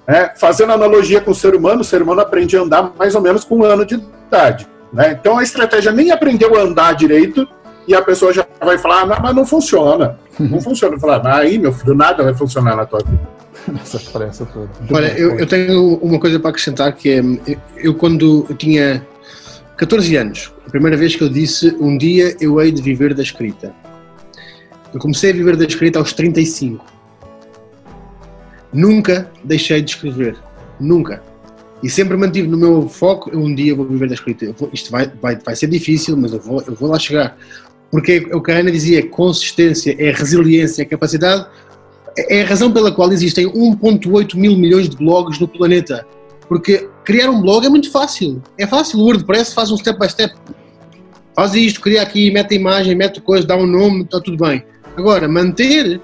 né? 0.08 0.32
fazendo 0.38 0.74
analogia 0.74 1.22
com 1.22 1.32
o 1.32 1.36
ser 1.36 1.56
humano, 1.56 1.82
o 1.82 1.86
ser 1.86 2.02
humano 2.02 2.22
aprende 2.22 2.58
a 2.58 2.62
andar 2.62 2.94
mais 2.98 3.16
ou 3.16 3.22
menos 3.22 3.44
com 3.44 3.58
um 3.58 3.64
ano 3.64 3.86
de 3.86 3.96
idade. 4.28 4.68
Né? 4.92 5.18
Então 5.20 5.38
a 5.38 5.44
estratégia 5.44 5.92
nem 5.92 6.12
aprendeu 6.12 6.56
a 6.56 6.62
andar 6.62 6.96
direito 6.96 7.48
e 7.88 7.96
a 7.96 8.02
pessoa 8.02 8.34
já 8.34 8.46
vai 8.60 8.78
falar, 8.78 9.04
ah, 9.04 9.20
mas 9.22 9.36
não 9.36 9.46
funciona. 9.46 10.20
Não 10.40 10.62
funciona. 10.62 11.00
Falar, 11.00 11.26
ah, 11.26 11.38
aí, 11.38 11.58
meu 11.58 11.72
filho, 11.72 11.94
nada 11.94 12.24
vai 12.24 12.34
funcionar 12.34 12.76
na 12.76 12.86
tua 12.86 13.00
vida. 13.00 13.30
Essa 13.82 14.00
pressa 14.00 14.46
toda. 14.46 14.70
Olha, 14.92 15.18
eu, 15.18 15.38
eu, 15.38 15.46
tenho 15.46 15.96
uma 15.96 16.20
coisa 16.20 16.40
para 16.40 16.50
acrescentar 16.50 16.94
que 16.94 17.10
é, 17.10 17.22
eu 17.78 17.94
quando 17.96 18.46
eu 18.50 18.56
tinha 18.56 19.06
14 19.78 20.16
anos, 20.16 20.52
a 20.66 20.70
primeira 20.70 20.96
vez 20.96 21.16
que 21.16 21.24
eu 21.24 21.30
disse, 21.30 21.76
um 21.80 21.98
dia 21.98 22.36
eu 22.40 22.62
hei 22.62 22.72
de 22.72 22.82
viver 22.82 23.14
da 23.14 23.22
escrita. 23.22 23.74
Eu 24.94 25.00
comecei 25.00 25.32
a 25.32 25.34
viver 25.34 25.56
da 25.56 25.66
escrita 25.66 26.00
aos 26.00 26.14
35. 26.14 26.84
Nunca 28.74 29.30
deixei 29.44 29.82
de 29.82 29.92
escrever. 29.92 30.38
Nunca. 30.80 31.22
E 31.84 31.90
sempre 31.90 32.18
mantive 32.18 32.48
no 32.48 32.58
meu 32.58 32.90
foco, 32.90 33.30
um 33.38 33.54
dia 33.54 33.72
eu 33.72 33.76
vou 33.76 33.86
viver 33.86 34.08
da 34.08 34.16
escrita. 34.16 34.52
Vou, 34.58 34.70
isto 34.74 34.92
vai, 34.92 35.12
vai, 35.22 35.36
vai 35.36 35.56
ser 35.56 35.68
difícil, 35.68 36.18
mas 36.18 36.34
eu 36.34 36.40
vou, 36.40 36.64
eu 36.66 36.74
vou 36.74 36.90
lá 36.90 36.98
chegar. 36.98 37.38
Porque 37.92 38.28
o 38.34 38.42
que 38.42 38.52
a 38.52 38.60
Ana 38.60 38.72
dizia, 38.72 39.08
consistência, 39.08 39.96
é 39.98 40.12
resiliência, 40.12 40.82
é 40.82 40.86
capacidade, 40.86 41.48
é 42.18 42.42
a 42.42 42.46
razão 42.46 42.72
pela 42.72 42.92
qual 42.92 43.12
existem 43.12 43.46
1.8 43.48 44.36
mil 44.36 44.58
milhões 44.58 44.90
de 44.90 44.98
blogs 44.98 45.40
no 45.40 45.48
planeta. 45.48 46.06
Porque 46.48 46.90
criar 47.04 47.30
um 47.30 47.42
blog 47.42 47.66
é 47.66 47.70
muito 47.70 47.92
fácil. 47.92 48.42
É 48.58 48.66
fácil, 48.66 49.00
o 49.00 49.04
WordPress 49.04 49.54
faz 49.54 49.72
um 49.72 49.78
step 49.78 50.00
by 50.00 50.10
step. 50.10 50.36
faz 51.36 51.54
isto, 51.54 51.82
cria 51.82 52.02
aqui, 52.02 52.32
mete 52.32 52.54
a 52.54 52.56
imagem, 52.56 52.96
mete 52.96 53.22
coisa, 53.22 53.46
dá 53.46 53.56
um 53.56 53.68
nome, 53.68 54.04
está 54.04 54.20
tudo 54.20 54.38
bem. 54.44 54.64
Agora, 54.96 55.28
manter 55.28 56.02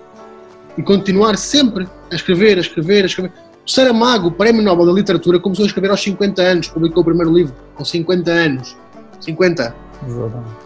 e 0.77 0.83
continuar 0.83 1.37
sempre 1.37 1.87
a 2.11 2.15
escrever, 2.15 2.57
a 2.57 2.61
escrever, 2.61 3.03
a 3.03 3.07
escrever. 3.07 3.31
O 3.65 3.71
Saramago, 3.71 4.27
o 4.27 4.31
Prémio 4.31 4.61
Nobel 4.61 4.85
da 4.85 4.91
Literatura, 4.91 5.39
começou 5.39 5.63
a 5.63 5.67
escrever 5.67 5.89
aos 5.89 6.01
50 6.01 6.41
anos, 6.41 6.67
publicou 6.67 7.01
o 7.01 7.05
primeiro 7.05 7.33
livro 7.33 7.55
com 7.75 7.83
50 7.83 8.29
anos. 8.29 8.77
50. 9.21 9.75
Exatamente. 10.05 10.62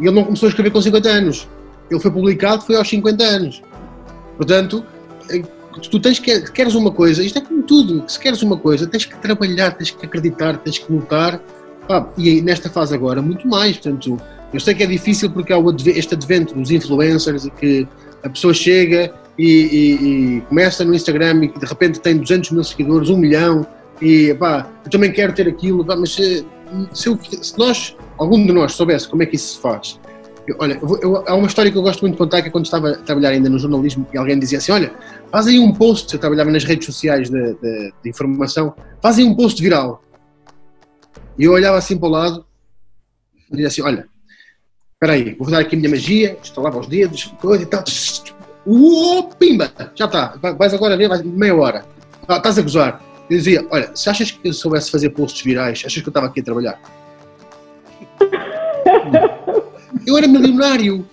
E 0.00 0.06
ele 0.06 0.14
não 0.14 0.24
começou 0.24 0.46
a 0.46 0.50
escrever 0.50 0.70
com 0.70 0.80
50 0.80 1.08
anos. 1.08 1.48
Ele 1.90 2.00
foi 2.00 2.10
publicado, 2.10 2.62
foi 2.62 2.76
aos 2.76 2.88
50 2.88 3.24
anos. 3.24 3.62
Portanto, 4.36 4.84
eh, 5.30 5.42
tu 5.90 5.98
tens 6.00 6.18
que, 6.18 6.40
queres 6.52 6.74
uma 6.74 6.90
coisa, 6.90 7.22
isto 7.22 7.38
é 7.38 7.40
como 7.40 7.62
tudo, 7.62 8.04
se 8.06 8.18
queres 8.18 8.42
uma 8.42 8.56
coisa, 8.56 8.86
tens 8.86 9.04
que 9.04 9.16
trabalhar, 9.18 9.72
tens 9.72 9.90
que 9.90 10.04
acreditar, 10.04 10.58
tens 10.58 10.78
que 10.78 10.92
lutar. 10.92 11.40
Ah, 11.88 12.06
e 12.18 12.42
nesta 12.42 12.68
fase 12.68 12.94
agora, 12.94 13.22
muito 13.22 13.48
mais. 13.48 13.76
Portanto, 13.78 14.20
eu 14.52 14.60
sei 14.60 14.74
que 14.74 14.82
é 14.82 14.86
difícil 14.86 15.30
porque 15.30 15.52
há 15.52 15.58
este 15.86 16.14
advento 16.14 16.54
dos 16.54 16.70
influencers 16.70 17.46
e 17.46 17.50
que 17.50 17.88
a 18.22 18.28
pessoa 18.28 18.52
chega 18.52 19.12
e, 19.38 19.44
e, 19.46 20.36
e, 20.36 20.40
começa 20.42 20.84
no 20.84 20.94
Instagram 20.94 21.44
e 21.44 21.58
de 21.58 21.66
repente 21.66 22.00
tem 22.00 22.16
200 22.16 22.50
mil 22.50 22.64
seguidores, 22.64 23.08
um 23.08 23.16
milhão, 23.16 23.66
e 24.00 24.34
pá, 24.34 24.68
eu 24.84 24.90
também 24.90 25.12
quero 25.12 25.32
ter 25.32 25.46
aquilo, 25.48 25.84
pá, 25.84 25.96
mas 25.96 26.14
se, 26.14 26.44
se, 26.92 27.08
eu, 27.08 27.18
se, 27.22 27.56
nós, 27.58 27.96
algum 28.18 28.44
de 28.44 28.52
nós 28.52 28.72
soubesse 28.72 29.08
como 29.08 29.22
é 29.22 29.26
que 29.26 29.36
isso 29.36 29.54
se 29.54 29.60
faz, 29.60 29.98
eu, 30.48 30.56
olha, 30.58 30.78
eu, 30.80 30.98
eu, 31.02 31.24
há 31.28 31.34
uma 31.34 31.46
história 31.46 31.70
que 31.70 31.76
eu 31.76 31.82
gosto 31.82 32.00
muito 32.00 32.14
de 32.14 32.18
contar 32.18 32.40
que 32.40 32.48
é 32.48 32.50
quando 32.50 32.64
estava 32.64 32.92
a 32.92 32.96
trabalhar 32.96 33.30
ainda 33.30 33.50
no 33.50 33.58
jornalismo 33.58 34.06
e 34.12 34.16
alguém 34.16 34.38
dizia 34.38 34.56
assim, 34.56 34.72
olha, 34.72 34.90
faz 35.30 35.46
aí 35.46 35.58
um 35.58 35.74
post, 35.74 36.12
eu 36.14 36.18
trabalhava 36.18 36.50
nas 36.50 36.64
redes 36.64 36.86
sociais 36.86 37.28
de, 37.28 37.54
de, 37.54 37.92
de 38.02 38.08
informação, 38.08 38.74
faz 39.02 39.18
aí 39.18 39.24
um 39.24 39.34
post 39.34 39.62
viral. 39.62 40.02
E 41.38 41.44
eu 41.44 41.52
olhava 41.52 41.76
assim 41.76 41.98
para 41.98 42.08
o 42.08 42.10
lado 42.10 42.46
e 43.50 43.56
dizia 43.56 43.68
assim, 43.68 43.82
olha, 43.82 44.08
espera 44.94 45.12
aí, 45.12 45.34
vou 45.38 45.50
dar 45.50 45.58
aqui 45.58 45.76
a 45.76 45.78
minha 45.78 45.90
magia, 45.90 46.38
estalava 46.42 46.78
os 46.78 46.86
dedos, 46.86 47.26
coisa 47.40 47.62
e 47.62 47.66
tal, 47.66 47.84
Uou, 48.66 49.30
pimba! 49.30 49.72
Já 49.94 50.04
está. 50.04 50.36
Vais 50.58 50.74
agora 50.74 50.94
ver, 50.94 51.08
vais 51.08 51.22
meia 51.22 51.56
hora. 51.56 51.86
Ah, 52.26 52.36
estás 52.36 52.58
a 52.58 52.62
gozar. 52.62 53.02
Eu 53.30 53.36
dizia, 53.38 53.66
olha, 53.70 53.90
se 53.94 54.10
achas 54.10 54.30
que 54.30 54.46
eu 54.46 54.52
soubesse 54.52 54.90
fazer 54.90 55.08
posts 55.10 55.42
virais, 55.42 55.82
achas 55.86 56.02
que 56.02 56.06
eu 56.06 56.10
estava 56.10 56.26
aqui 56.26 56.40
a 56.40 56.44
trabalhar? 56.44 56.78
Eu 60.06 60.16
era 60.16 60.26
milionário. 60.26 61.04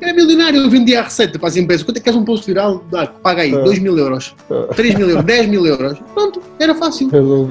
era 0.00 0.12
milionário, 0.12 0.60
eu 0.60 0.68
vendia 0.70 1.00
a 1.00 1.04
receita 1.04 1.38
para 1.38 1.48
as 1.48 1.56
empresas. 1.56 1.84
Quanto 1.84 1.98
é 1.98 2.00
que 2.00 2.08
és 2.08 2.16
um 2.16 2.24
post 2.24 2.46
viral? 2.46 2.84
Dá, 2.90 3.06
paga 3.06 3.42
aí, 3.42 3.52
2 3.52 3.78
mil 3.78 3.96
euros, 3.96 4.34
3 4.74 4.94
mil 4.96 5.08
euros, 5.08 5.24
10 5.24 5.48
mil 5.48 5.66
euros. 5.66 5.98
Pronto, 6.14 6.42
era 6.58 6.74
fácil. 6.74 7.08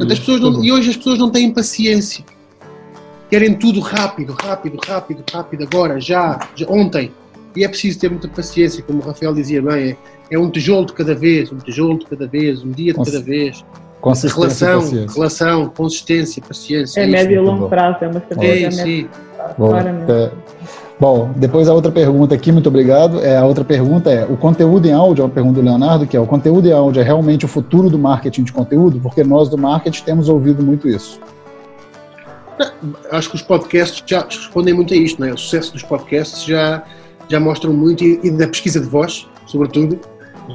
As 0.09 0.19
pessoas 0.19 0.41
não, 0.41 0.63
e 0.63 0.71
hoje 0.71 0.89
as 0.89 0.97
pessoas 0.97 1.17
não 1.17 1.29
têm 1.29 1.51
paciência. 1.51 2.25
Querem 3.29 3.53
tudo 3.53 3.79
rápido, 3.79 4.33
rápido, 4.33 4.77
rápido, 4.85 5.23
rápido, 5.31 5.63
agora, 5.63 6.01
já, 6.01 6.49
já 6.53 6.67
ontem. 6.67 7.11
E 7.55 7.63
é 7.63 7.67
preciso 7.67 7.99
ter 7.99 8.09
muita 8.09 8.27
paciência, 8.27 8.83
como 8.83 8.99
o 8.99 9.05
Rafael 9.05 9.33
dizia 9.33 9.61
bem, 9.61 9.91
é, 9.91 9.97
é 10.35 10.39
um 10.39 10.49
tijolo 10.49 10.85
de 10.85 10.93
cada 10.93 11.15
vez, 11.15 11.51
um 11.51 11.57
tijolo 11.57 11.99
de 11.99 12.05
cada 12.05 12.27
vez, 12.27 12.63
um 12.63 12.71
dia 12.71 12.93
de 12.93 12.99
cada 13.03 13.21
vez. 13.21 13.63
Consistência 14.01 14.67
relação, 14.67 15.07
relação, 15.13 15.69
consistência, 15.69 16.41
paciência. 16.45 16.99
É, 16.99 17.03
é 17.03 17.07
médio 17.07 17.35
e 17.35 17.39
longo 17.39 17.69
prazo, 17.69 17.97
é 18.01 18.07
uma 18.07 18.17
estratégia. 18.17 18.67
É, 18.67 18.71
sim. 18.71 19.09
Bom, 19.57 19.77
é, 19.77 20.31
bom, 20.99 21.31
depois 21.35 21.69
a 21.69 21.73
outra 21.73 21.91
pergunta 21.91 22.33
aqui, 22.33 22.51
muito 22.51 22.67
obrigado. 22.67 23.21
É, 23.21 23.37
a 23.37 23.45
outra 23.45 23.63
pergunta 23.63 24.09
é: 24.09 24.25
o 24.25 24.35
conteúdo 24.35 24.87
em 24.87 24.93
áudio, 24.93 25.21
é 25.21 25.25
uma 25.25 25.31
pergunta 25.31 25.61
do 25.61 25.65
Leonardo, 25.65 26.07
que 26.07 26.17
é: 26.17 26.19
o 26.19 26.25
conteúdo 26.25 26.67
em 26.67 26.71
áudio 26.71 26.99
é 26.99 27.03
realmente 27.03 27.45
o 27.45 27.47
futuro 27.47 27.89
do 27.89 27.99
marketing 27.99 28.43
de 28.43 28.51
conteúdo? 28.51 28.99
Porque 28.99 29.23
nós 29.23 29.49
do 29.49 29.57
marketing 29.57 30.03
temos 30.03 30.27
ouvido 30.27 30.63
muito 30.63 30.87
isso. 30.87 31.19
Acho 33.11 33.29
que 33.29 33.35
os 33.35 33.41
podcasts 33.41 34.03
já 34.05 34.21
respondem 34.23 34.73
muito 34.73 34.93
a 34.93 34.97
isto, 34.97 35.19
não 35.19 35.27
é? 35.27 35.33
O 35.33 35.37
sucesso 35.37 35.71
dos 35.73 35.83
podcasts 35.83 36.43
já 36.43 36.83
já 37.31 37.39
mostram 37.39 37.71
muito, 37.71 38.03
e, 38.03 38.29
da 38.29 38.47
pesquisa 38.47 38.79
de 38.79 38.87
voz, 38.87 39.25
sobretudo, 39.45 39.97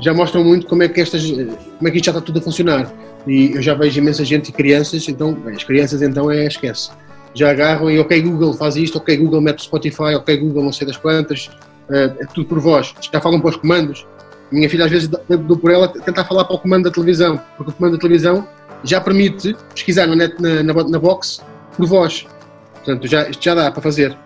já 0.02 0.12
mostram 0.12 0.44
muito 0.44 0.66
como 0.66 0.82
é 0.82 0.88
que 0.88 1.00
estas, 1.00 1.24
como 1.24 1.88
é 1.88 1.90
que 1.90 1.96
isto 1.96 2.04
já 2.04 2.12
está 2.12 2.20
tudo 2.20 2.38
a 2.38 2.42
funcionar. 2.42 2.92
E 3.26 3.52
eu 3.52 3.62
já 3.62 3.74
vejo 3.74 3.98
imensa 3.98 4.24
gente 4.24 4.52
crianças, 4.52 5.08
então, 5.08 5.36
as 5.46 5.64
crianças 5.64 6.00
então 6.02 6.30
é, 6.30 6.46
esquece. 6.46 6.90
Já 7.34 7.50
agarram 7.50 7.90
e 7.90 7.98
ok 7.98 8.22
Google 8.22 8.54
faz 8.54 8.76
isto, 8.76 8.98
ok 8.98 9.16
Google 9.16 9.40
mete 9.40 9.62
Spotify, 9.62 10.14
ok 10.14 10.36
Google 10.38 10.64
não 10.64 10.72
sei 10.72 10.86
das 10.86 10.96
quantas, 10.96 11.50
eh, 11.90 12.12
é 12.20 12.26
tudo 12.26 12.48
por 12.48 12.60
voz. 12.60 12.94
Já 13.12 13.20
falam 13.20 13.40
para 13.40 13.50
os 13.50 13.56
comandos. 13.56 14.06
Minha 14.50 14.70
filha 14.70 14.84
às 14.84 14.90
vezes 14.90 15.08
dou 15.08 15.56
por 15.58 15.70
ela 15.70 15.88
tentar 15.88 16.24
falar 16.24 16.44
para 16.44 16.54
o 16.54 16.58
comando 16.58 16.84
da 16.84 16.90
televisão, 16.90 17.40
porque 17.56 17.72
o 17.72 17.74
comando 17.74 17.94
da 17.94 17.98
televisão 17.98 18.46
já 18.84 19.00
permite 19.00 19.56
pesquisar 19.74 20.06
na, 20.06 20.14
net, 20.14 20.40
na, 20.40 20.62
na, 20.62 20.72
na 20.72 20.98
box 20.98 21.42
por 21.76 21.86
voz. 21.86 22.26
Portanto, 22.74 23.06
já, 23.06 23.28
isto 23.28 23.42
já 23.42 23.54
dá 23.54 23.70
para 23.70 23.82
fazer. 23.82 24.16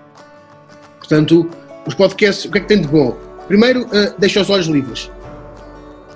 Portanto, 0.98 1.48
os 1.86 1.94
podcasts, 1.94 2.44
o 2.44 2.50
que 2.50 2.58
é 2.58 2.60
que 2.60 2.68
tem 2.68 2.82
de 2.82 2.88
bom? 2.88 3.16
Primeiro, 3.48 3.82
uh, 3.86 4.14
deixa 4.18 4.40
os 4.40 4.50
olhos 4.50 4.66
livres. 4.66 5.10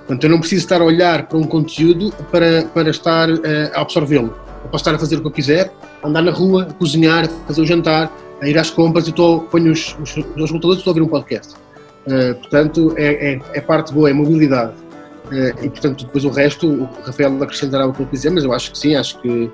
Portanto, 0.05 0.23
eu 0.23 0.29
não 0.29 0.39
preciso 0.39 0.61
estar 0.61 0.81
a 0.81 0.83
olhar 0.83 1.27
para 1.27 1.37
um 1.37 1.43
conteúdo 1.43 2.13
para, 2.31 2.63
para 2.65 2.89
estar 2.89 3.27
uh, 3.29 3.41
a 3.73 3.81
absorvê-lo. 3.81 4.35
Eu 4.63 4.69
posso 4.69 4.83
estar 4.83 4.93
a 4.93 4.99
fazer 4.99 5.15
o 5.15 5.21
que 5.21 5.27
eu 5.27 5.31
quiser, 5.31 5.71
andar 6.03 6.21
na 6.21 6.31
rua, 6.31 6.67
cozinhar, 6.77 7.27
fazer 7.47 7.61
o 7.61 7.65
jantar, 7.65 8.11
a 8.41 8.47
ir 8.47 8.57
às 8.57 8.69
compras 8.69 9.07
e 9.07 9.09
estou, 9.09 9.41
ponho 9.41 9.71
os, 9.71 9.95
os, 9.99 10.15
os 10.17 10.51
computadores 10.51 10.77
e 10.77 10.79
estou 10.79 10.91
a 10.91 10.93
ouvir 10.93 11.01
um 11.01 11.07
podcast. 11.07 11.55
Uh, 12.05 12.35
portanto, 12.35 12.93
é, 12.97 13.33
é, 13.33 13.39
é, 13.53 13.61
parte 13.61 13.91
boa, 13.91 14.09
é 14.09 14.13
mobilidade. 14.13 14.73
Uh, 15.25 15.65
e, 15.65 15.69
portanto, 15.69 16.05
depois 16.05 16.23
o 16.23 16.29
resto, 16.29 16.67
o 16.67 16.89
Rafael 17.03 17.41
acrescentará 17.41 17.87
o 17.87 17.93
que 17.93 18.01
eu 18.01 18.05
quiser, 18.05 18.29
mas 18.29 18.43
eu 18.43 18.53
acho 18.53 18.71
que 18.71 18.77
sim, 18.77 18.95
acho 18.95 19.19
que. 19.21 19.49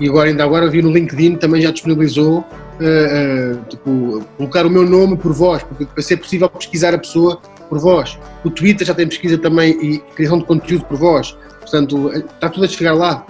e 0.00 0.08
agora, 0.08 0.30
ainda 0.30 0.42
agora 0.42 0.68
vi 0.68 0.82
no 0.82 0.90
LinkedIn, 0.90 1.36
também 1.36 1.62
já 1.62 1.70
disponibilizou 1.70 2.40
uh, 2.40 3.64
tipo, 3.68 4.24
colocar 4.36 4.66
o 4.66 4.70
meu 4.70 4.84
nome 4.84 5.16
por 5.16 5.32
voz, 5.32 5.62
porque 5.62 5.84
vai 5.84 6.02
ser 6.02 6.16
possível 6.16 6.48
pesquisar 6.48 6.92
a 6.92 6.98
pessoa 6.98 7.40
por 7.72 7.78
voz. 7.78 8.18
O 8.44 8.50
Twitter 8.50 8.86
já 8.86 8.92
tem 8.92 9.08
pesquisa 9.08 9.38
também 9.38 9.70
e 9.82 9.98
criação 10.14 10.36
de 10.36 10.44
conteúdo 10.44 10.84
por 10.84 10.98
voz. 10.98 11.34
Portanto, 11.60 12.12
eh, 12.12 12.18
está 12.18 12.50
tudo 12.50 12.66
a 12.66 12.68
chegar 12.68 12.92
lá. 12.92 13.24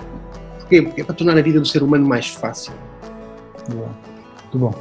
Porquê? 0.59 0.83
Porque 0.83 1.01
é 1.01 1.05
para 1.05 1.15
tornar 1.15 1.39
a 1.39 1.43
vida 1.43 1.61
do 1.61 1.67
ser 1.67 1.81
humano 1.81 2.05
mais 2.05 2.27
fácil. 2.27 2.73
Muito 3.69 4.59
bom. 4.59 4.75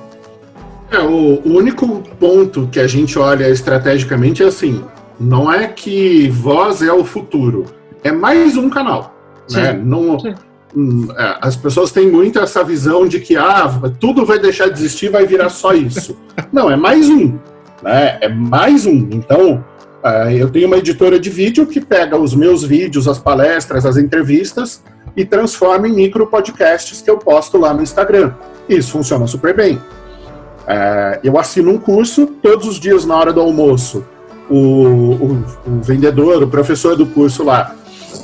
É, 0.90 0.98
o, 0.98 1.42
o 1.48 1.58
único 1.58 2.02
ponto 2.20 2.70
que 2.72 2.80
a 2.80 2.88
gente 2.88 3.20
olha 3.20 3.48
estrategicamente 3.50 4.42
é 4.42 4.48
assim: 4.48 4.84
não 5.20 5.54
é 5.54 5.68
que 5.68 6.28
voz 6.30 6.82
é 6.82 6.92
o 6.92 7.06
futuro, 7.06 7.68
é 8.04 8.12
mais 8.12 8.58
um 8.58 8.68
canal. 8.68 9.16
Né? 9.52 9.74
Não, 9.74 10.20
Sim 10.20 10.34
Hum, 10.76 11.08
é, 11.18 11.38
as 11.42 11.56
pessoas 11.56 11.92
têm 11.92 12.10
muito 12.10 12.40
essa 12.40 12.64
visão 12.64 13.06
de 13.06 13.20
que 13.20 13.36
ah, 13.36 13.70
tudo 14.00 14.26
vai 14.26 14.40
deixar 14.40 14.70
de 14.70 14.80
existir, 14.80 15.10
vai 15.10 15.26
virar 15.26 15.50
só 15.50 15.74
isso. 15.74 16.18
Não, 16.52 16.72
é 16.72 16.76
mais 16.76 17.10
um. 17.10 17.38
Né? 17.82 18.18
É 18.22 18.30
mais 18.30 18.86
um. 18.86 19.08
Então, 19.12 19.64
uh, 20.04 20.30
eu 20.30 20.50
tenho 20.50 20.68
uma 20.68 20.78
editora 20.78 21.20
de 21.20 21.30
vídeo 21.30 21.66
que 21.66 21.82
pega 21.82 22.18
os 22.18 22.36
meus 22.36 22.64
vídeos, 22.64 23.08
as 23.08 23.18
palestras, 23.18 23.86
as 23.86 23.98
entrevistas 23.98 24.84
e 25.16 25.26
transforma 25.26 25.88
em 25.88 25.94
micro 25.94 26.28
podcasts 26.28 27.02
que 27.02 27.10
eu 27.10 27.18
posto 27.18 27.58
lá 27.58 27.74
no 27.74 27.82
Instagram. 27.82 28.34
Isso 28.70 28.92
funciona 28.92 29.28
super 29.28 29.56
bem. 29.56 29.76
Uh, 29.76 31.20
eu 31.24 31.38
assino 31.38 31.72
um 31.72 31.78
curso 31.78 32.28
todos 32.42 32.68
os 32.68 32.80
dias 32.80 33.06
na 33.06 33.16
hora 33.16 33.34
do 33.34 33.42
almoço. 33.42 34.06
O, 34.50 34.56
o, 34.56 35.46
o 35.66 35.82
vendedor, 35.82 36.44
o 36.44 36.48
professor 36.48 36.96
do 36.96 37.06
curso 37.06 37.44
lá, 37.44 37.76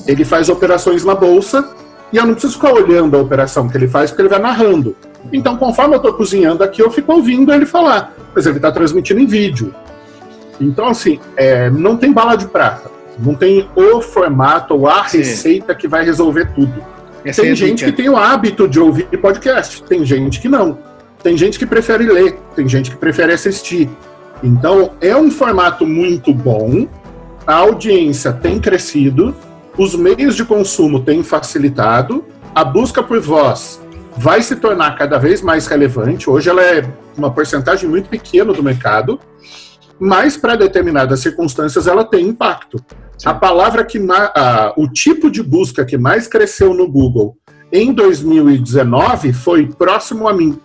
ele 0.06 0.26
faz 0.26 0.50
operações 0.50 1.04
na 1.04 1.16
bolsa 1.16 1.74
e 2.12 2.18
eu 2.18 2.26
não 2.26 2.34
preciso 2.34 2.54
ficar 2.54 2.74
olhando 2.74 3.18
a 3.18 3.22
operação 3.22 3.68
que 3.68 3.78
ele 3.78 3.88
faz, 3.88 4.12
porque 4.12 4.22
ele 4.22 4.30
vai 4.30 4.40
narrando. 4.40 4.96
Então, 5.32 5.58
conforme 5.58 5.96
eu 5.96 5.98
estou 5.98 6.14
cozinhando 6.14 6.64
aqui, 6.64 6.82
eu 6.82 6.90
fico 6.90 7.12
ouvindo 7.12 7.54
ele 7.54 7.66
falar. 7.66 8.16
Mas 8.34 8.46
ele 8.46 8.58
está 8.58 8.72
transmitindo 8.72 9.20
em 9.20 9.26
vídeo. 9.26 9.74
Então, 10.60 10.88
assim, 10.88 11.20
é, 11.36 11.70
não 11.70 11.98
tem 11.98 12.12
bala 12.12 12.36
de 12.36 12.48
prata. 12.48 12.90
Não 13.20 13.36
tem 13.36 13.68
o 13.76 14.02
formato 14.02 14.76
ou 14.76 14.88
a 14.88 15.06
Sim. 15.08 15.20
receita 15.20 15.76
que 15.76 15.88
vai 15.88 16.06
resolver 16.06 16.52
tudo. 16.54 16.74
Essa 17.26 17.42
tem 17.42 17.52
é 17.52 17.56
gente 17.56 17.84
que 17.84 17.92
tem 17.92 18.10
o 18.10 18.16
hábito 18.16 18.68
de 18.68 18.80
ouvir 18.80 19.06
podcast, 19.20 19.84
tem 19.84 20.06
gente 20.06 20.40
que 20.40 20.48
não. 20.48 20.78
Tem 21.22 21.36
gente 21.36 21.58
que 21.58 21.66
prefere 21.66 22.06
ler, 22.06 22.38
tem 22.56 22.70
gente 22.70 22.92
que 22.92 22.96
prefere 22.96 23.34
assistir. 23.34 23.90
Então, 24.42 24.92
é 25.02 25.16
um 25.16 25.32
formato 25.32 25.86
muito 25.86 26.34
bom, 26.34 26.88
a 27.46 27.56
audiência 27.56 28.32
tem 28.32 28.60
crescido, 28.60 29.36
os 29.78 29.96
meios 29.96 30.36
de 30.36 30.46
consumo 30.46 31.00
têm 31.00 31.24
facilitado, 31.24 32.24
a 32.54 32.64
busca 32.64 33.02
por 33.02 33.20
voz 33.20 33.82
vai 34.18 34.42
se 34.42 34.56
tornar 34.56 34.98
cada 34.98 35.18
vez 35.18 35.42
mais 35.42 35.68
relevante. 35.68 36.30
Hoje 36.30 36.50
ela 36.50 36.62
é 36.62 36.84
uma 37.16 37.32
porcentagem 37.32 37.88
muito 37.88 38.10
pequena 38.10 38.52
do 38.52 38.64
mercado, 38.64 39.20
mas 40.00 40.36
para 40.36 40.56
determinadas 40.56 41.20
circunstâncias 41.20 41.88
ela 41.88 42.04
tem 42.04 42.28
impacto. 42.28 42.84
Sim. 43.18 43.30
A 43.30 43.34
palavra 43.34 43.84
que 43.84 44.00
a, 44.10 44.74
o 44.76 44.88
tipo 44.88 45.30
de 45.30 45.42
busca 45.42 45.86
que 45.86 45.98
mais 45.98 46.28
cresceu 46.28 46.74
no 46.74 46.88
Google 46.88 47.38
em 47.72 47.94
2019 47.94 49.34
foi 49.34 49.68
próximo 49.68 50.28
a 50.28 50.34
mim. 50.34 50.60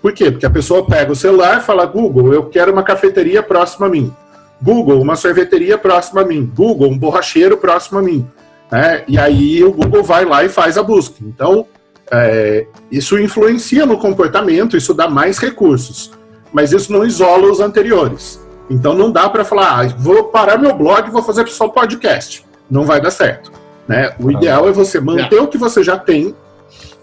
Por 0.00 0.12
quê? 0.12 0.30
Porque 0.30 0.46
a 0.46 0.50
pessoa 0.50 0.84
pega 0.84 1.12
o 1.12 1.16
celular 1.16 1.58
e 1.58 1.62
fala: 1.62 1.86
Google, 1.86 2.32
eu 2.32 2.44
quero 2.46 2.72
uma 2.72 2.82
cafeteria 2.82 3.42
próxima 3.42 3.86
a 3.86 3.88
mim. 3.88 4.12
Google, 4.60 5.00
uma 5.00 5.16
sorveteria 5.16 5.78
próxima 5.78 6.22
a 6.22 6.24
mim. 6.24 6.50
Google, 6.54 6.90
um 6.90 6.98
borracheiro 6.98 7.56
próximo 7.56 7.98
a 7.98 8.02
mim. 8.02 8.26
Né? 8.70 9.04
E 9.06 9.18
aí 9.18 9.62
o 9.62 9.72
Google 9.72 10.02
vai 10.02 10.24
lá 10.24 10.44
e 10.44 10.48
faz 10.48 10.76
a 10.76 10.82
busca. 10.82 11.16
Então, 11.22 11.66
É, 12.10 12.66
isso 12.90 13.18
influencia 13.18 13.86
no 13.86 13.98
comportamento, 13.98 14.76
isso 14.76 14.92
dá 14.92 15.08
mais 15.08 15.38
recursos, 15.38 16.12
mas 16.52 16.72
isso 16.72 16.92
não 16.92 17.04
isola 17.04 17.50
os 17.50 17.60
anteriores. 17.60 18.40
Então 18.68 18.94
não 18.94 19.10
dá 19.10 19.28
para 19.28 19.44
falar, 19.44 19.80
ah, 19.80 19.86
vou 19.98 20.24
parar 20.24 20.58
meu 20.58 20.74
blog 20.74 21.08
e 21.08 21.10
vou 21.10 21.22
fazer 21.22 21.46
só 21.48 21.68
podcast. 21.68 22.44
Não 22.70 22.84
vai 22.84 23.00
dar 23.00 23.10
certo. 23.10 23.52
Né? 23.86 24.14
O 24.18 24.30
ideal 24.30 24.68
é 24.68 24.72
você 24.72 25.00
manter 25.00 25.40
o 25.40 25.48
que 25.48 25.58
você 25.58 25.82
já 25.82 25.98
tem, 25.98 26.34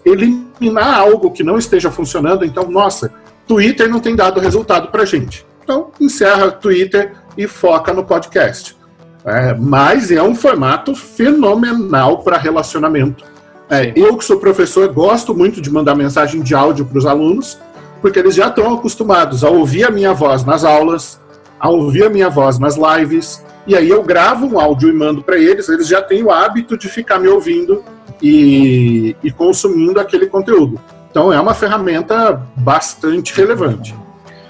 eliminar 0.03 0.99
algo 0.99 1.31
que 1.31 1.43
não 1.43 1.57
esteja 1.57 1.91
funcionando. 1.91 2.43
Então, 2.43 2.69
nossa, 2.69 3.13
Twitter 3.47 3.89
não 3.89 3.99
tem 3.99 4.15
dado 4.15 4.39
resultado 4.39 4.87
para 4.89 5.05
gente. 5.05 5.45
Então, 5.63 5.91
encerra 5.99 6.51
Twitter 6.51 7.13
e 7.37 7.47
foca 7.47 7.93
no 7.93 8.03
podcast. 8.03 8.75
É, 9.23 9.53
mas 9.53 10.09
é 10.11 10.21
um 10.21 10.33
formato 10.33 10.95
fenomenal 10.95 12.19
para 12.23 12.37
relacionamento. 12.37 13.23
É, 13.71 13.93
eu, 13.95 14.17
que 14.17 14.25
sou 14.25 14.37
professor, 14.37 14.91
gosto 14.91 15.33
muito 15.33 15.61
de 15.61 15.71
mandar 15.71 15.95
mensagem 15.95 16.41
de 16.41 16.53
áudio 16.53 16.85
para 16.85 16.97
os 16.97 17.05
alunos, 17.05 17.57
porque 18.01 18.19
eles 18.19 18.35
já 18.35 18.49
estão 18.49 18.73
acostumados 18.73 19.45
a 19.45 19.49
ouvir 19.49 19.85
a 19.85 19.89
minha 19.89 20.13
voz 20.13 20.43
nas 20.43 20.65
aulas, 20.65 21.17
a 21.57 21.69
ouvir 21.69 22.03
a 22.03 22.09
minha 22.09 22.29
voz 22.29 22.59
nas 22.59 22.75
lives, 22.75 23.41
e 23.65 23.73
aí 23.73 23.87
eu 23.87 24.03
gravo 24.03 24.45
um 24.45 24.59
áudio 24.59 24.89
e 24.89 24.93
mando 24.93 25.23
para 25.23 25.37
eles, 25.37 25.69
eles 25.69 25.87
já 25.87 26.01
têm 26.01 26.21
o 26.21 26.29
hábito 26.29 26.77
de 26.77 26.89
ficar 26.89 27.17
me 27.17 27.29
ouvindo 27.29 27.81
e, 28.21 29.15
e 29.23 29.31
consumindo 29.31 30.01
aquele 30.01 30.27
conteúdo. 30.27 30.77
Então 31.09 31.31
é 31.31 31.39
uma 31.39 31.53
ferramenta 31.53 32.41
bastante 32.57 33.33
relevante. 33.33 33.95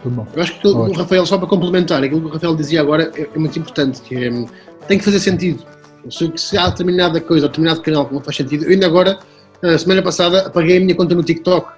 Eu 0.04 0.42
acho 0.42 0.60
que 0.60 0.68
o 0.68 0.92
Rafael, 0.94 1.26
só 1.28 1.38
para 1.38 1.48
complementar, 1.48 2.04
aquilo 2.04 2.22
que 2.22 2.28
o 2.28 2.32
Rafael 2.32 2.56
dizia 2.56 2.82
agora 2.82 3.12
é, 3.16 3.28
é 3.36 3.38
muito 3.38 3.60
importante, 3.60 4.02
que 4.02 4.16
é, 4.16 4.46
tem 4.88 4.98
que 4.98 5.06
fazer 5.06 5.20
sentido. 5.20 5.64
Que 6.04 6.38
se 6.40 6.58
há 6.58 6.70
determinada 6.70 7.22
coisa, 7.22 7.48
determinado 7.48 7.82
canal 7.82 8.06
que 8.06 8.14
não 8.14 8.22
faz 8.22 8.38
sentido, 8.38 8.66
eu 8.66 8.72
ainda 8.72 8.86
agora, 8.86 9.20
na 9.62 9.78
semana 9.78 10.02
passada, 10.02 10.48
apaguei 10.48 10.78
a 10.78 10.80
minha 10.80 10.96
conta 10.96 11.14
no 11.14 11.24
TikTok. 11.24 11.72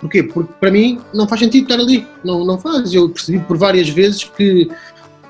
Porquê? 0.00 0.22
Porque 0.22 0.52
para 0.60 0.70
mim 0.70 1.00
não 1.12 1.26
faz 1.26 1.40
sentido 1.40 1.64
estar 1.64 1.82
ali, 1.82 2.06
não, 2.24 2.44
não 2.44 2.58
faz. 2.58 2.92
Eu 2.92 3.08
percebi 3.08 3.38
por 3.40 3.56
várias 3.56 3.88
vezes 3.88 4.24
que, 4.24 4.70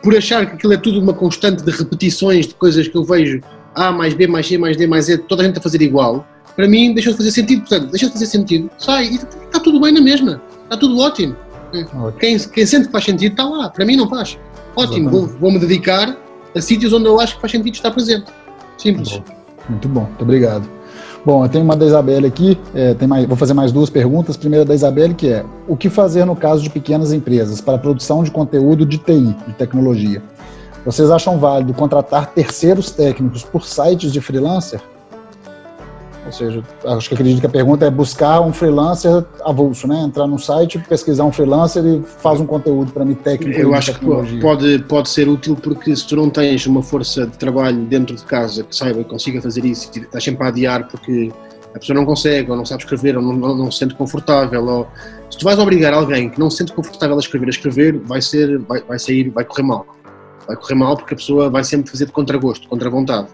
por 0.03 0.17
achar 0.17 0.47
que 0.47 0.55
aquilo 0.55 0.73
é 0.73 0.77
tudo 0.77 1.01
uma 1.01 1.15
constante 1.15 1.63
de 1.63 1.71
repetições 1.71 2.47
de 2.47 2.55
coisas 2.55 2.89
que 2.89 2.97
eu 2.97 3.05
vejo 3.05 3.41
A 3.75 3.93
mais 3.93 4.15
B 4.15 4.27
mais 4.27 4.47
C 4.47 4.59
mais 4.59 4.77
D 4.77 4.87
mais 4.87 5.09
E, 5.09 5.17
toda 5.17 5.43
a 5.43 5.47
gente 5.47 5.59
a 5.59 5.63
fazer 5.63 5.81
igual, 5.81 6.27
para 6.57 6.69
mim 6.69 6.93
deixou 6.93 7.13
de 7.13 7.19
fazer 7.19 7.31
sentido. 7.31 7.61
Portanto, 7.61 7.91
deixa 7.91 8.07
de 8.07 8.13
fazer 8.13 8.27
sentido, 8.27 8.71
sai 8.79 9.07
e 9.07 9.15
está 9.15 9.61
tudo 9.61 9.81
bem 9.81 9.93
na 9.93 10.01
mesma, 10.01 10.43
está 10.65 10.77
tudo 10.77 10.99
ótimo. 10.99 11.37
Quem, 12.21 12.39
quem 12.39 12.67
sente 12.67 12.87
que 12.87 12.93
faz 12.93 13.05
sentido 13.05 13.33
está 13.33 13.45
lá, 13.45 13.69
para 13.69 13.85
mim 13.85 13.97
não 13.97 14.09
faz. 14.09 14.39
Ótimo, 14.77 15.11
vou, 15.11 15.27
vou, 15.27 15.51
me 15.53 15.59
dedicar 15.59 16.17
a 16.55 16.61
sítios 16.61 16.93
onde 16.93 17.07
eu 17.07 17.21
acho 17.21 17.35
que 17.37 17.41
faz 17.41 17.53
sentido 17.53 17.75
estar 17.75 17.91
presente. 17.91 18.27
Simples. 18.79 19.21
Muito 19.69 19.89
bom, 19.89 20.03
muito 20.03 20.23
obrigado. 20.23 20.69
Bom, 21.25 21.43
eu 21.43 21.49
tenho 21.49 21.65
uma 21.65 21.75
da 21.75 21.87
Isabelle 21.87 22.27
aqui, 22.27 22.59
é, 22.75 22.93
tem 22.93 23.09
mais, 23.09 23.25
vou 23.25 23.37
fazer 23.37 23.55
mais 23.55 23.73
duas 23.73 23.89
perguntas. 23.89 24.37
Primeira 24.37 24.65
da 24.65 24.75
Isabelle, 24.75 25.15
que 25.15 25.29
é: 25.29 25.45
o 25.67 25.75
que 25.75 25.89
fazer 25.89 26.27
no 26.27 26.37
caso 26.37 26.63
de 26.63 26.69
pequenas 26.69 27.13
empresas 27.13 27.63
para 27.63 27.77
a 27.77 27.79
produção 27.79 28.23
de 28.23 28.31
conteúdo 28.31 28.85
de 28.85 28.99
TI, 28.99 29.35
de 29.47 29.55
tecnologia? 29.55 30.23
Vocês 30.85 31.11
acham 31.11 31.39
válido 31.39 31.73
contratar 31.73 32.27
terceiros 32.33 32.91
técnicos 32.91 33.43
por 33.43 33.65
sites 33.65 34.13
de 34.13 34.21
freelancer? 34.21 34.83
Ou 36.27 36.33
seja, 36.33 36.63
acho 36.87 37.09
que 37.09 37.15
acredito 37.15 37.41
que 37.41 37.47
a 37.47 37.51
pergunta 37.51 37.85
é 37.85 37.91
buscar 37.91 38.41
um 38.41 38.53
freelancer 38.53 39.25
avulso, 39.45 39.87
né? 39.87 40.01
Entrar 40.01 40.27
no 40.27 40.39
site, 40.39 40.79
pesquisar 40.79 41.25
um 41.25 41.33
freelancer 41.33 41.85
e 41.85 42.03
faz 42.03 42.41
um 42.41 42.47
conteúdo 42.47 42.93
para 42.93 43.05
mim 43.05 43.15
técnico. 43.15 43.59
Eu 43.61 43.75
acho 43.75 43.99
que 43.99 44.41
pode, 44.41 44.79
pode 44.89 45.09
ser 45.11 45.29
útil 45.29 45.55
porque 45.55 45.95
se 45.95 46.07
tu 46.07 46.17
não 46.17 46.31
tens 46.31 46.67
uma 46.67 46.83
força 46.83 47.27
de 47.27 47.37
trabalho 47.37 47.85
dentro 47.85 48.17
de 48.17 48.25
casa 48.25 48.65
que 48.65 48.75
saiba 48.75 49.01
e 49.01 49.05
consiga 49.05 49.41
fazer 49.43 49.65
isso 49.65 49.91
e 49.95 50.01
estás 50.01 50.25
sempre 50.25 50.45
a 50.45 50.49
adiar 50.49 50.89
porque 50.89 51.31
a 51.75 51.79
pessoa 51.79 51.97
não 51.97 52.07
consegue, 52.07 52.51
ou 52.51 52.57
não 52.57 52.65
sabe 52.65 52.85
escrever, 52.85 53.17
ou 53.17 53.23
não, 53.23 53.33
não, 53.33 53.57
não, 53.57 53.71
se 53.71 53.79
sente 53.79 53.95
confortável, 53.95 54.65
ou 54.65 54.89
se 55.29 55.37
tu 55.37 55.45
vais 55.45 55.59
obrigar 55.59 55.93
alguém 55.93 56.31
que 56.31 56.39
não 56.39 56.49
se 56.49 56.59
sente 56.59 56.73
confortável 56.73 57.17
a 57.17 57.19
escrever 57.19 57.47
a 57.47 57.51
escrever, 57.51 57.99
vai 57.99 58.23
ser, 58.23 58.59
vai, 58.61 58.81
vai 58.83 58.99
sair, 58.99 59.29
vai 59.31 59.45
correr 59.45 59.65
mal. 59.65 59.85
Vai 60.47 60.57
correr 60.57 60.75
mal 60.75 60.97
porque 60.97 61.15
a 61.15 61.17
pessoa 61.17 61.51
vai 61.51 61.65
sempre 61.65 61.91
fazer 61.91 62.07
de 62.07 62.13
contragosto, 62.13 62.69
contra 62.69 62.89
vontade. 62.89 63.27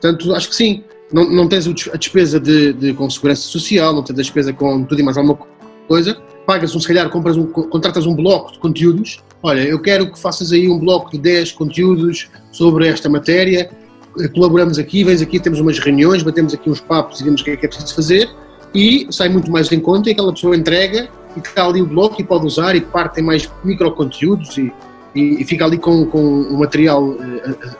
Portanto, 0.00 0.34
acho 0.34 0.48
que 0.48 0.54
sim, 0.54 0.82
não, 1.14 1.30
não 1.30 1.48
tens 1.48 1.68
a 1.68 1.96
despesa 1.96 2.40
de, 2.40 2.72
de, 2.72 2.92
com 2.92 3.08
segurança 3.08 3.42
social, 3.42 3.94
não 3.94 4.02
tens 4.02 4.18
a 4.18 4.22
despesa 4.22 4.52
com 4.52 4.82
tudo 4.82 5.00
e 5.00 5.02
mais 5.04 5.16
alguma 5.16 5.38
coisa, 5.86 6.20
pagas 6.44 6.74
um, 6.74 6.80
se 6.80 6.88
calhar, 6.88 7.08
compras 7.08 7.36
um, 7.36 7.46
contratas 7.46 8.04
um 8.04 8.14
bloco 8.16 8.52
de 8.52 8.58
conteúdos, 8.58 9.22
olha, 9.40 9.60
eu 9.60 9.80
quero 9.80 10.10
que 10.10 10.18
faças 10.18 10.50
aí 10.50 10.68
um 10.68 10.76
bloco 10.76 11.12
de 11.12 11.18
10 11.18 11.52
conteúdos 11.52 12.28
sobre 12.50 12.88
esta 12.88 13.08
matéria, 13.08 13.70
eh, 14.18 14.28
colaboramos 14.28 14.76
aqui, 14.76 15.04
vens 15.04 15.22
aqui, 15.22 15.38
temos 15.38 15.60
umas 15.60 15.78
reuniões, 15.78 16.24
batemos 16.24 16.52
aqui 16.52 16.68
uns 16.68 16.80
papos 16.80 17.20
e 17.20 17.24
vemos 17.24 17.42
o 17.42 17.44
que 17.44 17.52
é 17.52 17.56
que 17.56 17.64
é 17.64 17.68
preciso 17.68 17.94
fazer, 17.94 18.28
e 18.74 19.06
sai 19.10 19.28
muito 19.28 19.52
mais 19.52 19.70
em 19.70 19.78
conta 19.78 20.08
e 20.08 20.12
aquela 20.12 20.32
pessoa 20.32 20.56
entrega 20.56 21.08
e 21.36 21.38
está 21.38 21.64
ali 21.64 21.80
o 21.80 21.86
bloco 21.86 22.20
e 22.20 22.24
pode 22.24 22.44
usar 22.44 22.74
e 22.74 22.80
parte 22.80 23.22
mais 23.22 23.48
micro 23.62 23.92
conteúdos 23.92 24.58
e 24.58 24.72
e, 25.14 25.42
e 25.42 25.44
fica 25.44 25.64
ali 25.64 25.78
com, 25.78 26.06
com 26.06 26.20
um 26.20 26.58
material 26.58 27.04
uh, 27.04 27.18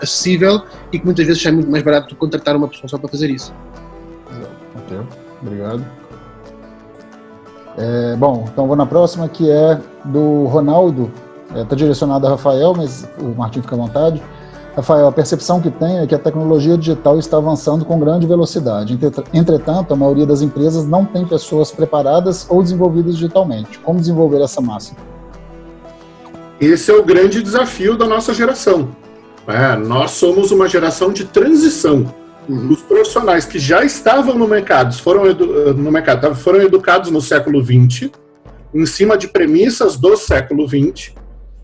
acessível 0.01 0.63
e 0.93 0.99
que 0.99 1.05
muitas 1.05 1.27
vezes 1.27 1.45
é 1.45 1.51
muito 1.51 1.71
mais 1.71 1.83
barato 1.83 2.09
do 2.09 2.15
que 2.15 2.17
contratar 2.17 2.57
uma 2.57 2.69
pessoa 2.69 2.89
só 2.89 2.99
para 2.99 3.09
fazer 3.09 3.31
isso. 3.31 3.53
Ok, 4.77 4.99
obrigado. 5.43 5.85
É, 7.77 8.17
bom, 8.17 8.45
então 8.53 8.67
vou 8.67 8.77
na 8.77 8.87
próxima 8.87 9.29
que 9.29 9.51
é 9.51 9.81
do 10.05 10.45
Ronaldo. 10.45 11.11
Está 11.49 11.61
é, 11.61 11.65
tá 11.65 11.77
direcionado 11.77 12.27
a 12.27 12.31
Rafael, 12.31 12.75
mas 12.77 13.09
o 13.19 13.37
Martim 13.37 13.61
fica 13.61 13.75
à 13.75 13.79
vontade. 13.79 14.23
Rafael, 14.77 15.07
a 15.07 15.13
percepção 15.13 15.61
que 15.61 15.71
tem 15.71 15.99
é 15.99 16.07
que 16.07 16.15
a 16.15 16.19
tecnologia 16.19 16.77
digital 16.77 17.19
está 17.19 17.37
avançando 17.37 17.85
com 17.85 17.99
grande 18.01 18.27
velocidade. 18.27 18.99
Entretanto, 19.33 19.93
a 19.93 19.97
maioria 19.97 20.27
das 20.27 20.43
empresas 20.43 20.85
não 20.85 21.05
tem 21.05 21.25
pessoas 21.25 21.71
preparadas 21.71 22.47
ou 22.51 22.61
desenvolvidas 22.61 23.15
digitalmente. 23.15 23.79
Como 23.79 24.01
desenvolver 24.01 24.41
essa 24.41 24.61
massa? 24.61 24.95
Esse 26.61 26.91
é 26.91 26.95
o 26.95 27.05
grande 27.05 27.43
desafio 27.43 27.97
da 27.97 28.07
nossa 28.07 28.33
geração. 28.33 28.95
É, 29.47 29.77
nós 29.77 30.13
somos 30.13 30.51
uma 30.51 30.69
geração 30.69 31.13
de 31.13 31.25
transição. 31.25 32.15
Uhum. 32.49 32.73
Os 32.73 32.83
profissionais 32.83 33.45
que 33.45 33.59
já 33.59 33.85
estavam 33.85 34.39
no 34.39 34.47
mercado 34.47 34.95
foram, 34.95 35.25
no 35.75 35.91
mercado, 35.91 36.35
foram 36.35 36.63
educados 36.63 37.11
no 37.11 37.21
século 37.21 37.63
XX, 37.63 38.11
em 38.75 38.87
cima 38.87 39.17
de 39.17 39.29
premissas 39.29 39.97
do 39.97 40.17
século 40.17 40.67
XX. 40.69 41.13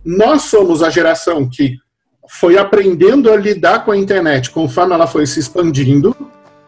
Nós 0.04 0.42
somos 0.42 0.82
a 0.82 0.90
geração 0.90 1.48
que 1.48 1.78
foi 2.28 2.56
aprendendo 2.56 3.30
a 3.30 3.36
lidar 3.36 3.84
com 3.84 3.90
a 3.90 3.96
internet 3.96 4.50
conforme 4.50 4.94
ela 4.94 5.06
foi 5.06 5.26
se 5.26 5.40
expandindo. 5.40 6.16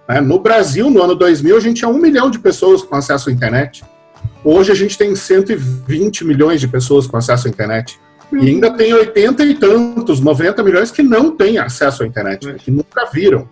Né? 0.08 0.20
No 0.20 0.38
Brasil, 0.38 0.90
no 0.90 1.02
ano 1.02 1.14
2000, 1.14 1.56
a 1.56 1.60
gente 1.60 1.78
tinha 1.78 1.88
um 1.88 1.98
milhão 1.98 2.30
de 2.30 2.38
pessoas 2.38 2.82
com 2.82 2.96
acesso 2.96 3.30
à 3.30 3.32
internet. 3.32 3.84
Hoje 4.44 4.72
a 4.72 4.74
gente 4.74 4.98
tem 4.98 5.14
120 5.14 6.24
milhões 6.24 6.60
de 6.60 6.68
pessoas 6.68 7.06
com 7.06 7.16
acesso 7.16 7.46
à 7.46 7.50
internet. 7.50 8.00
E 8.32 8.48
ainda 8.48 8.70
tem 8.70 8.94
80 8.94 9.44
e 9.44 9.54
tantos, 9.54 10.20
90 10.20 10.62
milhões 10.62 10.90
que 10.90 11.02
não 11.02 11.36
têm 11.36 11.58
acesso 11.58 12.02
à 12.02 12.06
internet, 12.06 12.46
né, 12.46 12.56
que 12.58 12.70
nunca 12.70 13.06
viram. 13.12 13.46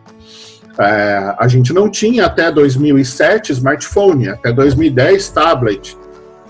É, 0.78 1.35
a 1.39 1.47
gente 1.47 1.73
não 1.73 1.90
tinha 1.90 2.24
até 2.24 2.51
2007 2.51 3.52
smartphone, 3.52 4.28
até 4.28 4.52
2010 4.52 5.28
tablet, 5.28 5.97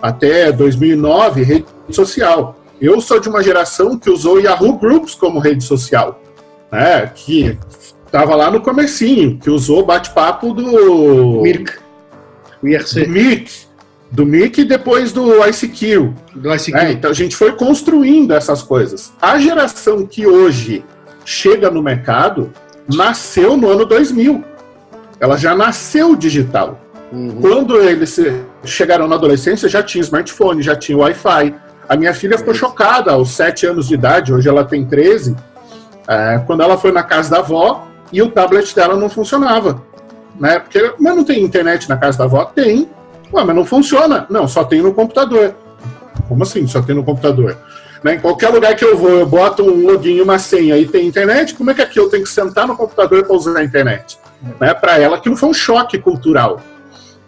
até 0.01 0.53
2009 0.53 1.43
rede 1.43 1.67
social. 1.91 2.57
Eu 2.81 3.01
sou 3.01 3.19
de 3.19 3.29
uma 3.29 3.43
geração 3.43 3.99
que 3.99 4.09
usou 4.09 4.41
Yahoo 4.41 4.79
Groups 4.79 5.15
como 5.15 5.41
rede 5.41 5.65
social, 5.65 6.23
né, 6.71 7.11
que 7.15 7.59
estava 8.07 8.37
lá 8.37 8.51
no 8.51 8.61
comecinho, 8.61 9.39
que 9.39 9.51
usou 9.51 9.85
bate-papo 9.85 10.55
do... 10.55 11.43
Mirk. 11.43 11.73
O 12.63 12.69
IRC. 12.69 13.05
Do 13.05 13.11
Mirk 13.11 13.70
do 14.11 14.27
Mickey 14.27 14.63
e 14.63 14.65
depois 14.65 15.13
do 15.13 15.47
ICQ. 15.47 16.13
Do 16.35 16.53
ICQ. 16.53 16.77
É, 16.77 16.93
então 16.93 17.11
a 17.11 17.15
gente 17.15 17.37
foi 17.37 17.53
construindo 17.53 18.33
essas 18.33 18.63
coisas. 18.63 19.13
A 19.21 19.39
geração 19.39 20.05
que 20.07 20.27
hoje 20.27 20.85
chega 21.25 21.71
no 21.71 21.83
mercado 21.83 22.53
nasceu 22.93 23.57
no 23.57 23.71
ano 23.71 23.85
2000. 23.85 24.45
Ela 25.21 25.37
já 25.37 25.55
nasceu 25.55 26.17
digital. 26.17 26.81
Uhum. 27.13 27.41
Quando 27.41 27.77
eles 27.77 28.19
chegaram 28.65 29.07
na 29.07 29.17
adolescência, 29.17 29.69
já 29.69 29.83
tinha 29.83 30.03
smartphone, 30.03 30.63
já 30.63 30.75
tinha 30.75 30.97
Wi-Fi. 30.99 31.55
A 31.89 31.97
minha 31.97 32.15
filha 32.15 32.39
ficou 32.39 32.55
chocada 32.55 33.13
aos 33.13 33.31
7 33.31 33.67
anos 33.67 33.89
de 33.89 33.95
idade, 33.95 34.33
hoje 34.33 34.49
ela 34.49 34.65
tem 34.65 34.85
13, 34.85 35.35
é, 36.07 36.39
quando 36.47 36.63
ela 36.63 36.79
foi 36.79 36.93
na 36.93 37.03
casa 37.03 37.31
da 37.31 37.39
avó 37.39 37.87
e 38.13 38.23
o 38.23 38.31
tablet 38.31 38.75
dela 38.75 38.97
não 38.97 39.09
funcionava. 39.09 39.83
Né? 40.39 40.59
Porque, 40.61 40.95
mas 40.99 41.17
não 41.17 41.25
tem 41.25 41.43
internet 41.43 41.89
na 41.89 41.97
casa 41.97 42.19
da 42.19 42.25
avó? 42.25 42.45
Tem, 42.45 42.89
Ué, 43.33 43.45
mas 43.45 43.57
não 43.57 43.65
funciona. 43.65 44.27
Não, 44.29 44.49
só 44.49 44.65
tem 44.65 44.83
no 44.83 44.93
computador. 44.93 45.55
Como 46.29 46.43
assim 46.43 46.67
só 46.67 46.83
tem 46.83 46.95
no 46.95 47.05
computador? 47.05 47.57
Né, 48.03 48.15
em 48.15 48.21
qualquer 48.21 48.49
lugar 48.49 48.75
que 48.75 48.85
eu 48.85 48.97
vou, 48.97 49.11
eu 49.11 49.27
boto 49.27 49.63
um 49.63 49.87
login, 49.87 50.21
uma 50.21 50.39
senha 50.39 50.77
e 50.79 50.87
tem 50.87 51.07
internet, 51.07 51.55
como 51.55 51.71
é 51.71 51.75
que 51.75 51.83
aqui 51.83 52.01
eu 52.01 52.09
tenho 52.09 52.25
que 52.25 52.31
sentar 52.31 52.67
no 52.67 52.75
computador 52.75 53.25
para 53.27 53.37
usar 53.37 53.59
a 53.59 53.63
internet? 53.63 54.19
Né, 54.59 54.73
para 54.73 54.99
ela 54.99 55.17
aquilo 55.17 55.37
foi 55.37 55.51
um 55.51 55.55
choque 55.55 55.99
cultural. 55.99 56.63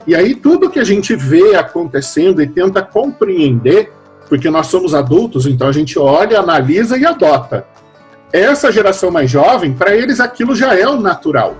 E 0.06 0.14
aí 0.14 0.34
tudo 0.34 0.70
que 0.70 0.78
a 0.78 0.84
gente 0.84 1.14
vê 1.14 1.54
acontecendo 1.56 2.40
e 2.40 2.46
tenta 2.46 2.80
compreender, 2.80 3.92
porque 4.30 4.48
nós 4.48 4.68
somos 4.68 4.94
adultos, 4.94 5.46
então 5.46 5.68
a 5.68 5.72
gente 5.72 5.98
olha, 5.98 6.40
analisa 6.40 6.96
e 6.96 7.04
adota. 7.04 7.66
Essa 8.32 8.72
geração 8.72 9.10
mais 9.10 9.30
jovem, 9.30 9.74
para 9.74 9.94
eles 9.94 10.20
aquilo 10.20 10.54
já 10.54 10.74
é 10.74 10.88
o 10.88 10.98
natural. 10.98 11.54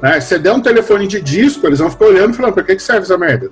Né? 0.00 0.20
Se 0.20 0.38
der 0.38 0.52
um 0.52 0.60
telefone 0.60 1.08
de 1.08 1.20
disco, 1.20 1.66
eles 1.66 1.80
vão 1.80 1.90
ficar 1.90 2.06
olhando 2.06 2.32
e 2.32 2.36
falando, 2.36 2.54
que, 2.62 2.76
que 2.76 2.82
serve 2.82 3.02
essa 3.02 3.18
merda? 3.18 3.50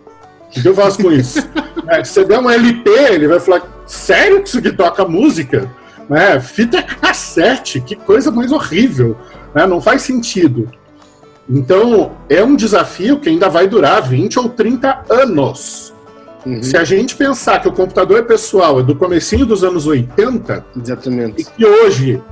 O 0.56 0.62
que 0.62 0.68
eu 0.68 0.74
faço 0.74 1.02
com 1.02 1.12
isso? 1.12 1.48
né? 1.84 2.02
Se 2.04 2.24
der 2.24 2.38
um 2.38 2.50
LP, 2.50 2.90
ele 2.90 3.28
vai 3.28 3.40
falar, 3.40 3.62
sério 3.86 4.42
que 4.42 4.48
isso 4.48 4.58
aqui 4.58 4.72
toca 4.72 5.04
música? 5.04 5.70
Né? 6.08 6.40
Fita 6.40 6.82
cassete, 6.82 7.80
que 7.80 7.94
coisa 7.94 8.30
mais 8.30 8.50
horrível. 8.50 9.16
Né? 9.54 9.66
Não 9.66 9.80
faz 9.80 10.02
sentido. 10.02 10.68
Então, 11.48 12.12
é 12.28 12.42
um 12.44 12.54
desafio 12.54 13.18
que 13.18 13.28
ainda 13.28 13.48
vai 13.48 13.66
durar 13.66 14.02
20 14.02 14.38
ou 14.38 14.48
30 14.48 15.04
anos. 15.08 15.92
Uhum. 16.46 16.62
Se 16.62 16.76
a 16.76 16.84
gente 16.84 17.16
pensar 17.16 17.60
que 17.60 17.68
o 17.68 17.72
computador 17.72 18.18
é 18.18 18.22
pessoal 18.22 18.80
é 18.80 18.82
do 18.82 18.94
comecinho 18.94 19.44
dos 19.44 19.62
anos 19.62 19.86
80, 19.86 20.64
Exatamente. 20.80 21.42
e 21.42 21.44
que 21.44 21.66
hoje 21.66 22.22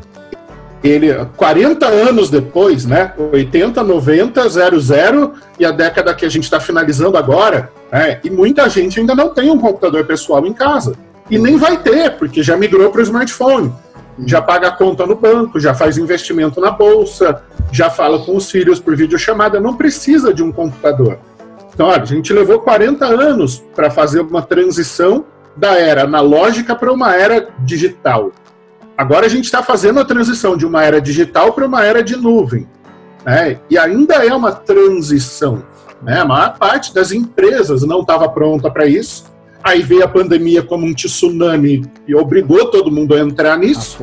ele 0.83 1.13
40 1.37 1.87
anos 1.87 2.31
depois, 2.31 2.85
né? 2.87 3.13
80, 3.33 3.83
90, 3.83 4.49
00 4.49 5.33
e 5.59 5.65
a 5.65 5.71
década 5.71 6.15
que 6.15 6.25
a 6.25 6.29
gente 6.29 6.45
está 6.45 6.61
finalizando 6.61 7.17
agora, 7.17 7.71
né, 7.91 8.21
e 8.23 8.31
muita 8.31 8.69
gente 8.69 9.01
ainda 9.01 9.15
não 9.15 9.31
tem 9.31 9.51
um 9.51 9.59
computador 9.59 10.05
pessoal 10.05 10.47
em 10.47 10.53
casa. 10.53 10.95
E 11.31 11.39
nem 11.39 11.57
vai 11.57 11.77
ter, 11.79 12.17
porque 12.17 12.43
já 12.43 12.57
migrou 12.57 12.91
para 12.91 13.01
o 13.01 13.03
smartphone. 13.03 13.73
Já 14.27 14.41
paga 14.41 14.69
a 14.69 14.73
conta 14.73 15.07
no 15.07 15.15
banco, 15.15 15.61
já 15.61 15.75
faz 15.75 15.97
investimento 15.99 16.61
na 16.61 16.71
bolsa, 16.71 17.43
já 17.71 17.89
fala 17.89 18.19
com 18.19 18.37
os 18.37 18.51
filhos 18.51 18.81
por 18.81 18.97
videochamada, 18.97 19.61
não 19.61 19.77
precisa 19.77 20.33
de 20.33 20.43
um 20.43 20.51
computador. 20.51 21.19
Então, 21.73 21.87
olha, 21.87 22.03
a 22.03 22.07
gente 22.07 22.33
levou 22.33 22.59
40 22.61 23.05
anos 23.07 23.63
para 23.77 23.91
fazer 23.91 24.21
uma 24.21 24.43
transição 24.43 25.25
da 25.57 25.79
era 25.79 26.05
analógica 26.05 26.75
para 26.75 26.93
uma 26.93 27.15
era 27.15 27.49
digital. 27.61 28.33
Agora 28.99 29.27
a 29.27 29.29
gente 29.29 29.45
está 29.45 29.63
fazendo 29.63 30.01
a 30.01 30.05
transição 30.05 30.57
de 30.57 30.67
uma 30.67 30.85
era 30.85 31.01
digital 31.01 31.53
para 31.53 31.65
uma 31.65 31.85
era 31.85 32.03
de 32.03 32.17
nuvem. 32.17 32.67
Né? 33.25 33.61
E 33.71 33.79
ainda 33.79 34.15
é 34.27 34.35
uma 34.35 34.51
transição. 34.51 35.63
Né? 36.03 36.19
A 36.19 36.25
maior 36.25 36.59
parte 36.59 36.93
das 36.93 37.13
empresas 37.13 37.85
não 37.85 38.01
estava 38.01 38.29
pronta 38.29 38.69
para 38.69 38.87
isso. 38.87 39.27
Aí 39.63 39.83
veio 39.83 40.03
a 40.03 40.09
pandemia 40.09 40.65
como 40.65 40.85
um 40.85 40.93
tsunami 40.93 41.89
e 42.09 42.15
obrigou 42.17 42.73
todo 42.73 42.91
mundo 42.91 43.15
a 43.15 43.21
entrar 43.21 43.57
nisso. 43.57 43.99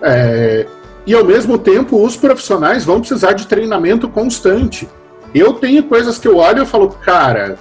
A 0.00 0.08
é, 0.08 0.66
e 1.04 1.14
ao 1.14 1.24
mesmo 1.24 1.58
tempo, 1.58 2.04
os 2.04 2.16
profissionais 2.16 2.84
vão 2.84 3.00
precisar 3.00 3.32
de 3.32 3.48
treinamento 3.48 4.08
constante. 4.08 4.88
Eu 5.34 5.54
tenho 5.54 5.82
coisas 5.82 6.18
que 6.18 6.28
eu 6.28 6.36
olho 6.36 6.62
e 6.62 6.66
falo, 6.66 6.88
cara, 6.88 7.58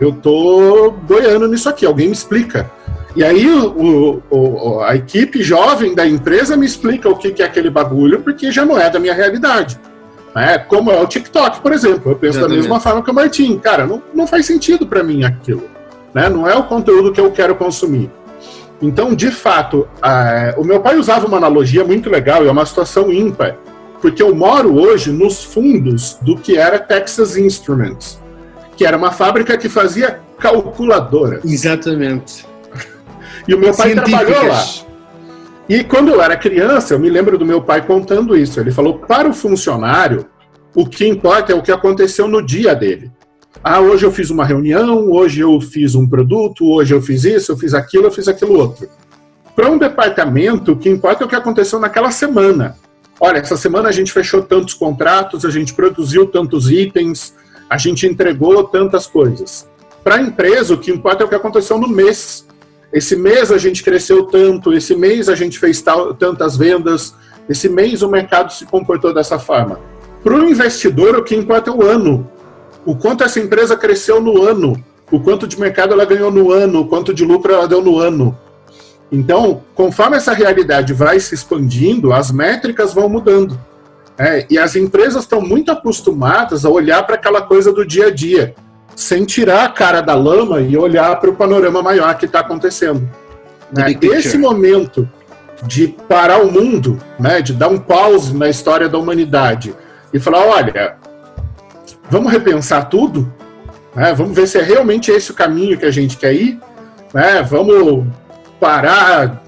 eu 0.00 0.12
tô 0.12 0.90
boiando 0.90 1.46
nisso 1.46 1.68
aqui, 1.68 1.86
alguém 1.86 2.06
me 2.06 2.12
explica. 2.12 2.68
E 3.16 3.24
aí 3.24 3.48
o, 3.48 4.22
o, 4.30 4.80
a 4.80 4.94
equipe 4.94 5.42
jovem 5.42 5.94
da 5.94 6.06
empresa 6.06 6.56
me 6.56 6.64
explica 6.64 7.08
o 7.08 7.16
que, 7.16 7.42
é 7.42 7.44
aquele 7.44 7.68
bagulho, 7.68 8.20
porque 8.20 8.52
já 8.52 8.64
não 8.64 8.78
é 8.78 8.88
da 8.88 9.00
minha 9.00 9.14
realidade. 9.14 9.80
Né? 10.34 10.58
Como 10.58 10.90
é 10.90 11.00
o 11.00 11.06
TikTok, 11.06 11.60
por 11.60 11.72
exemplo. 11.72 12.12
Eu 12.12 12.16
penso 12.16 12.38
Exatamente. 12.38 12.56
da 12.56 12.62
mesma 12.62 12.80
forma 12.80 13.02
que 13.02 13.10
o 13.10 13.14
Martim. 13.14 13.58
Cara, 13.58 13.86
não, 13.86 14.00
não 14.14 14.26
faz 14.26 14.46
sentido 14.46 14.86
para 14.86 15.02
mim 15.02 15.24
aquilo. 15.24 15.64
Né? 16.14 16.28
Não 16.28 16.48
é 16.48 16.54
o 16.54 16.64
conteúdo 16.64 17.12
que 17.12 17.20
eu 17.20 17.30
quero 17.32 17.54
consumir. 17.56 18.10
Então, 18.82 19.14
de 19.14 19.30
fato, 19.30 19.86
o 20.56 20.64
meu 20.64 20.80
pai 20.80 20.96
usava 20.96 21.26
uma 21.26 21.36
analogia 21.36 21.84
muito 21.84 22.08
legal 22.08 22.44
e 22.44 22.48
é 22.48 22.50
uma 22.50 22.64
situação 22.64 23.12
ímpar, 23.12 23.56
porque 24.00 24.22
eu 24.22 24.34
moro 24.34 24.74
hoje 24.74 25.12
nos 25.12 25.44
fundos 25.44 26.16
do 26.22 26.34
que 26.36 26.56
era 26.56 26.78
Texas 26.78 27.36
Instruments, 27.36 28.18
que 28.78 28.86
era 28.86 28.96
uma 28.96 29.10
fábrica 29.10 29.58
que 29.58 29.68
fazia 29.68 30.20
calculadoras. 30.38 31.44
Exatamente. 31.44 32.46
E 33.46 33.54
o 33.54 33.58
meu 33.58 33.74
pai 33.74 33.94
trabalhou 33.94 34.46
lá. 34.46 34.64
E 35.68 35.84
quando 35.84 36.08
eu 36.08 36.20
era 36.20 36.36
criança, 36.36 36.94
eu 36.94 36.98
me 36.98 37.08
lembro 37.08 37.38
do 37.38 37.46
meu 37.46 37.62
pai 37.62 37.86
contando 37.86 38.36
isso. 38.36 38.58
Ele 38.58 38.72
falou: 38.72 38.98
para 38.98 39.28
o 39.28 39.32
funcionário, 39.32 40.26
o 40.74 40.86
que 40.86 41.06
importa 41.06 41.52
é 41.52 41.54
o 41.54 41.62
que 41.62 41.72
aconteceu 41.72 42.26
no 42.26 42.44
dia 42.44 42.74
dele. 42.74 43.10
Ah, 43.62 43.80
hoje 43.80 44.06
eu 44.06 44.12
fiz 44.12 44.30
uma 44.30 44.44
reunião, 44.44 45.10
hoje 45.10 45.40
eu 45.40 45.60
fiz 45.60 45.94
um 45.94 46.08
produto, 46.08 46.64
hoje 46.64 46.94
eu 46.94 47.02
fiz 47.02 47.24
isso, 47.24 47.52
eu 47.52 47.56
fiz 47.56 47.74
aquilo, 47.74 48.06
eu 48.06 48.10
fiz 48.10 48.26
aquilo 48.26 48.58
outro. 48.58 48.88
Para 49.54 49.70
um 49.70 49.76
departamento, 49.76 50.72
o 50.72 50.76
que 50.76 50.88
importa 50.88 51.24
é 51.24 51.26
o 51.26 51.28
que 51.28 51.36
aconteceu 51.36 51.78
naquela 51.78 52.10
semana. 52.10 52.76
Olha, 53.20 53.38
essa 53.38 53.56
semana 53.56 53.90
a 53.90 53.92
gente 53.92 54.12
fechou 54.12 54.42
tantos 54.42 54.72
contratos, 54.72 55.44
a 55.44 55.50
gente 55.50 55.74
produziu 55.74 56.26
tantos 56.26 56.70
itens, 56.70 57.34
a 57.68 57.76
gente 57.76 58.06
entregou 58.06 58.64
tantas 58.64 59.06
coisas. 59.06 59.68
Para 60.02 60.14
a 60.14 60.22
empresa, 60.22 60.72
o 60.72 60.78
que 60.78 60.90
importa 60.90 61.22
é 61.22 61.26
o 61.26 61.28
que 61.28 61.34
aconteceu 61.34 61.76
no 61.76 61.86
mês. 61.86 62.46
Esse 62.92 63.14
mês 63.14 63.52
a 63.52 63.58
gente 63.58 63.84
cresceu 63.84 64.24
tanto, 64.24 64.72
esse 64.72 64.96
mês 64.96 65.28
a 65.28 65.34
gente 65.34 65.58
fez 65.58 65.80
tal, 65.80 66.12
tantas 66.12 66.56
vendas, 66.56 67.14
esse 67.48 67.68
mês 67.68 68.02
o 68.02 68.08
mercado 68.08 68.52
se 68.52 68.66
comportou 68.66 69.14
dessa 69.14 69.38
forma. 69.38 69.78
Para 70.24 70.34
o 70.34 70.48
investidor, 70.48 71.16
o 71.16 71.22
que 71.22 71.36
importa 71.36 71.70
é 71.70 71.72
o 71.72 71.84
ano. 71.84 72.28
O 72.84 72.96
quanto 72.96 73.22
essa 73.22 73.38
empresa 73.38 73.76
cresceu 73.76 74.20
no 74.20 74.42
ano, 74.42 74.82
o 75.10 75.20
quanto 75.20 75.46
de 75.46 75.58
mercado 75.58 75.92
ela 75.92 76.04
ganhou 76.04 76.30
no 76.30 76.50
ano, 76.50 76.80
o 76.80 76.88
quanto 76.88 77.14
de 77.14 77.24
lucro 77.24 77.52
ela 77.52 77.68
deu 77.68 77.80
no 77.80 77.98
ano. 77.98 78.36
Então, 79.12 79.62
conforme 79.74 80.16
essa 80.16 80.32
realidade 80.32 80.92
vai 80.92 81.18
se 81.20 81.34
expandindo, 81.34 82.12
as 82.12 82.30
métricas 82.30 82.92
vão 82.92 83.08
mudando. 83.08 83.58
É, 84.18 84.46
e 84.50 84.58
as 84.58 84.76
empresas 84.76 85.22
estão 85.22 85.40
muito 85.40 85.70
acostumadas 85.70 86.64
a 86.64 86.68
olhar 86.68 87.04
para 87.04 87.14
aquela 87.14 87.40
coisa 87.40 87.72
do 87.72 87.86
dia 87.86 88.08
a 88.08 88.10
dia 88.10 88.54
sem 89.00 89.24
tirar 89.24 89.64
a 89.64 89.68
cara 89.70 90.02
da 90.02 90.14
lama 90.14 90.60
e 90.60 90.76
olhar 90.76 91.18
para 91.18 91.30
o 91.30 91.34
panorama 91.34 91.82
maior 91.82 92.14
que 92.18 92.26
está 92.26 92.40
acontecendo. 92.40 93.08
Né? 93.72 93.96
Esse 94.02 94.36
momento 94.36 95.08
de 95.62 95.88
parar 95.88 96.42
o 96.42 96.52
mundo, 96.52 97.00
né, 97.18 97.40
de 97.40 97.54
dar 97.54 97.68
um 97.68 97.78
pause 97.78 98.36
na 98.36 98.48
história 98.48 98.88
da 98.90 98.98
humanidade 98.98 99.74
e 100.12 100.20
falar, 100.20 100.44
olha, 100.46 100.96
vamos 102.10 102.30
repensar 102.30 102.90
tudo, 102.90 103.32
né, 103.94 104.12
vamos 104.12 104.36
ver 104.36 104.46
se 104.46 104.58
é 104.58 104.62
realmente 104.62 105.10
esse 105.10 105.30
o 105.30 105.34
caminho 105.34 105.78
que 105.78 105.86
a 105.86 105.90
gente 105.90 106.18
quer 106.18 106.34
ir, 106.34 106.60
né, 107.14 107.42
vamos 107.42 108.06
parar 108.58 109.42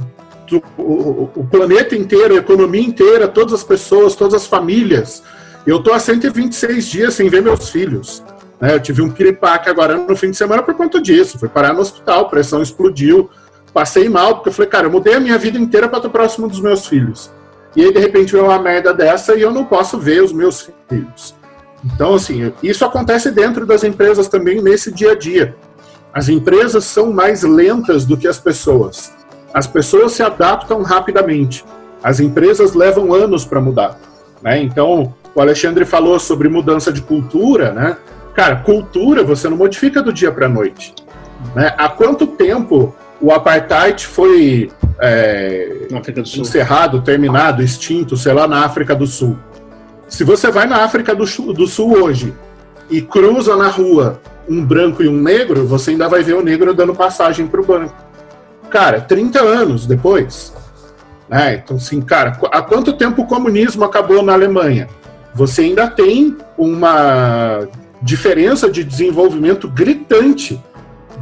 do, 0.48 0.62
o, 0.78 1.30
o, 1.34 1.44
planeta 1.44 1.94
inteiro, 1.94 2.34
a 2.34 2.38
economia 2.38 2.82
inteira, 2.82 3.28
todas 3.28 3.52
as 3.52 3.64
pessoas, 3.64 4.14
todas 4.14 4.34
as 4.34 4.46
famílias. 4.46 5.22
Eu 5.66 5.76
estou 5.76 5.92
há 5.92 5.98
126 5.98 6.86
dias 6.86 7.14
sem 7.14 7.28
ver 7.28 7.42
meus 7.42 7.68
filhos. 7.68 8.22
Né? 8.62 8.72
Eu 8.72 8.80
tive 8.80 9.02
um 9.02 9.10
piripaque 9.10 9.68
agora 9.68 9.96
no 9.96 10.14
fim 10.14 10.30
de 10.30 10.36
semana 10.36 10.62
por 10.62 10.74
conta 10.74 11.00
disso. 11.02 11.36
Fui 11.36 11.48
parar 11.48 11.74
no 11.74 11.80
hospital, 11.80 12.28
pressão 12.28 12.62
explodiu, 12.62 13.28
passei 13.74 14.08
mal, 14.08 14.36
porque 14.36 14.50
eu 14.50 14.52
falei, 14.52 14.70
cara, 14.70 14.86
eu 14.86 14.90
mudei 14.92 15.14
a 15.14 15.20
minha 15.20 15.36
vida 15.36 15.58
inteira 15.58 15.88
para 15.88 15.98
estar 15.98 16.10
próximo 16.10 16.48
dos 16.48 16.60
meus 16.60 16.86
filhos. 16.86 17.28
E 17.74 17.82
aí, 17.82 17.92
de 17.92 17.98
repente, 17.98 18.32
veio 18.32 18.44
uma 18.44 18.60
merda 18.60 18.94
dessa 18.94 19.34
e 19.34 19.42
eu 19.42 19.50
não 19.50 19.64
posso 19.64 19.98
ver 19.98 20.22
os 20.22 20.32
meus 20.32 20.70
filhos. 20.88 21.34
Então, 21.84 22.14
assim, 22.14 22.52
isso 22.62 22.84
acontece 22.84 23.32
dentro 23.32 23.66
das 23.66 23.82
empresas 23.82 24.28
também 24.28 24.62
nesse 24.62 24.92
dia 24.92 25.12
a 25.12 25.18
dia. 25.18 25.56
As 26.14 26.28
empresas 26.28 26.84
são 26.84 27.12
mais 27.12 27.42
lentas 27.42 28.04
do 28.04 28.16
que 28.16 28.28
as 28.28 28.38
pessoas. 28.38 29.12
As 29.52 29.66
pessoas 29.66 30.12
se 30.12 30.22
adaptam 30.22 30.82
rapidamente. 30.82 31.64
As 32.00 32.20
empresas 32.20 32.74
levam 32.74 33.12
anos 33.12 33.44
para 33.44 33.60
mudar. 33.60 33.98
Né? 34.40 34.62
Então, 34.62 35.12
o 35.34 35.40
Alexandre 35.40 35.84
falou 35.84 36.20
sobre 36.20 36.48
mudança 36.48 36.92
de 36.92 37.00
cultura, 37.00 37.72
né? 37.72 37.96
Cara, 38.34 38.56
cultura 38.56 39.22
você 39.22 39.48
não 39.48 39.56
modifica 39.56 40.02
do 40.02 40.12
dia 40.12 40.32
para 40.32 40.46
a 40.46 40.48
noite. 40.48 40.94
Né? 41.54 41.74
Há 41.76 41.88
quanto 41.88 42.26
tempo 42.26 42.94
o 43.20 43.30
apartheid 43.30 44.06
foi 44.06 44.70
é, 44.98 45.86
encerrado, 46.36 47.02
terminado, 47.02 47.62
extinto, 47.62 48.16
sei 48.16 48.32
lá, 48.32 48.48
na 48.48 48.64
África 48.64 48.94
do 48.94 49.06
Sul? 49.06 49.38
Se 50.08 50.24
você 50.24 50.50
vai 50.50 50.66
na 50.66 50.84
África 50.84 51.14
do, 51.14 51.24
do 51.52 51.66
Sul 51.66 52.02
hoje 52.02 52.34
e 52.90 53.00
cruza 53.00 53.56
na 53.56 53.68
rua 53.68 54.20
um 54.48 54.64
branco 54.64 55.02
e 55.02 55.08
um 55.08 55.16
negro, 55.16 55.66
você 55.66 55.92
ainda 55.92 56.08
vai 56.08 56.22
ver 56.22 56.34
o 56.34 56.42
negro 56.42 56.74
dando 56.74 56.94
passagem 56.94 57.46
para 57.46 57.60
o 57.60 57.64
branco. 57.64 57.94
Cara, 58.68 59.00
30 59.00 59.40
anos 59.40 59.86
depois. 59.86 60.52
Né? 61.28 61.54
Então, 61.54 61.76
assim, 61.76 62.00
cara, 62.00 62.38
há 62.50 62.62
quanto 62.62 62.92
tempo 62.94 63.22
o 63.22 63.26
comunismo 63.26 63.84
acabou 63.84 64.22
na 64.22 64.32
Alemanha? 64.32 64.88
Você 65.34 65.62
ainda 65.62 65.88
tem 65.88 66.36
uma 66.58 67.66
diferença 68.02 68.68
de 68.70 68.82
desenvolvimento 68.82 69.68
gritante 69.68 70.60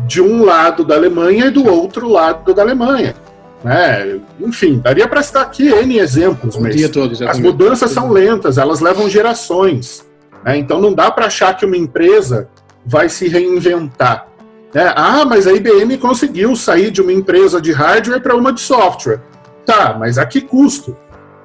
de 0.07 0.21
um 0.21 0.45
lado 0.45 0.85
da 0.85 0.95
Alemanha 0.95 1.47
e 1.47 1.51
do 1.51 1.67
outro 1.67 2.09
lado 2.09 2.55
da 2.55 2.63
Alemanha. 2.63 3.15
Né? 3.63 4.19
Enfim, 4.41 4.79
daria 4.79 5.07
para 5.07 5.23
citar 5.23 5.43
aqui 5.43 5.69
N 5.69 5.99
exemplos, 5.99 6.57
mas 6.57 6.89
todo, 6.89 7.13
as 7.29 7.39
mudanças 7.39 7.91
são 7.91 8.11
lentas, 8.11 8.57
elas 8.57 8.81
levam 8.81 9.09
gerações. 9.09 10.07
Né? 10.45 10.57
Então 10.57 10.81
não 10.81 10.95
dá 10.95 11.11
para 11.11 11.27
achar 11.27 11.57
que 11.57 11.67
uma 11.67 11.77
empresa 11.77 12.49
vai 12.85 13.09
se 13.09 13.29
reinventar. 13.29 14.27
Né? 14.73 14.93
Ah, 14.97 15.25
mas 15.27 15.47
a 15.47 15.53
IBM 15.53 15.99
conseguiu 15.99 16.57
sair 16.57 16.91
de 16.91 17.03
uma 17.03 17.13
empresa 17.13 17.61
de 17.61 17.73
hardware 17.73 18.23
para 18.23 18.35
uma 18.35 18.53
de 18.53 18.61
software. 18.61 19.21
Tá, 19.67 19.95
mas 19.99 20.17
a 20.17 20.25
que 20.25 20.41
custo? 20.41 20.97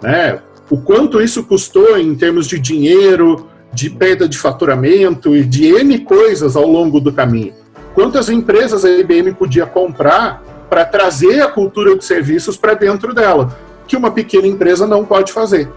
Né? 0.02 0.40
O 0.70 0.78
quanto 0.78 1.22
isso 1.22 1.44
custou 1.44 1.98
em 1.98 2.16
termos 2.16 2.48
de 2.48 2.58
dinheiro, 2.58 3.48
de 3.76 3.90
perda 3.90 4.28
de 4.28 4.38
faturamento 4.38 5.36
e 5.36 5.44
de 5.44 5.68
N 5.68 6.00
coisas 6.00 6.56
ao 6.56 6.66
longo 6.66 7.02
do 7.02 7.12
caminho. 7.12 7.54
Quantas 7.94 8.30
empresas 8.30 8.86
a 8.86 8.90
IBM 8.90 9.34
podia 9.34 9.66
comprar 9.66 10.42
para 10.70 10.86
trazer 10.86 11.42
a 11.42 11.48
cultura 11.48 11.96
de 11.98 12.04
serviços 12.04 12.58
para 12.58 12.74
dentro 12.74 13.14
dela, 13.14 13.56
que 13.86 13.96
uma 13.96 14.12
pequena 14.12 14.48
empresa 14.48 14.88
não 14.88 15.06
pode 15.06 15.32
fazer. 15.32 15.70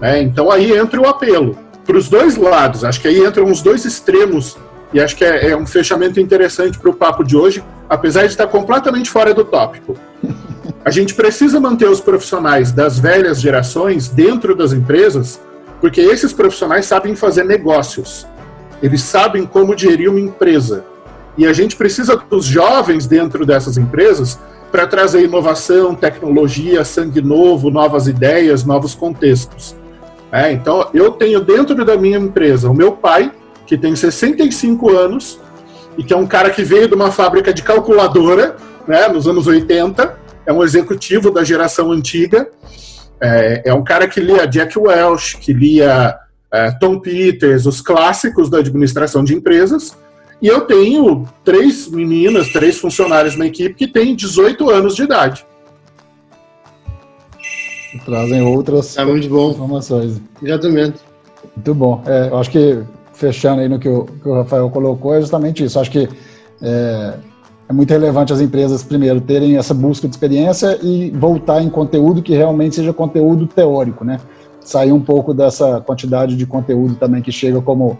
Né? 0.00 0.22
Então 0.22 0.50
aí 0.50 0.72
entra 0.72 1.00
o 1.00 1.08
apelo. 1.08 1.58
para 1.84 1.96
os 1.96 2.08
dois 2.08 2.36
lados. 2.36 2.84
Acho 2.84 3.00
que 3.00 3.08
aí 3.08 3.24
entram 3.24 3.46
os 3.50 3.62
dois 3.62 3.84
extremos 3.84 4.56
e 4.92 5.00
acho 5.00 5.16
que 5.16 5.24
é, 5.24 5.50
é 5.50 5.56
um 5.56 5.66
fechamento 5.66 6.20
interessante 6.20 6.78
para 6.78 6.90
o 6.90 6.94
papo 6.94 7.24
de 7.24 7.36
hoje, 7.36 7.64
apesar 7.88 8.22
de 8.22 8.28
estar 8.28 8.46
completamente 8.46 9.10
fora 9.10 9.32
do 9.32 9.44
tópico. 9.44 9.96
A 10.84 10.90
gente 10.90 11.14
precisa 11.14 11.58
manter 11.60 11.88
os 11.88 12.00
profissionais 12.00 12.72
das 12.72 12.98
velhas 12.98 13.40
gerações 13.40 14.08
dentro 14.08 14.54
das 14.54 14.72
empresas, 14.72 15.40
porque 15.80 16.00
esses 16.00 16.32
profissionais 16.32 16.86
sabem 16.86 17.16
fazer 17.16 17.44
negócios. 17.44 18.26
Eles 18.82 19.02
sabem 19.02 19.46
como 19.46 19.76
gerir 19.76 20.10
uma 20.10 20.20
empresa. 20.20 20.84
E 21.36 21.46
a 21.46 21.52
gente 21.52 21.76
precisa 21.76 22.16
dos 22.16 22.44
jovens 22.44 23.06
dentro 23.06 23.46
dessas 23.46 23.76
empresas 23.76 24.38
para 24.70 24.86
trazer 24.86 25.24
inovação, 25.24 25.94
tecnologia, 25.94 26.84
sangue 26.84 27.20
novo, 27.20 27.70
novas 27.70 28.06
ideias, 28.06 28.64
novos 28.64 28.94
contextos. 28.94 29.74
É, 30.30 30.52
então, 30.52 30.88
eu 30.94 31.10
tenho 31.12 31.40
dentro 31.40 31.84
da 31.84 31.96
minha 31.96 32.18
empresa 32.18 32.70
o 32.70 32.74
meu 32.74 32.92
pai, 32.92 33.32
que 33.66 33.76
tem 33.76 33.96
65 33.96 34.90
anos, 34.90 35.40
e 35.98 36.04
que 36.04 36.12
é 36.12 36.16
um 36.16 36.26
cara 36.26 36.50
que 36.50 36.62
veio 36.62 36.86
de 36.86 36.94
uma 36.94 37.10
fábrica 37.10 37.52
de 37.52 37.62
calculadora, 37.62 38.56
né, 38.86 39.08
nos 39.08 39.26
anos 39.26 39.46
80, 39.46 40.18
é 40.46 40.52
um 40.52 40.62
executivo 40.62 41.30
da 41.30 41.42
geração 41.42 41.90
antiga, 41.90 42.48
é, 43.22 43.62
é 43.66 43.74
um 43.74 43.84
cara 43.84 44.08
que 44.08 44.20
lia 44.20 44.46
Jack 44.46 44.78
Welch, 44.78 45.36
que 45.38 45.52
lia 45.52 46.16
é, 46.52 46.70
Tom 46.72 46.98
Peters, 46.98 47.66
os 47.66 47.80
clássicos 47.80 48.48
da 48.48 48.58
administração 48.58 49.22
de 49.22 49.34
empresas, 49.34 49.96
e 50.42 50.46
eu 50.46 50.62
tenho 50.62 51.28
três 51.44 51.88
meninas, 51.88 52.48
três 52.48 52.78
funcionários 52.78 53.36
na 53.36 53.46
equipe 53.46 53.74
que 53.74 53.86
têm 53.86 54.16
18 54.16 54.70
anos 54.70 54.96
de 54.96 55.02
idade. 55.02 55.44
Trazem 58.04 58.40
outras 58.42 58.96
é 58.96 59.04
muito 59.04 59.28
bom. 59.28 59.50
informações. 59.50 60.20
Exatamente. 60.42 61.00
Muito 61.56 61.74
bom. 61.74 62.02
É, 62.06 62.28
eu 62.28 62.38
acho 62.38 62.50
que, 62.50 62.82
fechando 63.12 63.60
aí 63.60 63.68
no 63.68 63.78
que 63.78 63.88
o, 63.88 64.04
que 64.04 64.28
o 64.28 64.34
Rafael 64.34 64.70
colocou, 64.70 65.14
é 65.14 65.20
justamente 65.20 65.64
isso. 65.64 65.76
Eu 65.76 65.82
acho 65.82 65.90
que 65.90 66.08
é, 66.62 67.14
é 67.70 67.72
muito 67.72 67.88
relevante 67.88 68.32
as 68.32 68.40
empresas, 68.40 68.82
primeiro, 68.82 69.20
terem 69.20 69.56
essa 69.56 69.72
busca 69.72 70.08
de 70.08 70.14
experiência 70.14 70.76
e 70.82 71.12
voltar 71.12 71.62
em 71.62 71.70
conteúdo 71.70 72.20
que 72.20 72.34
realmente 72.34 72.74
seja 72.74 72.92
conteúdo 72.92 73.46
teórico, 73.46 74.04
né? 74.04 74.18
Sair 74.60 74.90
um 74.90 75.00
pouco 75.00 75.32
dessa 75.32 75.80
quantidade 75.80 76.34
de 76.34 76.44
conteúdo 76.44 76.96
também 76.96 77.22
que 77.22 77.30
chega 77.30 77.62
como 77.62 77.96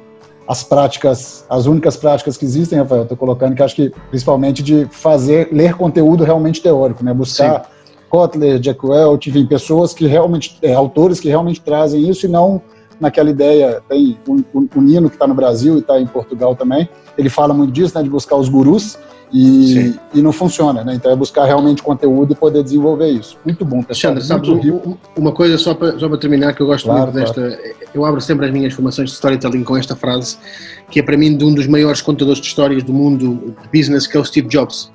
as 0.48 0.64
práticas, 0.64 1.46
as 1.48 1.66
únicas 1.66 1.96
práticas 1.96 2.36
que 2.36 2.44
existem, 2.44 2.80
Rafael, 2.80 3.04
estou 3.04 3.16
colocando 3.16 3.54
que 3.54 3.62
acho 3.62 3.76
que 3.76 3.92
principalmente 4.08 4.60
de 4.60 4.88
fazer, 4.90 5.50
ler 5.52 5.76
conteúdo 5.76 6.24
realmente 6.24 6.60
teórico, 6.60 7.04
né? 7.04 7.14
Buscar 7.14 7.62
Sim. 7.62 7.70
Kotler, 8.08 8.58
Jack 8.58 8.84
Welch, 8.84 9.30
enfim, 9.30 9.46
pessoas 9.46 9.94
que 9.94 10.04
realmente, 10.04 10.58
é, 10.62 10.74
autores 10.74 11.20
que 11.20 11.28
realmente 11.28 11.60
trazem 11.60 12.10
isso 12.10 12.26
e 12.26 12.28
não 12.28 12.60
naquela 12.98 13.30
ideia, 13.30 13.80
tem 13.88 14.18
o, 14.26 14.34
o, 14.52 14.68
o 14.74 14.80
Nino 14.80 15.08
que 15.08 15.14
está 15.14 15.28
no 15.28 15.34
Brasil 15.34 15.76
e 15.76 15.78
está 15.78 16.00
em 16.00 16.08
Portugal 16.08 16.56
também, 16.56 16.88
ele 17.16 17.30
fala 17.30 17.54
muito 17.54 17.72
disso, 17.72 17.96
né, 17.96 18.02
de 18.02 18.10
buscar 18.10 18.34
os 18.34 18.48
gurus, 18.48 18.98
e, 19.32 19.94
e, 20.12 20.20
não 20.20 20.32
funciona, 20.32 20.82
né? 20.82 20.94
Então 20.94 21.12
é 21.12 21.16
buscar 21.16 21.44
realmente 21.44 21.82
conteúdo 21.82 22.32
e 22.32 22.36
poder 22.36 22.64
desenvolver 22.64 23.10
isso. 23.10 23.36
Muito 23.44 23.64
bom, 23.64 23.82
pessoal. 23.82 24.12
Alexandre, 24.12 24.48
sabes, 24.48 24.72
uma 25.16 25.32
coisa 25.32 25.56
só 25.56 25.72
para, 25.72 25.98
só 25.98 26.08
para 26.08 26.18
terminar 26.18 26.54
que 26.54 26.60
eu 26.60 26.66
gosto 26.66 26.86
claro, 26.86 27.12
muito 27.12 27.14
desta. 27.14 27.40
Claro. 27.40 27.74
Eu 27.94 28.04
abro 28.04 28.20
sempre 28.20 28.46
as 28.46 28.52
minhas 28.52 28.74
formações 28.74 29.10
de 29.10 29.14
storytelling 29.14 29.62
com 29.62 29.76
esta 29.76 29.94
frase, 29.94 30.36
que 30.90 30.98
é 30.98 31.02
para 31.02 31.16
mim 31.16 31.36
de 31.36 31.44
um 31.44 31.54
dos 31.54 31.66
maiores 31.68 32.02
contadores 32.02 32.40
de 32.40 32.46
histórias 32.48 32.82
do 32.82 32.92
mundo 32.92 33.54
de 33.62 33.78
business, 33.78 34.06
que 34.06 34.16
é 34.16 34.20
o 34.20 34.24
Steve 34.24 34.48
Jobs. 34.48 34.90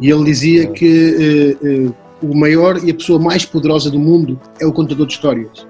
E 0.00 0.10
ele 0.10 0.24
dizia 0.24 0.64
é. 0.64 0.66
que 0.66 1.56
uh, 1.62 1.86
uh, 1.88 1.94
o 2.22 2.36
maior 2.36 2.82
e 2.82 2.90
a 2.90 2.94
pessoa 2.94 3.18
mais 3.18 3.44
poderosa 3.44 3.90
do 3.90 3.98
mundo 3.98 4.38
é 4.60 4.66
o 4.66 4.72
contador 4.72 5.06
de 5.06 5.12
histórias. 5.12 5.66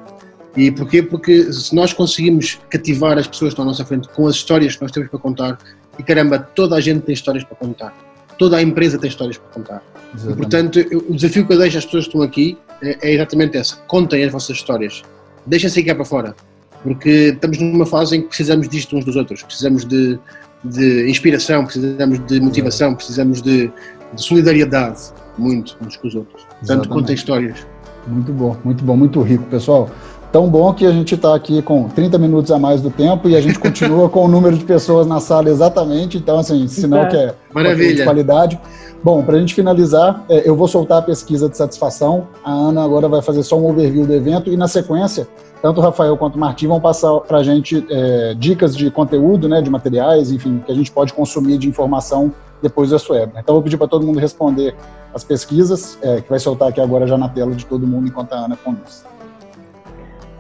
E 0.57 0.71
porquê? 0.71 1.03
Porque 1.03 1.53
se 1.53 1.75
nós 1.75 1.93
conseguimos 1.93 2.59
cativar 2.71 3.19
as 3.19 3.27
pessoas 3.27 3.51
que 3.51 3.53
estão 3.53 3.65
à 3.65 3.69
nossa 3.69 3.85
frente 3.85 4.09
com 4.09 4.27
as 4.27 4.37
histórias 4.37 4.75
que 4.75 4.83
nós 4.83 4.91
temos 4.91 5.11
para 5.11 5.19
contar, 5.19 5.59
e 5.99 6.03
caramba, 6.03 6.39
toda 6.39 6.77
a 6.77 6.81
gente 6.81 7.03
tem 7.03 7.15
histórias 7.15 7.45
para 7.45 7.57
contar 7.57 7.95
toda 8.39 8.57
a 8.57 8.63
empresa 8.63 8.99
tem 8.99 9.09
histórias 9.09 9.39
para 9.39 9.49
contar. 9.51 9.83
E, 10.15 10.35
portanto, 10.35 10.79
eu, 10.79 11.05
o 11.09 11.15
desafio 11.15 11.47
que 11.47 11.53
eu 11.53 11.59
deixo 11.59 11.79
às 11.79 11.85
pessoas 11.85 12.05
que 12.05 12.11
estão 12.11 12.23
aqui 12.23 12.59
é, 12.83 13.11
é 13.11 13.15
exatamente 13.15 13.57
esse: 13.57 13.77
contem 13.87 14.25
as 14.25 14.33
vossas 14.33 14.57
histórias, 14.57 15.03
deixem-se 15.47 15.83
cá 15.83 15.95
para 15.95 16.05
fora, 16.05 16.37
porque 16.83 17.33
estamos 17.35 17.59
numa 17.59 17.87
fase 17.87 18.17
em 18.17 18.23
que 18.23 18.29
precisamos 18.29 18.69
disto 18.69 18.97
uns 18.97 19.05
dos 19.05 19.17
outros, 19.17 19.43
precisamos 19.43 19.85
de, 19.85 20.19
de 20.65 21.11
inspiração, 21.11 21.65
precisamos 21.65 22.25
de 22.27 22.41
motivação, 22.41 22.95
precisamos 22.95 23.43
de, 23.43 23.71
de 24.15 24.23
solidariedade, 24.23 25.01
muito 25.37 25.77
uns 25.85 25.97
com 25.97 26.09
os 26.09 26.15
outros. 26.15 26.43
Portanto, 26.43 26.63
Exatamente. 26.63 26.89
contem 26.89 27.15
histórias. 27.15 27.67
Muito 28.07 28.33
bom, 28.33 28.57
muito 28.63 28.85
bom, 28.85 28.97
muito 28.97 29.21
rico, 29.21 29.45
pessoal. 29.45 29.91
Tão 30.37 30.51
bom 30.51 30.71
que 30.75 30.85
a 30.85 30.93
gente 30.93 31.15
está 31.15 31.35
aqui 31.35 31.63
com 31.63 31.89
30 31.89 32.19
minutos 32.19 32.53
a 32.53 32.59
mais 32.59 32.83
do 32.83 32.91
tempo 32.91 33.27
e 33.27 33.35
a 33.35 33.41
gente 33.41 33.59
continua 33.59 34.07
com 34.11 34.27
o 34.27 34.29
número 34.29 34.55
de 34.55 34.67
pessoas 34.67 35.07
na 35.07 35.19
sala 35.19 35.49
exatamente. 35.49 36.19
Então, 36.19 36.39
assim, 36.39 36.69
sinal 36.69 37.05
é. 37.05 37.07
que 37.07 37.17
é 37.17 37.35
Maravilha. 37.55 37.95
de 37.95 38.05
qualidade. 38.05 38.61
Bom, 39.03 39.23
para 39.23 39.37
a 39.37 39.41
gente 39.41 39.55
finalizar, 39.55 40.27
é, 40.29 40.47
eu 40.47 40.55
vou 40.55 40.69
soltar 40.69 40.99
a 40.99 41.01
pesquisa 41.01 41.49
de 41.49 41.57
satisfação. 41.57 42.29
A 42.45 42.53
Ana 42.53 42.85
agora 42.85 43.09
vai 43.09 43.23
fazer 43.23 43.43
só 43.45 43.59
um 43.59 43.67
overview 43.67 44.05
do 44.07 44.13
evento 44.13 44.53
e, 44.53 44.59
na 44.59 44.69
sequência, 44.69 45.27
tanto 45.63 45.81
o 45.81 45.83
Rafael 45.83 46.15
quanto 46.19 46.37
o 46.37 46.39
Martim 46.39 46.67
vão 46.67 46.83
passar 46.83 47.19
para 47.21 47.39
a 47.39 47.43
gente 47.43 47.87
é, 47.89 48.35
dicas 48.35 48.77
de 48.77 48.91
conteúdo, 48.91 49.49
né, 49.49 49.63
de 49.63 49.71
materiais, 49.71 50.31
enfim, 50.31 50.63
que 50.67 50.71
a 50.71 50.75
gente 50.75 50.93
pode 50.93 51.15
consumir 51.15 51.57
de 51.57 51.67
informação 51.67 52.31
depois 52.61 52.91
da 52.91 52.99
sua 52.99 53.23
Então, 53.23 53.43
eu 53.49 53.55
vou 53.55 53.63
pedir 53.63 53.79
para 53.79 53.89
todo 53.89 54.05
mundo 54.05 54.19
responder 54.19 54.77
as 55.15 55.25
pesquisas, 55.25 55.97
é, 56.03 56.21
que 56.21 56.29
vai 56.29 56.39
soltar 56.39 56.69
aqui 56.69 56.81
agora 56.83 57.07
já 57.07 57.17
na 57.17 57.31
tela 57.31 57.55
de 57.55 57.65
todo 57.65 57.87
mundo 57.87 58.07
enquanto 58.07 58.35
a 58.35 58.45
Ana 58.45 58.59
conduz. 58.63 59.16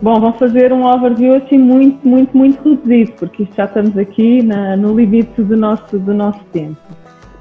Bom, 0.02 0.20
vamos 0.20 0.38
fazer 0.38 0.74
um 0.74 0.84
overview 0.84 1.36
assim 1.36 1.56
muito, 1.56 2.06
muito, 2.06 2.36
muito 2.36 2.62
reduzido, 2.68 3.12
porque 3.12 3.48
já 3.56 3.64
estamos 3.64 3.96
aqui 3.96 4.42
na, 4.42 4.76
no 4.76 4.94
limite 4.94 5.42
do 5.42 5.56
nosso, 5.56 5.98
do 5.98 6.12
nosso 6.12 6.44
tempo. 6.52 6.76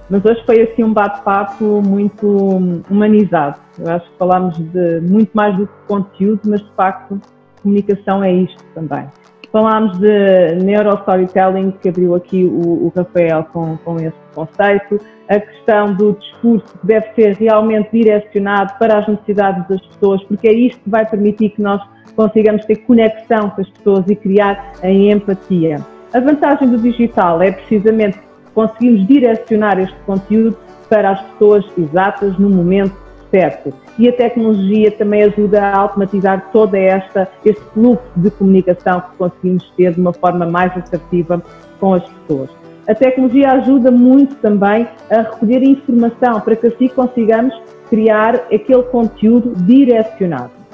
Mas 0.10 0.24
hoje 0.24 0.42
foi 0.46 0.62
assim 0.62 0.84
um 0.84 0.94
bate-papo 0.94 1.82
muito 1.82 2.82
humanizado. 2.90 3.60
Eu 3.78 3.92
acho 3.92 4.10
que 4.10 4.18
falámos 4.18 4.58
de 4.58 5.02
muito 5.02 5.32
mais 5.34 5.58
do 5.58 5.68
que 5.68 5.74
conteúdo, 5.88 6.42
mas 6.46 6.62
de 6.62 6.72
facto 6.78 7.20
comunicação 7.62 8.24
é 8.24 8.32
isto 8.32 8.64
também. 8.74 9.06
Falámos 9.52 9.98
de 10.00 10.56
neurostorytelling, 10.64 11.72
que 11.82 11.90
abriu 11.90 12.16
aqui 12.16 12.46
o, 12.46 12.86
o 12.86 12.94
Rafael 12.96 13.46
com, 13.52 13.78
com 13.78 13.98
esse 13.98 14.16
conceito, 14.34 15.00
a 15.30 15.40
questão 15.40 15.94
do 15.94 16.14
discurso 16.14 16.66
que 16.80 16.88
deve 16.88 17.08
ser 17.14 17.36
realmente 17.36 17.90
direcionado 17.92 18.74
para 18.78 19.00
as 19.00 19.08
necessidades 19.08 19.68
das 19.68 19.82
pessoas, 19.88 20.24
porque 20.24 20.48
é 20.48 20.54
isto 20.54 20.80
que 20.82 20.90
vai 20.90 21.06
permitir 21.06 21.50
que 21.52 21.62
nós 21.62 21.82
consigamos 22.16 22.66
ter 22.66 22.78
conexão 22.78 23.50
com 23.50 23.62
as 23.62 23.70
pessoas 23.70 24.06
e 24.08 24.16
criar 24.16 24.74
a 24.82 24.90
empatia. 24.90 25.80
A 26.14 26.20
vantagem 26.20 26.70
do 26.70 26.78
digital 26.78 27.42
é 27.42 27.52
precisamente 27.52 28.20
conseguirmos 28.54 29.06
direcionar 29.08 29.80
este 29.80 29.96
conteúdo 30.06 30.58
para 30.90 31.12
as 31.12 31.22
pessoas 31.22 31.66
exatas 31.78 32.38
no 32.38 32.50
momento 32.50 32.96
certo. 33.32 33.74
E 33.98 34.08
a 34.08 34.14
tecnologia 34.14 34.92
também 34.92 35.24
ajuda 35.24 35.62
a 35.62 35.78
automatizar 35.78 36.50
toda 36.52 36.78
esta 36.78 37.28
este 37.44 37.62
fluxo 37.74 38.06
de 38.16 38.32
comunicação 38.32 39.02
que 39.02 39.18
conseguimos 39.18 39.70
ter 39.76 39.94
de 39.94 40.00
uma 40.00 40.14
forma 40.14 40.46
mais 40.46 40.72
assertiva 40.78 41.44
com 41.80 41.96
as 41.96 42.04
pessoas. 42.04 42.50
A 42.88 42.94
tecnologia 42.94 43.52
ajuda 43.52 43.90
muito 43.92 44.36
também 44.36 44.88
a 45.10 45.22
recolher 45.22 45.64
informação 45.64 46.40
para 46.42 46.56
que 46.56 46.68
assim 46.68 46.88
consigamos 46.90 47.54
criar 47.90 48.36
aquele 48.52 48.84
conteúdo 48.84 49.54
direcionado 49.64 50.66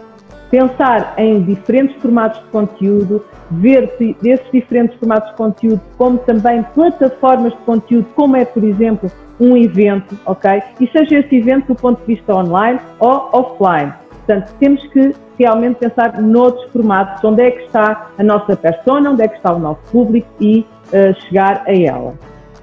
pensar 0.52 1.14
em 1.18 1.42
diferentes 1.42 1.96
formatos 2.02 2.40
de 2.42 2.48
conteúdo, 2.50 3.26
ver 3.50 3.90
esses 4.24 4.52
diferentes 4.52 5.00
formatos 5.00 5.32
de 5.32 5.38
conteúdo 5.38 5.82
como 5.98 6.18
também 6.20 6.62
plataformas 6.76 7.54
de 7.54 7.60
conteúdo, 7.60 8.06
como 8.14 8.36
é, 8.36 8.44
por 8.44 8.64
exemplo, 8.64 9.10
um 9.40 9.56
evento, 9.56 10.16
ok? 10.26 10.62
E 10.80 10.88
seja 10.88 11.20
esse 11.20 11.36
evento 11.38 11.68
do 11.68 11.76
ponto 11.76 12.02
de 12.02 12.16
vista 12.16 12.36
online 12.36 12.80
ou 13.00 13.30
offline. 13.32 13.94
Portanto, 14.10 14.54
temos 14.60 14.86
que 14.88 15.16
realmente 15.40 15.80
pensar 15.80 16.22
noutros 16.22 16.70
formatos, 16.72 17.24
onde 17.24 17.42
é 17.42 17.52
que 17.52 17.64
está 17.64 18.10
a 18.18 18.24
nossa 18.24 18.56
persona, 18.56 19.10
onde 19.10 19.24
é 19.24 19.28
que 19.28 19.38
está 19.38 19.54
o 19.54 19.60
nosso 19.60 19.82
público 19.92 20.28
e 20.40 20.66
chegar 21.28 21.64
a 21.68 21.74
ela, 21.74 22.14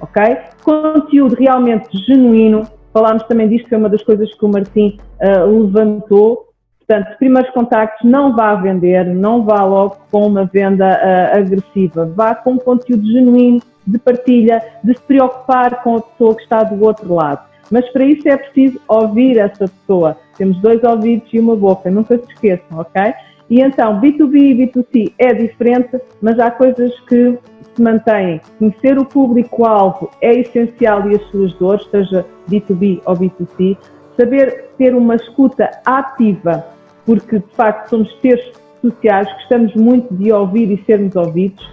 ok? 0.01 0.37
Conteúdo 0.63 1.35
realmente 1.35 1.97
genuíno, 2.05 2.67
falámos 2.93 3.23
também 3.23 3.47
disto, 3.47 3.69
foi 3.69 3.77
uma 3.77 3.89
das 3.89 4.03
coisas 4.03 4.33
que 4.33 4.45
o 4.45 4.49
Martim 4.49 4.97
uh, 5.21 5.45
levantou, 5.45 6.49
Portanto, 6.89 7.17
primeiros 7.19 7.51
contactos, 7.51 8.09
não 8.09 8.35
vá 8.35 8.55
vender, 8.55 9.05
não 9.05 9.45
vá 9.45 9.63
logo 9.63 9.97
com 10.09 10.25
uma 10.25 10.45
venda 10.45 10.87
uh, 10.87 11.37
agressiva, 11.37 12.11
vá 12.15 12.33
com 12.33 12.57
conteúdo 12.57 13.05
genuíno 13.05 13.61
de 13.85 13.99
partilha, 13.99 14.59
de 14.83 14.95
se 14.95 15.01
preocupar 15.03 15.83
com 15.83 15.97
a 15.97 16.01
pessoa 16.01 16.35
que 16.35 16.41
está 16.41 16.63
do 16.63 16.83
outro 16.83 17.13
lado. 17.13 17.47
Mas 17.69 17.87
para 17.91 18.03
isso 18.05 18.27
é 18.27 18.35
preciso 18.35 18.79
ouvir 18.87 19.37
essa 19.37 19.67
pessoa. 19.67 20.17
Temos 20.35 20.59
dois 20.61 20.83
ouvidos 20.83 21.29
e 21.31 21.39
uma 21.39 21.55
boca, 21.55 21.91
nunca 21.91 22.17
se 22.17 22.25
esqueçam, 22.33 22.79
ok? 22.79 23.13
E 23.51 23.61
então, 23.61 24.01
B2B 24.01 24.35
e 24.35 24.55
B2C 24.55 25.13
é 25.19 25.31
diferente, 25.31 25.99
mas 26.19 26.39
há 26.39 26.49
coisas 26.49 26.91
que 27.01 27.37
se 27.79 27.81
mantêm. 27.81 28.41
Conhecer 28.59 28.99
o 28.99 29.05
público-alvo 29.05 30.11
é 30.21 30.41
essencial 30.41 31.09
e 31.09 31.15
as 31.15 31.23
suas 31.29 31.53
dores, 31.53 31.87
seja 31.89 32.25
B2B 32.49 33.01
ou 33.05 33.15
B2C. 33.15 33.77
Saber 34.17 34.69
ter 34.77 34.93
uma 34.93 35.15
escuta 35.15 35.71
ativa 35.85 36.65
porque 37.05 37.39
de 37.39 37.55
facto 37.55 37.89
somos 37.89 38.19
seres 38.21 38.51
sociais, 38.81 39.31
gostamos 39.33 39.73
muito 39.75 40.13
de 40.13 40.31
ouvir 40.31 40.71
e 40.71 40.83
sermos 40.85 41.15
ouvidos. 41.15 41.65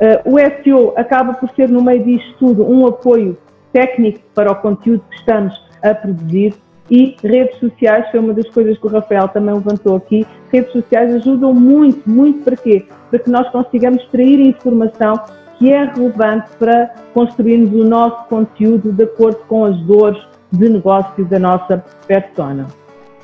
Uh, 0.00 0.34
o 0.34 0.62
SEO 0.62 0.92
acaba 0.96 1.34
por 1.34 1.50
ser, 1.50 1.68
no 1.68 1.82
meio 1.82 2.04
disto 2.04 2.34
tudo, 2.38 2.68
um 2.68 2.86
apoio 2.86 3.36
técnico 3.72 4.20
para 4.34 4.52
o 4.52 4.56
conteúdo 4.56 5.02
que 5.10 5.16
estamos 5.16 5.60
a 5.82 5.94
produzir 5.94 6.54
e 6.90 7.16
redes 7.22 7.58
sociais 7.58 8.10
foi 8.10 8.20
uma 8.20 8.34
das 8.34 8.48
coisas 8.50 8.78
que 8.78 8.86
o 8.86 8.90
Rafael 8.90 9.26
também 9.28 9.54
levantou 9.54 9.96
aqui. 9.96 10.26
Redes 10.52 10.72
sociais 10.72 11.14
ajudam 11.14 11.54
muito, 11.54 12.08
muito 12.08 12.44
para 12.44 12.56
quê? 12.56 12.84
Para 13.10 13.18
que 13.18 13.30
nós 13.30 13.48
consigamos 13.50 14.02
extrair 14.02 14.38
informação 14.40 15.14
que 15.58 15.72
é 15.72 15.84
relevante 15.84 16.50
para 16.58 16.94
construirmos 17.12 17.72
o 17.72 17.84
nosso 17.84 18.24
conteúdo 18.28 18.92
de 18.92 19.04
acordo 19.04 19.38
com 19.48 19.64
as 19.64 19.76
dores 19.82 20.22
de 20.52 20.68
negócio 20.68 21.24
da 21.24 21.38
nossa 21.38 21.84
persona. 22.06 22.66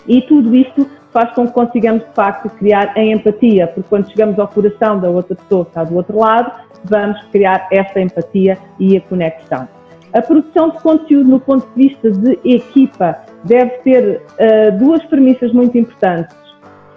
E 0.07 0.23
tudo 0.23 0.55
isto 0.55 0.87
faz 1.13 1.33
com 1.35 1.47
que 1.47 1.53
consigamos, 1.53 2.05
de 2.05 2.15
facto, 2.15 2.49
criar 2.51 2.93
a 2.97 3.05
empatia, 3.05 3.67
porque 3.69 3.89
quando 3.89 4.09
chegamos 4.09 4.39
ao 4.39 4.49
coração 4.49 4.99
da 4.99 5.11
outra 5.11 5.35
pessoa 5.35 5.65
que 5.65 5.71
está 5.71 5.85
do 5.85 5.97
outro 5.97 6.19
lado, 6.19 6.53
vamos 6.85 7.23
criar 7.33 7.69
essa 7.71 8.01
empatia 8.01 8.59
e 8.79 8.97
a 8.97 9.01
conexão. 9.03 9.69
A 10.13 10.23
produção 10.23 10.71
de 10.71 10.81
conteúdo, 10.81 11.29
no 11.29 11.41
ponto 11.41 11.69
de 11.75 11.89
vista 11.89 12.11
de 12.11 12.39
equipa, 12.45 13.17
deve 13.45 13.71
ter 13.79 14.23
uh, 14.33 14.79
duas 14.79 15.05
premissas 15.05 15.53
muito 15.53 15.79
importantes: 15.79 16.37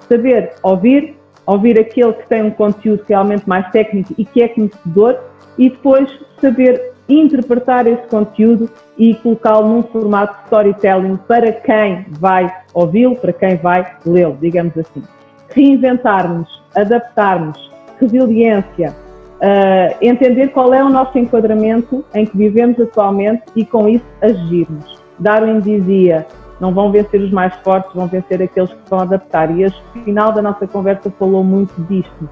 saber 0.09 0.53
ouvir, 0.63 1.15
ouvir 1.45 1.79
aquele 1.79 2.13
que 2.13 2.27
tem 2.27 2.43
um 2.43 2.51
conteúdo 2.51 3.03
realmente 3.07 3.47
mais 3.47 3.69
técnico 3.71 4.13
e 4.17 4.25
que 4.25 4.41
é 4.41 4.47
conhecedor, 4.47 5.19
e 5.57 5.69
depois 5.69 6.09
saber 6.39 6.93
interpretar 7.07 7.85
esse 7.87 8.07
conteúdo 8.07 8.69
e 8.97 9.13
colocá-lo 9.15 9.67
num 9.67 9.83
formato 9.83 10.37
de 10.37 10.43
storytelling 10.45 11.17
para 11.27 11.51
quem 11.51 12.05
vai 12.11 12.51
ouvi-lo, 12.73 13.15
para 13.15 13.33
quem 13.33 13.57
vai 13.57 13.85
lê-lo, 14.05 14.37
digamos 14.39 14.77
assim. 14.77 15.03
Reinventarmos, 15.49 16.63
adaptarmos, 16.75 17.71
resiliência, 17.99 18.95
uh, 19.39 19.95
entender 20.01 20.49
qual 20.49 20.73
é 20.73 20.83
o 20.83 20.89
nosso 20.89 21.17
enquadramento 21.17 22.03
em 22.13 22.25
que 22.25 22.37
vivemos 22.37 22.79
atualmente 22.79 23.43
e 23.55 23.65
com 23.65 23.87
isso 23.87 24.05
agirmos. 24.21 25.01
Darwin 25.19 25.59
dizia, 25.59 26.25
não 26.63 26.73
vão 26.73 26.93
vencer 26.93 27.19
os 27.19 27.29
mais 27.29 27.53
fortes, 27.57 27.93
vão 27.93 28.07
vencer 28.07 28.41
aqueles 28.41 28.71
que 28.71 28.89
vão 28.89 29.01
adaptar. 29.01 29.51
E 29.51 29.65
o 29.65 29.71
final 30.05 30.31
da 30.31 30.41
nossa 30.41 30.65
conversa 30.65 31.11
falou 31.19 31.43
muito 31.43 31.73
disto. 31.89 32.29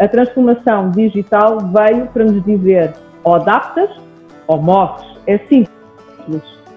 A 0.00 0.08
transformação 0.08 0.90
digital 0.90 1.58
veio 1.60 2.06
para 2.06 2.24
nos 2.24 2.42
dizer 2.44 2.94
ou 3.22 3.34
adaptas 3.34 3.90
ou 4.46 4.62
morres. 4.62 5.04
É 5.26 5.36
simples. 5.36 5.70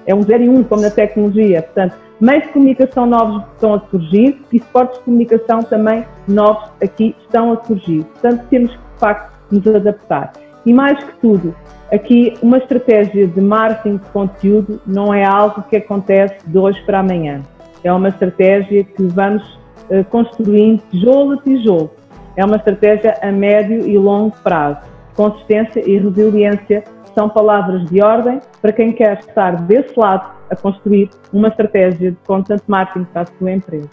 É 0.06 0.14
um 0.14 0.22
zero 0.22 0.44
e 0.44 0.50
um, 0.50 0.62
como 0.66 0.82
na 0.82 0.90
tecnologia. 0.90 1.62
Portanto, 1.62 1.96
meios 2.20 2.44
de 2.44 2.50
comunicação 2.50 3.06
novos 3.06 3.42
estão 3.54 3.76
a 3.76 3.80
surgir 3.90 4.42
e 4.52 4.60
suportes 4.60 5.00
de 5.00 5.06
comunicação 5.06 5.64
também 5.64 6.06
novos 6.28 6.70
aqui 6.84 7.16
estão 7.22 7.54
a 7.54 7.64
surgir. 7.64 8.04
Portanto, 8.04 8.46
temos 8.50 8.72
que, 8.72 8.78
de 8.78 9.00
facto, 9.00 9.32
nos 9.50 9.66
adaptar. 9.66 10.34
E 10.68 10.74
mais 10.74 11.02
que 11.02 11.14
tudo, 11.22 11.56
aqui 11.94 12.34
uma 12.42 12.58
estratégia 12.58 13.26
de 13.26 13.40
marketing 13.40 14.00
de 14.00 14.10
conteúdo 14.10 14.82
não 14.86 15.14
é 15.14 15.24
algo 15.24 15.64
que 15.70 15.78
acontece 15.78 16.36
de 16.46 16.58
hoje 16.58 16.82
para 16.86 17.00
amanhã. 17.00 17.42
É 17.86 17.94
uma 17.94 18.10
estratégia 18.10 18.84
que 18.84 19.02
vamos 19.04 19.44
uh, 19.90 20.04
construindo 20.10 20.82
tijolo 20.92 21.36
a 21.36 21.38
tijolo. 21.38 21.90
É 22.36 22.44
uma 22.44 22.58
estratégia 22.58 23.18
a 23.22 23.32
médio 23.32 23.88
e 23.88 23.98
longo 23.98 24.36
prazo. 24.44 24.80
Consistência 25.16 25.90
e 25.90 25.98
resiliência 25.98 26.84
são 27.16 27.30
palavras 27.30 27.86
de 27.86 28.04
ordem 28.04 28.42
para 28.62 28.74
quem 28.74 28.92
quer 28.92 29.20
estar 29.20 29.56
desse 29.62 29.98
lado 29.98 30.30
a 30.50 30.56
construir 30.58 31.10
uma 31.32 31.48
estratégia 31.48 32.12
de 32.12 32.18
content 32.28 32.62
marketing 32.68 33.06
para 33.14 33.22
a 33.22 33.26
sua 33.26 33.54
empresa. 33.54 33.90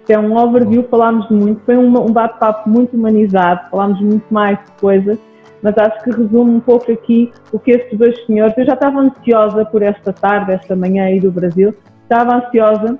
Isto 0.00 0.10
é 0.10 0.18
um 0.18 0.36
overview, 0.36 0.82
falámos 0.90 1.26
muito, 1.30 1.62
foi 1.64 1.78
um 1.78 2.12
bate-papo 2.12 2.68
muito 2.68 2.94
humanizado, 2.94 3.62
falámos 3.70 3.98
muito 4.02 4.26
mais 4.30 4.58
de 4.58 4.72
coisas, 4.78 5.18
mas 5.62 5.78
acho 5.78 6.02
que 6.02 6.10
resume 6.10 6.56
um 6.56 6.60
pouco 6.60 6.90
aqui 6.90 7.32
o 7.52 7.58
que 7.58 7.70
estes 7.70 7.96
dois 7.98 8.26
senhores. 8.26 8.56
Eu 8.58 8.66
já 8.66 8.74
estava 8.74 9.00
ansiosa 9.00 9.64
por 9.64 9.82
esta 9.82 10.12
tarde, 10.12 10.52
esta 10.52 10.74
manhã 10.74 11.04
aí 11.04 11.20
do 11.20 11.30
Brasil, 11.30 11.72
estava 12.02 12.36
ansiosa. 12.36 12.98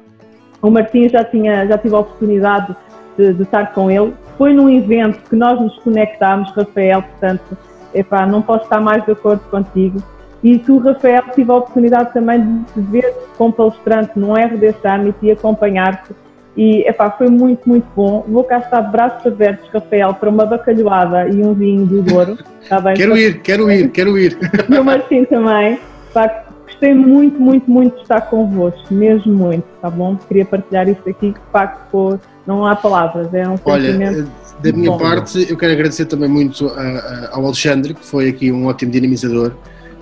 O 0.62 0.70
Martim 0.70 1.08
já 1.08 1.24
tinha, 1.24 1.66
já 1.66 1.76
tive 1.76 1.94
a 1.94 1.98
oportunidade 1.98 2.74
de, 3.18 3.34
de 3.34 3.42
estar 3.42 3.72
com 3.72 3.90
ele. 3.90 4.14
Foi 4.38 4.52
num 4.52 4.70
evento 4.70 5.18
que 5.28 5.34
nós 5.34 5.60
nos 5.60 5.76
conectámos, 5.80 6.50
Rafael, 6.52 7.02
portanto, 7.02 7.58
epá, 7.92 8.26
não 8.26 8.40
posso 8.40 8.64
estar 8.64 8.80
mais 8.80 9.04
de 9.04 9.12
acordo 9.12 9.42
contigo. 9.50 10.02
E 10.42 10.58
tu, 10.58 10.78
Rafael, 10.78 11.22
tive 11.34 11.50
a 11.50 11.56
oportunidade 11.56 12.12
também 12.12 12.40
de 12.40 12.72
te 12.72 12.80
ver 12.80 13.14
como 13.36 13.52
palestrante 13.52 14.18
num 14.18 14.34
RD 14.34 14.74
Summit 14.80 15.16
e 15.22 15.30
acompanhar-te. 15.32 16.14
E 16.56 16.86
epá, 16.86 17.10
foi 17.10 17.28
muito, 17.28 17.66
muito 17.66 17.86
bom. 17.96 18.24
Vou 18.28 18.44
cá 18.44 18.58
estar 18.58 18.82
braços 18.82 19.26
abertos, 19.26 19.68
Rafael, 19.72 20.14
para 20.14 20.28
uma 20.28 20.44
bacalhoada 20.44 21.28
e 21.28 21.42
um 21.42 21.54
vinho 21.54 21.86
do 21.86 22.02
Douro. 22.02 22.38
Está 22.62 22.80
bem? 22.80 22.94
quero 22.94 23.16
ir, 23.16 23.40
quero 23.40 23.70
ir, 23.70 23.90
quero 23.90 24.18
ir. 24.18 24.36
E 24.68 24.78
o 24.78 24.84
Martim 24.84 25.24
também. 25.24 25.78
Epá, 26.10 26.44
gostei 26.66 26.92
muito, 26.92 27.40
muito, 27.40 27.70
muito 27.70 27.96
de 27.96 28.02
estar 28.02 28.20
convosco, 28.22 28.92
mesmo 28.92 29.32
muito, 29.32 29.64
tá 29.80 29.88
bom? 29.88 30.16
Queria 30.28 30.44
partilhar 30.44 30.88
isto 30.88 31.08
aqui, 31.08 31.32
que 31.32 31.40
de 31.40 31.50
facto 31.52 32.20
não 32.46 32.66
há 32.66 32.74
palavras, 32.74 33.32
é 33.32 33.48
um 33.48 33.56
Olha, 33.64 33.92
sentimento 33.92 34.30
da 34.62 34.72
minha 34.72 34.90
Bom, 34.90 34.98
parte, 34.98 35.46
eu 35.48 35.56
quero 35.56 35.72
agradecer 35.72 36.06
também 36.06 36.28
muito 36.28 36.68
a, 36.68 36.80
a, 36.80 37.36
ao 37.36 37.46
Alexandre, 37.46 37.94
que 37.94 38.04
foi 38.04 38.28
aqui 38.28 38.52
um 38.52 38.66
ótimo 38.66 38.92
dinamizador. 38.92 39.52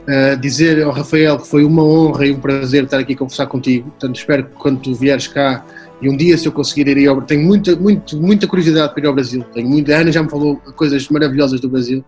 Uh, 0.01 0.37
dizer 0.41 0.83
ao 0.83 0.91
Rafael 0.91 1.39
que 1.39 1.47
foi 1.47 1.63
uma 1.63 1.85
honra 1.85 2.27
e 2.27 2.33
um 2.33 2.41
prazer 2.41 2.85
estar 2.85 2.99
aqui 2.99 3.13
a 3.13 3.17
conversar 3.17 3.47
contigo. 3.47 3.91
Portanto, 3.91 4.17
espero 4.17 4.45
que 4.45 4.53
quando 4.55 4.81
tu 4.81 4.95
vieres 4.95 5.29
cá 5.29 5.65
e 6.01 6.09
um 6.09 6.17
dia, 6.17 6.37
se 6.39 6.47
eu 6.47 6.53
conseguir 6.53 6.89
ir 6.89 7.09
ao 7.09 7.21
tenho 7.23 7.43
muita, 7.43 7.77
muito, 7.77 8.21
muita 8.21 8.47
curiosidade 8.47 8.93
para 8.93 9.03
ir 9.03 9.07
ao 9.07 9.15
Brasil. 9.15 9.45
Tenho 9.53 9.69
muito, 9.69 9.93
a 9.93 9.97
Ana 9.99 10.11
já 10.11 10.23
me 10.23 10.31
falou 10.31 10.57
coisas 10.77 11.09
maravilhosas 11.09 11.61
do 11.61 11.69
Brasil 11.69 12.05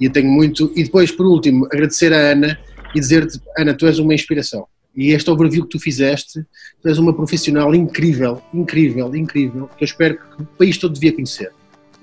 e 0.00 0.06
eu 0.06 0.12
tenho 0.12 0.30
muito. 0.30 0.70
E 0.76 0.84
depois, 0.84 1.10
por 1.10 1.26
último, 1.26 1.66
agradecer 1.66 2.12
a 2.12 2.32
Ana 2.32 2.58
e 2.94 3.00
dizer-te: 3.00 3.40
Ana, 3.56 3.74
tu 3.74 3.86
és 3.86 3.98
uma 3.98 4.14
inspiração. 4.14 4.66
E 4.94 5.12
este 5.12 5.30
overview 5.30 5.64
que 5.64 5.70
tu 5.70 5.80
fizeste, 5.80 6.44
tu 6.82 6.88
és 6.88 6.98
uma 6.98 7.14
profissional 7.14 7.74
incrível, 7.74 8.42
incrível, 8.52 9.14
incrível, 9.16 9.70
que 9.76 9.84
eu 9.84 9.86
espero 9.86 10.18
que 10.18 10.42
o 10.42 10.44
país 10.44 10.76
todo 10.76 10.92
devia 10.92 11.12
conhecer 11.12 11.50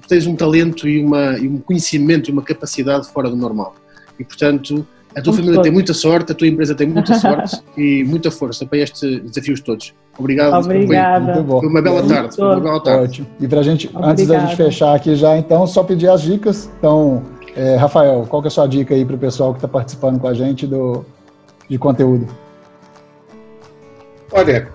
tens 0.09 0.25
um 0.25 0.35
talento 0.35 0.89
e, 0.89 1.01
uma, 1.01 1.37
e 1.37 1.47
um 1.47 1.59
conhecimento 1.59 2.29
e 2.29 2.33
uma 2.33 2.41
capacidade 2.41 3.07
fora 3.13 3.29
do 3.29 3.35
normal. 3.35 3.75
E, 4.19 4.23
portanto, 4.23 4.85
a 5.15 5.21
tua 5.21 5.31
Muito 5.31 5.43
família 5.43 5.61
tem 5.61 5.71
muita 5.71 5.93
sorte, 5.93 6.31
a 6.31 6.35
tua 6.35 6.47
empresa 6.47 6.75
tem 6.75 6.87
muita 6.87 7.13
sorte 7.17 7.61
e 7.77 8.03
muita 8.03 8.31
força 8.31 8.65
para 8.65 8.79
estes 8.79 9.21
desafios 9.21 9.61
todos. 9.61 9.93
Obrigado. 10.19 10.65
Obrigada. 10.65 11.33
Foi, 11.33 11.59
foi 11.61 11.69
uma 11.69 11.81
bela 11.81 12.03
tarde. 12.03 12.35
Foi 12.35 12.45
uma 12.45 12.59
bela 12.59 12.83
tarde. 12.83 13.03
Ótimo. 13.03 13.27
E 13.39 13.47
para 13.47 13.63
gente, 13.63 13.87
Obrigada. 13.87 14.11
antes 14.11 14.27
da 14.27 14.39
gente 14.39 14.55
fechar 14.55 14.95
aqui 14.95 15.15
já, 15.15 15.37
então, 15.37 15.65
só 15.65 15.83
pedir 15.83 16.09
as 16.09 16.21
dicas. 16.21 16.69
Então, 16.77 17.23
é, 17.55 17.75
Rafael, 17.75 18.25
qual 18.29 18.41
que 18.41 18.47
é 18.47 18.49
a 18.49 18.51
sua 18.51 18.67
dica 18.67 18.93
aí 18.93 19.05
para 19.05 19.15
o 19.15 19.19
pessoal 19.19 19.53
que 19.53 19.57
está 19.57 19.67
participando 19.67 20.19
com 20.19 20.27
a 20.27 20.33
gente 20.33 20.67
do, 20.67 21.05
de 21.69 21.77
conteúdo? 21.77 22.27
Olha, 24.31 24.67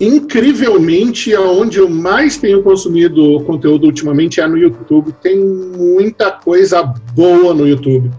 incrivelmente, 0.00 1.34
aonde 1.34 1.78
eu 1.78 1.88
mais 1.88 2.36
tenho 2.36 2.62
consumido 2.62 3.40
conteúdo 3.44 3.86
ultimamente 3.86 4.40
é 4.40 4.46
no 4.46 4.56
YouTube. 4.56 5.12
Tem 5.22 5.38
muita 5.38 6.32
coisa 6.32 6.82
boa 7.14 7.54
no 7.54 7.66
YouTube. 7.66 8.10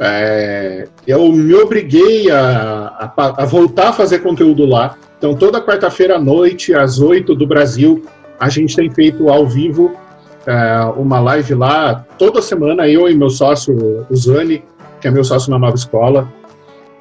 É, 0.00 0.86
eu 1.06 1.30
me 1.32 1.54
obriguei 1.54 2.30
a, 2.30 3.12
a, 3.16 3.42
a, 3.42 3.46
voltar 3.46 3.88
a 3.88 3.92
fazer 3.92 4.20
conteúdo 4.20 4.64
lá. 4.64 4.96
Então, 5.18 5.34
toda 5.34 5.60
quarta-feira 5.60 6.16
à 6.16 6.18
noite, 6.20 6.72
às 6.72 7.00
8 7.00 7.34
do 7.34 7.46
Brasil, 7.46 8.04
a 8.38 8.48
gente 8.48 8.76
tem 8.76 8.88
feito 8.90 9.28
ao 9.28 9.46
vivo 9.46 9.92
é, 10.46 10.80
uma 10.96 11.18
live 11.18 11.54
lá. 11.54 12.04
Toda 12.16 12.40
semana, 12.40 12.88
eu 12.88 13.08
e 13.08 13.14
meu 13.14 13.30
sócio, 13.30 14.06
o 14.08 14.16
Zani, 14.16 14.62
que 15.00 15.08
é 15.08 15.10
meu 15.10 15.24
sócio 15.24 15.50
na 15.50 15.58
nova 15.58 15.74
escola. 15.74 16.32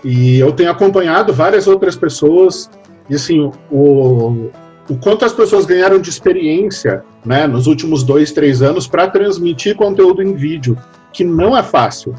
E 0.03 0.39
eu 0.39 0.51
tenho 0.51 0.71
acompanhado 0.71 1.33
várias 1.33 1.67
outras 1.67 1.95
pessoas 1.95 2.69
e 3.09 3.15
assim, 3.15 3.51
o, 3.71 4.49
o 4.89 4.97
quanto 5.01 5.25
as 5.25 5.33
pessoas 5.33 5.65
ganharam 5.65 5.99
de 5.99 6.09
experiência 6.09 7.03
né, 7.25 7.47
nos 7.47 7.67
últimos 7.67 8.03
dois, 8.03 8.31
três 8.31 8.61
anos 8.61 8.87
para 8.87 9.07
transmitir 9.07 9.75
conteúdo 9.75 10.21
em 10.21 10.33
vídeo, 10.33 10.77
que 11.13 11.23
não 11.23 11.57
é 11.57 11.63
fácil. 11.63 12.13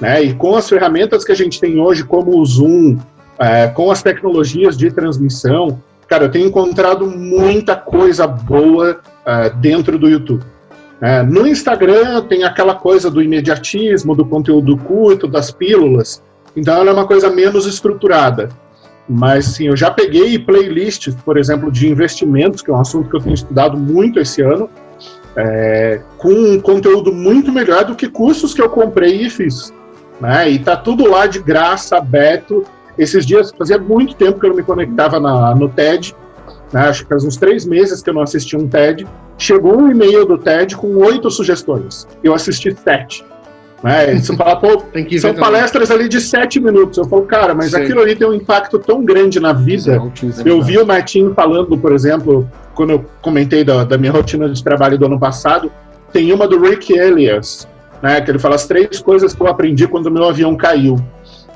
Né? 0.00 0.22
E 0.22 0.34
com 0.34 0.56
as 0.56 0.68
ferramentas 0.68 1.24
que 1.24 1.32
a 1.32 1.34
gente 1.36 1.60
tem 1.60 1.78
hoje, 1.78 2.04
como 2.04 2.38
o 2.38 2.44
Zoom, 2.44 2.98
é, 3.38 3.68
com 3.68 3.90
as 3.90 4.02
tecnologias 4.02 4.76
de 4.76 4.90
transmissão, 4.90 5.80
cara, 6.08 6.24
eu 6.24 6.30
tenho 6.30 6.48
encontrado 6.48 7.06
muita 7.06 7.76
coisa 7.76 8.26
boa 8.26 9.00
é, 9.26 9.50
dentro 9.50 9.98
do 9.98 10.08
YouTube. 10.08 10.44
É, 11.00 11.22
no 11.22 11.46
Instagram 11.46 12.22
tem 12.22 12.44
aquela 12.44 12.74
coisa 12.74 13.10
do 13.10 13.22
imediatismo, 13.22 14.14
do 14.14 14.24
conteúdo 14.24 14.76
curto, 14.76 15.26
das 15.26 15.50
pílulas, 15.50 16.22
então 16.54 16.74
ela 16.74 16.90
é 16.90 16.92
uma 16.92 17.06
coisa 17.06 17.30
menos 17.30 17.66
estruturada. 17.66 18.50
Mas, 19.08 19.46
sim, 19.46 19.66
eu 19.66 19.76
já 19.76 19.90
peguei 19.90 20.38
playlists, 20.38 21.14
por 21.24 21.36
exemplo, 21.36 21.72
de 21.72 21.88
investimentos, 21.88 22.62
que 22.62 22.70
é 22.70 22.74
um 22.74 22.80
assunto 22.80 23.08
que 23.08 23.16
eu 23.16 23.20
tenho 23.20 23.34
estudado 23.34 23.76
muito 23.76 24.20
esse 24.20 24.40
ano, 24.40 24.70
é, 25.34 26.00
com 26.18 26.28
um 26.28 26.60
conteúdo 26.60 27.12
muito 27.12 27.50
melhor 27.50 27.84
do 27.84 27.96
que 27.96 28.08
cursos 28.08 28.54
que 28.54 28.62
eu 28.62 28.68
comprei 28.68 29.22
e 29.22 29.30
fiz. 29.30 29.72
Né? 30.20 30.50
E 30.50 30.58
tá 30.58 30.76
tudo 30.76 31.08
lá 31.08 31.26
de 31.26 31.40
graça, 31.40 31.96
aberto. 31.96 32.64
Esses 32.98 33.24
dias, 33.24 33.52
fazia 33.56 33.78
muito 33.78 34.14
tempo 34.14 34.38
que 34.38 34.46
eu 34.46 34.50
não 34.50 34.56
me 34.56 34.62
conectava 34.62 35.18
na, 35.18 35.54
no 35.54 35.68
TED, 35.68 36.14
né, 36.72 36.82
acho 36.82 37.02
que 37.04 37.08
faz 37.08 37.24
uns 37.24 37.36
três 37.36 37.64
meses 37.64 38.02
que 38.02 38.10
eu 38.10 38.14
não 38.14 38.22
assisti 38.22 38.56
um 38.56 38.68
TED, 38.68 39.06
chegou 39.38 39.80
um 39.80 39.90
e-mail 39.90 40.26
do 40.26 40.36
TED 40.36 40.76
com 40.76 40.96
oito 40.98 41.30
sugestões. 41.30 42.06
Eu 42.22 42.34
assisti 42.34 42.76
sete. 42.76 43.24
Né? 43.82 44.18
Você 44.18 44.36
fala, 44.36 44.56
pô, 44.56 44.82
são 45.18 45.34
palestras 45.34 45.90
ali 45.90 46.08
de 46.08 46.20
sete 46.20 46.60
minutos. 46.60 46.98
Eu 46.98 47.04
falo, 47.06 47.22
cara, 47.22 47.54
mas 47.54 47.70
Sim. 47.70 47.78
aquilo 47.78 48.00
ali 48.00 48.14
tem 48.14 48.26
um 48.26 48.34
impacto 48.34 48.78
tão 48.78 49.04
grande 49.04 49.40
na 49.40 49.52
vida. 49.52 49.96
É 49.96 50.48
eu 50.48 50.62
vi 50.62 50.78
o 50.78 50.86
Martin 50.86 51.32
falando, 51.34 51.76
por 51.78 51.92
exemplo, 51.92 52.48
quando 52.74 52.90
eu 52.90 53.04
comentei 53.22 53.64
da, 53.64 53.84
da, 53.84 53.96
minha 53.96 54.12
rotina 54.12 54.48
de 54.48 54.62
trabalho 54.62 54.98
do 54.98 55.06
ano 55.06 55.18
passado, 55.18 55.72
tem 56.12 56.32
uma 56.32 56.46
do 56.46 56.60
Rick 56.60 56.92
Elias, 56.92 57.66
né, 58.02 58.20
que 58.20 58.30
ele 58.30 58.38
fala 58.38 58.54
as 58.54 58.66
três 58.66 59.00
coisas 59.00 59.34
que 59.34 59.40
eu 59.40 59.46
aprendi 59.46 59.86
quando 59.86 60.06
o 60.06 60.10
meu 60.10 60.24
avião 60.24 60.56
caiu. 60.56 60.96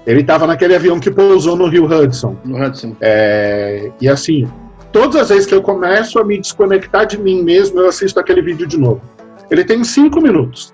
Ele 0.07 0.21
estava 0.21 0.47
naquele 0.47 0.75
avião 0.75 1.01
que 1.01 1.11
pousou 1.11 1.57
no 1.57 1.67
Rio 1.67 1.87
Hudson. 1.87 2.37
No 2.45 2.63
Hudson. 2.63 2.95
É, 3.01 3.91
e 4.01 4.09
assim, 4.09 4.47
todas 4.93 5.17
as 5.17 5.29
vezes 5.31 5.47
que 5.47 5.55
eu 5.55 5.63
começo 5.63 6.19
a 6.19 6.25
me 6.25 6.39
desconectar 6.39 7.07
de 7.07 7.19
mim 7.19 7.43
mesmo, 7.43 7.81
eu 7.81 7.89
assisto 7.89 8.21
aquele 8.21 8.43
vídeo 8.43 8.67
de 8.67 8.79
novo. 8.79 9.01
Ele 9.51 9.65
tem 9.65 9.83
cinco 9.83 10.21
minutos. 10.21 10.73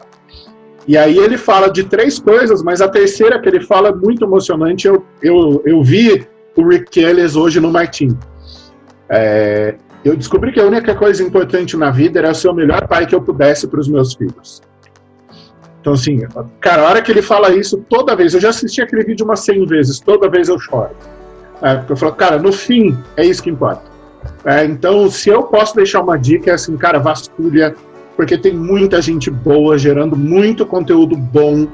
E 0.87 0.97
aí 0.97 1.17
ele 1.19 1.39
fala 1.39 1.69
de 1.69 1.85
três 1.85 2.19
coisas, 2.19 2.63
mas 2.63 2.81
a 2.81 2.89
terceira 2.89 3.41
que 3.41 3.49
ele 3.49 3.61
fala 3.61 3.91
é 3.91 3.95
muito 3.95 4.25
emocionante. 4.25 4.89
Eu, 4.89 5.05
eu, 5.23 5.63
eu 5.65 5.83
vi 5.83 6.27
o 6.57 6.67
Rick 6.67 6.99
Ellis 6.99 7.37
hoje 7.37 7.61
no 7.61 7.71
Martin. 7.71 8.19
É, 9.09 9.77
eu 10.05 10.17
descobri 10.17 10.51
que 10.51 10.61
a 10.61 10.65
única 10.65 10.95
coisa 10.95 11.23
importante 11.23 11.77
na 11.77 11.91
vida 11.91 12.19
era 12.19 12.35
ser 12.35 12.49
o 12.49 12.55
melhor 12.55 12.89
pai 12.89 13.07
que 13.07 13.15
eu 13.15 13.21
pudesse 13.21 13.69
para 13.69 13.79
os 13.79 13.89
meus 13.89 14.15
filhos. 14.15 14.61
Então, 15.81 15.95
assim, 15.95 16.21
cara, 16.61 16.83
a 16.83 16.89
hora 16.89 17.03
que 17.03 17.11
ele 17.11 17.23
fala 17.23 17.55
isso, 17.55 17.85
toda 17.89 18.15
vez, 18.15 18.35
eu 18.35 18.41
já 18.41 18.51
assisti 18.51 18.83
aquele 18.83 19.03
vídeo 19.03 19.25
umas 19.25 19.41
100 19.41 19.67
vezes, 19.67 19.99
toda 19.99 20.29
vez 20.29 20.49
eu 20.49 20.59
choro. 20.59 20.91
É, 21.63 21.77
porque 21.77 21.93
eu 21.93 21.97
falo, 21.97 22.13
cara, 22.13 22.39
no 22.39 22.53
fim, 22.53 22.97
é 23.17 23.25
isso 23.25 23.43
que 23.43 23.51
importa. 23.51 23.83
É, 24.45 24.65
então, 24.65 25.09
se 25.11 25.31
eu 25.31 25.43
posso 25.45 25.75
deixar 25.75 26.03
uma 26.03 26.19
dica, 26.19 26.51
é 26.51 26.55
assim, 26.55 26.77
cara, 26.77 26.99
vasculha, 26.99 27.75
porque 28.17 28.37
tem 28.37 28.55
muita 28.55 29.01
gente 29.01 29.31
boa 29.31 29.79
gerando 29.79 30.17
muito 30.17 30.67
conteúdo 30.67 31.17
bom 31.17 31.67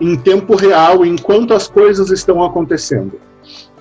em 0.00 0.16
tempo 0.16 0.54
real, 0.54 1.04
enquanto 1.04 1.52
as 1.52 1.66
coisas 1.68 2.10
estão 2.10 2.42
acontecendo. 2.42 3.20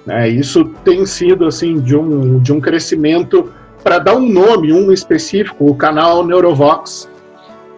É, 0.07 0.27
isso 0.27 0.65
tem 0.83 1.05
sido, 1.05 1.45
assim, 1.45 1.79
de 1.79 1.95
um, 1.95 2.39
de 2.39 2.51
um 2.51 2.59
crescimento, 2.59 3.51
para 3.83 3.99
dar 3.99 4.15
um 4.15 4.27
nome, 4.27 4.73
um 4.73 4.91
específico, 4.91 5.67
o 5.67 5.75
canal 5.75 6.25
Neurovox, 6.25 7.07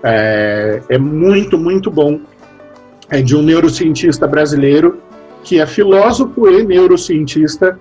é, 0.03 0.81
é 0.89 0.97
muito, 0.97 1.57
muito 1.57 1.91
bom. 1.91 2.19
É 3.09 3.21
de 3.21 3.35
um 3.35 3.41
neurocientista 3.41 4.25
brasileiro 4.25 5.01
que 5.43 5.59
é 5.59 5.65
filósofo 5.65 6.49
e 6.49 6.63
neurocientista. 6.63 7.77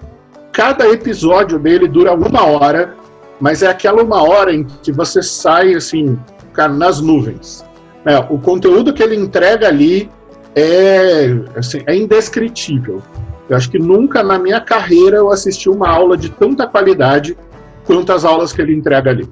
Cada 0.53 0.89
episódio 0.89 1.59
dele 1.59 1.87
dura 1.87 2.13
uma 2.13 2.45
hora, 2.45 2.95
mas 3.41 3.63
é 3.63 3.69
aquela 3.69 4.03
uma 4.03 4.23
hora 4.23 4.53
em 4.53 4.65
que 4.65 4.91
você 4.91 5.23
sai 5.23 5.75
assim, 5.75 6.19
cara, 6.53 6.73
nas 6.73 7.01
nuvens. 7.01 7.65
É, 8.05 8.19
o 8.19 8.39
conteúdo 8.39 8.93
que 8.93 9.03
ele 9.03 9.15
entrega 9.15 9.69
ali 9.69 10.11
é, 10.55 11.29
assim, 11.55 11.83
é 11.87 11.95
indescritível. 11.95 13.03
Eu 13.49 13.57
acho 13.57 13.71
que 13.71 13.79
nunca 13.79 14.23
na 14.23 14.39
minha 14.39 14.61
carreira 14.61 15.17
eu 15.17 15.31
assisti 15.31 15.69
uma 15.69 15.89
aula 15.89 16.17
de 16.17 16.31
tanta 16.31 16.67
qualidade 16.67 17.37
quanto 17.85 18.13
as 18.13 18.25
aulas 18.25 18.53
que 18.53 18.63
ele 18.63 18.75
entrega 18.75 19.11
ali. 19.11 19.29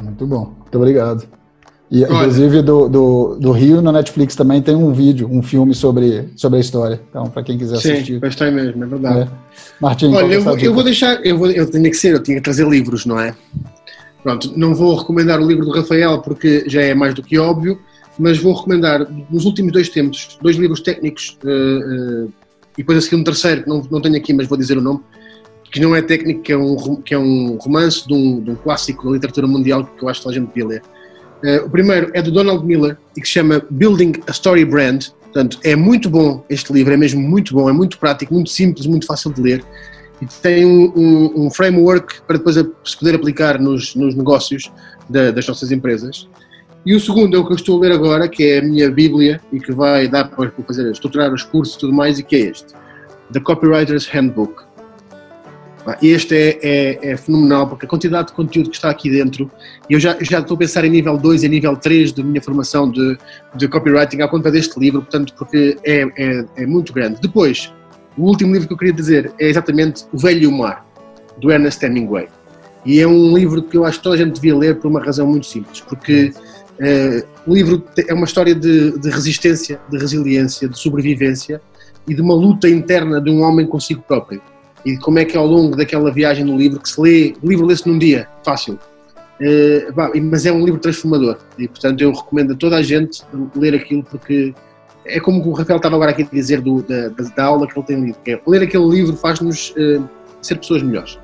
Muito 0.00 0.26
bom, 0.26 0.54
muito 0.58 0.76
obrigado. 0.76 1.26
E, 1.90 2.02
inclusive, 2.02 2.62
do, 2.62 2.88
do, 2.88 3.36
do, 3.40 3.52
Rio, 3.52 3.80
na 3.80 3.92
Netflix 3.92 4.34
também 4.34 4.60
tem 4.60 4.74
um 4.74 4.92
vídeo, 4.92 5.28
um 5.30 5.40
filme 5.40 5.72
sobre, 5.72 6.28
sobre 6.34 6.58
a 6.58 6.60
história. 6.60 7.00
Então, 7.08 7.28
para 7.28 7.44
quem 7.44 7.56
quiser 7.56 7.76
assistir. 7.76 8.20
Sim, 8.20 8.36
vai 8.38 8.50
mesmo, 8.50 8.82
é 8.82 8.86
verdade. 8.86 9.20
É. 9.20 9.28
Martim, 9.80 10.12
Olha, 10.12 10.34
eu 10.34 10.42
vou, 10.42 10.58
eu 10.58 10.74
vou, 10.74 10.82
deixar, 10.82 11.24
eu, 11.24 11.38
vou, 11.38 11.48
eu 11.48 11.70
tenho 11.70 11.84
que 11.84 11.96
ser, 11.96 12.14
eu 12.14 12.22
tinha 12.22 12.38
que 12.38 12.42
trazer 12.42 12.66
livros, 12.66 13.06
não 13.06 13.20
é? 13.20 13.34
Pronto, 14.22 14.52
não 14.56 14.74
vou 14.74 14.96
recomendar 14.96 15.40
o 15.40 15.46
livro 15.46 15.64
do 15.64 15.70
Rafael 15.70 16.20
porque 16.20 16.64
já 16.66 16.82
é 16.82 16.92
mais 16.92 17.14
do 17.14 17.22
que 17.22 17.38
óbvio, 17.38 17.78
mas 18.18 18.38
vou 18.38 18.52
recomendar, 18.52 19.06
nos 19.30 19.44
últimos 19.44 19.72
dois 19.72 19.88
tempos, 19.88 20.36
dois 20.42 20.56
livros 20.56 20.80
técnicos, 20.80 21.38
uh, 21.44 22.24
uh, 22.24 22.32
e 22.76 22.78
depois 22.78 22.98
a 22.98 23.00
seguir 23.00 23.16
um 23.16 23.22
terceiro, 23.22 23.62
que 23.62 23.68
não, 23.68 23.86
não 23.88 24.00
tenho 24.00 24.16
aqui, 24.16 24.32
mas 24.32 24.48
vou 24.48 24.58
dizer 24.58 24.76
o 24.76 24.80
nome, 24.80 25.00
que 25.70 25.78
não 25.78 25.94
é 25.94 26.02
técnico, 26.02 26.42
que 26.42 26.52
é 26.52 26.58
um, 26.58 26.96
que 26.96 27.14
é 27.14 27.18
um 27.18 27.56
romance 27.60 28.06
de 28.08 28.12
um, 28.12 28.40
de 28.40 28.50
um 28.50 28.56
clássico 28.56 29.06
da 29.06 29.12
literatura 29.12 29.46
mundial 29.46 29.84
que 29.84 30.02
eu 30.02 30.08
acho 30.08 30.22
que 30.22 30.28
a 30.28 30.32
gente 30.32 30.48
devia 30.48 30.66
ler 30.66 30.82
Uh, 31.44 31.66
o 31.66 31.70
primeiro 31.70 32.10
é 32.14 32.22
do 32.22 32.30
Donald 32.30 32.64
Miller 32.64 32.96
e 33.16 33.20
que 33.20 33.26
se 33.26 33.34
chama 33.34 33.62
Building 33.70 34.14
a 34.26 34.30
Story 34.30 34.64
Brand. 34.64 35.06
Portanto, 35.22 35.58
é 35.62 35.76
muito 35.76 36.08
bom 36.08 36.44
este 36.48 36.72
livro, 36.72 36.94
é 36.94 36.96
mesmo 36.96 37.20
muito 37.20 37.54
bom, 37.54 37.68
é 37.68 37.72
muito 37.72 37.98
prático, 37.98 38.32
muito 38.32 38.50
simples, 38.50 38.86
muito 38.86 39.06
fácil 39.06 39.32
de 39.32 39.42
ler 39.42 39.64
e 40.20 40.26
tem 40.26 40.64
um, 40.64 40.92
um, 40.96 41.46
um 41.46 41.50
framework 41.50 42.22
para 42.22 42.38
depois 42.38 42.56
se 42.56 42.98
poder 42.98 43.14
aplicar 43.14 43.58
nos, 43.58 43.94
nos 43.94 44.14
negócios 44.14 44.72
da, 45.08 45.30
das 45.30 45.46
nossas 45.46 45.70
empresas. 45.70 46.28
E 46.84 46.94
o 46.94 47.00
segundo 47.00 47.36
é 47.36 47.38
o 47.38 47.44
que 47.44 47.52
eu 47.52 47.56
estou 47.56 47.78
a 47.78 47.80
ler 47.80 47.92
agora, 47.92 48.28
que 48.28 48.44
é 48.44 48.58
a 48.58 48.62
minha 48.62 48.90
Bíblia 48.90 49.40
e 49.52 49.58
que 49.58 49.72
vai 49.72 50.06
dar 50.08 50.24
para 50.28 50.50
fazer, 50.66 50.90
estruturar 50.90 51.32
os 51.34 51.42
cursos 51.42 51.74
e 51.74 51.78
tudo 51.78 51.92
mais, 51.92 52.18
e 52.18 52.22
que 52.22 52.36
é 52.36 52.38
este: 52.40 52.66
The 53.32 53.40
Copywriter's 53.40 54.06
Handbook. 54.06 54.62
Este 56.02 56.34
é, 56.34 56.58
é, 56.62 57.10
é, 57.12 57.16
fenomenal, 57.16 57.68
porque 57.68 57.86
a 57.86 57.88
quantidade 57.88 58.28
de 58.28 58.34
conteúdo 58.34 58.70
que 58.70 58.76
está 58.76 58.90
aqui 58.90 59.08
dentro, 59.08 59.50
e 59.88 59.94
eu 59.94 60.00
já, 60.00 60.16
já 60.20 60.40
estou 60.40 60.56
a 60.56 60.58
pensar 60.58 60.84
em 60.84 60.90
nível 60.90 61.16
2 61.16 61.44
e 61.44 61.48
nível 61.48 61.76
3 61.76 62.12
da 62.12 62.24
minha 62.24 62.42
formação 62.42 62.90
de, 62.90 63.16
de 63.54 63.68
copywriting 63.68 64.20
à 64.20 64.28
conta 64.28 64.50
deste 64.50 64.78
livro, 64.80 65.02
portanto, 65.02 65.32
porque 65.38 65.76
é, 65.84 66.02
é, 66.16 66.44
é, 66.56 66.66
muito 66.66 66.92
grande. 66.92 67.20
Depois, 67.20 67.72
o 68.18 68.22
último 68.22 68.52
livro 68.52 68.66
que 68.66 68.74
eu 68.74 68.78
queria 68.78 68.94
dizer 68.94 69.32
é 69.38 69.48
exatamente 69.48 70.04
O 70.12 70.18
Velho 70.18 70.42
e 70.42 70.46
o 70.46 70.52
Mar, 70.52 70.84
do 71.38 71.52
Ernest 71.52 71.84
Hemingway. 71.84 72.28
E 72.84 73.00
é 73.00 73.06
um 73.06 73.36
livro 73.36 73.62
que 73.62 73.76
eu 73.76 73.84
acho 73.84 73.98
que 73.98 74.04
toda 74.04 74.16
a 74.16 74.18
gente 74.18 74.34
devia 74.34 74.56
ler 74.56 74.76
por 74.76 74.88
uma 74.88 75.00
razão 75.00 75.26
muito 75.26 75.46
simples, 75.46 75.80
porque 75.80 76.32
é, 76.80 77.24
o 77.46 77.54
livro 77.54 77.84
é 78.08 78.12
uma 78.12 78.24
história 78.24 78.54
de, 78.54 78.98
de 78.98 79.08
resistência, 79.08 79.80
de 79.88 79.98
resiliência, 79.98 80.68
de 80.68 80.78
sobrevivência 80.78 81.60
e 82.08 82.14
de 82.14 82.20
uma 82.20 82.34
luta 82.34 82.68
interna 82.68 83.20
de 83.20 83.30
um 83.30 83.42
homem 83.42 83.66
consigo 83.66 84.02
próprio 84.02 84.40
e 84.86 84.96
como 84.98 85.18
é 85.18 85.24
que 85.24 85.36
ao 85.36 85.44
longo 85.44 85.76
daquela 85.76 86.12
viagem 86.12 86.44
no 86.44 86.56
livro, 86.56 86.78
que 86.78 86.88
se 86.88 87.00
lê, 87.00 87.34
o 87.42 87.48
livro 87.48 87.66
lê-se 87.66 87.88
num 87.88 87.98
dia, 87.98 88.28
fácil, 88.44 88.74
uh, 88.74 90.20
mas 90.30 90.46
é 90.46 90.52
um 90.52 90.64
livro 90.64 90.80
transformador 90.80 91.38
e 91.58 91.66
portanto 91.66 92.00
eu 92.00 92.12
recomendo 92.12 92.52
a 92.52 92.56
toda 92.56 92.76
a 92.76 92.82
gente 92.82 93.22
ler 93.56 93.74
aquilo 93.74 94.04
porque 94.04 94.54
é 95.04 95.18
como 95.18 95.44
o 95.44 95.52
Rafael 95.52 95.78
estava 95.78 95.96
agora 95.96 96.12
aqui 96.12 96.22
a 96.22 96.26
dizer 96.26 96.60
do, 96.60 96.82
da, 96.82 97.08
da, 97.08 97.44
aula 97.44 97.66
que 97.66 97.76
ele 97.76 97.86
tem 97.86 98.00
lido, 98.00 98.18
é, 98.28 98.40
ler 98.46 98.62
aquele 98.62 98.86
livro 98.88 99.16
faz-nos 99.16 99.70
uh, 99.70 100.08
ser 100.40 100.56
pessoas 100.56 100.84
melhores. 100.84 101.18